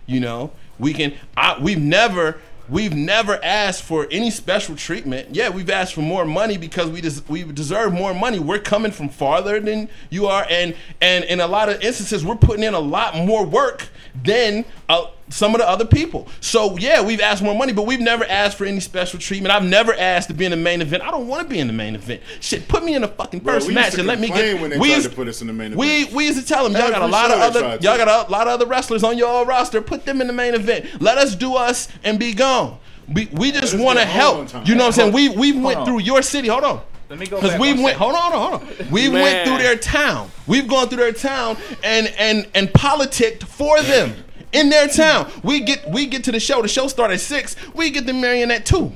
you 0.07 0.19
know? 0.19 0.51
We 0.79 0.93
can 0.93 1.13
I, 1.37 1.59
we've 1.61 1.81
never 1.81 2.39
we've 2.69 2.95
never 2.95 3.39
asked 3.45 3.83
for 3.85 4.09
any 4.11 4.31
special 4.31 4.75
treatment. 4.75 5.35
Yeah 5.35 5.51
we've 5.51 5.71
asked 5.71 5.95
for 5.95 6.01
more 6.01 6.25
money 6.25 6.57
because 6.57 6.89
we 6.91 7.01
des- 7.01 7.23
we 7.29 7.45
deserve 7.45 7.93
more 7.93 8.13
money. 8.15 8.39
We're 8.41 8.59
coming 8.59 8.91
from 8.91 9.09
farther 9.09 9.61
than 9.61 9.89
you 10.11 10.27
are 10.27 10.45
and 10.51 10.75
and 11.01 11.25
in 11.25 11.41
a 11.41 11.47
lot 11.47 11.69
of 11.69 11.81
instances 11.83 12.25
we're 12.25 12.35
putting 12.37 12.65
in 12.65 12.75
a 12.75 12.81
lot 12.81 13.15
more 13.17 13.45
work 13.47 13.89
than 14.25 14.65
uh, 14.89 15.07
some 15.29 15.55
of 15.55 15.61
the 15.61 15.69
other 15.69 15.85
people 15.85 16.29
so 16.41 16.77
yeah 16.77 17.01
we've 17.03 17.21
asked 17.21 17.43
more 17.43 17.55
money 17.55 17.73
but 17.73 17.87
we've 17.87 18.01
never 18.01 18.25
asked 18.25 18.59
for 18.59 18.65
any 18.67 18.81
special 18.81 19.19
treatment 19.19 19.53
i've 19.55 19.65
never 19.65 19.95
asked 19.95 20.29
to 20.29 20.35
be 20.35 20.45
in 20.45 20.51
the 20.51 20.57
main 20.57 20.83
event 20.83 21.03
i 21.03 21.11
don't 21.11 21.27
want 21.27 21.43
to 21.43 21.49
be 21.49 21.59
in 21.59 21.67
the 21.67 21.73
main 21.73 21.95
event 21.95 22.21
shit 22.41 22.69
put 22.69 22.85
me 22.85 22.95
in 22.95 23.01
the 23.03 23.09
fucking 23.09 23.41
first 23.41 23.67
we 23.67 23.73
used 23.73 23.83
match 23.85 23.99
and 23.99 24.07
let 24.07 24.21
me 24.21 24.27
complain 24.29 24.55
get 24.55 24.61
when 24.61 24.71
they 24.71 24.79
we 24.79 24.89
tried 24.89 24.97
used- 24.97 25.11
to 25.11 25.17
put 25.17 25.29
us 25.29 25.41
in 25.41 25.47
the 25.47 25.53
main 25.53 25.75
we 25.75 25.89
event. 26.03 26.13
we 26.13 26.17
we 26.17 26.27
used 26.27 26.39
to 26.39 26.47
tell 26.47 26.65
them 26.65 26.73
y'all 26.73 26.91
got 26.91 27.01
a 27.01 27.05
Every 27.05 27.11
lot 27.11 27.31
of 27.31 27.39
other 27.41 27.61
y'all 27.81 27.97
got 27.97 28.29
a 28.29 28.31
lot 28.31 28.47
of 28.47 28.53
other 28.53 28.67
wrestlers 28.67 29.03
on 29.03 29.17
your 29.17 29.47
roster. 29.47 29.81
Put 29.81 30.05
them 30.05 30.21
in 30.21 30.27
the 30.27 30.33
main 30.33 30.55
event. 30.55 31.01
Let 31.01 31.19
us 31.19 31.35
do 31.35 31.55
us 31.55 31.89
and 32.05 32.19
be 32.19 32.35
gone. 32.35 32.79
We, 33.13 33.29
we 33.33 33.51
just 33.53 33.77
want 33.79 33.99
to 33.99 34.05
get 34.05 34.13
home 34.15 34.41
on 34.41 34.47
help. 34.47 34.69
You 34.69 34.75
know 34.75 34.85
what 34.85 34.99
I'm 34.99 35.13
saying? 35.13 35.13
We 35.13 35.29
we 35.31 35.53
went 35.53 35.81
on. 35.81 35.87
through 35.87 36.01
your 36.01 36.23
city. 36.23 36.49
Hold 36.49 36.65
on. 36.65 36.81
Let 37.09 37.19
me 37.19 37.27
go 37.27 37.41
Because 37.41 37.59
we 37.61 37.73
went. 37.75 37.81
second. 37.81 37.99
Hold 37.99 38.15
on, 38.15 38.33
hold 38.33 38.55
on. 38.63 38.91
We 38.91 39.09
Man. 39.09 39.23
went 39.23 39.49
through 39.49 39.59
their 39.59 39.77
town. 39.77 40.31
We've 40.47 40.67
gone 40.67 40.89
through 40.89 40.99
their 40.99 41.13
town 41.13 41.57
and 41.85 42.07
and 42.19 42.49
and 42.55 42.73
politicked 42.73 43.45
for 43.45 43.81
them 43.83 44.15
in 44.53 44.71
their 44.71 44.89
town. 44.89 45.31
We 45.43 45.61
get 45.61 45.89
we 45.91 46.07
get 46.07 46.25
to 46.25 46.33
the 46.33 46.41
show. 46.41 46.63
The 46.63 46.69
show 46.69 46.89
started 46.89 47.15
at 47.15 47.21
six. 47.21 47.55
We 47.75 47.91
get 47.91 48.07
the 48.07 48.13
marionette 48.15 48.61
at 48.61 48.67
two. 48.67 48.93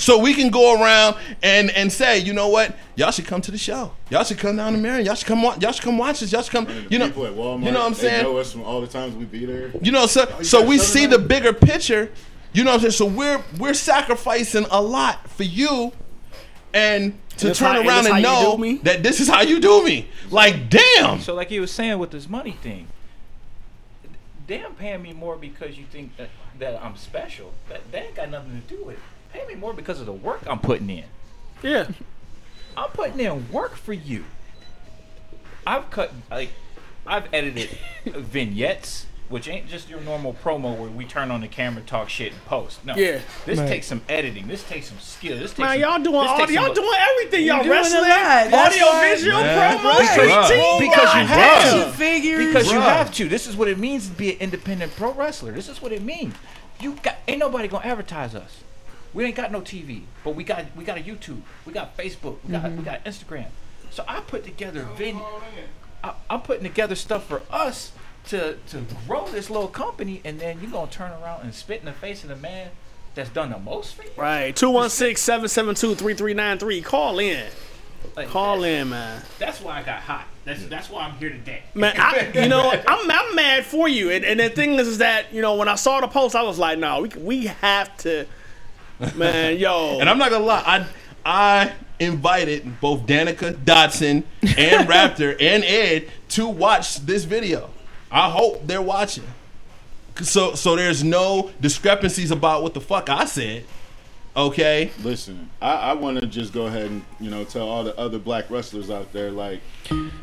So 0.00 0.16
we 0.18 0.32
can 0.32 0.50
go 0.50 0.80
around 0.80 1.16
and 1.42 1.70
and 1.72 1.92
say, 1.92 2.20
you 2.20 2.32
know 2.32 2.48
what, 2.48 2.76
y'all 2.94 3.10
should 3.10 3.26
come 3.26 3.40
to 3.42 3.50
the 3.50 3.58
show. 3.58 3.92
Y'all 4.10 4.22
should 4.22 4.38
come 4.38 4.54
down 4.56 4.72
to 4.72 4.78
Marion. 4.78 5.04
Y'all 5.04 5.16
should 5.16 5.26
come. 5.26 5.42
wa- 5.42 5.56
Y'all 5.60 5.72
should 5.72 5.82
come 5.82 5.98
watch 5.98 6.22
us. 6.22 6.30
Y'all 6.32 6.42
should 6.42 6.52
come. 6.52 6.68
You 6.88 7.00
know, 7.00 7.06
at 7.06 7.14
Walmart, 7.14 7.64
you 7.64 7.72
know 7.72 7.80
what 7.80 7.86
I'm 7.86 7.92
They 7.94 7.98
saying? 7.98 8.22
know 8.22 8.36
us 8.38 8.52
from 8.52 8.62
all 8.62 8.80
the 8.80 8.86
times 8.86 9.16
we 9.16 9.24
be 9.24 9.44
there. 9.44 9.72
You 9.82 9.90
know, 9.90 10.06
so 10.06 10.24
oh, 10.30 10.38
you 10.38 10.44
so 10.44 10.64
we 10.64 10.78
see 10.78 11.04
of 11.06 11.10
the 11.10 11.18
bigger 11.18 11.52
picture. 11.52 12.12
You 12.52 12.62
know 12.62 12.70
what 12.70 12.76
I'm 12.76 12.80
saying? 12.92 12.92
So 12.92 13.06
we're 13.06 13.42
we're 13.58 13.74
sacrificing 13.74 14.66
a 14.70 14.80
lot 14.80 15.28
for 15.28 15.42
you, 15.42 15.90
and 16.72 17.18
to 17.38 17.54
turn 17.54 17.76
how- 17.76 17.88
around 17.88 18.04
this 18.04 18.12
and 18.12 18.22
know 18.22 18.56
me? 18.56 18.76
that 18.84 19.02
this 19.02 19.20
is 19.20 19.28
how 19.28 19.42
you 19.42 19.60
do 19.60 19.84
me. 19.84 20.08
Like, 20.30 20.68
damn. 20.68 21.20
So 21.20 21.34
like 21.34 21.50
you 21.50 21.60
was 21.60 21.70
saying 21.70 21.98
with 21.98 22.10
this 22.10 22.28
money 22.28 22.52
thing, 22.52 22.88
damn 24.46 24.74
paying 24.74 25.02
me 25.02 25.12
more 25.12 25.36
because 25.36 25.78
you 25.78 25.84
think 25.90 26.16
that, 26.16 26.30
that 26.58 26.82
I'm 26.82 26.96
special. 26.96 27.52
That, 27.68 27.90
that 27.92 28.04
ain't 28.04 28.14
got 28.14 28.30
nothing 28.30 28.62
to 28.66 28.74
do 28.74 28.84
with 28.84 28.96
it. 28.96 29.02
Pay 29.32 29.46
me 29.46 29.54
more 29.54 29.72
because 29.72 30.00
of 30.00 30.06
the 30.06 30.12
work 30.12 30.42
I'm 30.46 30.58
putting 30.58 30.88
in. 30.90 31.04
Yeah. 31.62 31.88
I'm 32.76 32.90
putting 32.90 33.20
in 33.20 33.50
work 33.50 33.76
for 33.76 33.92
you. 33.92 34.24
I've 35.66 35.90
cut 35.90 36.12
like 36.30 36.50
I've 37.06 37.28
edited 37.32 37.70
vignettes, 38.06 39.06
which 39.28 39.46
ain't 39.48 39.68
just 39.68 39.88
your 39.90 40.00
normal 40.00 40.32
promo 40.32 40.76
where 40.78 40.88
we 40.88 41.04
turn 41.04 41.30
on 41.30 41.40
the 41.42 41.48
camera, 41.48 41.82
talk 41.82 42.08
shit, 42.08 42.32
and 42.32 42.44
post. 42.46 42.84
No, 42.84 42.94
Yeah. 42.96 43.18
this 43.44 43.58
Right. 43.58 43.68
takes 43.68 43.86
some 43.86 44.00
editing. 44.08 44.46
This 44.48 44.62
takes 44.64 44.88
some 44.88 44.98
skill. 45.00 45.36
This 45.38 45.50
takes 45.50 45.58
Man, 45.58 45.72
some, 45.72 45.80
y'all 45.80 45.98
doing 45.98 46.20
this 46.22 46.30
all, 46.30 46.50
y'all 46.50 46.64
some- 46.66 46.74
doing 46.74 46.98
everything. 47.10 47.46
Y'all 47.46 47.58
doing 47.58 47.70
wrestling, 47.70 48.08
lot. 48.08 48.52
Audio, 48.54 48.86
why- 48.86 49.14
visual, 49.14 49.40
Man. 49.40 49.78
promo, 49.78 49.98
Right. 49.98 50.44
street 50.46 50.88
Because 50.88 51.14
you 51.14 51.26
have 51.26 51.62
to. 51.62 51.68
Action 51.76 51.92
figures. 51.92 52.46
Because 52.46 52.72
you 52.72 52.80
have 52.80 53.12
to. 53.14 53.28
This 53.28 53.46
is 53.46 53.56
what 53.56 53.68
it 53.68 53.78
means 53.78 54.08
to 54.08 54.14
be 54.14 54.32
an 54.32 54.38
independent 54.40 54.96
pro 54.96 55.12
wrestler. 55.12 55.52
This 55.52 55.68
is 55.68 55.82
what 55.82 55.92
it 55.92 56.02
means. 56.02 56.34
You 56.80 56.96
got 57.02 57.16
ain't 57.26 57.38
nobody 57.40 57.68
gonna 57.68 57.84
advertise 57.84 58.34
us. 58.34 58.58
We 59.12 59.24
ain't 59.24 59.34
got 59.36 59.50
no 59.50 59.60
TV, 59.60 60.02
but 60.24 60.34
we 60.36 60.44
got 60.44 60.64
we 60.76 60.84
got 60.84 60.96
a 60.96 61.00
YouTube, 61.00 61.40
we 61.66 61.72
got 61.72 61.96
Facebook, 61.96 62.36
we 62.44 62.52
got 62.52 62.70
we 62.72 62.82
got 62.82 63.04
Instagram. 63.04 63.46
So 63.90 64.04
I 64.06 64.20
put 64.20 64.44
together 64.44 64.86
video. 64.96 65.26
I, 66.04 66.12
I'm 66.30 66.42
putting 66.42 66.62
together 66.62 66.94
stuff 66.94 67.26
for 67.26 67.42
us 67.50 67.90
to 68.28 68.56
to 68.68 68.82
grow 69.06 69.26
this 69.28 69.50
little 69.50 69.68
company, 69.68 70.22
and 70.24 70.40
then 70.40 70.58
you're 70.60 70.70
gonna 70.70 70.90
turn 70.90 71.12
around 71.22 71.42
and 71.42 71.54
spit 71.54 71.80
in 71.80 71.86
the 71.86 71.92
face 71.92 72.22
of 72.22 72.28
the 72.28 72.36
man 72.36 72.68
that's 73.14 73.30
done 73.30 73.50
the 73.50 73.58
most 73.58 73.94
for 73.94 74.04
you. 74.04 74.10
Right, 74.16 74.54
216-772-3393. 74.54 76.84
Call 76.84 77.18
in. 77.18 77.46
Like, 78.16 78.28
Call 78.28 78.62
in, 78.64 78.90
man. 78.90 79.22
That's 79.38 79.60
why 79.60 79.80
I 79.80 79.82
got 79.82 80.00
hot. 80.00 80.26
That's 80.44 80.64
that's 80.66 80.88
why 80.88 81.04
I'm 81.04 81.16
here 81.16 81.30
today. 81.30 81.64
Man, 81.74 81.94
I, 81.98 82.30
you 82.34 82.48
know, 82.48 82.70
I'm 82.88 83.10
I'm 83.10 83.34
mad 83.34 83.66
for 83.66 83.88
you. 83.88 84.10
And, 84.10 84.24
and 84.24 84.38
the 84.40 84.48
thing 84.50 84.74
is, 84.74 84.88
is 84.88 84.98
that 84.98 85.32
you 85.32 85.42
know, 85.42 85.56
when 85.56 85.68
I 85.68 85.74
saw 85.74 86.00
the 86.00 86.08
post, 86.08 86.36
I 86.36 86.42
was 86.42 86.58
like, 86.58 86.78
no, 86.78 87.02
we 87.02 87.08
we 87.20 87.46
have 87.46 87.96
to, 87.98 88.26
man, 89.14 89.58
yo. 89.58 89.98
And 90.00 90.08
I'm 90.08 90.18
not 90.18 90.30
gonna 90.30 90.44
lie, 90.44 90.62
I 90.64 90.86
I 91.24 91.72
invited 91.98 92.80
both 92.80 93.06
Danica 93.06 93.52
Dotson 93.52 94.22
and 94.42 94.88
Raptor 94.88 95.36
and 95.40 95.64
Ed 95.64 96.10
to 96.30 96.46
watch 96.46 96.98
this 96.98 97.24
video. 97.24 97.70
I 98.10 98.30
hope 98.30 98.66
they're 98.66 98.82
watching. 98.82 99.24
So 100.22 100.54
so 100.54 100.76
there's 100.76 101.04
no 101.04 101.50
discrepancies 101.60 102.30
about 102.30 102.62
what 102.62 102.74
the 102.74 102.80
fuck 102.80 103.08
I 103.08 103.24
said. 103.24 103.64
Okay. 104.36 104.90
Listen, 105.02 105.50
I, 105.60 105.72
I 105.72 105.92
want 105.94 106.20
to 106.20 106.26
just 106.26 106.52
go 106.52 106.66
ahead 106.66 106.86
and 106.86 107.04
you 107.20 107.30
know 107.30 107.44
tell 107.44 107.68
all 107.68 107.84
the 107.84 107.96
other 107.98 108.18
black 108.18 108.50
wrestlers 108.50 108.90
out 108.90 109.12
there 109.12 109.30
like 109.30 109.60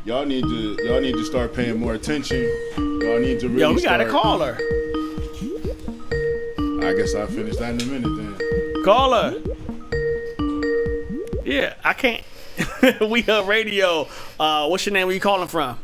y'all 0.04 0.24
need 0.24 0.44
to 0.44 0.78
y'all 0.84 1.00
need 1.00 1.14
to 1.14 1.24
start 1.24 1.54
paying 1.54 1.78
more 1.78 1.94
attention. 1.94 2.42
Y'all 2.76 3.20
need 3.20 3.40
to 3.40 3.48
really 3.48 3.60
yo, 3.60 3.72
we 3.74 3.82
got 3.82 3.98
to 3.98 4.08
start. 4.08 4.22
call 4.22 4.38
her. 4.40 4.54
I 6.86 6.94
guess 6.94 7.14
I'll 7.14 7.26
finish 7.26 7.56
that 7.56 7.74
in 7.74 7.80
a 7.80 7.92
minute 7.92 8.16
then. 8.16 8.84
Call 8.84 9.12
her. 9.12 9.40
Yeah, 11.44 11.74
I 11.84 11.92
can't. 11.92 12.22
we 13.10 13.22
her 13.22 13.44
radio. 13.44 14.08
Uh, 14.38 14.66
what's 14.68 14.86
your 14.86 14.92
name? 14.92 15.06
Where 15.06 15.14
you 15.14 15.20
calling 15.20 15.48
from? 15.48 15.78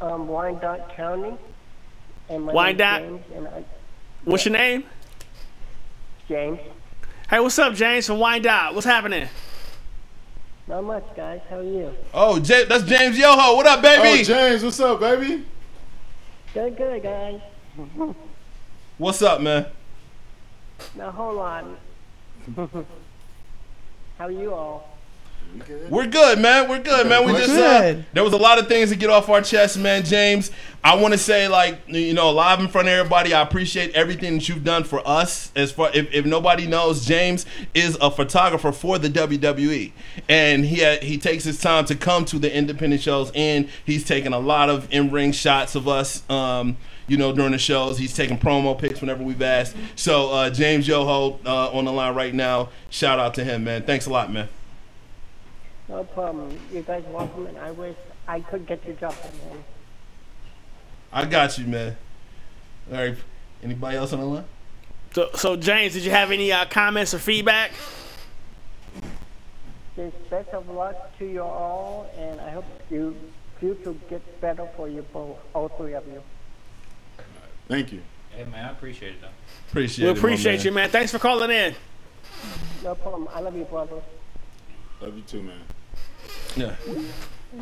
Um, 0.00 0.28
Wyandotte 0.28 0.94
County. 0.94 1.34
And 2.28 2.44
my 2.44 2.52
Wyandotte? 2.52 3.02
James, 3.02 3.22
and 3.34 3.48
I, 3.48 3.64
What's 4.24 4.44
your 4.44 4.52
name? 4.52 4.84
James. 6.28 6.58
Hey, 7.30 7.40
what's 7.40 7.58
up, 7.58 7.74
James 7.74 8.06
from 8.06 8.18
Wyandotte? 8.18 8.74
What's 8.74 8.86
happening? 8.86 9.28
Not 10.66 10.84
much, 10.84 11.04
guys. 11.16 11.40
How 11.48 11.58
are 11.58 11.62
you? 11.62 11.94
Oh, 12.12 12.38
J- 12.38 12.64
that's 12.66 12.84
James 12.84 13.16
Yoho. 13.18 13.56
What 13.56 13.66
up, 13.66 13.80
baby? 13.80 14.00
Oh, 14.00 14.02
baby? 14.02 14.24
James, 14.24 14.62
what's 14.62 14.80
up, 14.80 15.00
baby? 15.00 15.44
Good, 16.52 16.76
good, 16.76 17.02
guys. 17.02 17.40
What's 18.98 19.22
up, 19.22 19.40
man? 19.40 19.66
Now 20.96 21.10
hold 21.10 21.38
on. 21.38 21.76
How 24.18 24.26
are 24.26 24.30
you 24.30 24.52
all? 24.54 24.97
We're 25.88 26.06
good, 26.06 26.38
man. 26.38 26.68
We're 26.68 26.82
good, 26.82 27.06
man. 27.08 27.24
We 27.24 27.32
We're 27.32 27.38
just 27.40 27.52
uh, 27.52 28.02
there 28.12 28.24
was 28.24 28.32
a 28.32 28.38
lot 28.38 28.58
of 28.58 28.68
things 28.68 28.90
to 28.90 28.96
get 28.96 29.10
off 29.10 29.28
our 29.28 29.40
chest, 29.40 29.78
man. 29.78 30.04
James, 30.04 30.50
I 30.84 30.96
want 30.96 31.12
to 31.12 31.18
say, 31.18 31.48
like, 31.48 31.80
you 31.86 32.14
know, 32.14 32.30
live 32.30 32.60
in 32.60 32.68
front 32.68 32.88
of 32.88 32.94
everybody, 32.94 33.32
I 33.34 33.42
appreciate 33.42 33.94
everything 33.94 34.34
that 34.34 34.48
you've 34.48 34.64
done 34.64 34.84
for 34.84 35.06
us. 35.06 35.50
As 35.56 35.72
far 35.72 35.90
if, 35.94 36.12
if 36.12 36.24
nobody 36.24 36.66
knows, 36.66 37.04
James 37.04 37.46
is 37.74 37.96
a 38.00 38.10
photographer 38.10 38.72
for 38.72 38.98
the 38.98 39.08
WWE, 39.08 39.92
and 40.28 40.64
he 40.64 40.80
had, 40.80 41.02
he 41.02 41.18
takes 41.18 41.44
his 41.44 41.60
time 41.60 41.84
to 41.86 41.94
come 41.94 42.24
to 42.26 42.38
the 42.38 42.54
independent 42.54 43.02
shows, 43.02 43.32
and 43.34 43.68
he's 43.84 44.04
taking 44.04 44.32
a 44.32 44.38
lot 44.38 44.68
of 44.70 44.92
in 44.92 45.10
ring 45.10 45.32
shots 45.32 45.74
of 45.74 45.88
us. 45.88 46.28
Um, 46.30 46.76
you 47.06 47.16
know, 47.16 47.32
during 47.32 47.52
the 47.52 47.58
shows, 47.58 47.96
he's 47.96 48.14
taking 48.14 48.38
promo 48.38 48.78
pics 48.78 49.00
whenever 49.00 49.22
we've 49.22 49.40
asked. 49.40 49.74
So, 49.96 50.30
uh, 50.30 50.50
James 50.50 50.86
Yoho 50.86 51.40
uh, 51.46 51.70
on 51.72 51.86
the 51.86 51.92
line 51.92 52.14
right 52.14 52.34
now. 52.34 52.68
Shout 52.90 53.18
out 53.18 53.32
to 53.34 53.44
him, 53.44 53.64
man. 53.64 53.84
Thanks 53.84 54.04
a 54.04 54.10
lot, 54.10 54.30
man. 54.30 54.48
No 55.88 56.04
problem. 56.04 56.58
You 56.72 56.82
guys 56.82 57.02
welcome, 57.10 57.46
and 57.46 57.58
I 57.58 57.70
wish 57.70 57.96
I 58.26 58.40
could 58.40 58.66
get 58.66 58.84
your 58.84 58.94
job, 58.96 59.14
man. 59.22 59.64
I 61.12 61.24
got 61.24 61.56
you, 61.58 61.66
man. 61.66 61.96
All 62.92 62.98
right. 62.98 63.16
Anybody 63.62 63.96
else 63.96 64.12
on 64.12 64.20
the 64.20 64.26
line? 64.26 64.44
So, 65.14 65.30
so 65.34 65.56
James, 65.56 65.94
did 65.94 66.04
you 66.04 66.10
have 66.10 66.30
any 66.30 66.52
uh, 66.52 66.66
comments 66.66 67.14
or 67.14 67.18
feedback? 67.18 67.72
Just 69.96 70.30
best 70.30 70.50
of 70.50 70.68
luck 70.68 71.18
to 71.18 71.24
you 71.26 71.42
all, 71.42 72.08
and 72.16 72.40
I 72.40 72.50
hope 72.50 72.64
you 72.90 73.16
future 73.58 73.94
gets 74.08 74.28
better 74.40 74.68
for 74.76 74.88
you 74.88 75.02
both, 75.12 75.38
all 75.54 75.68
three 75.70 75.94
of 75.94 76.06
you. 76.06 76.22
Thank 77.66 77.92
you. 77.92 78.02
Hey 78.30 78.44
man, 78.44 78.66
I 78.66 78.70
appreciate 78.70 79.14
it 79.14 79.20
though. 79.20 79.28
Appreciate 79.70 80.04
We 80.04 80.10
it. 80.10 80.14
my 80.14 80.18
appreciate 80.18 80.56
man. 80.58 80.64
you, 80.66 80.72
man. 80.72 80.90
Thanks 80.90 81.10
for 81.10 81.18
calling 81.18 81.50
in. 81.50 81.74
No 82.84 82.94
problem. 82.94 83.28
I 83.34 83.40
love 83.40 83.56
you, 83.56 83.64
brother. 83.64 84.00
Love 85.00 85.16
you 85.16 85.22
too, 85.22 85.42
man. 85.42 85.60
Yeah. 86.58 86.74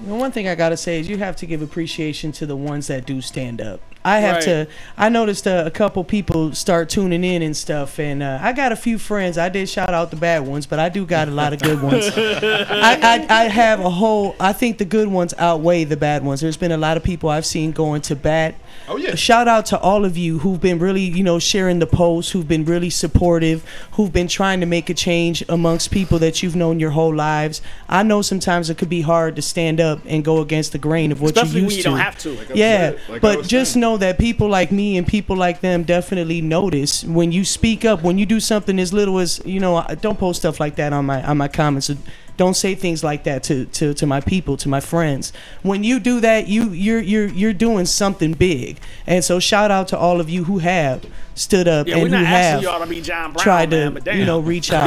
The 0.06 0.14
one 0.14 0.30
thing 0.30 0.46
I 0.46 0.54
gotta 0.54 0.76
say 0.76 1.00
is 1.00 1.08
you 1.08 1.16
have 1.18 1.36
to 1.36 1.46
give 1.46 1.62
appreciation 1.62 2.30
to 2.32 2.46
the 2.46 2.56
ones 2.56 2.88
that 2.88 3.06
do 3.06 3.20
stand 3.22 3.60
up. 3.62 3.80
I 4.04 4.18
have 4.18 4.34
Right. 4.36 4.44
to. 4.44 4.66
I 4.96 5.08
noticed 5.08 5.46
uh, 5.48 5.64
a 5.66 5.70
couple 5.70 6.04
people 6.04 6.52
start 6.54 6.88
tuning 6.90 7.24
in 7.24 7.42
and 7.42 7.56
stuff, 7.56 7.98
and 7.98 8.22
uh, 8.22 8.38
I 8.40 8.52
got 8.52 8.70
a 8.72 8.76
few 8.76 8.98
friends. 8.98 9.36
I 9.38 9.48
did 9.48 9.68
shout 9.68 9.92
out 9.94 10.10
the 10.10 10.16
bad 10.16 10.46
ones, 10.46 10.66
but 10.66 10.78
I 10.78 10.88
do 10.90 11.04
got 11.06 11.26
a 11.28 11.30
lot 11.32 11.52
of 11.52 11.60
good 11.60 11.82
ones. 11.82 12.04
I, 12.16 12.98
I 13.02 13.26
I 13.28 13.44
have 13.48 13.80
a 13.80 13.90
whole. 13.90 14.36
I 14.38 14.52
think 14.52 14.78
the 14.78 14.84
good 14.84 15.08
ones 15.08 15.34
outweigh 15.38 15.84
the 15.84 15.96
bad 15.96 16.24
ones. 16.24 16.40
There's 16.40 16.56
been 16.58 16.72
a 16.72 16.76
lot 16.76 16.96
of 16.96 17.02
people 17.02 17.28
I've 17.30 17.46
seen 17.46 17.72
going 17.72 18.02
to 18.02 18.14
bat. 18.16 18.54
Oh 18.88 18.96
yeah. 18.96 19.14
Shout 19.14 19.48
out 19.48 19.66
to 19.66 19.78
all 19.80 20.04
of 20.04 20.16
you 20.16 20.38
who've 20.38 20.60
been 20.60 20.78
really, 20.78 21.02
you 21.02 21.24
know, 21.24 21.38
sharing 21.38 21.80
the 21.80 21.86
posts, 21.86 22.32
who've 22.32 22.46
been 22.46 22.64
really 22.64 22.90
supportive, 22.90 23.64
who've 23.92 24.12
been 24.12 24.28
trying 24.28 24.60
to 24.60 24.66
make 24.66 24.88
a 24.88 24.94
change 24.94 25.44
amongst 25.48 25.90
people 25.90 26.18
that 26.20 26.42
you've 26.42 26.54
known 26.54 26.78
your 26.78 26.90
whole 26.90 27.14
lives. 27.14 27.60
I 27.88 28.02
know 28.02 28.22
sometimes 28.22 28.70
it 28.70 28.78
could 28.78 28.88
be 28.88 29.00
hard 29.02 29.34
to 29.36 29.42
stand 29.42 29.80
up 29.80 30.00
and 30.06 30.24
go 30.24 30.40
against 30.40 30.72
the 30.72 30.78
grain 30.78 31.10
of 31.10 31.20
what 31.20 31.32
Especially 31.36 31.60
you 31.60 31.66
when 31.66 31.74
used 31.74 31.76
you 31.78 31.82
to. 31.82 31.88
don't 31.90 31.98
have 31.98 32.18
to. 32.18 32.30
Like 32.30 32.48
yeah, 32.54 32.90
said, 32.90 33.00
like 33.08 33.22
but 33.22 33.44
just 33.44 33.72
saying. 33.72 33.80
know 33.80 33.96
that 33.96 34.18
people 34.18 34.48
like 34.48 34.70
me 34.70 34.96
and 34.96 35.06
people 35.06 35.36
like 35.36 35.60
them 35.60 35.82
definitely 35.82 36.40
notice 36.40 37.02
when 37.04 37.32
you 37.32 37.44
speak 37.44 37.84
up, 37.84 38.02
when 38.02 38.18
you 38.18 38.26
do 38.26 38.38
something 38.40 38.78
as 38.78 38.92
little 38.92 39.18
as 39.18 39.40
you 39.44 39.58
know. 39.60 39.84
Don't 40.00 40.18
post 40.18 40.40
stuff 40.40 40.60
like 40.60 40.76
that 40.76 40.92
on 40.92 41.06
my 41.06 41.22
on 41.24 41.36
my 41.38 41.48
comments. 41.48 41.90
Don't 42.36 42.54
say 42.54 42.74
things 42.74 43.02
like 43.02 43.24
that 43.24 43.42
to, 43.44 43.64
to, 43.66 43.94
to 43.94 44.06
my 44.06 44.20
people, 44.20 44.56
to 44.58 44.68
my 44.68 44.80
friends. 44.80 45.32
When 45.62 45.84
you 45.84 45.98
do 45.98 46.20
that, 46.20 46.48
you 46.48 46.70
you're 46.70 47.00
you're 47.00 47.28
you're 47.28 47.52
doing 47.52 47.86
something 47.86 48.34
big. 48.34 48.78
And 49.06 49.24
so 49.24 49.40
shout 49.40 49.70
out 49.70 49.88
to 49.88 49.98
all 49.98 50.20
of 50.20 50.28
you 50.28 50.44
who 50.44 50.58
have 50.58 51.04
stood 51.34 51.68
up 51.68 51.86
Yeah, 51.86 51.96
we're 51.96 52.06
and 52.06 52.14
who 52.14 52.24
have 52.24 52.62
y'all 52.62 52.80
to 52.80 52.86
be 52.86 53.00
John 53.00 53.32
Brown, 53.32 53.42
tried 53.42 53.70
man, 53.70 53.94
to 53.94 54.00
but 54.00 54.14
you 54.14 54.24
know 54.24 54.40
reach 54.40 54.72
out. 54.72 54.86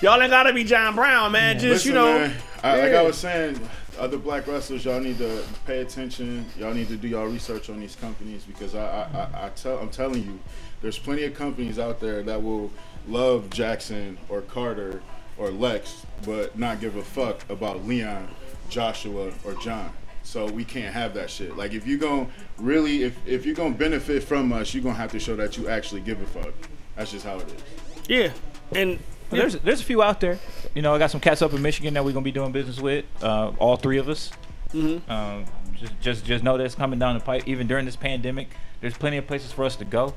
y'all 0.00 0.20
ain't 0.20 0.30
gotta 0.30 0.52
be 0.52 0.64
John 0.64 0.94
Brown, 0.94 1.32
man. 1.32 1.58
Just 1.58 1.86
Listen, 1.86 1.88
you 1.88 1.94
know, 1.94 2.18
man, 2.18 2.36
I, 2.62 2.78
like. 2.78 2.92
I 2.92 3.02
was 3.02 3.18
saying, 3.18 3.60
other 3.98 4.18
black 4.18 4.46
wrestlers, 4.46 4.84
y'all 4.84 5.00
need 5.00 5.18
to 5.18 5.44
pay 5.66 5.80
attention. 5.80 6.46
Y'all 6.58 6.74
need 6.74 6.88
to 6.88 6.96
do 6.96 7.08
y'all 7.08 7.26
research 7.26 7.70
on 7.70 7.80
these 7.80 7.96
companies 7.96 8.44
because 8.44 8.74
I, 8.74 8.84
I, 8.84 9.18
I, 9.18 9.46
I 9.46 9.48
tell, 9.50 9.78
I'm 9.78 9.90
telling 9.90 10.24
you, 10.24 10.38
there's 10.80 10.98
plenty 10.98 11.24
of 11.24 11.34
companies 11.34 11.78
out 11.78 12.00
there 12.00 12.22
that 12.22 12.42
will 12.42 12.70
love 13.06 13.50
Jackson 13.50 14.18
or 14.28 14.40
Carter 14.42 15.02
or 15.42 15.50
Lex, 15.50 16.06
but 16.24 16.56
not 16.56 16.80
give 16.80 16.96
a 16.96 17.02
fuck 17.02 17.48
about 17.50 17.84
Leon, 17.84 18.28
Joshua, 18.68 19.32
or 19.44 19.54
John. 19.54 19.92
So 20.22 20.46
we 20.46 20.64
can't 20.64 20.94
have 20.94 21.14
that 21.14 21.30
shit. 21.30 21.56
Like 21.56 21.72
if 21.72 21.84
you 21.86 21.98
gon' 21.98 22.30
really, 22.58 23.02
if 23.02 23.16
if 23.26 23.44
you're 23.44 23.56
gonna 23.56 23.74
benefit 23.74 24.22
from 24.22 24.52
us, 24.52 24.72
you're 24.72 24.84
gonna 24.84 24.94
have 24.94 25.10
to 25.12 25.18
show 25.18 25.34
that 25.36 25.56
you 25.56 25.68
actually 25.68 26.00
give 26.00 26.22
a 26.22 26.26
fuck. 26.26 26.54
That's 26.94 27.10
just 27.10 27.26
how 27.26 27.38
it 27.38 27.48
is. 27.48 27.62
yeah, 28.08 28.30
and 28.74 29.00
Well, 29.30 29.40
There's 29.40 29.54
there's 29.56 29.80
a 29.80 29.84
few 29.84 30.02
out 30.02 30.20
there. 30.20 30.38
You 30.74 30.82
know, 30.82 30.94
I 30.94 30.98
got 30.98 31.10
some 31.10 31.20
cats 31.20 31.42
up 31.42 31.52
in 31.52 31.60
Michigan 31.60 31.94
that 31.94 32.04
we're 32.04 32.12
gonna 32.12 32.22
be 32.22 32.30
doing 32.32 32.52
business 32.52 32.80
with. 32.80 33.04
Uh, 33.20 33.52
all 33.58 33.76
three 33.76 33.98
of 33.98 34.08
us. 34.08 34.30
Mm-hmm. 34.72 35.10
Um, 35.10 35.44
just 35.74 36.00
just 36.00 36.24
just 36.24 36.44
know 36.44 36.56
that's 36.56 36.76
coming 36.76 37.00
down 37.00 37.18
the 37.18 37.24
pipe. 37.24 37.48
Even 37.48 37.66
during 37.66 37.84
this 37.84 37.96
pandemic, 37.96 38.50
there's 38.80 38.96
plenty 38.96 39.16
of 39.16 39.26
places 39.26 39.50
for 39.50 39.64
us 39.64 39.74
to 39.76 39.84
go. 39.84 40.14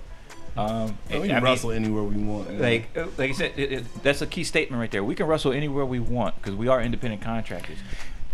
Um, 0.58 0.98
we 1.10 1.16
I 1.16 1.20
can 1.20 1.28
mean, 1.28 1.44
wrestle 1.44 1.72
anywhere 1.72 2.04
we 2.04 2.16
want. 2.16 2.60
like 2.60 2.90
uh, 2.96 3.08
like 3.18 3.32
I 3.32 3.34
said, 3.34 3.54
it, 3.58 3.72
it, 3.72 4.04
that's 4.04 4.22
a 4.22 4.28
key 4.28 4.44
statement 4.46 4.80
right 4.80 4.90
there. 4.90 5.04
We 5.04 5.14
can 5.16 5.28
wrestle 5.28 5.52
anywhere 5.52 5.86
we 5.86 6.00
want 6.00 6.36
because 6.36 6.56
we 6.56 6.68
are 6.70 6.82
independent 6.82 7.22
contractors. 7.22 7.78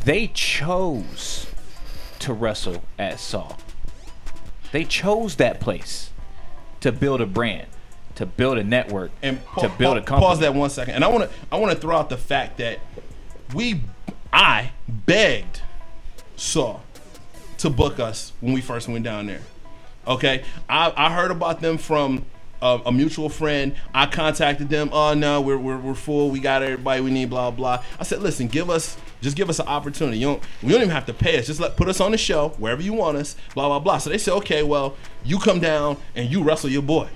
They 0.06 0.28
chose 0.28 1.48
to 2.20 2.34
wrestle 2.34 2.84
at 3.00 3.20
Saw. 3.20 3.56
They 4.72 4.86
chose 4.86 5.36
that 5.38 5.60
place 5.60 6.12
to 6.82 6.92
build 6.92 7.22
a 7.22 7.26
brand, 7.26 7.68
to 8.16 8.26
build 8.26 8.58
a 8.58 8.64
network, 8.64 9.12
and 9.24 9.44
pa- 9.44 9.62
to 9.62 9.70
build 9.70 9.98
a 9.98 10.02
company. 10.02 10.28
Pause 10.28 10.40
that 10.40 10.54
one 10.54 10.70
second. 10.70 10.94
And 10.96 11.04
I 11.04 11.08
want 11.08 11.24
to 11.30 11.36
I 11.52 11.58
want 11.58 11.74
to 11.74 11.80
throw 11.80 11.98
out 11.98 12.10
the 12.10 12.18
fact 12.18 12.58
that 12.60 12.80
we 13.54 13.82
I 14.32 14.72
begged 14.88 15.62
Saw 16.36 16.80
to 17.58 17.70
book 17.70 18.00
us 18.00 18.34
when 18.42 18.54
we 18.54 18.62
first 18.62 18.88
went 18.88 19.04
down 19.04 19.26
there. 19.28 19.42
Okay, 20.08 20.44
I, 20.68 20.92
I 20.96 21.14
heard 21.14 21.32
about 21.32 21.62
them 21.62 21.78
from 21.78 22.26
a, 22.62 22.80
a 22.88 22.92
mutual 22.92 23.30
friend. 23.30 23.76
I 23.94 24.06
contacted 24.08 24.70
them. 24.70 24.90
Oh 24.92 25.14
no, 25.14 25.42
we're, 25.42 25.58
we're, 25.58 25.78
we're 25.78 25.94
full. 25.94 26.30
We 26.32 26.40
got 26.40 26.64
everybody 26.64 27.02
we 27.02 27.12
need. 27.12 27.30
Blah 27.30 27.52
blah. 27.52 27.84
I 28.00 28.04
said, 28.04 28.22
listen, 28.22 28.48
give 28.48 28.70
us 28.70 28.98
just 29.22 29.36
give 29.38 29.50
us 29.50 29.60
an 29.60 29.68
opportunity. 29.68 30.18
You 30.18 30.26
don't 30.28 30.44
we 30.64 30.70
don't 30.72 30.82
even 30.82 30.90
have 30.92 31.06
to 31.06 31.14
pay 31.14 31.38
us. 31.38 31.48
Just 31.48 31.60
let 31.60 31.78
put 31.78 31.88
us 31.88 32.00
on 32.00 32.12
the 32.12 32.18
show 32.18 32.50
wherever 32.58 32.82
you 32.82 32.94
want 32.94 33.18
us. 33.18 33.36
Blah 33.54 33.68
blah 33.68 33.80
blah. 33.80 33.98
So 34.00 34.10
they 34.10 34.18
said, 34.18 34.34
okay, 34.38 34.64
well 34.64 34.96
you 35.24 35.38
come 35.40 35.60
down 35.60 35.98
and 36.16 36.30
you 36.30 36.44
wrestle 36.44 36.70
your 36.70 36.82
boy. 36.82 37.10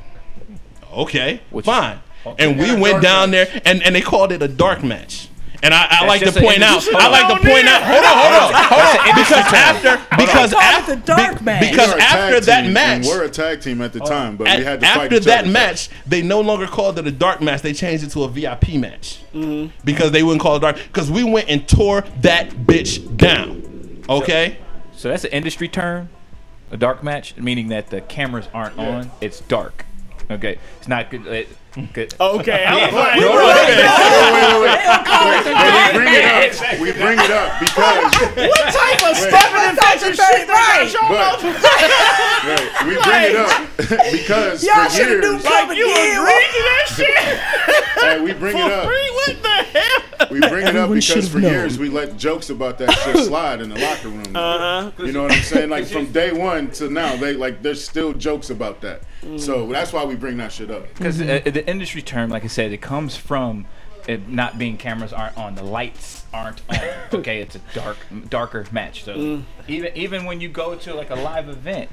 Okay, 0.94 1.42
Which- 1.50 1.66
fine. 1.66 2.00
And 2.40 2.58
we 2.58 2.76
went 2.76 3.04
down 3.04 3.30
match. 3.32 3.50
there 3.52 3.62
and, 3.66 3.84
and 3.84 3.94
they 3.96 4.02
called 4.02 4.32
it 4.32 4.42
a 4.42 4.48
dark 4.48 4.84
match. 4.84 5.30
And 5.66 5.74
I, 5.74 5.88
I 5.90 6.06
like 6.06 6.22
to 6.22 6.32
point 6.32 6.62
out. 6.62 6.88
I 6.94 7.10
like 7.10 7.42
to 7.42 7.48
point 7.48 7.66
out. 7.66 7.82
Hold 7.82 8.06
on, 8.06 8.18
hold 8.22 8.34
on, 8.38 8.64
hold 8.70 8.86
on. 8.86 9.16
Because 9.16 9.54
after, 9.54 10.16
because 10.16 10.54
after, 10.54 10.96
the 10.96 11.02
dark 11.02 11.42
match. 11.42 11.72
because 11.72 11.88
We 11.88 11.94
were 11.94 11.98
a 11.98 12.02
tag 12.02 12.34
after 12.34 12.40
that 12.42 12.70
match, 12.70 13.06
we're 13.08 13.24
a 13.24 13.30
tag 13.30 13.62
team 13.62 13.82
at 13.82 13.92
the 13.92 14.00
time, 14.00 14.38
but 14.38 14.46
we 14.46 14.64
had 14.64 14.80
to 14.82 14.86
fight 14.86 15.06
after 15.06 15.20
that 15.22 15.48
match, 15.48 15.90
they 16.06 16.22
no 16.22 16.40
longer 16.42 16.68
called 16.68 17.00
it 17.00 17.08
a 17.08 17.12
dark 17.12 17.42
match. 17.42 17.64
They 17.64 17.74
changed 17.74 18.04
it 18.04 18.12
to 18.12 18.26
a 18.26 18.30
VIP 18.30 18.76
match 18.76 19.24
mm-hmm. 19.34 19.76
because 19.84 20.12
they 20.12 20.22
wouldn't 20.22 20.42
call 20.42 20.58
it 20.58 20.60
dark. 20.60 20.76
Because 20.76 21.10
we 21.10 21.24
went 21.24 21.50
and 21.50 21.68
tore 21.68 22.02
that 22.22 22.52
bitch 22.52 23.18
down. 23.18 24.04
Okay. 24.08 24.60
So 24.96 25.10
that's 25.10 25.24
an 25.24 25.32
industry 25.32 25.68
term, 25.68 26.10
a 26.70 26.78
dark 26.78 27.04
match, 27.04 27.36
meaning 27.38 27.70
that 27.70 27.90
the 27.90 28.02
cameras 28.02 28.48
aren't 28.54 28.78
on. 28.78 29.10
It's 29.20 29.40
dark. 29.40 29.86
Okay, 30.32 30.58
it's 30.80 30.88
not 30.88 31.12
good. 31.12 31.26
It, 31.28 31.48
good. 31.94 32.14
Okay, 32.20 32.64
I 32.66 32.86
was 32.86 32.94
like, 32.94 33.20
No, 33.20 33.36
wait, 33.36 33.46
wait, 33.46 33.78
wait, 33.78 33.86
wait, 34.34 34.62
wait. 34.64 34.80
Wait, 35.26 35.86
we 35.86 35.92
bring 35.94 36.14
it 36.14 36.26
up. 36.26 36.80
We 36.80 36.92
bring 36.94 37.20
it 37.20 37.32
up 37.32 37.60
because 37.60 38.12
what 38.50 38.66
type 38.74 39.02
of 39.06 39.14
Wait. 39.14 39.30
stepping 39.30 39.70
infection 39.70 40.12
shit 40.16 40.48
Right. 40.48 40.88
that 40.88 40.94
y'all 40.94 41.10
But- 41.12 41.44
right, 42.50 42.70
we 42.88 42.94
bring 42.96 43.24
it 43.30 43.36
up 43.36 43.52
because 44.12 44.64
Y'all 44.64 44.86
for 44.86 44.90
shoulda 44.92 45.28
years, 45.28 45.44
Come 45.44 45.68
Like 45.70 45.78
you 45.78 45.86
again, 45.92 46.18
agreed 46.18 46.50
to 46.56 46.62
that 46.64 46.86
shit 46.96 48.04
hey, 48.04 48.22
we 48.22 48.34
bring 48.34 48.58
it 48.58 48.62
for 48.62 48.72
up. 48.74 48.86
free? 48.86 49.10
What 49.12 49.44
the 49.44 49.80
hell? 49.80 50.28
We 50.32 50.40
bring 50.40 50.68
it 50.68 50.76
up 50.76 50.90
because 50.92 51.30
for 51.30 51.40
known. 51.40 51.52
years 51.52 51.78
we 51.78 51.90
let 51.90 52.18
jokes 52.18 52.50
about 52.50 52.78
that 52.80 52.92
shit 52.92 53.18
slide 53.26 53.62
in 53.62 53.70
the 53.70 53.80
locker 53.80 54.10
room. 54.10 54.36
Uh-huh. 54.36 54.92
You 55.04 55.12
know 55.12 55.24
what 55.24 55.32
I'm 55.34 55.42
saying? 55.42 55.70
Like 55.70 55.86
from 55.86 56.12
day 56.12 56.32
one 56.32 56.72
to 56.72 56.90
now, 56.90 57.16
they 57.16 57.34
like 57.34 57.62
there's 57.62 57.84
still 57.84 58.14
jokes 58.14 58.50
about 58.50 58.82
that. 58.82 59.02
So 59.38 59.68
that's 59.68 59.92
why 59.92 60.06
we 60.06 60.16
bring 60.16 60.38
that 60.38 60.52
shit 60.52 60.70
up. 60.70 60.88
Because 60.94 61.20
uh, 61.20 61.42
the 61.46 61.68
industry 61.68 62.02
term, 62.02 62.30
like 62.30 62.44
I 62.44 62.48
said, 62.48 62.72
it 62.72 62.82
comes 62.82 63.16
from 63.16 63.66
it 64.08 64.30
not 64.30 64.58
being 64.58 64.78
cameras 64.78 65.14
aren't 65.14 65.38
on, 65.38 65.56
the 65.56 65.64
lights 65.64 66.26
aren't 66.34 66.62
on. 66.70 66.78
Okay, 67.14 67.40
it's 67.40 67.56
a 67.56 67.62
dark, 67.74 67.98
darker 68.30 68.66
match. 68.72 69.04
So 69.04 69.16
mm. 69.16 69.44
even 69.68 69.96
even 69.96 70.26
when 70.26 70.42
you 70.42 70.50
go 70.50 70.76
to 70.76 70.94
like 70.94 71.10
a 71.10 71.16
live 71.16 71.50
event 71.50 71.90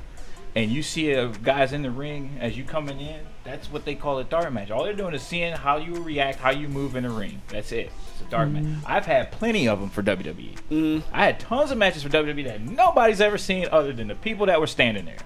and 0.54 0.70
you 0.70 0.82
see 0.82 1.12
a 1.12 1.28
guys 1.28 1.72
in 1.72 1.82
the 1.82 1.90
ring 1.90 2.36
as 2.40 2.56
you 2.56 2.64
coming 2.64 3.00
in, 3.00 3.20
that's 3.44 3.70
what 3.70 3.84
they 3.84 3.94
call 3.94 4.18
a 4.18 4.24
dark 4.24 4.52
match. 4.52 4.70
All 4.70 4.84
they're 4.84 4.94
doing 4.94 5.14
is 5.14 5.22
seeing 5.22 5.52
how 5.52 5.76
you 5.76 6.02
react, 6.02 6.38
how 6.38 6.50
you 6.50 6.68
move 6.68 6.96
in 6.96 7.04
the 7.04 7.10
ring. 7.10 7.40
That's 7.48 7.72
it. 7.72 7.90
It's 8.12 8.22
a 8.22 8.30
dark 8.30 8.48
match. 8.50 8.64
Mm. 8.64 8.80
I've 8.86 9.06
had 9.06 9.30
plenty 9.32 9.68
of 9.68 9.80
them 9.80 9.90
for 9.90 10.02
WWE. 10.02 10.56
Mm. 10.70 11.02
I 11.12 11.26
had 11.26 11.38
tons 11.38 11.70
of 11.70 11.78
matches 11.78 12.02
for 12.02 12.08
WWE 12.08 12.44
that 12.44 12.60
nobody's 12.60 13.20
ever 13.20 13.38
seen 13.38 13.68
other 13.70 13.92
than 13.92 14.08
the 14.08 14.14
people 14.14 14.46
that 14.46 14.60
were 14.60 14.66
standing 14.66 15.04
there, 15.04 15.18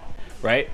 right? 0.42 0.68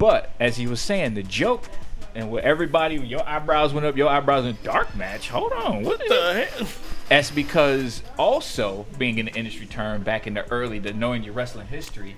But 0.00 0.30
as 0.40 0.56
he 0.56 0.66
was 0.66 0.80
saying, 0.80 1.12
the 1.12 1.22
joke 1.22 1.68
and 2.14 2.30
what 2.30 2.42
everybody, 2.42 2.96
your 2.96 3.26
eyebrows 3.28 3.74
went 3.74 3.84
up, 3.84 3.98
your 3.98 4.08
eyebrows 4.08 4.46
in 4.46 4.56
dark 4.64 4.96
match. 4.96 5.28
Hold 5.28 5.52
on, 5.52 5.84
what 5.84 5.98
The 6.08 6.48
hell? 6.50 6.66
That's 7.10 7.30
because 7.30 8.02
also 8.18 8.86
being 8.98 9.18
in 9.18 9.26
the 9.26 9.34
industry 9.34 9.66
term 9.66 10.02
back 10.02 10.26
in 10.26 10.34
the 10.34 10.50
early, 10.50 10.78
the 10.78 10.94
knowing 10.94 11.22
your 11.22 11.34
wrestling 11.34 11.66
history, 11.66 12.16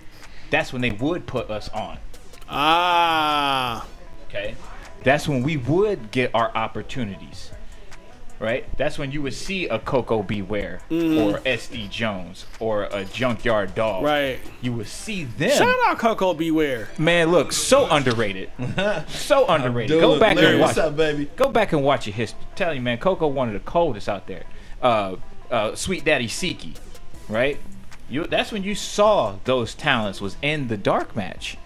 that's 0.49 0.73
when 0.73 0.81
they 0.81 0.93
would 0.93 1.27
put 1.27 1.51
us 1.51 1.69
on. 1.71 1.99
Ah, 2.49 3.87
Okay, 4.29 4.55
that's 5.03 5.27
when 5.29 5.43
we 5.43 5.57
would 5.57 6.11
get 6.11 6.31
our 6.35 6.55
opportunities. 6.55 7.51
Right, 8.43 8.77
that's 8.77 8.99
when 8.99 9.13
you 9.13 9.23
would 9.23 9.35
see 9.35 9.69
a 9.69 9.79
Koko 9.79 10.21
B. 10.21 10.43
Ware 10.43 10.81
or 10.91 11.39
SD 11.45 11.89
Jones 11.89 12.45
or 12.59 12.89
a 12.91 13.05
Junkyard 13.05 13.77
Dog. 13.77 14.03
right. 14.03 14.41
you 14.61 14.73
would 14.73 14.89
see 14.89 15.23
them. 15.23 15.51
Shout 15.51 15.77
out 15.87 16.01
Koko 16.01 16.35
B. 16.35 16.51
Ware. 16.51 16.89
Man, 16.99 17.31
look, 17.31 17.53
so 17.53 17.89
underrated. 17.89 18.51
so 19.07 19.47
underrated. 19.47 20.01
Go 20.01 20.19
back 20.19 20.35
Larry, 20.35 20.55
and 20.55 20.61
watch. 20.61 20.71
what's 20.71 20.79
up, 20.79 20.97
baby? 20.97 21.31
Go 21.37 21.51
back 21.51 21.73
and 21.73 21.85
watch 21.85 22.09
your 22.09 22.15
history. 22.15 22.41
Tell 22.57 22.75
you, 22.75 22.81
man, 22.81 22.99
Koko 22.99 23.29
one 23.29 23.47
of 23.47 23.55
the 23.55 23.61
coldest 23.61 24.09
out 24.09 24.27
there. 24.27 24.43
Uh, 24.83 25.17
uh, 25.49 25.77
Sweet 25.77 26.05
Daddy 26.05 26.27
Siki, 26.27 26.77
right? 27.29 27.61
You. 28.09 28.25
That's 28.25 28.51
when 28.51 28.65
you 28.65 28.75
saw 28.75 29.37
those 29.45 29.73
talents 29.73 30.21
was 30.21 30.37
in 30.43 30.67
the 30.67 30.77
dark 30.77 31.15
match 31.15 31.59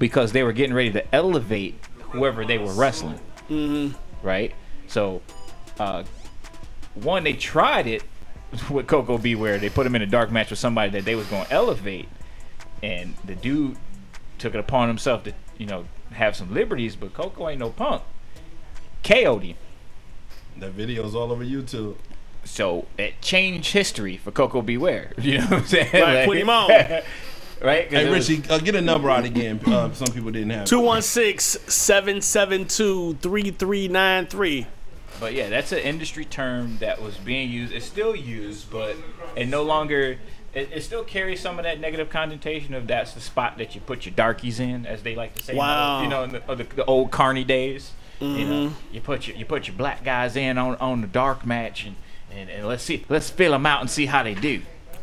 because 0.00 0.32
they 0.32 0.42
were 0.42 0.52
getting 0.52 0.74
ready 0.74 0.90
to 0.90 1.14
elevate 1.14 1.80
whoever 2.00 2.44
they 2.44 2.58
were 2.58 2.72
wrestling. 2.72 3.20
Mm-hmm. 3.48 3.96
Right. 4.26 4.52
So, 4.88 5.22
uh, 5.78 6.04
one 6.94 7.24
they 7.24 7.32
tried 7.34 7.86
it 7.86 8.02
with 8.70 8.86
Koko 8.86 9.18
B. 9.18 9.34
Ware. 9.34 9.58
They 9.58 9.68
put 9.70 9.86
him 9.86 9.94
in 9.94 10.02
a 10.02 10.06
dark 10.06 10.30
match 10.30 10.50
with 10.50 10.58
somebody 10.58 10.90
that 10.92 11.04
they 11.04 11.14
was 11.14 11.26
going 11.26 11.44
to 11.46 11.52
elevate, 11.52 12.08
and 12.82 13.14
the 13.24 13.34
dude 13.34 13.76
took 14.38 14.54
it 14.54 14.58
upon 14.58 14.88
himself 14.88 15.24
to 15.24 15.32
you 15.58 15.66
know 15.66 15.84
have 16.12 16.34
some 16.36 16.52
liberties, 16.54 16.96
but 16.96 17.12
Koko 17.14 17.48
ain't 17.48 17.58
no 17.60 17.70
punk. 17.70 18.02
KO'd 19.04 19.42
him. 19.42 19.56
That 20.58 20.72
video's 20.72 21.14
all 21.14 21.30
over 21.30 21.44
YouTube. 21.44 21.96
So 22.44 22.86
it 22.96 23.20
changed 23.20 23.72
history 23.72 24.16
for 24.16 24.30
Koko 24.30 24.62
B. 24.62 24.76
Ware. 24.78 25.12
You 25.18 25.38
know 25.38 25.44
what 25.44 25.52
I'm 25.52 25.66
saying? 25.66 25.90
Right, 25.92 26.26
put 26.26 26.36
him 26.38 26.48
on. 26.50 26.70
right? 26.70 27.02
Hey, 27.62 28.06
it 28.06 28.10
was- 28.10 28.28
Richie, 28.28 28.48
uh, 28.48 28.58
get 28.58 28.74
a 28.74 28.80
number 28.80 29.10
out 29.10 29.24
again. 29.24 29.60
Uh, 29.66 29.92
some 29.92 30.08
people 30.08 30.30
didn't 30.30 30.50
have. 30.50 30.62
it. 30.62 30.66
216 30.68 31.60
772 31.70 33.14
3393. 33.20 34.66
But 35.20 35.34
yeah, 35.34 35.48
that's 35.48 35.72
an 35.72 35.78
industry 35.78 36.24
term 36.24 36.78
that 36.78 37.02
was 37.02 37.16
being 37.16 37.50
used. 37.50 37.72
It's 37.72 37.86
still 37.86 38.14
used, 38.14 38.70
but 38.70 38.96
it 39.36 39.46
no 39.48 39.62
longer. 39.62 40.18
It, 40.54 40.70
it 40.72 40.82
still 40.82 41.04
carries 41.04 41.40
some 41.40 41.58
of 41.58 41.64
that 41.64 41.78
negative 41.80 42.08
connotation 42.08 42.72
of 42.74 42.86
that's 42.86 43.12
the 43.12 43.20
spot 43.20 43.58
that 43.58 43.74
you 43.74 43.80
put 43.82 44.06
your 44.06 44.14
darkies 44.14 44.58
in, 44.60 44.86
as 44.86 45.02
they 45.02 45.14
like 45.14 45.34
to 45.34 45.42
say. 45.42 45.54
Wow. 45.54 46.02
You 46.02 46.08
know, 46.08 46.24
in 46.24 46.30
the, 46.30 46.40
the, 46.54 46.64
the 46.64 46.84
old 46.86 47.10
carny 47.10 47.44
days. 47.44 47.92
You 48.20 48.26
Mm-hmm. 48.26 48.74
you 48.94 49.00
put 49.00 49.28
your 49.28 49.36
you 49.36 49.44
put 49.44 49.68
your 49.68 49.76
black 49.76 50.02
guys 50.02 50.34
in 50.34 50.58
on 50.58 50.74
on 50.76 51.02
the 51.02 51.06
dark 51.06 51.46
match, 51.46 51.84
and, 51.84 51.94
and, 52.32 52.50
and 52.50 52.66
let's 52.66 52.82
see, 52.82 53.04
let's 53.08 53.30
fill 53.30 53.52
them 53.52 53.64
out 53.64 53.80
and 53.80 53.88
see 53.88 54.06
how 54.06 54.24
they 54.24 54.34
do. 54.34 54.62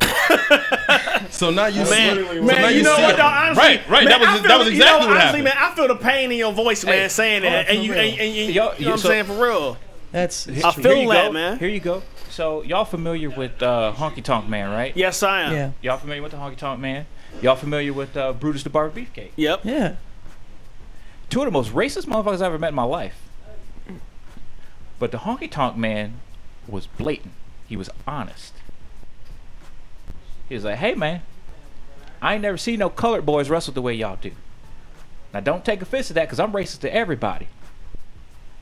So 1.30 1.50
now 1.50 1.66
you 1.66 1.82
Man, 1.84 2.16
see, 2.16 2.40
man, 2.40 2.46
so 2.56 2.62
now 2.62 2.68
you 2.68 2.82
know 2.82 2.96
see 2.96 3.02
what? 3.02 3.16
Though, 3.16 3.22
honestly, 3.24 3.62
right, 3.62 3.88
right. 3.88 4.04
man, 4.04 4.08
that 4.08 4.20
was 4.20 4.28
I 4.28 4.32
feel, 4.38 4.42
that 4.48 4.58
was 4.58 4.70
you 4.72 4.78
know, 4.78 4.98
what 4.98 5.08
honestly, 5.08 5.18
happened. 5.20 5.44
Man, 5.44 5.54
I 5.58 5.74
feel 5.74 5.88
the 5.88 5.96
pain 5.96 6.30
in 6.32 6.38
your 6.38 6.52
voice, 6.52 6.84
man, 6.84 6.94
Hey, 6.94 7.08
saying 7.08 7.42
that, 7.42 7.68
and 7.68 7.82
you, 7.82 7.92
and, 7.94 8.20
and 8.20 8.34
you, 8.34 8.44
Yo- 8.44 8.72
you 8.78 8.84
know 8.84 8.90
what 8.92 9.00
I'm 9.00 9.06
saying 9.06 9.24
for 9.24 9.42
real. 9.42 9.76
That's 10.16 10.48
I 10.48 10.52
Here 10.52 10.72
feel 10.72 10.96
you 11.02 11.08
that, 11.12 11.26
go. 11.26 11.32
man. 11.32 11.58
Here 11.58 11.68
you 11.68 11.78
go. 11.78 12.02
So 12.30 12.62
y'all 12.62 12.86
familiar 12.86 13.28
with 13.28 13.62
uh, 13.62 13.92
Honky 13.94 14.24
Tonk 14.24 14.48
Man, 14.48 14.70
right? 14.70 14.96
Yes, 14.96 15.22
I 15.22 15.42
am. 15.42 15.52
yeah, 15.52 15.70
Y'all 15.82 15.98
familiar 15.98 16.22
with 16.22 16.32
the 16.32 16.38
Honky 16.38 16.56
Tonk 16.56 16.80
Man? 16.80 17.04
Y'all 17.42 17.54
familiar 17.54 17.92
with 17.92 18.16
uh, 18.16 18.32
Brutus 18.32 18.62
the 18.62 18.70
Barber 18.70 18.98
Beefcake? 18.98 19.32
Yep. 19.36 19.60
yeah. 19.64 19.96
two 21.28 21.40
of 21.40 21.44
the 21.44 21.50
most 21.50 21.70
racist 21.74 22.06
motherfuckers 22.06 22.36
I've 22.36 22.44
ever 22.44 22.58
met 22.58 22.70
in 22.70 22.74
my 22.74 22.82
life. 22.84 23.28
But 24.98 25.12
the 25.12 25.18
honky 25.18 25.50
tonk 25.50 25.76
man 25.76 26.20
was 26.66 26.86
blatant. 26.86 27.34
He 27.68 27.76
was 27.76 27.90
honest. 28.06 28.54
He 30.48 30.54
was 30.54 30.64
like, 30.64 30.76
hey 30.78 30.94
man, 30.94 31.20
I 32.22 32.32
ain't 32.32 32.42
never 32.42 32.56
seen 32.56 32.78
no 32.78 32.88
colored 32.88 33.26
boys 33.26 33.50
wrestle 33.50 33.74
the 33.74 33.82
way 33.82 33.92
y'all 33.92 34.16
do. 34.18 34.30
Now 35.34 35.40
don't 35.40 35.62
take 35.62 35.82
offense 35.82 36.06
to 36.06 36.14
that 36.14 36.24
because 36.24 36.40
I'm 36.40 36.52
racist 36.52 36.80
to 36.80 36.94
everybody. 36.94 37.48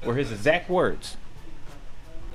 Were 0.04 0.16
his 0.16 0.32
exact 0.32 0.68
words. 0.68 1.16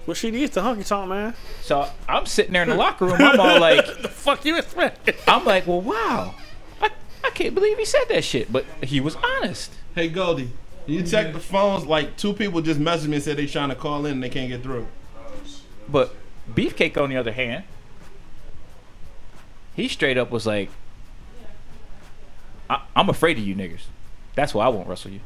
Well, 0.06 0.16
she 0.16 0.32
needs 0.32 0.54
the 0.56 0.62
honky 0.62 0.86
tonk, 0.88 1.10
man. 1.10 1.36
So 1.62 1.88
I'm 2.08 2.26
sitting 2.26 2.54
there 2.54 2.64
in 2.64 2.70
the 2.70 2.76
locker 2.76 3.06
room, 3.06 3.16
I'm 3.22 3.40
all 3.40 3.60
like, 3.60 3.86
the 4.02 4.08
fuck 4.10 4.44
you 4.46 4.58
expect? 4.58 5.12
I'm 5.28 5.46
like, 5.46 5.68
well, 5.68 5.82
wow. 5.82 6.34
I, 6.82 6.90
I 7.24 7.30
can't 7.32 7.54
believe 7.54 7.78
he 7.78 7.86
said 7.86 8.06
that 8.10 8.24
shit. 8.24 8.52
But 8.52 8.66
he 8.84 9.00
was 9.00 9.16
honest. 9.18 9.72
Hey 9.94 10.08
Goldie, 10.10 10.50
you 10.88 11.04
check 11.04 11.34
the 11.34 11.40
phones. 11.40 11.86
Like 11.86 12.18
two 12.18 12.34
people 12.34 12.62
just 12.62 12.80
messaged 12.80 13.08
me 13.08 13.16
and 13.16 13.24
said 13.24 13.38
they 13.38 13.46
trying 13.46 13.70
to 13.70 13.76
call 13.76 14.06
in 14.06 14.14
and 14.14 14.24
they 14.24 14.30
can't 14.30 14.50
get 14.50 14.64
through. 14.64 14.88
But 15.88 16.16
Beefcake, 16.52 16.98
on 17.02 17.10
the 17.10 17.18
other 17.18 17.32
hand, 17.32 17.64
he 19.76 19.88
straight 19.88 20.18
up 20.18 20.32
was 20.32 20.46
like, 20.48 20.70
I- 22.70 22.82
"I'm 22.96 23.10
afraid 23.10 23.38
of 23.38 23.44
you 23.46 23.56
niggas. 23.56 23.84
That's 24.36 24.54
why 24.54 24.66
I 24.66 24.70
won't 24.70 24.88
wrestle 24.88 25.12
you." 25.12 25.20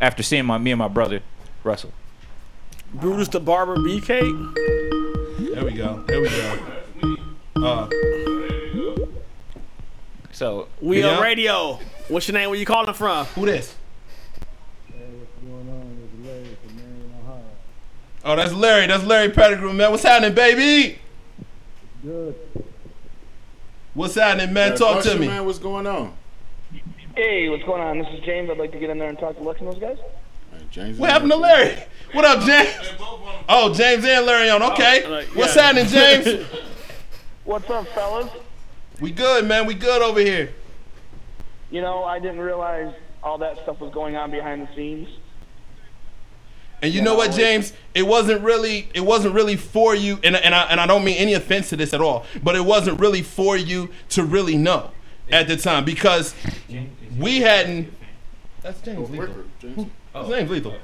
After 0.00 0.22
seeing 0.22 0.46
my 0.46 0.58
me 0.58 0.70
and 0.72 0.78
my 0.78 0.88
brother 0.88 1.20
wrestle, 1.62 1.92
Brutus 2.94 3.28
the 3.28 3.40
Barber 3.40 3.76
BK. 3.76 4.20
There 5.54 5.64
we 5.64 5.72
go. 5.72 6.02
There 6.06 6.20
we 6.20 6.28
go. 6.28 6.58
Uh, 7.56 7.88
so 10.32 10.68
We 10.80 11.00
Yeah. 11.02 11.16
on 11.16 11.22
radio. 11.22 11.78
What's 12.08 12.26
your 12.28 12.34
name? 12.34 12.50
Where 12.50 12.58
you 12.58 12.66
calling 12.66 12.92
from? 12.94 13.26
who 13.26 13.46
this? 13.46 13.74
Oh, 18.22 18.36
that's 18.36 18.52
Larry. 18.52 18.86
That's 18.86 19.04
Larry 19.04 19.30
Pettigrew, 19.30 19.72
man. 19.72 19.90
What's 19.90 20.02
happening, 20.02 20.34
baby? 20.34 20.98
Good. 22.02 22.34
What's 23.94 24.14
happening, 24.14 24.52
man? 24.52 24.72
Uh, 24.72 24.76
Talk 24.76 25.02
to 25.04 25.16
me. 25.18 25.26
man. 25.26 25.46
What's 25.46 25.58
going 25.58 25.86
on? 25.86 26.12
Hey, 27.16 27.48
what's 27.48 27.64
going 27.64 27.80
on? 27.82 27.98
This 27.98 28.08
is 28.12 28.20
James. 28.20 28.50
I'd 28.50 28.58
like 28.58 28.72
to 28.72 28.78
get 28.78 28.90
in 28.90 28.98
there 28.98 29.08
and 29.08 29.18
talk 29.18 29.36
to 29.36 29.42
Lex 29.42 29.60
and 29.60 29.68
those 29.72 29.78
guys. 29.80 29.96
Hey, 30.52 30.58
James. 30.70 30.98
What 30.98 31.10
happened 31.10 31.30
to 31.32 31.36
Larry? 31.38 31.78
What 32.12 32.24
up, 32.24 32.44
James? 32.44 32.74
Oh, 33.48 33.72
James 33.72 34.04
and 34.04 34.26
Larry 34.26 34.50
on. 34.50 34.62
Okay. 34.72 35.04
Oh, 35.04 35.10
like, 35.10 35.26
What's 35.28 35.54
happening, 35.54 35.86
James? 35.86 36.44
What's 37.44 37.68
up, 37.70 37.86
fellas? 37.88 38.30
we 39.00 39.10
good, 39.10 39.46
man. 39.46 39.66
We 39.66 39.74
good 39.74 40.02
over 40.02 40.20
here. 40.20 40.52
You 41.70 41.80
know, 41.80 42.04
I 42.04 42.18
didn't 42.18 42.40
realize 42.40 42.92
all 43.22 43.38
that 43.38 43.58
stuff 43.62 43.80
was 43.80 43.92
going 43.92 44.16
on 44.16 44.30
behind 44.30 44.66
the 44.66 44.74
scenes. 44.74 45.08
And 46.82 46.92
you 46.92 47.02
know 47.02 47.14
what, 47.14 47.32
James? 47.32 47.72
It 47.94 48.06
wasn't 48.06 48.42
really 48.42 48.88
it 48.94 49.02
wasn't 49.02 49.34
really 49.34 49.56
for 49.56 49.94
you, 49.94 50.18
and, 50.24 50.34
and 50.34 50.54
I 50.54 50.62
and 50.64 50.80
I 50.80 50.86
don't 50.86 51.04
mean 51.04 51.16
any 51.16 51.34
offense 51.34 51.68
to 51.70 51.76
this 51.76 51.92
at 51.92 52.00
all, 52.00 52.24
but 52.42 52.56
it 52.56 52.64
wasn't 52.64 52.98
really 52.98 53.22
for 53.22 53.56
you 53.56 53.90
to 54.10 54.24
really 54.24 54.56
know 54.56 54.90
at 55.30 55.46
the 55.46 55.56
time 55.56 55.84
because 55.84 56.34
we 57.18 57.40
hadn't. 57.40 57.92
That's 58.62 58.80
James 58.80 59.10
Lethal. 59.10 59.90
James. 60.12 60.26
His 60.26 60.36
name's 60.36 60.50
Lethal. 60.50 60.74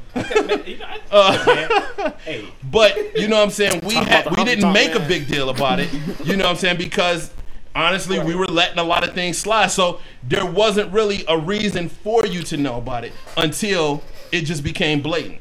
Uh, 1.11 2.13
but 2.71 3.19
you 3.19 3.29
know 3.29 3.37
what 3.37 3.45
I'm 3.45 3.51
saying? 3.51 3.81
We 3.85 3.95
had 3.95 4.31
we 4.37 4.45
didn't 4.45 4.63
tonk 4.63 4.75
make 4.75 4.95
a 4.95 5.01
big 5.01 5.27
deal 5.29 5.51
about 5.51 5.81
it. 5.81 5.93
You 6.25 6.37
know 6.37 6.45
what 6.45 6.51
I'm 6.51 6.57
saying? 6.57 6.79
Because 6.79 7.33
honestly, 7.75 8.19
we 8.19 8.35
were 8.35 8.47
letting 8.47 8.79
a 8.79 8.85
lot 8.85 9.07
of 9.07 9.15
things 9.15 9.39
slide. 9.39 9.71
So 9.71 10.01
there 10.23 10.47
wasn't 10.47 10.93
really 10.93 11.25
a 11.29 11.39
reason 11.39 11.89
for 11.89 12.27
you 12.27 12.43
to 12.45 12.57
know 12.57 12.79
about 12.79 13.05
it 13.05 13.13
until 13.37 14.03
it 14.33 14.43
just 14.43 14.65
became 14.65 15.03
blatant. 15.03 15.41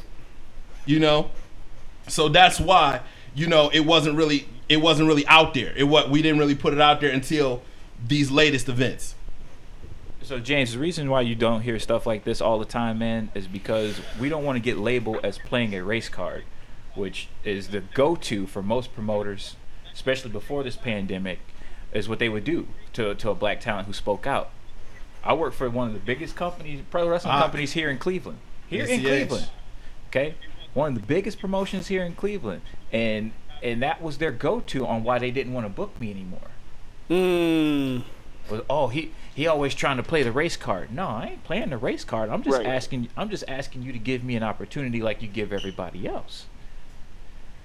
You 0.86 1.00
know? 1.00 1.32
So 2.08 2.30
that's 2.30 2.60
why, 2.60 3.02
you 3.34 3.48
know, 3.48 3.70
it 3.70 3.82
wasn't 3.82 4.16
really 4.16 4.48
it 4.70 4.78
wasn't 4.78 5.08
really 5.08 5.26
out 5.28 5.54
there. 5.54 5.74
It 5.76 5.84
what 5.84 6.10
we 6.10 6.22
didn't 6.22 6.40
really 6.40 6.56
put 6.56 6.74
it 6.74 6.82
out 6.82 7.02
there 7.02 7.12
until 7.12 7.62
these 8.06 8.30
latest 8.32 8.70
events. 8.70 9.16
So 10.26 10.40
James, 10.40 10.74
the 10.74 10.80
reason 10.80 11.10
why 11.10 11.22
you 11.22 11.36
don't 11.36 11.62
hear 11.62 11.78
stuff 11.78 12.08
like 12.08 12.24
this 12.24 12.42
all 12.42 12.58
the 12.58 12.66
time, 12.66 12.98
man, 12.98 13.30
is 13.36 13.48
because 13.48 14.02
we 14.20 14.28
don't 14.28 14.44
want 14.44 14.56
to 14.56 14.60
get 14.60 14.78
labeled 14.78 15.20
as 15.24 15.38
playing 15.38 15.76
a 15.76 15.84
race 15.84 16.10
card, 16.10 16.44
which 16.96 17.28
is 17.44 17.68
the 17.68 17.82
go-to 17.94 18.48
for 18.48 18.64
most 18.64 18.94
promoters, 18.96 19.56
especially 19.94 20.32
before 20.32 20.64
this 20.64 20.76
pandemic, 20.76 21.40
is 21.94 22.10
what 22.10 22.18
they 22.18 22.28
would 22.28 22.44
do 22.44 22.68
to 22.94 23.14
to 23.16 23.30
a 23.30 23.36
black 23.36 23.60
talent 23.62 23.86
who 23.86 23.94
spoke 23.94 24.26
out. 24.26 24.50
I 25.24 25.34
work 25.34 25.54
for 25.54 25.70
one 25.70 25.88
of 25.90 25.94
the 25.94 26.00
biggest 26.00 26.36
companies, 26.36 26.82
pro 26.90 27.08
wrestling 27.08 27.34
Ah. 27.36 27.42
companies 27.42 27.74
here 27.74 27.90
in 27.92 28.00
Cleveland. 28.00 28.40
Here 28.68 28.86
in 28.86 29.02
Cleveland, 29.02 29.48
okay, 30.10 30.34
one 30.74 30.96
of 30.96 31.02
the 31.02 31.06
biggest 31.08 31.40
promotions 31.40 31.86
here 31.88 32.04
in 32.04 32.16
Cleveland, 32.16 32.62
and 32.92 33.32
and 33.62 33.82
that 33.84 34.02
was 34.02 34.18
their 34.18 34.32
go-to 34.32 34.88
on 34.88 35.04
why 35.04 35.20
they 35.20 35.30
didn't 35.30 35.54
want 35.54 35.66
to 35.66 35.70
book 35.70 36.00
me 36.02 36.10
anymore 36.10 36.50
Mm. 37.12 38.04
was 38.50 38.62
oh 38.70 38.88
he 38.88 39.12
he 39.36 39.46
always 39.48 39.76
trying 39.76 39.98
to 39.98 40.04
play 40.04 40.24
the 40.24 40.32
race 40.32 40.56
card. 40.58 40.92
No, 40.92 41.06
I 41.08 41.28
ain't 41.34 41.44
playing 41.44 41.70
the 41.70 41.78
race 41.78 42.04
card. 42.06 42.30
I'm 42.30 42.42
just 42.42 42.58
Right. 42.58 42.66
asking 42.66 43.10
I'm 43.18 43.30
just 43.30 43.44
asking 43.48 43.84
you 43.84 43.92
to 43.92 44.00
give 44.00 44.24
me 44.24 44.36
an 44.36 44.44
opportunity 44.44 45.02
like 45.02 45.22
you 45.22 45.28
give 45.28 45.52
everybody 45.54 46.08
else. 46.08 46.46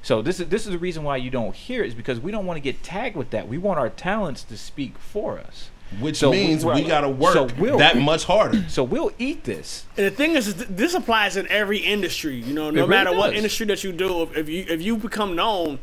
So 0.02 0.20
this 0.20 0.40
is 0.40 0.48
this 0.48 0.66
is 0.66 0.72
the 0.72 0.78
reason 0.78 1.04
why 1.04 1.16
you 1.18 1.30
don't 1.30 1.54
hear 1.54 1.84
it 1.84 1.88
is 1.88 1.94
because 1.94 2.18
we 2.20 2.32
don't 2.32 2.44
want 2.44 2.56
to 2.56 2.60
get 2.60 2.82
tagged 2.82 3.16
with 3.16 3.30
that. 3.30 3.48
We 3.48 3.56
want 3.58 3.78
our 3.78 3.88
talents 3.88 4.42
to 4.44 4.56
speak 4.56 4.98
for 4.98 5.38
us. 5.38 5.70
Which 5.98 6.16
So- 6.18 6.30
means 6.30 6.64
we 6.64 6.70
right. 6.70 6.86
gotta 6.86 7.08
work 7.08 7.32
So 7.34 7.48
we'll- 7.58 7.78
that 7.78 7.96
much 7.98 8.24
harder. 8.24 8.64
So 8.68 8.82
we'll 8.84 9.10
eat 9.18 9.42
this. 9.44 9.86
And 9.96 10.06
the 10.06 10.10
thing 10.12 10.36
is, 10.36 10.46
is 10.48 10.54
this 10.54 10.94
applies 10.94 11.36
in 11.36 11.48
every 11.48 11.78
industry. 11.78 12.36
You 12.36 12.54
know, 12.54 12.70
no 12.70 12.82
really 12.82 12.88
matter 12.88 13.12
what 13.14 13.34
industry 13.34 13.66
that 13.66 13.82
you 13.84 13.92
do, 13.92 14.22
if, 14.22 14.36
if 14.36 14.48
you 14.48 14.64
if 14.68 14.80
you 14.82 14.96
become 14.96 15.34
known 15.36 15.80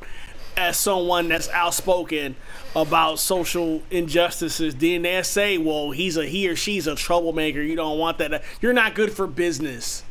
as 0.58 0.76
someone 0.78 1.30
that's 1.30 1.48
outspoken 1.50 2.36
about 2.76 3.20
social 3.20 3.82
injustices, 3.92 4.76
then 4.76 5.04
they 5.04 5.22
say, 5.24 5.58
"Well, 5.58 5.92
he's 5.92 6.18
a 6.18 6.26
he 6.26 6.50
or 6.50 6.56
she's 6.56 6.88
a 6.88 6.96
troublemaker. 6.96 7.62
You 7.62 7.76
don't 7.76 7.98
want 8.00 8.18
that. 8.18 8.44
You're 8.62 8.74
not 8.74 8.96
good 8.96 9.12
for 9.14 9.28
business." 9.28 10.04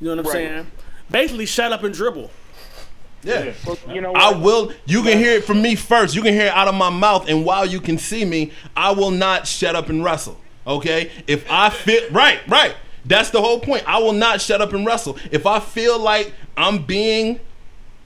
You 0.00 0.08
know 0.08 0.16
what 0.16 0.26
I'm 0.26 0.32
Right. 0.32 0.32
saying? 0.48 0.66
Basically, 1.10 1.46
shut 1.46 1.72
up 1.72 1.84
and 1.84 1.94
dribble. 1.94 2.30
Yeah. 3.22 3.52
Well, 3.64 3.78
you 3.88 4.00
know 4.00 4.12
I 4.12 4.32
will. 4.32 4.72
You 4.84 5.02
can 5.02 5.16
hear 5.16 5.32
it 5.36 5.44
from 5.44 5.62
me 5.62 5.76
first. 5.76 6.14
You 6.14 6.22
can 6.22 6.34
hear 6.34 6.46
it 6.46 6.52
out 6.52 6.68
of 6.68 6.74
my 6.74 6.90
mouth, 6.90 7.28
and 7.28 7.44
while 7.44 7.64
you 7.64 7.80
can 7.80 7.96
see 7.96 8.24
me, 8.24 8.52
I 8.76 8.90
will 8.90 9.10
not 9.12 9.46
shut 9.46 9.74
up 9.76 9.88
and 9.88 10.04
wrestle. 10.04 10.38
Okay? 10.66 11.10
If 11.26 11.44
I 11.50 11.70
feel 11.70 12.02
right, 12.10 12.40
right. 12.48 12.74
That's 13.06 13.30
the 13.30 13.40
whole 13.40 13.60
point. 13.60 13.84
I 13.86 13.98
will 13.98 14.12
not 14.12 14.40
shut 14.40 14.60
up 14.60 14.72
and 14.72 14.84
wrestle. 14.84 15.16
If 15.30 15.46
I 15.46 15.60
feel 15.60 15.98
like 15.98 16.32
I'm 16.56 16.78
being 16.84 17.38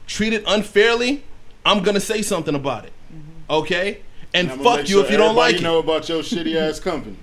treated 0.06 0.42
unfairly, 0.46 1.22
I'm 1.68 1.82
gonna 1.82 2.00
say 2.00 2.22
something 2.22 2.54
about 2.54 2.84
it. 2.84 2.92
Mm-hmm. 3.12 3.52
Okay? 3.52 4.00
And 4.34 4.50
I'ma 4.50 4.62
fuck 4.62 4.76
make 4.80 4.88
you 4.88 5.00
if 5.00 5.10
you 5.10 5.16
don't 5.16 5.30
everybody 5.30 5.52
like 5.52 5.60
it. 5.60 5.64
know 5.64 5.78
about 5.78 6.08
your 6.08 6.22
shitty 6.22 6.54
ass 6.56 6.80
company. 6.80 7.16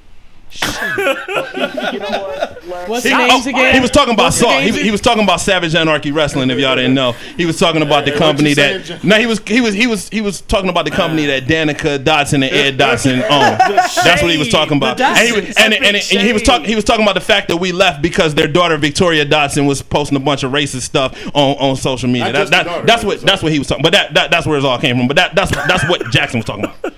You 0.66 2.00
know 2.00 2.10
what, 2.10 2.66
Lex? 2.68 2.90
What's 2.90 3.04
He, 3.04 3.10
the 3.10 3.18
names 3.18 3.46
oh, 3.46 3.50
again? 3.50 3.76
he 3.76 3.80
was 3.82 3.92
talking 3.92 4.14
about 4.14 4.24
What's 4.26 4.40
the 4.40 4.46
SAW. 4.46 4.52
He, 4.52 4.60
names 4.66 4.76
was- 4.76 4.84
he 4.86 4.92
was 4.92 5.02
talking 5.02 5.24
about 5.24 5.42
Savage 5.42 5.76
Anarchy 5.76 6.12
Wrestling. 6.12 6.50
If 6.50 6.60
y'all 6.60 6.76
didn't 6.76 6.94
know, 6.94 7.12
he 7.38 7.46
was 7.46 7.60
talking 7.60 7.82
about 7.82 8.06
the 8.06 8.12
Hey, 8.12 8.20
what 8.20 8.26
company 8.26 8.50
you 8.50 8.56
that. 8.56 8.86
saying, 8.86 9.00
John? 9.02 9.10
No, 9.10 9.18
he 9.18 9.26
was 9.26 9.40
he 9.46 9.62
was 9.62 9.74
he 9.74 9.88
was 9.88 10.10
he 10.10 10.22
was 10.22 10.42
talking 10.42 10.70
about 10.70 10.86
the 10.86 10.92
company 10.92 11.26
that 11.28 11.44
Danica 11.46 12.00
Dotson 12.04 12.36
and 12.36 12.46
Ed 12.46 12.78
Dotson 12.78 13.22
own. 13.30 13.58
That's 14.04 14.22
what 14.22 14.32
he 14.32 14.38
was 14.38 14.50
talking 14.50 14.78
about. 14.78 14.98
The 14.98 15.06
And 15.06 15.18
he, 15.28 15.32
was, 15.34 15.46
Dotsons. 15.46 15.58
and, 15.66 15.74
and, 15.74 15.96
and 15.96 16.04
he 16.28 16.34
was 16.34 16.42
talking 16.42 16.66
he 16.68 16.76
was 16.76 16.84
talking 16.84 17.04
about 17.04 17.16
the 17.16 17.22
fact 17.22 17.48
that 17.50 17.58
we 17.58 17.72
left 17.72 18.02
because 18.02 18.34
their 18.36 18.48
daughter 18.48 18.78
Victoria 18.78 19.26
Dotson 19.26 19.68
was 19.68 19.82
posting 19.82 20.16
a 20.18 20.22
bunch 20.22 20.44
of 20.44 20.52
racist 20.52 20.82
stuff 20.82 21.18
on, 21.36 21.58
on 21.58 21.76
social 21.76 22.08
media. 22.10 22.32
Not 22.32 22.34
That, 22.34 22.40
just 22.40 22.52
the 22.52 22.58
that, 22.58 22.64
daughter, 22.66 22.86
that's 22.88 23.04
what 23.04 23.20
so- 23.20 23.26
that's 23.26 23.44
what 23.44 23.52
he 23.52 23.60
was 23.60 23.68
talking. 23.68 23.84
But 23.84 23.94
that, 23.94 24.14
that 24.14 24.32
that's 24.32 24.48
where 24.48 24.58
it 24.58 24.66
all 24.66 24.80
came 24.80 24.98
from. 24.98 25.08
But 25.08 25.18
that 25.18 25.36
that's 25.36 25.52
that's 25.52 25.88
what 25.90 26.10
Jackson 26.12 26.40
was 26.40 26.46
talking 26.46 26.66
about. 26.66 26.94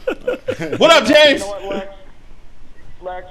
What 0.80 0.90
up, 0.92 1.08
You 1.08 1.14
James? 1.16 1.42
know 1.42 1.48
what, 1.48 1.64
Lex? 1.66 1.94
Lex, 3.02 3.28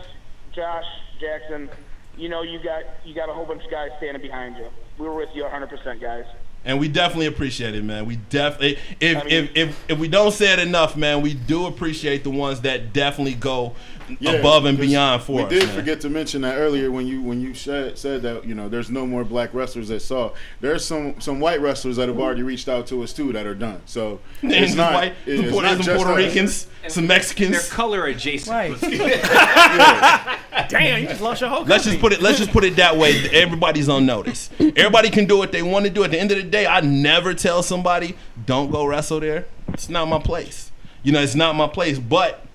Josh, 0.56 0.84
Jackson. 1.20 1.68
You 2.16 2.30
know 2.30 2.42
you 2.42 2.58
got 2.58 2.82
you 3.04 3.14
got 3.14 3.28
a 3.28 3.32
whole 3.32 3.44
bunch 3.44 3.62
of 3.64 3.70
guys 3.70 3.90
standing 3.98 4.22
behind 4.22 4.56
you. 4.56 4.68
We 4.98 5.06
were 5.06 5.14
with 5.14 5.28
you 5.34 5.44
100%, 5.44 6.00
guys. 6.00 6.24
And 6.64 6.80
we 6.80 6.88
definitely 6.88 7.26
appreciate 7.26 7.74
it, 7.74 7.84
man. 7.84 8.06
We 8.06 8.16
definitely 8.16 8.76
eh, 8.76 8.80
if, 9.00 9.16
I 9.18 9.24
mean- 9.24 9.32
if 9.32 9.56
if 9.56 9.84
if 9.90 9.98
we 9.98 10.08
don't 10.08 10.32
say 10.32 10.52
it 10.54 10.58
enough, 10.58 10.96
man, 10.96 11.20
we 11.20 11.34
do 11.34 11.66
appreciate 11.66 12.24
the 12.24 12.30
ones 12.30 12.62
that 12.62 12.92
definitely 12.92 13.34
go 13.34 13.76
Yeah, 14.20 14.32
above 14.32 14.64
and 14.64 14.78
beyond 14.78 15.22
for 15.22 15.36
we 15.36 15.42
us. 15.42 15.50
did 15.50 15.66
man. 15.66 15.74
forget 15.76 16.00
to 16.02 16.10
mention 16.10 16.42
that 16.42 16.56
earlier 16.56 16.90
when 16.90 17.06
you 17.06 17.22
when 17.22 17.40
you 17.40 17.54
said, 17.54 17.98
said 17.98 18.22
that 18.22 18.44
you 18.44 18.54
know 18.54 18.68
there's 18.68 18.90
no 18.90 19.06
more 19.06 19.24
black 19.24 19.52
wrestlers 19.54 19.88
that 19.88 20.00
saw. 20.00 20.32
There's 20.60 20.84
some 20.84 21.20
some 21.20 21.40
white 21.40 21.60
wrestlers 21.60 21.96
that 21.96 22.08
have 22.08 22.18
already 22.18 22.42
reached 22.42 22.68
out 22.68 22.86
to 22.88 23.02
us 23.02 23.12
too 23.12 23.32
that 23.32 23.46
are 23.46 23.54
done. 23.54 23.82
So 23.86 24.20
And 24.42 24.52
it's 24.54 24.74
not 24.74 24.92
white, 24.94 25.14
it's 25.26 25.42
some, 25.42 25.50
Puerto, 25.50 25.68
not 25.68 25.76
some 25.76 25.86
just 25.86 25.96
Puerto 25.96 26.12
us. 26.20 26.26
Ricans, 26.26 26.66
some 26.88 27.06
Mexicans. 27.06 27.50
They're 27.50 27.76
color 27.76 28.06
adjacent. 28.06 28.54
Right. 28.54 28.80
Damn, 30.68 31.02
you 31.02 31.08
just 31.08 31.20
lost 31.20 31.40
your 31.40 31.50
whole. 31.50 31.64
Let's 31.64 31.84
just 31.84 32.00
put 32.00 32.12
it. 32.12 32.22
Let's 32.22 32.38
just 32.38 32.50
put 32.50 32.64
it 32.64 32.76
that 32.76 32.96
way. 32.96 33.28
Everybody's 33.30 33.88
on 33.88 34.06
notice. 34.06 34.50
Everybody 34.58 35.10
can 35.10 35.26
do 35.26 35.36
what 35.36 35.52
they 35.52 35.62
want 35.62 35.84
to 35.84 35.90
do. 35.90 36.02
At 36.04 36.10
the 36.10 36.18
end 36.18 36.30
of 36.30 36.38
the 36.38 36.44
day, 36.44 36.66
I 36.66 36.80
never 36.80 37.34
tell 37.34 37.62
somebody 37.62 38.16
don't 38.46 38.70
go 38.70 38.86
wrestle 38.86 39.20
there. 39.20 39.46
It's 39.68 39.88
not 39.88 40.06
my 40.06 40.18
place. 40.18 40.70
You 41.02 41.12
know, 41.12 41.20
it's 41.20 41.34
not 41.34 41.54
my 41.54 41.68
place. 41.68 41.98
But 41.98 42.45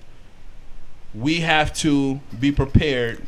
we 1.14 1.40
have 1.40 1.72
to 1.74 2.20
be 2.38 2.52
prepared 2.52 3.22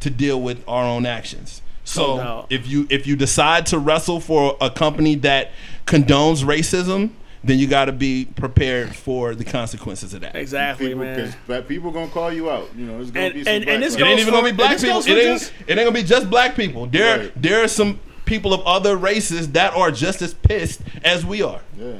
to 0.00 0.10
deal 0.10 0.40
with 0.40 0.62
our 0.68 0.84
own 0.84 1.06
actions. 1.06 1.62
No 1.62 1.66
So 1.84 2.16
doubt. 2.18 2.46
if 2.50 2.66
you 2.68 2.86
if 2.90 3.06
you 3.06 3.16
decide 3.16 3.66
to 3.66 3.78
wrestle 3.78 4.20
for 4.20 4.56
a 4.60 4.70
company 4.70 5.14
that 5.16 5.50
condones 5.86 6.44
racism, 6.44 7.10
then 7.42 7.58
you 7.58 7.66
got 7.66 7.86
to 7.86 7.92
be 7.92 8.26
prepared 8.36 8.94
for 8.94 9.34
the 9.34 9.44
consequences 9.44 10.12
of 10.14 10.20
that. 10.20 10.36
Exactly, 10.36 10.88
People, 10.88 11.04
man. 11.04 11.34
because 11.46 11.64
people 11.66 11.90
gonna 11.90 12.10
call 12.10 12.30
you 12.32 12.50
out. 12.50 12.68
You 12.76 12.84
know, 12.86 13.00
it's 13.00 13.10
gonna 13.10 13.26
And- 13.26 13.34
be 13.34 13.44
some 13.44 13.54
and- 13.54 13.64
black 13.64 13.74
and 13.74 13.82
this 13.82 13.94
It 13.96 14.02
ain't 14.02 14.20
even 14.20 14.34
gonna 14.34 14.46
be 14.50 14.52
black 14.56 14.72
this 14.72 14.82
people. 14.82 14.96
goes 14.98 15.06
It 15.08 15.12
ain't, 15.18 15.40
just- 15.40 15.52
it 15.66 15.78
ain't 15.78 15.86
gonna 15.86 15.92
be 15.92 16.02
just 16.06 16.28
black 16.30 16.54
people. 16.54 16.86
There, 16.86 17.18
Right. 17.18 17.32
there 17.42 17.64
are 17.64 17.68
some 17.68 17.98
people 18.26 18.52
of 18.54 18.60
other 18.66 18.94
races 18.96 19.48
that 19.52 19.74
are 19.74 19.90
just 19.90 20.22
as 20.22 20.34
pissed 20.34 20.80
as 21.02 21.24
we 21.24 21.42
are. 21.42 21.60
Yeah. 21.78 21.94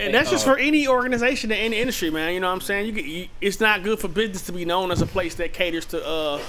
And 0.00 0.14
that's 0.14 0.30
just 0.30 0.44
for 0.44 0.56
any 0.56 0.86
organization 0.86 1.50
in 1.50 1.58
any 1.58 1.78
industry, 1.78 2.10
man. 2.10 2.32
You 2.34 2.40
know 2.40 2.46
what 2.48 2.54
I'm 2.54 2.60
saying? 2.60 2.86
You, 2.86 2.92
get, 2.92 3.04
you 3.04 3.28
it's 3.40 3.58
not 3.60 3.82
good 3.82 3.98
for 3.98 4.08
business 4.08 4.42
to 4.46 4.52
be 4.52 4.64
known 4.64 4.90
as 4.92 5.02
a 5.02 5.06
place 5.06 5.34
that 5.36 5.52
caters 5.52 5.86
to 5.86 6.06
uh, 6.06 6.40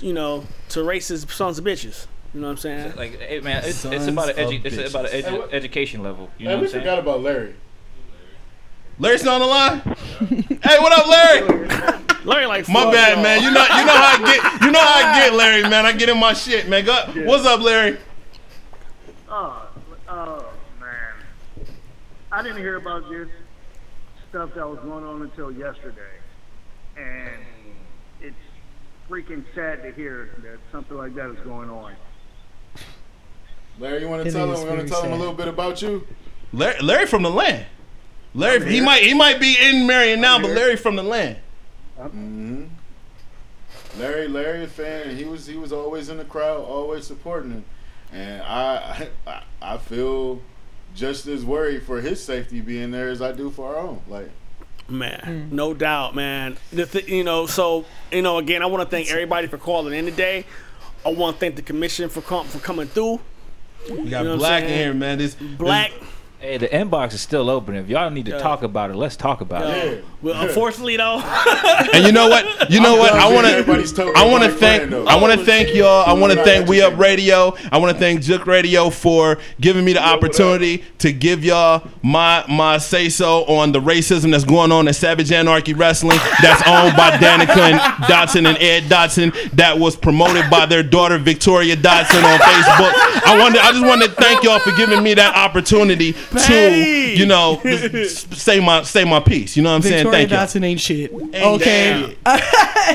you 0.00 0.12
know, 0.12 0.44
to 0.70 0.80
racist 0.80 1.30
sons 1.30 1.58
of 1.58 1.64
bitches. 1.64 2.06
You 2.34 2.40
know 2.40 2.48
what 2.48 2.52
I'm 2.52 2.56
saying? 2.58 2.96
Like, 2.96 3.18
hey, 3.20 3.40
man, 3.40 3.62
it's, 3.64 3.84
it's 3.84 4.06
about 4.08 4.30
an 4.30 4.36
edu- 4.36 4.64
it's 4.64 4.90
about 4.90 5.06
an 5.06 5.10
Hey, 5.12 5.22
edu- 5.22 5.38
what- 5.38 5.52
education 5.54 6.02
level. 6.02 6.28
You 6.38 6.46
know 6.46 6.50
Hey, 6.52 6.56
what 6.56 6.62
I'm 6.64 6.70
saying? 6.70 6.82
forgot 6.84 6.98
about 6.98 7.22
Larry. 7.22 7.54
Larry's 8.98 9.20
still 9.20 9.32
on 9.34 9.40
the 9.40 9.46
line. 9.46 9.80
hey, 10.62 10.78
what 10.78 10.98
up, 10.98 11.06
Larry? 11.06 11.68
Larry, 12.24 12.46
like, 12.46 12.68
My 12.68 12.90
bad, 12.90 13.14
y'all. 13.14 13.22
man. 13.22 13.42
You 13.42 13.50
know, 13.50 13.62
you 13.62 13.84
know 13.86 13.92
how 13.94 14.14
I 14.14 14.18
get. 14.18 14.62
You 14.62 14.70
know 14.72 14.80
how 14.80 14.94
I 14.94 15.14
get, 15.20 15.34
Larry, 15.34 15.62
man. 15.62 15.84
I 15.86 15.92
get 15.92 16.08
in 16.08 16.18
my 16.18 16.32
shit, 16.32 16.68
man. 16.68 16.84
Go, 16.84 16.94
What's 17.26 17.44
up, 17.46 17.60
Larry? 17.60 17.98
Oh, 19.28 19.48
man. 19.50 19.65
I 22.36 22.42
didn't 22.42 22.58
hear 22.58 22.76
about 22.76 23.08
this 23.08 23.28
stuff 24.28 24.50
that 24.54 24.68
was 24.68 24.78
going 24.80 25.04
on 25.04 25.22
until 25.22 25.50
yesterday. 25.50 26.02
And 26.94 27.30
it's 28.20 28.36
freaking 29.08 29.42
sad 29.54 29.82
to 29.82 29.92
hear 29.92 30.34
that 30.42 30.58
something 30.70 30.98
like 30.98 31.14
that 31.14 31.30
is 31.30 31.38
going 31.40 31.70
on. 31.70 31.94
Larry, 33.78 34.02
you 34.02 34.08
want 34.10 34.22
to 34.22 34.28
It 34.28 34.32
tell 34.32 34.52
is 34.52 34.60
him? 34.60 34.68
Want 34.68 34.80
to 34.80 34.86
very 34.86 34.88
tell 34.90 35.02
him 35.04 35.12
a 35.12 35.14
sad. 35.14 35.18
little 35.20 35.34
bit 35.34 35.48
about 35.48 35.80
you? 35.80 36.06
Larry, 36.52 36.78
Larry 36.82 37.06
from 37.06 37.22
the 37.22 37.30
land. 37.30 37.64
Larry, 38.34 38.70
he 38.70 38.82
might 38.82 39.02
he 39.02 39.14
might 39.14 39.40
be 39.40 39.56
in 39.58 39.86
Marion 39.86 40.20
now, 40.20 40.38
but 40.38 40.50
Larry 40.50 40.76
from 40.76 40.96
the 40.96 41.02
land. 41.02 41.38
hmm 41.96 42.64
Larry, 43.98 44.28
Larry, 44.28 44.64
a 44.64 44.66
fan, 44.66 45.08
and 45.08 45.18
he 45.18 45.24
was 45.24 45.46
he 45.46 45.56
was 45.56 45.72
always 45.72 46.10
in 46.10 46.18
the 46.18 46.24
crowd, 46.26 46.58
always 46.62 47.06
supporting 47.06 47.50
him, 47.50 47.64
and 48.12 48.42
I 48.42 49.08
I, 49.26 49.42
I 49.62 49.78
feel 49.78 50.42
just 50.96 51.26
as 51.26 51.44
worried 51.44 51.82
for 51.84 52.00
his 52.00 52.22
safety 52.22 52.60
being 52.60 52.90
there 52.90 53.08
as 53.08 53.22
I 53.22 53.32
do 53.32 53.50
for 53.50 53.76
our 53.76 53.76
own. 53.76 54.00
Like, 54.08 54.30
Man, 54.88 55.48
hmm. 55.48 55.56
no 55.56 55.74
doubt, 55.74 56.14
man. 56.14 56.56
The 56.72 56.86
th- 56.86 57.08
you 57.08 57.24
know, 57.24 57.46
so 57.46 57.84
you 58.12 58.22
know, 58.22 58.38
again, 58.38 58.62
I 58.62 58.66
want 58.66 58.88
to 58.88 58.88
thank 58.88 59.10
everybody 59.10 59.48
for 59.48 59.58
calling 59.58 59.92
in 59.92 60.04
today. 60.04 60.44
I 61.04 61.10
want 61.10 61.36
to 61.36 61.40
thank 61.40 61.56
the 61.56 61.62
commission 61.62 62.08
for 62.08 62.20
com- 62.20 62.46
for 62.46 62.60
coming 62.60 62.86
through. 62.86 63.20
We 63.90 64.10
got 64.10 64.22
You 64.22 64.30
know 64.30 64.36
black 64.36 64.62
in 64.62 64.68
here, 64.68 64.94
man. 64.94 65.18
This 65.18 65.34
Black. 65.34 65.92
Hey, 66.46 66.58
the 66.58 66.68
inbox 66.68 67.12
is 67.12 67.20
still 67.20 67.50
open. 67.50 67.74
If 67.74 67.88
y'all 67.88 68.08
need 68.08 68.26
to 68.26 68.30
Yeah. 68.30 68.38
talk 68.38 68.62
about 68.62 68.90
it, 68.90 68.94
let's 68.96 69.16
talk 69.16 69.40
about 69.40 69.64
it. 69.68 70.04
Well, 70.22 70.40
unfortunately, 70.46 70.96
though, 70.96 71.18
And 71.92 72.04
you 72.06 72.12
know 72.12 72.28
what? 72.28 72.70
You 72.70 72.80
know 72.80 72.92
I'm 72.94 72.98
what? 73.00 73.12
I 73.14 73.32
want 73.32 73.46
to. 73.48 74.12
I 74.16 74.24
want 74.24 74.44
to 74.44 74.50
thank. 74.50 74.92
I 74.92 75.16
want 75.16 75.36
to 75.38 75.44
thank 75.44 75.74
y'all. 75.74 76.04
I 76.06 76.12
want 76.12 76.32
to 76.32 76.44
thank 76.44 76.68
We 76.68 76.82
Up. 76.82 76.96
Radio. 76.98 77.56
I 77.72 77.78
want 77.78 77.92
to 77.92 77.98
thank 77.98 78.22
Juke 78.22 78.46
Radio 78.46 78.90
for 78.90 79.38
giving 79.60 79.84
me 79.84 79.92
the 79.92 80.02
opportunity 80.04 80.84
to 80.98 81.12
give 81.12 81.44
y'all 81.44 81.82
my 82.02 82.44
my 82.48 82.78
say 82.78 83.08
so 83.08 83.44
on 83.46 83.72
the 83.72 83.80
racism 83.80 84.30
that's 84.30 84.44
going 84.44 84.70
on 84.70 84.86
in 84.86 84.94
Savage 84.94 85.32
Anarchy 85.32 85.74
Wrestling. 85.74 86.18
That's 86.42 86.62
owned 86.68 86.96
by 86.96 87.10
Danica 87.18 87.56
and 87.58 87.80
Dotson 88.04 88.46
and 88.46 88.56
Ed 88.58 88.84
Dotson. 88.84 89.32
That 89.52 89.80
was 89.80 89.96
promoted 89.96 90.48
by 90.48 90.66
their 90.66 90.84
daughter 90.84 91.18
Victoria 91.18 91.76
Dotson 91.76 92.22
on 92.22 92.38
Facebook. 92.38 92.92
I 93.26 93.36
wanted. 93.38 93.60
I 93.62 93.72
just 93.72 93.84
wanted 93.84 94.08
to 94.08 94.12
thank 94.14 94.44
y'all 94.44 94.60
for 94.60 94.70
giving 94.76 95.02
me 95.02 95.14
that 95.14 95.34
opportunity 95.34 96.12
Patty! 96.42 97.14
to, 97.14 97.18
you 97.18 97.26
know, 97.26 97.60
say 98.06 98.60
my 98.60 98.82
say 98.82 99.04
my 99.04 99.20
piece. 99.20 99.56
You 99.56 99.62
know 99.62 99.70
what 99.70 99.76
I'm 99.76 99.82
saying? 99.82 100.04
Victoria 100.04 100.28
Thank 100.28 100.30
you. 100.30 100.60
Dotson 100.60 100.64
ain't 100.64 100.80
shit. 100.80 101.12
okay. 101.12 102.02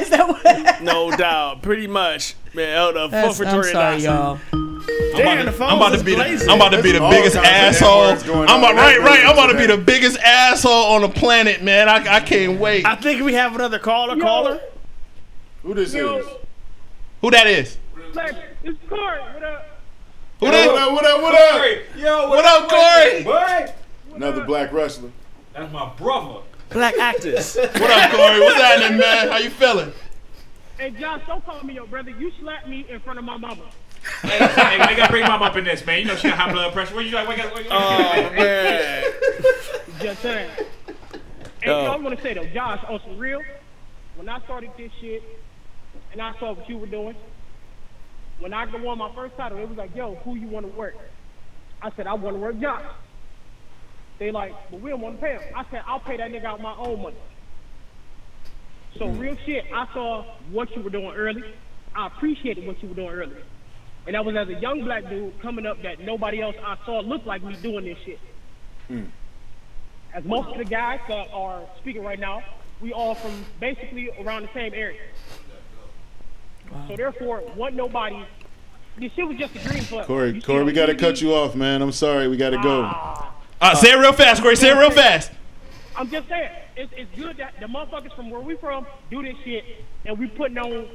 Is 0.02 0.10
that 0.10 0.26
what? 0.28 0.82
no 0.84 1.12
doubt, 1.16 1.62
pretty 1.62 1.88
much, 1.88 2.36
man. 2.54 2.78
Hold 2.78 2.98
up, 2.98 3.12
That's, 3.12 3.38
for 3.38 3.46
I'm 3.46 3.62
Victoria 3.62 3.72
sorry, 3.74 4.02
Dawson. 4.02 4.12
y'all. 4.52 4.62
Damn, 5.16 5.46
the 5.46 5.52
phone 5.52 5.70
I'm 5.70 5.78
about 5.78 5.92
was 5.92 6.00
to 6.02 6.06
be 6.06 6.12
the, 6.12 6.18
blazing. 6.18 6.50
I'm 6.50 6.56
about 6.58 6.70
to 6.70 6.82
be 6.82 6.92
the 6.92 7.02
All 7.04 7.12
biggest 7.12 7.36
kinds 7.36 7.48
of 7.48 7.54
asshole. 7.54 8.04
N-words 8.04 8.24
going 8.24 8.50
I'm 8.50 8.64
on. 8.64 8.72
about, 8.72 8.76
right, 8.76 9.00
right. 9.00 9.26
I'm 9.26 9.34
about 9.34 9.48
to 9.48 9.58
be 9.58 9.66
the 9.68 9.78
biggest 9.78 10.18
asshole 10.20 10.72
on 10.94 11.02
the 11.02 11.10
planet, 11.10 11.62
man. 11.62 11.90
I, 11.90 12.16
I 12.16 12.20
can't 12.22 12.60
wait. 12.60 12.86
I 12.86 12.96
think 12.96 13.22
we 13.22 13.34
have 13.34 13.54
another 13.54 13.78
caller. 13.80 14.20
Caller. 14.20 14.62
Who 15.64 15.74
this 15.74 15.94
Yo. 15.94 16.18
is? 16.18 16.26
Who 17.22 17.30
that 17.32 17.46
is? 17.46 17.78
Flex, 18.14 18.34
it's 18.64 18.80
Corey. 18.90 19.20
What 19.34 19.44
up? 19.44 19.68
Who 20.42 20.48
What 20.48 20.52
that? 20.54 20.70
up? 20.70 20.92
What 20.92 21.06
up? 21.06 21.22
What 21.22 21.36
up? 21.36 21.98
Yo, 21.98 22.30
What 22.30 22.46
up, 22.46 22.68
Corey? 22.70 23.24
Boy, 23.24 23.74
Another 24.16 24.44
black 24.44 24.74
wrestler. 24.74 25.12
that's 25.54 25.72
my 25.72 25.90
brother. 25.96 26.42
Black 26.70 26.98
actors. 26.98 27.56
What 27.60 27.76
up, 27.92 28.12
Corey? 28.12 28.40
What's 28.40 28.56
happening, 28.62 29.00
man? 29.00 29.30
How 29.30 29.38
you 29.38 29.50
feeling? 29.52 29.94
Hey, 30.78 30.90
Josh, 30.92 31.22
don't 31.28 31.46
call 31.46 31.62
me 31.64 31.76
your 31.76 31.86
brother. 31.86 32.10
You 32.10 32.32
slapped 32.42 32.68
me 32.68 32.86
in 32.90 33.00
front 33.02 33.20
of 33.20 33.26
my 33.26 33.38
mama. 33.38 33.70
hey, 34.24 34.30
hey, 34.40 34.78
they 34.88 34.96
gotta 34.96 35.12
bring 35.12 35.24
mom 35.26 35.44
up 35.44 35.56
in 35.56 35.64
this, 35.64 35.86
man. 35.86 36.00
You 36.00 36.06
know 36.06 36.16
she 36.16 36.28
got 36.30 36.40
high 36.40 36.52
blood 36.52 36.74
pressure. 36.74 36.96
What 36.96 37.06
you 37.06 37.12
like? 37.12 37.28
Wake 37.28 37.38
up, 37.40 37.54
wake 37.56 37.68
up. 37.70 37.72
oh 37.74 38.32
man. 38.36 39.04
Just 40.02 40.22
saying. 40.24 40.50
Hey, 41.62 41.70
Yo. 41.70 41.86
I 41.86 41.96
want 41.98 42.18
to 42.18 42.24
say 42.24 42.34
though, 42.34 42.46
Josh, 42.48 42.84
on 42.90 43.00
some 43.06 43.20
real, 43.20 43.44
when 44.16 44.28
I 44.28 44.40
started 44.42 44.72
this 44.76 44.92
shit 45.00 45.22
and 46.12 46.20
I 46.20 46.34
saw 46.40 46.54
what 46.54 46.68
you 46.68 46.80
were 46.80 46.88
doing, 46.88 47.16
when 48.42 48.54
I 48.54 48.66
won 48.76 48.98
my 48.98 49.14
first 49.14 49.38
title, 49.38 49.60
it 49.60 49.70
was 49.70 49.78
like, 49.78 49.96
yo, 49.96 50.16
who 50.16 50.36
you 50.36 50.48
want 50.48 50.66
to 50.66 50.78
work? 50.78 50.96
I 51.82 51.92
said, 51.96 52.08
I 52.08 52.14
want 52.14 52.36
to 52.36 52.40
work 52.40 52.60
Josh. 52.60 52.84
They 54.20 54.32
like, 54.32 54.54
but 54.70 54.82
we 54.82 54.90
don't 54.90 55.02
want 55.02 55.20
to 55.20 55.22
pay 55.22 55.34
him. 55.34 55.42
I 55.56 55.64
said, 55.72 55.84
I'll 55.88 56.00
pay 56.00 56.18
that 56.18 56.32
nigga 56.32 56.46
out 56.46 56.62
my 56.62 56.76
own 56.76 57.02
money. 57.02 57.16
So 58.98 59.08
hmm. 59.08 59.20
real 59.20 59.38
shit, 59.46 59.66
I 59.74 59.88
saw 59.94 60.26
what 60.52 60.76
you 60.76 60.82
were 60.82 60.90
doing 60.90 61.14
early. 61.16 61.44
I 61.96 62.08
appreciated 62.08 62.66
what 62.68 62.82
you 62.82 62.90
were 62.90 62.96
doing 62.96 63.10
early. 63.10 63.38
And 64.06 64.16
that 64.16 64.26
was 64.26 64.36
as 64.36 64.50
a 64.50 64.60
young 64.60 64.84
black 64.84 65.08
dude 65.08 65.40
coming 65.42 65.66
up 65.66 65.82
that 65.84 66.00
nobody 66.00 66.42
else 66.42 66.56
I 66.64 66.78
saw 66.86 67.00
looked 67.02 67.28
like 67.28 67.44
me 67.44 67.56
doing 67.62 67.86
this 67.86 67.98
shit 68.04 68.20
hmm. 68.88 69.04
as 70.14 70.24
most 70.24 70.50
of 70.50 70.58
the 70.58 70.66
guys 70.66 71.00
that 71.08 71.30
are 71.32 71.64
speaking 71.80 72.04
right 72.04 72.20
now, 72.20 72.44
we 72.82 72.92
all 72.94 73.14
from 73.14 73.46
basically 73.60 74.10
around 74.20 74.44
the 74.44 74.50
same 74.54 74.74
area. 74.74 75.02
So 76.88 76.96
therefore, 76.96 77.40
what 77.56 77.74
nobody, 77.74 78.26
this 78.98 79.12
shit 79.14 79.28
was 79.28 79.38
just 79.38 79.56
a 79.56 79.60
dream 79.60 79.84
for. 79.84 80.04
Corey, 80.04 80.32
You 80.32 80.42
Corey, 80.42 80.64
we 80.64 80.74
got 80.74 80.88
to 80.88 80.96
cut 80.96 81.22
you 81.22 81.34
off, 81.34 81.56
man. 81.56 81.82
I'm 81.82 81.92
sorry. 81.92 82.28
We 82.28 82.38
got 82.38 82.52
to 82.52 82.58
go. 82.62 82.84
Uh, 83.62 83.76
say 83.76 83.92
it 83.92 83.98
real 83.98 84.14
fast, 84.14 84.42
Corey. 84.42 84.56
Say 84.56 84.70
it 84.70 84.78
real 84.78 84.92
fast. 84.92 85.32
I'm 85.96 86.10
just 86.10 86.28
saying, 86.30 86.50
it's, 86.78 86.92
it's 86.96 87.16
good 87.20 87.38
that 87.38 87.54
the 87.60 87.66
motherfuckers 87.66 88.16
from 88.16 88.30
where 88.30 88.40
we 88.40 88.56
from 88.56 88.86
do 89.10 89.22
this 89.22 89.36
shit, 89.44 89.64
and 90.06 90.18
we 90.18 90.28
putting 90.28 90.58
on 90.58 90.88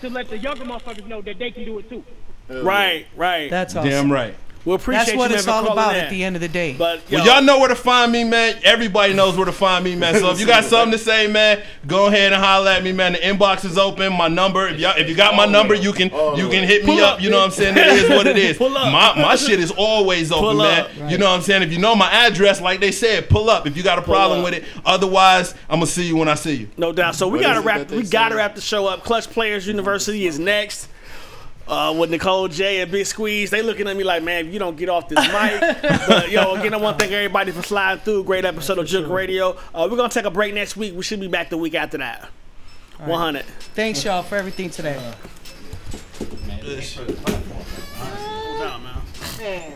to 0.00 0.10
let 0.10 0.28
the 0.28 0.38
younger 0.38 0.64
motherfuckers 0.64 1.06
know 1.06 1.20
that 1.22 1.38
they 1.38 1.50
can 1.50 1.64
do 1.64 1.78
it 1.80 1.88
too. 1.88 2.04
Right, 2.48 3.06
right. 3.16 3.50
That's 3.50 3.74
awesome. 3.74 3.90
Damn 3.90 4.12
right. 4.12 4.34
We 4.64 4.74
appreciate 4.74 5.06
That's 5.06 5.16
what 5.18 5.30
you 5.30 5.36
it's 5.36 5.46
all 5.48 5.66
about 5.70 5.94
in. 5.94 6.02
at 6.04 6.10
the 6.10 6.24
end 6.24 6.36
of 6.36 6.42
the 6.42 6.48
day. 6.48 6.74
But 6.78 7.02
yo, 7.10 7.18
Well, 7.18 7.26
y'all 7.26 7.42
know 7.42 7.58
where 7.58 7.68
to 7.68 7.74
find 7.74 8.10
me, 8.10 8.24
man. 8.24 8.56
Everybody 8.62 9.12
knows 9.12 9.36
where 9.36 9.44
to 9.46 9.52
find 9.52 9.84
me, 9.84 9.94
man. 9.94 10.14
So 10.18 10.30
if 10.30 10.40
you 10.40 10.46
got 10.46 10.64
something 10.74 10.92
to 10.92 10.98
say, 10.98 11.26
man, 11.26 11.62
go 11.86 12.06
ahead 12.06 12.32
and 12.32 12.42
holler 12.42 12.70
at 12.70 12.82
me, 12.82 12.92
man. 12.92 13.12
The 13.12 13.18
inbox 13.18 13.64
is 13.64 13.76
open. 13.76 14.12
My 14.14 14.28
number, 14.28 14.66
if 14.68 14.80
y'all, 14.80 14.96
if 14.96 15.08
you 15.08 15.14
got 15.14 15.34
my 15.36 15.44
number, 15.46 15.74
you 15.74 15.92
can 15.92 16.08
you 16.36 16.48
can 16.48 16.66
hit 16.66 16.84
me 16.86 17.00
up. 17.00 17.14
up, 17.16 17.20
You 17.20 17.30
know 17.30 17.38
what 17.38 17.44
I'm 17.46 17.50
saying? 17.50 17.76
It 17.76 17.86
is 17.86 18.08
what 18.10 18.26
it 18.26 18.38
is. 18.38 18.56
Pull 18.58 18.76
up. 18.76 18.90
My 18.92 19.20
my 19.20 19.36
shit 19.36 19.60
is 19.60 19.70
always 19.70 20.32
open, 20.32 20.58
man. 20.58 20.84
up. 20.84 21.10
You 21.10 21.18
know 21.18 21.26
what 21.30 21.36
I'm 21.36 21.42
saying? 21.42 21.62
If 21.62 21.72
you 21.72 21.78
know 21.78 21.94
my 21.94 22.10
address, 22.10 22.60
like 22.60 22.80
they 22.80 22.92
said, 22.92 23.28
pull 23.28 23.50
up. 23.50 23.66
If 23.66 23.76
you 23.76 23.82
got 23.82 23.98
a 23.98 24.02
problem 24.02 24.42
with 24.42 24.54
it, 24.54 24.64
otherwise, 24.86 25.54
I'm 25.68 25.76
gonna 25.80 25.86
see 25.86 26.06
you 26.06 26.16
when 26.16 26.28
I 26.28 26.34
see 26.34 26.54
you. 26.54 26.68
No 26.76 26.92
doubt. 26.92 27.14
So 27.16 27.28
we 27.28 27.38
What 27.38 27.42
gotta 27.42 27.60
is 27.60 27.64
wrap. 27.66 27.78
that 27.80 27.88
they 27.88 27.96
We 27.98 28.02
gotta 28.04 28.32
say? 28.34 28.36
wrap 28.38 28.54
the 28.54 28.60
show 28.60 28.86
up. 28.86 29.04
Clutch 29.04 29.28
Players 29.30 29.66
University 29.66 30.26
is 30.26 30.38
next. 30.38 30.88
Uh, 31.66 31.94
with 31.98 32.10
Nicole 32.10 32.46
J 32.48 32.82
and 32.82 32.90
Big 32.90 33.06
Squeeze, 33.06 33.50
they 33.50 33.62
looking 33.62 33.88
at 33.88 33.96
me 33.96 34.04
like, 34.04 34.22
man, 34.22 34.46
if 34.46 34.52
you 34.52 34.58
don't 34.58 34.76
get 34.76 34.88
off 34.90 35.08
this 35.08 35.18
mic. 35.18 35.60
but 36.06 36.30
yo, 36.30 36.54
again, 36.54 36.74
I 36.74 36.76
want 36.76 36.98
to 36.98 37.04
thank 37.04 37.14
everybody 37.14 37.52
for 37.52 37.62
sliding 37.62 38.04
through. 38.04 38.24
Great 38.24 38.44
episode 38.44 38.78
of 38.78 38.86
Juke 38.86 39.08
Radio. 39.10 39.56
Uh, 39.74 39.88
we're 39.90 39.96
gonna 39.96 40.10
take 40.10 40.26
a 40.26 40.30
break 40.30 40.52
next 40.54 40.76
week. 40.76 40.94
We 40.94 41.02
should 41.02 41.20
be 41.20 41.28
back 41.28 41.48
the 41.48 41.56
week 41.56 41.74
after 41.74 41.98
that. 41.98 42.28
100. 42.98 43.44
Thanks, 43.74 44.04
y'all, 44.04 44.22
for 44.22 44.36
everything 44.36 44.68
today. 44.70 45.00
No 47.98 48.58
doubt, 48.58 48.82
man. 48.82 49.72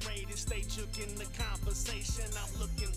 Incorporated, 0.00 0.38
stay 0.38 0.60
juking 0.60 1.14
the 1.16 1.26
conversation. 1.42 2.24
I'm 2.32 2.60
looking 2.60 2.88